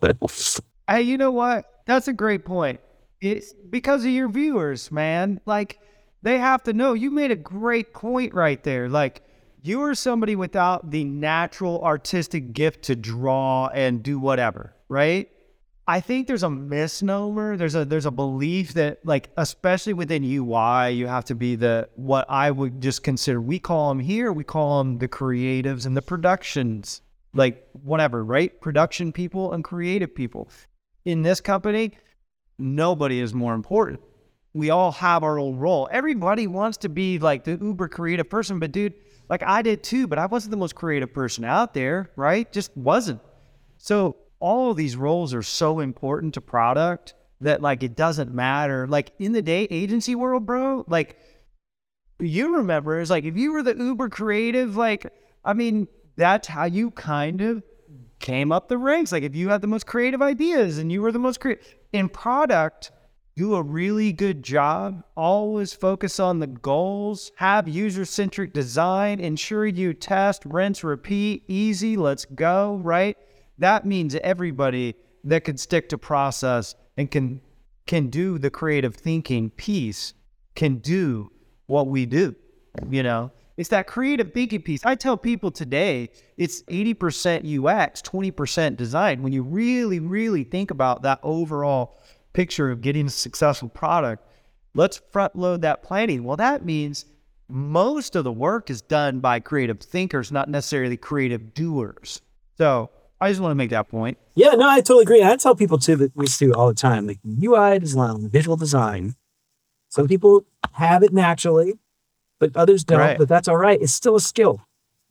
but 0.00 0.16
Hey, 0.88 1.02
you 1.02 1.16
know 1.18 1.30
what? 1.30 1.64
That's 1.86 2.08
a 2.08 2.12
great 2.12 2.44
point. 2.44 2.80
It's 3.20 3.52
because 3.70 4.04
of 4.04 4.10
your 4.10 4.28
viewers, 4.28 4.92
man. 4.92 5.40
Like, 5.46 5.78
they 6.22 6.38
have 6.38 6.62
to 6.64 6.72
know. 6.74 6.92
You 6.92 7.10
made 7.10 7.30
a 7.30 7.36
great 7.36 7.94
point 7.94 8.34
right 8.34 8.62
there. 8.62 8.88
Like, 8.88 9.22
you 9.62 9.82
are 9.82 9.94
somebody 9.94 10.36
without 10.36 10.90
the 10.90 11.04
natural 11.04 11.82
artistic 11.82 12.52
gift 12.52 12.82
to 12.84 12.96
draw 12.96 13.68
and 13.68 14.02
do 14.02 14.18
whatever, 14.18 14.74
right? 14.90 15.30
I 15.86 16.00
think 16.00 16.26
there's 16.26 16.42
a 16.42 16.50
misnomer. 16.50 17.56
There's 17.56 17.74
a 17.74 17.84
there's 17.84 18.06
a 18.06 18.10
belief 18.10 18.74
that 18.74 19.04
like 19.04 19.28
especially 19.36 19.92
within 19.92 20.24
UI, 20.24 20.90
you 20.90 21.06
have 21.06 21.26
to 21.26 21.34
be 21.34 21.56
the 21.56 21.88
what 21.94 22.24
I 22.28 22.50
would 22.50 22.80
just 22.80 23.02
consider 23.02 23.40
we 23.40 23.58
call 23.58 23.90
them 23.90 24.00
here, 24.00 24.32
we 24.32 24.44
call 24.44 24.78
them 24.78 24.98
the 24.98 25.08
creatives 25.08 25.84
and 25.84 25.96
the 25.96 26.02
productions 26.02 27.02
like 27.34 27.68
whatever, 27.72 28.24
right? 28.24 28.58
Production 28.60 29.12
people 29.12 29.52
and 29.52 29.62
creative 29.62 30.14
people. 30.14 30.48
In 31.04 31.22
this 31.22 31.40
company, 31.40 31.92
nobody 32.58 33.20
is 33.20 33.34
more 33.34 33.54
important. 33.54 34.00
We 34.54 34.70
all 34.70 34.92
have 34.92 35.22
our 35.22 35.38
own 35.38 35.56
role. 35.56 35.88
Everybody 35.90 36.46
wants 36.46 36.78
to 36.78 36.88
be 36.88 37.18
like 37.18 37.44
the 37.44 37.58
uber 37.60 37.88
creative 37.88 38.30
person, 38.30 38.58
but 38.58 38.72
dude, 38.72 38.94
like 39.28 39.42
I 39.42 39.62
did 39.62 39.82
too, 39.82 40.06
but 40.06 40.18
I 40.18 40.26
wasn't 40.26 40.52
the 40.52 40.56
most 40.56 40.74
creative 40.74 41.12
person 41.12 41.44
out 41.44 41.74
there, 41.74 42.10
right? 42.16 42.50
Just 42.52 42.74
wasn't. 42.76 43.20
So 43.78 44.16
all 44.40 44.70
of 44.70 44.76
these 44.76 44.96
roles 44.96 45.32
are 45.34 45.42
so 45.42 45.80
important 45.80 46.34
to 46.34 46.40
product 46.40 47.14
that 47.40 47.62
like 47.62 47.82
it 47.82 47.96
doesn't 47.96 48.32
matter. 48.32 48.86
Like 48.86 49.12
in 49.18 49.32
the 49.32 49.42
day 49.42 49.66
agency 49.70 50.14
world, 50.14 50.46
bro, 50.46 50.84
like 50.88 51.18
you 52.18 52.56
remember 52.56 53.00
is 53.00 53.10
like 53.10 53.24
if 53.24 53.36
you 53.36 53.52
were 53.52 53.62
the 53.62 53.76
uber 53.76 54.08
creative, 54.08 54.76
like 54.76 55.12
I 55.44 55.52
mean, 55.52 55.88
that's 56.16 56.48
how 56.48 56.64
you 56.64 56.90
kind 56.90 57.40
of 57.40 57.62
came 58.20 58.52
up 58.52 58.68
the 58.68 58.78
ranks. 58.78 59.12
Like 59.12 59.22
if 59.22 59.36
you 59.36 59.50
had 59.50 59.60
the 59.60 59.66
most 59.66 59.86
creative 59.86 60.22
ideas 60.22 60.78
and 60.78 60.90
you 60.90 61.02
were 61.02 61.12
the 61.12 61.18
most 61.18 61.40
creative 61.40 61.64
in 61.92 62.08
product, 62.08 62.90
do 63.36 63.56
a 63.56 63.62
really 63.62 64.12
good 64.12 64.42
job. 64.42 65.02
Always 65.16 65.72
focus 65.72 66.20
on 66.20 66.38
the 66.38 66.46
goals. 66.46 67.32
Have 67.36 67.68
user 67.68 68.04
centric 68.04 68.52
design. 68.52 69.18
Ensure 69.18 69.66
you 69.66 69.92
test, 69.92 70.44
rinse, 70.46 70.84
repeat. 70.84 71.42
Easy. 71.48 71.96
Let's 71.96 72.24
go. 72.24 72.76
Right. 72.82 73.16
That 73.58 73.86
means 73.86 74.14
everybody 74.16 74.94
that 75.24 75.44
can 75.44 75.56
stick 75.56 75.88
to 75.90 75.98
process 75.98 76.74
and 76.96 77.10
can 77.10 77.40
can 77.86 78.08
do 78.08 78.38
the 78.38 78.50
creative 78.50 78.94
thinking 78.94 79.50
piece 79.50 80.14
can 80.54 80.76
do 80.76 81.30
what 81.66 81.86
we 81.86 82.06
do. 82.06 82.34
You 82.88 83.02
know, 83.02 83.30
it's 83.56 83.68
that 83.68 83.86
creative 83.86 84.32
thinking 84.32 84.62
piece. 84.62 84.84
I 84.84 84.94
tell 84.94 85.16
people 85.16 85.50
today 85.50 86.10
it's 86.36 86.62
80% 86.62 87.44
UX, 87.44 88.02
20% 88.02 88.76
design. 88.76 89.22
When 89.22 89.32
you 89.32 89.42
really, 89.42 90.00
really 90.00 90.44
think 90.44 90.70
about 90.70 91.02
that 91.02 91.20
overall 91.22 91.98
picture 92.32 92.70
of 92.70 92.80
getting 92.80 93.06
a 93.06 93.10
successful 93.10 93.68
product, 93.68 94.26
let's 94.74 95.00
front 95.10 95.36
load 95.36 95.62
that 95.62 95.82
planning. 95.82 96.24
Well, 96.24 96.36
that 96.38 96.64
means 96.64 97.04
most 97.48 98.16
of 98.16 98.24
the 98.24 98.32
work 98.32 98.70
is 98.70 98.82
done 98.82 99.20
by 99.20 99.38
creative 99.38 99.80
thinkers, 99.80 100.32
not 100.32 100.48
necessarily 100.48 100.96
creative 100.96 101.54
doers. 101.54 102.22
So 102.56 102.90
I 103.24 103.30
just 103.30 103.40
want 103.40 103.52
to 103.52 103.56
make 103.56 103.70
that 103.70 103.88
point. 103.88 104.18
Yeah, 104.34 104.50
no, 104.50 104.68
I 104.68 104.80
totally 104.80 105.02
agree. 105.02 105.22
I 105.24 105.36
tell 105.36 105.54
people 105.54 105.78
too 105.78 105.96
that 105.96 106.14
we 106.14 106.26
do 106.26 106.52
all 106.52 106.68
the 106.68 106.74
time, 106.74 107.06
like 107.06 107.18
UI 107.42 107.78
design, 107.78 108.28
visual 108.28 108.56
design. 108.56 109.14
Some 109.88 110.08
people 110.08 110.44
have 110.72 111.02
it 111.02 111.12
naturally, 111.12 111.74
but 112.38 112.54
others 112.56 112.84
don't. 112.84 112.98
Right. 112.98 113.16
But 113.18 113.28
that's 113.28 113.48
all 113.48 113.56
right. 113.56 113.80
It's 113.80 113.92
still 113.92 114.16
a 114.16 114.20
skill. 114.20 114.60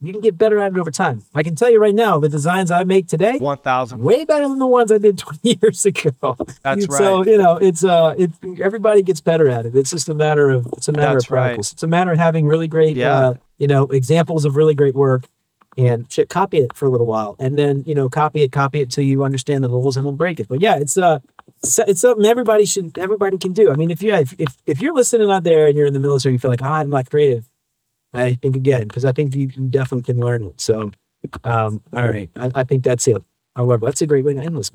You 0.00 0.12
can 0.12 0.20
get 0.20 0.36
better 0.36 0.58
at 0.58 0.72
it 0.72 0.78
over 0.78 0.90
time. 0.90 1.22
I 1.34 1.42
can 1.42 1.54
tell 1.56 1.70
you 1.70 1.80
right 1.80 1.94
now, 1.94 2.18
the 2.18 2.28
designs 2.28 2.70
I 2.70 2.84
make 2.84 3.08
today, 3.08 3.38
1000. 3.38 4.00
way 4.02 4.24
better 4.26 4.46
than 4.46 4.58
the 4.58 4.66
ones 4.66 4.92
I 4.92 4.98
did 4.98 5.16
20 5.42 5.58
years 5.62 5.86
ago. 5.86 6.36
That's 6.62 6.84
So 6.84 6.92
right. 6.92 6.98
So 6.98 7.24
you 7.24 7.38
know, 7.38 7.56
it's 7.56 7.82
uh, 7.82 8.14
it 8.18 8.30
everybody 8.60 9.02
gets 9.02 9.20
better 9.22 9.48
at 9.48 9.66
it. 9.66 9.74
It's 9.74 9.90
just 9.90 10.08
a 10.08 10.14
matter 10.14 10.50
of 10.50 10.66
it's 10.76 10.88
a 10.88 10.92
matter 10.92 11.14
That's 11.14 11.24
of 11.26 11.30
right. 11.32 11.40
practice. 11.48 11.72
It's 11.72 11.82
a 11.82 11.86
matter 11.88 12.12
of 12.12 12.18
having 12.18 12.46
really 12.46 12.68
great, 12.68 12.96
Yeah. 12.96 13.16
uh, 13.18 13.34
you 13.58 13.66
know, 13.66 13.84
examples 13.86 14.44
of 14.44 14.54
really 14.56 14.74
great 14.74 14.94
work, 14.94 15.26
and 15.76 16.06
copy 16.28 16.58
it 16.58 16.74
for 16.74 16.86
a 16.86 16.90
little 16.90 17.06
while, 17.06 17.36
and 17.38 17.58
then 17.58 17.82
you 17.86 17.94
know, 17.94 18.08
copy 18.08 18.42
it, 18.42 18.52
copy 18.52 18.80
it 18.80 18.90
till 18.90 19.04
you 19.04 19.24
understand 19.24 19.64
the 19.64 19.68
rules, 19.68 19.96
and 19.96 20.04
we'll 20.04 20.14
break 20.14 20.40
it. 20.40 20.48
But 20.48 20.60
yeah, 20.60 20.76
it's 20.76 20.96
uh, 20.96 21.18
it's, 21.62 22.00
something 22.00 22.24
everybody 22.24 22.64
should 22.64 22.96
everybody 22.98 23.38
can 23.38 23.52
do. 23.52 23.70
I 23.70 23.76
mean, 23.76 23.90
if 23.90 24.02
you 24.02 24.14
if 24.14 24.34
if, 24.38 24.56
if 24.66 24.80
you're 24.80 24.94
listening 24.94 25.30
out 25.30 25.44
there 25.44 25.66
and 25.66 25.76
you're 25.76 25.86
in 25.86 25.94
the 25.94 26.00
military, 26.00 26.34
you 26.34 26.38
feel 26.38 26.50
like 26.50 26.62
oh, 26.62 26.66
I'm 26.66 26.90
not 26.90 27.10
creative. 27.10 27.48
I 28.12 28.34
think 28.34 28.54
again 28.56 28.86
because 28.86 29.04
I 29.04 29.12
think 29.12 29.34
you 29.34 29.50
you 29.54 29.68
definitely 29.68 30.02
can 30.02 30.20
learn 30.20 30.44
it. 30.44 30.60
So, 30.60 30.92
um, 31.42 31.82
all 31.92 32.08
right, 32.08 32.30
I, 32.36 32.50
I 32.54 32.64
think 32.64 32.84
that's 32.84 33.06
it. 33.08 33.22
However, 33.56 33.86
that's 33.86 34.02
a 34.02 34.06
great 34.06 34.24
way 34.24 34.34
to 34.34 34.40
end 34.40 34.56
this. 34.56 34.70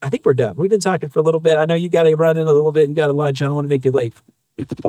I 0.00 0.08
think 0.08 0.24
we're 0.24 0.34
done. 0.34 0.56
We've 0.56 0.70
been 0.70 0.80
talking 0.80 1.08
for 1.08 1.18
a 1.18 1.22
little 1.22 1.40
bit. 1.40 1.56
I 1.56 1.64
know 1.64 1.74
you 1.74 1.88
got 1.88 2.04
to 2.04 2.14
run 2.14 2.36
in 2.36 2.46
a 2.46 2.52
little 2.52 2.72
bit 2.72 2.86
and 2.86 2.94
got 2.94 3.10
a 3.10 3.12
lunch. 3.12 3.42
I 3.42 3.46
don't 3.46 3.54
want 3.54 3.64
to 3.64 3.68
make 3.68 3.84
you 3.84 3.90
late. 3.90 4.14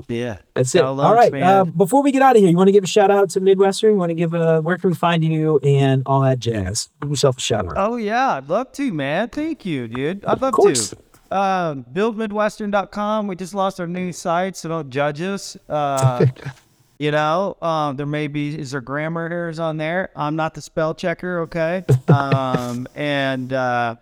Yeah. 0.07 0.37
That's 0.55 0.73
it. 0.73 0.83
Lunch, 0.83 1.15
right. 1.15 1.31
man. 1.31 1.43
Uh, 1.43 1.63
before 1.65 2.03
we 2.03 2.11
get 2.11 2.21
out 2.21 2.35
of 2.35 2.41
here, 2.41 2.49
you 2.49 2.57
want 2.57 2.67
to 2.67 2.71
give 2.71 2.83
a 2.83 2.87
shout 2.87 3.11
out 3.11 3.29
to 3.31 3.39
Midwestern? 3.39 3.91
You 3.91 3.97
want 3.97 4.09
to 4.09 4.15
give 4.15 4.33
a 4.33 4.61
where 4.61 4.77
can 4.77 4.89
we 4.89 4.95
find 4.95 5.23
you 5.23 5.59
and 5.59 6.03
all 6.05 6.21
that 6.21 6.39
jazz? 6.39 6.89
Give 7.01 7.11
yourself 7.11 7.37
a 7.37 7.41
shout 7.41 7.65
out. 7.65 7.73
Oh 7.77 7.95
yeah, 7.97 8.37
I'd 8.37 8.49
love 8.49 8.71
to, 8.73 8.91
man. 8.91 9.29
Thank 9.29 9.65
you, 9.65 9.87
dude. 9.87 10.25
I'd 10.25 10.41
love 10.41 10.55
to. 10.55 10.97
Um, 11.31 11.85
buildmidwestern.com. 11.93 13.27
We 13.27 13.35
just 13.35 13.53
lost 13.53 13.79
our 13.79 13.87
new 13.87 14.11
site, 14.11 14.57
so 14.57 14.69
don't 14.69 14.89
judge 14.89 15.21
us. 15.21 15.55
Uh, 15.67 16.25
you 16.99 17.11
know, 17.11 17.55
um, 17.61 17.97
there 17.97 18.05
may 18.05 18.27
be 18.27 18.57
is 18.57 18.71
there 18.71 18.81
grammar 18.81 19.27
errors 19.27 19.59
on 19.59 19.77
there. 19.77 20.09
I'm 20.15 20.35
not 20.35 20.55
the 20.55 20.61
spell 20.61 20.93
checker, 20.95 21.41
okay? 21.41 21.85
Um, 22.09 22.87
and 22.95 23.53
uh, 23.53 23.95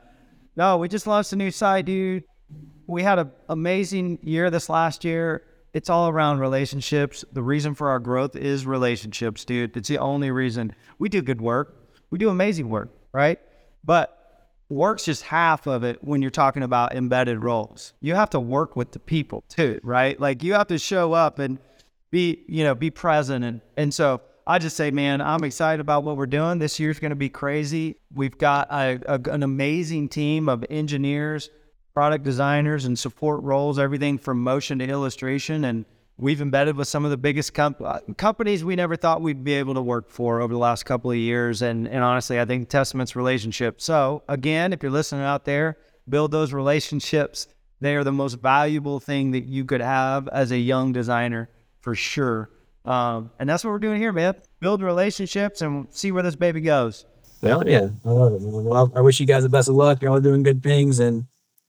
no, 0.55 0.77
we 0.77 0.87
just 0.87 1.05
launched 1.05 1.33
a 1.33 1.35
new 1.35 1.51
site, 1.51 1.85
dude. 1.85 2.23
We 2.87 3.03
had 3.03 3.19
an 3.19 3.31
amazing 3.49 4.19
year 4.23 4.49
this 4.49 4.69
last 4.69 5.03
year. 5.03 5.43
It's 5.73 5.89
all 5.89 6.09
around 6.09 6.39
relationships. 6.39 7.23
The 7.31 7.43
reason 7.43 7.75
for 7.75 7.89
our 7.89 7.99
growth 7.99 8.35
is 8.35 8.65
relationships, 8.65 9.45
dude. 9.45 9.75
It's 9.77 9.89
the 9.89 9.99
only 9.99 10.31
reason 10.31 10.73
we 10.99 11.09
do 11.09 11.21
good 11.21 11.41
work. 11.41 11.75
We 12.09 12.17
do 12.17 12.29
amazing 12.29 12.69
work, 12.69 12.89
right? 13.11 13.39
But 13.83 14.13
work's 14.69 15.05
just 15.05 15.23
half 15.23 15.67
of 15.67 15.83
it 15.83 16.03
when 16.03 16.21
you're 16.21 16.31
talking 16.31 16.63
about 16.63 16.95
embedded 16.95 17.43
roles. 17.43 17.93
You 18.01 18.15
have 18.15 18.29
to 18.31 18.39
work 18.39 18.75
with 18.75 18.91
the 18.91 18.99
people 18.99 19.43
too, 19.49 19.79
right? 19.83 20.19
Like 20.19 20.43
you 20.43 20.53
have 20.53 20.67
to 20.67 20.77
show 20.77 21.13
up 21.13 21.39
and 21.39 21.59
be, 22.11 22.43
you 22.47 22.63
know, 22.63 22.75
be 22.75 22.89
present. 22.89 23.43
And, 23.43 23.61
and 23.75 23.93
so 23.93 24.21
I 24.45 24.59
just 24.59 24.77
say, 24.77 24.91
man, 24.91 25.21
I'm 25.21 25.43
excited 25.43 25.81
about 25.81 26.03
what 26.03 26.15
we're 26.15 26.25
doing. 26.25 26.59
This 26.59 26.79
year's 26.79 26.99
going 26.99 27.09
to 27.09 27.15
be 27.17 27.29
crazy. 27.29 27.97
We've 28.13 28.37
got 28.37 28.69
a, 28.71 28.99
a, 29.05 29.19
an 29.29 29.43
amazing 29.43 30.09
team 30.09 30.47
of 30.47 30.65
engineers, 30.69 31.49
product 31.97 32.23
designers, 32.23 32.85
and 32.85 32.99
support 32.99 33.41
roles, 33.41 33.79
everything 33.79 34.19
from 34.19 34.39
motion 34.39 34.77
to 34.77 34.85
illustration. 34.85 35.65
And 35.65 35.83
we've 36.15 36.41
embedded 36.41 36.75
with 36.75 36.87
some 36.87 37.05
of 37.05 37.09
the 37.09 37.17
biggest 37.17 37.57
uh, 37.57 37.71
companies 38.17 38.63
we 38.63 38.75
never 38.75 38.95
thought 38.95 39.19
we'd 39.19 39.43
be 39.43 39.53
able 39.53 39.73
to 39.73 39.81
work 39.81 40.11
for 40.11 40.39
over 40.39 40.53
the 40.53 40.59
last 40.59 40.83
couple 40.83 41.09
of 41.09 41.17
years. 41.17 41.63
And, 41.63 41.87
and 41.87 42.03
honestly, 42.03 42.39
I 42.39 42.45
think 42.45 42.69
testament's 42.69 43.15
relationship. 43.15 43.81
So 43.81 44.21
again, 44.29 44.73
if 44.73 44.83
you're 44.83 44.91
listening 44.91 45.23
out 45.23 45.43
there, 45.45 45.79
build 46.07 46.29
those 46.29 46.53
relationships. 46.53 47.47
They 47.81 47.95
are 47.95 48.03
the 48.03 48.11
most 48.11 48.35
valuable 48.35 48.99
thing 48.99 49.31
that 49.31 49.45
you 49.45 49.65
could 49.65 49.81
have 49.81 50.27
as 50.27 50.51
a 50.51 50.57
young 50.59 50.91
designer 50.91 51.49
for 51.79 51.95
sure. 51.95 52.51
Um, 52.85 53.31
and 53.39 53.49
that's 53.49 53.63
what 53.63 53.71
we're 53.71 53.79
doing 53.79 53.99
here, 53.99 54.13
man. 54.13 54.35
Build 54.59 54.83
relationships 54.83 55.63
and 55.63 55.87
see 55.89 56.11
where 56.11 56.21
this 56.21 56.35
baby 56.35 56.61
goes. 56.61 57.07
Well, 57.41 57.67
yeah, 57.67 57.89
I 58.05 58.09
love 58.11 58.33
it. 58.33 58.41
Well, 58.43 58.91
I 58.95 59.01
wish 59.01 59.19
you 59.19 59.25
guys 59.25 59.41
the 59.41 59.49
best 59.49 59.67
of 59.67 59.73
luck. 59.73 60.03
You're 60.03 60.11
all 60.11 60.19
doing 60.19 60.43
good 60.43 60.61
things, 60.61 60.99
and 60.99 61.25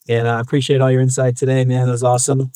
and 0.08 0.26
I 0.26 0.40
appreciate 0.40 0.80
all 0.80 0.90
your 0.90 1.00
insight 1.00 1.36
today, 1.36 1.64
man. 1.64 1.86
That 1.86 1.92
was 1.92 2.02
awesome. 2.02 2.50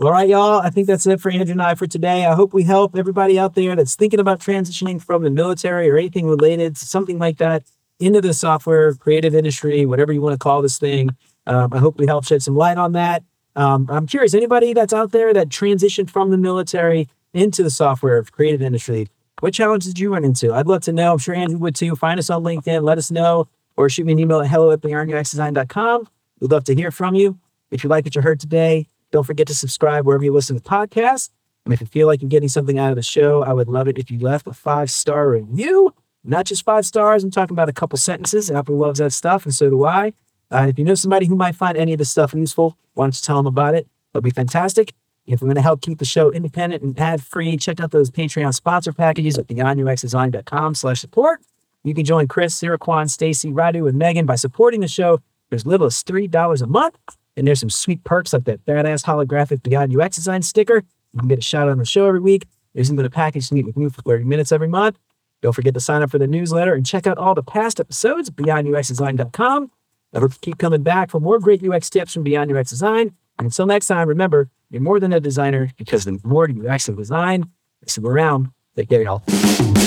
All 0.00 0.12
right, 0.12 0.28
y'all. 0.28 0.60
I 0.60 0.70
think 0.70 0.86
that's 0.86 1.06
it 1.06 1.20
for 1.20 1.30
Andrew 1.30 1.52
and 1.52 1.62
I 1.62 1.74
for 1.74 1.86
today. 1.86 2.24
I 2.26 2.34
hope 2.34 2.52
we 2.52 2.62
help 2.62 2.96
everybody 2.96 3.38
out 3.38 3.54
there 3.54 3.74
that's 3.74 3.96
thinking 3.96 4.20
about 4.20 4.38
transitioning 4.38 5.02
from 5.02 5.24
the 5.24 5.30
military 5.30 5.90
or 5.90 5.96
anything 5.96 6.26
related 6.28 6.76
to 6.76 6.86
something 6.86 7.18
like 7.18 7.38
that 7.38 7.64
into 7.98 8.20
the 8.20 8.32
software 8.32 8.94
creative 8.94 9.34
industry, 9.34 9.86
whatever 9.86 10.12
you 10.12 10.20
want 10.20 10.34
to 10.34 10.38
call 10.38 10.62
this 10.62 10.78
thing. 10.78 11.10
Um, 11.46 11.72
I 11.72 11.78
hope 11.78 11.98
we 11.98 12.06
help 12.06 12.24
shed 12.26 12.42
some 12.42 12.54
light 12.54 12.78
on 12.78 12.92
that. 12.92 13.24
Um, 13.56 13.88
I'm 13.90 14.06
curious, 14.06 14.34
anybody 14.34 14.72
that's 14.72 14.92
out 14.92 15.10
there 15.10 15.34
that 15.34 15.48
transitioned 15.48 16.10
from 16.10 16.30
the 16.30 16.38
military 16.38 17.08
into 17.34 17.64
the 17.64 17.70
software 17.70 18.22
creative 18.22 18.62
industry, 18.62 19.08
what 19.40 19.52
challenges 19.52 19.94
did 19.94 20.00
you 20.00 20.12
run 20.12 20.24
into? 20.24 20.52
I'd 20.54 20.66
love 20.66 20.82
to 20.82 20.92
know. 20.92 21.12
I'm 21.12 21.18
sure 21.18 21.34
Andrew 21.34 21.58
would 21.58 21.74
too. 21.74 21.96
Find 21.96 22.20
us 22.20 22.30
on 22.30 22.44
LinkedIn. 22.44 22.82
Let 22.82 22.98
us 22.98 23.10
know 23.10 23.48
or 23.76 23.88
shoot 23.88 24.06
me 24.06 24.12
an 24.12 24.18
email 24.20 24.40
at 24.40 24.48
hello 24.48 24.70
at 24.70 24.80
beyonduxdesign.com. 24.80 26.08
We'd 26.40 26.50
love 26.50 26.64
to 26.64 26.74
hear 26.74 26.90
from 26.90 27.14
you. 27.14 27.38
If 27.70 27.84
you 27.84 27.90
like 27.90 28.04
what 28.04 28.14
you 28.14 28.22
heard 28.22 28.40
today, 28.40 28.88
don't 29.10 29.24
forget 29.24 29.46
to 29.48 29.54
subscribe 29.54 30.06
wherever 30.06 30.24
you 30.24 30.32
listen 30.32 30.56
to 30.56 30.62
podcasts. 30.62 31.30
And 31.64 31.74
if 31.74 31.80
you 31.80 31.86
feel 31.86 32.06
like 32.06 32.22
you're 32.22 32.28
getting 32.30 32.48
something 32.48 32.78
out 32.78 32.90
of 32.90 32.96
the 32.96 33.02
show, 33.02 33.42
I 33.42 33.52
would 33.52 33.68
love 33.68 33.88
it 33.88 33.98
if 33.98 34.10
you 34.10 34.18
left 34.18 34.46
a 34.46 34.52
five 34.52 34.90
star 34.90 35.28
review. 35.28 35.94
Not 36.24 36.46
just 36.46 36.64
five 36.64 36.84
stars, 36.86 37.24
I'm 37.24 37.30
talking 37.30 37.54
about 37.54 37.68
a 37.68 37.72
couple 37.72 37.98
sentences. 37.98 38.50
Apple 38.50 38.76
loves 38.76 38.98
that 38.98 39.12
stuff, 39.12 39.44
and 39.44 39.54
so 39.54 39.70
do 39.70 39.84
I. 39.84 40.12
Uh, 40.50 40.66
if 40.68 40.78
you 40.78 40.84
know 40.84 40.94
somebody 40.94 41.26
who 41.26 41.36
might 41.36 41.54
find 41.54 41.76
any 41.76 41.92
of 41.92 41.98
this 41.98 42.10
stuff 42.10 42.34
useful, 42.34 42.76
why 42.94 43.04
don't 43.04 43.16
you 43.16 43.22
tell 43.22 43.36
them 43.36 43.46
about 43.46 43.74
it? 43.74 43.86
That'll 44.12 44.24
be 44.24 44.30
fantastic. 44.30 44.94
If 45.26 45.42
we're 45.42 45.46
going 45.46 45.56
to 45.56 45.62
help 45.62 45.82
keep 45.82 45.98
the 45.98 46.06
show 46.06 46.32
independent 46.32 46.82
and 46.82 46.98
ad 46.98 47.22
free, 47.22 47.56
check 47.58 47.80
out 47.80 47.90
those 47.90 48.10
Patreon 48.10 48.54
sponsor 48.54 48.92
packages 48.92 49.36
at 49.36 49.46
beyonduxdesign.com 49.46 50.74
slash 50.74 51.00
support. 51.00 51.40
You 51.84 51.94
can 51.94 52.04
join 52.04 52.28
Chris, 52.28 52.58
Siraquan, 52.58 53.10
Stacy, 53.10 53.50
Radu, 53.50 53.88
and 53.88 53.98
Megan 53.98 54.24
by 54.24 54.36
supporting 54.36 54.80
the 54.80 54.88
show 54.88 55.20
as 55.50 55.66
little 55.66 55.86
as 55.86 56.02
$3 56.02 56.62
a 56.62 56.66
month. 56.66 56.98
And 57.36 57.46
there's 57.46 57.60
some 57.60 57.70
sweet 57.70 58.02
perks 58.04 58.32
like 58.32 58.44
that 58.44 58.64
badass 58.66 59.04
holographic 59.04 59.62
Beyond 59.62 59.98
UX 59.98 60.16
Design 60.16 60.42
sticker. 60.42 60.82
You 61.12 61.20
can 61.20 61.28
get 61.28 61.38
a 61.38 61.42
shout 61.42 61.68
out 61.68 61.72
on 61.72 61.78
the 61.78 61.84
show 61.84 62.06
every 62.06 62.20
week. 62.20 62.46
There's 62.74 62.92
even 62.92 63.04
a 63.04 63.10
package 63.10 63.48
to 63.48 63.54
meet 63.54 63.66
with 63.66 63.76
me 63.76 63.88
for 63.88 64.02
30 64.02 64.24
minutes 64.24 64.52
every 64.52 64.68
month. 64.68 64.98
Don't 65.40 65.52
forget 65.52 65.74
to 65.74 65.80
sign 65.80 66.02
up 66.02 66.10
for 66.10 66.18
the 66.18 66.26
newsletter 66.26 66.74
and 66.74 66.84
check 66.84 67.06
out 67.06 67.16
all 67.16 67.34
the 67.34 67.42
past 67.42 67.78
episodes 67.78 68.28
at 68.28 68.36
beyonduxdesign.com. 68.36 69.70
I 70.14 70.18
hope 70.18 70.32
you 70.32 70.38
keep 70.40 70.58
coming 70.58 70.82
back 70.82 71.10
for 71.10 71.20
more 71.20 71.38
great 71.38 71.62
UX 71.62 71.90
tips 71.90 72.14
from 72.14 72.24
Beyond 72.24 72.54
UX 72.56 72.70
Design. 72.70 73.12
And 73.38 73.46
until 73.46 73.66
next 73.66 73.86
time, 73.86 74.08
remember, 74.08 74.50
you're 74.70 74.82
more 74.82 74.98
than 74.98 75.12
a 75.12 75.20
designer 75.20 75.70
because 75.76 76.04
the 76.04 76.18
more 76.24 76.48
you 76.48 76.66
actually 76.66 76.96
design, 76.96 77.50
it's 77.82 77.98
around. 77.98 78.50
Take 78.74 78.88
care, 78.88 79.02
y'all. 79.02 79.77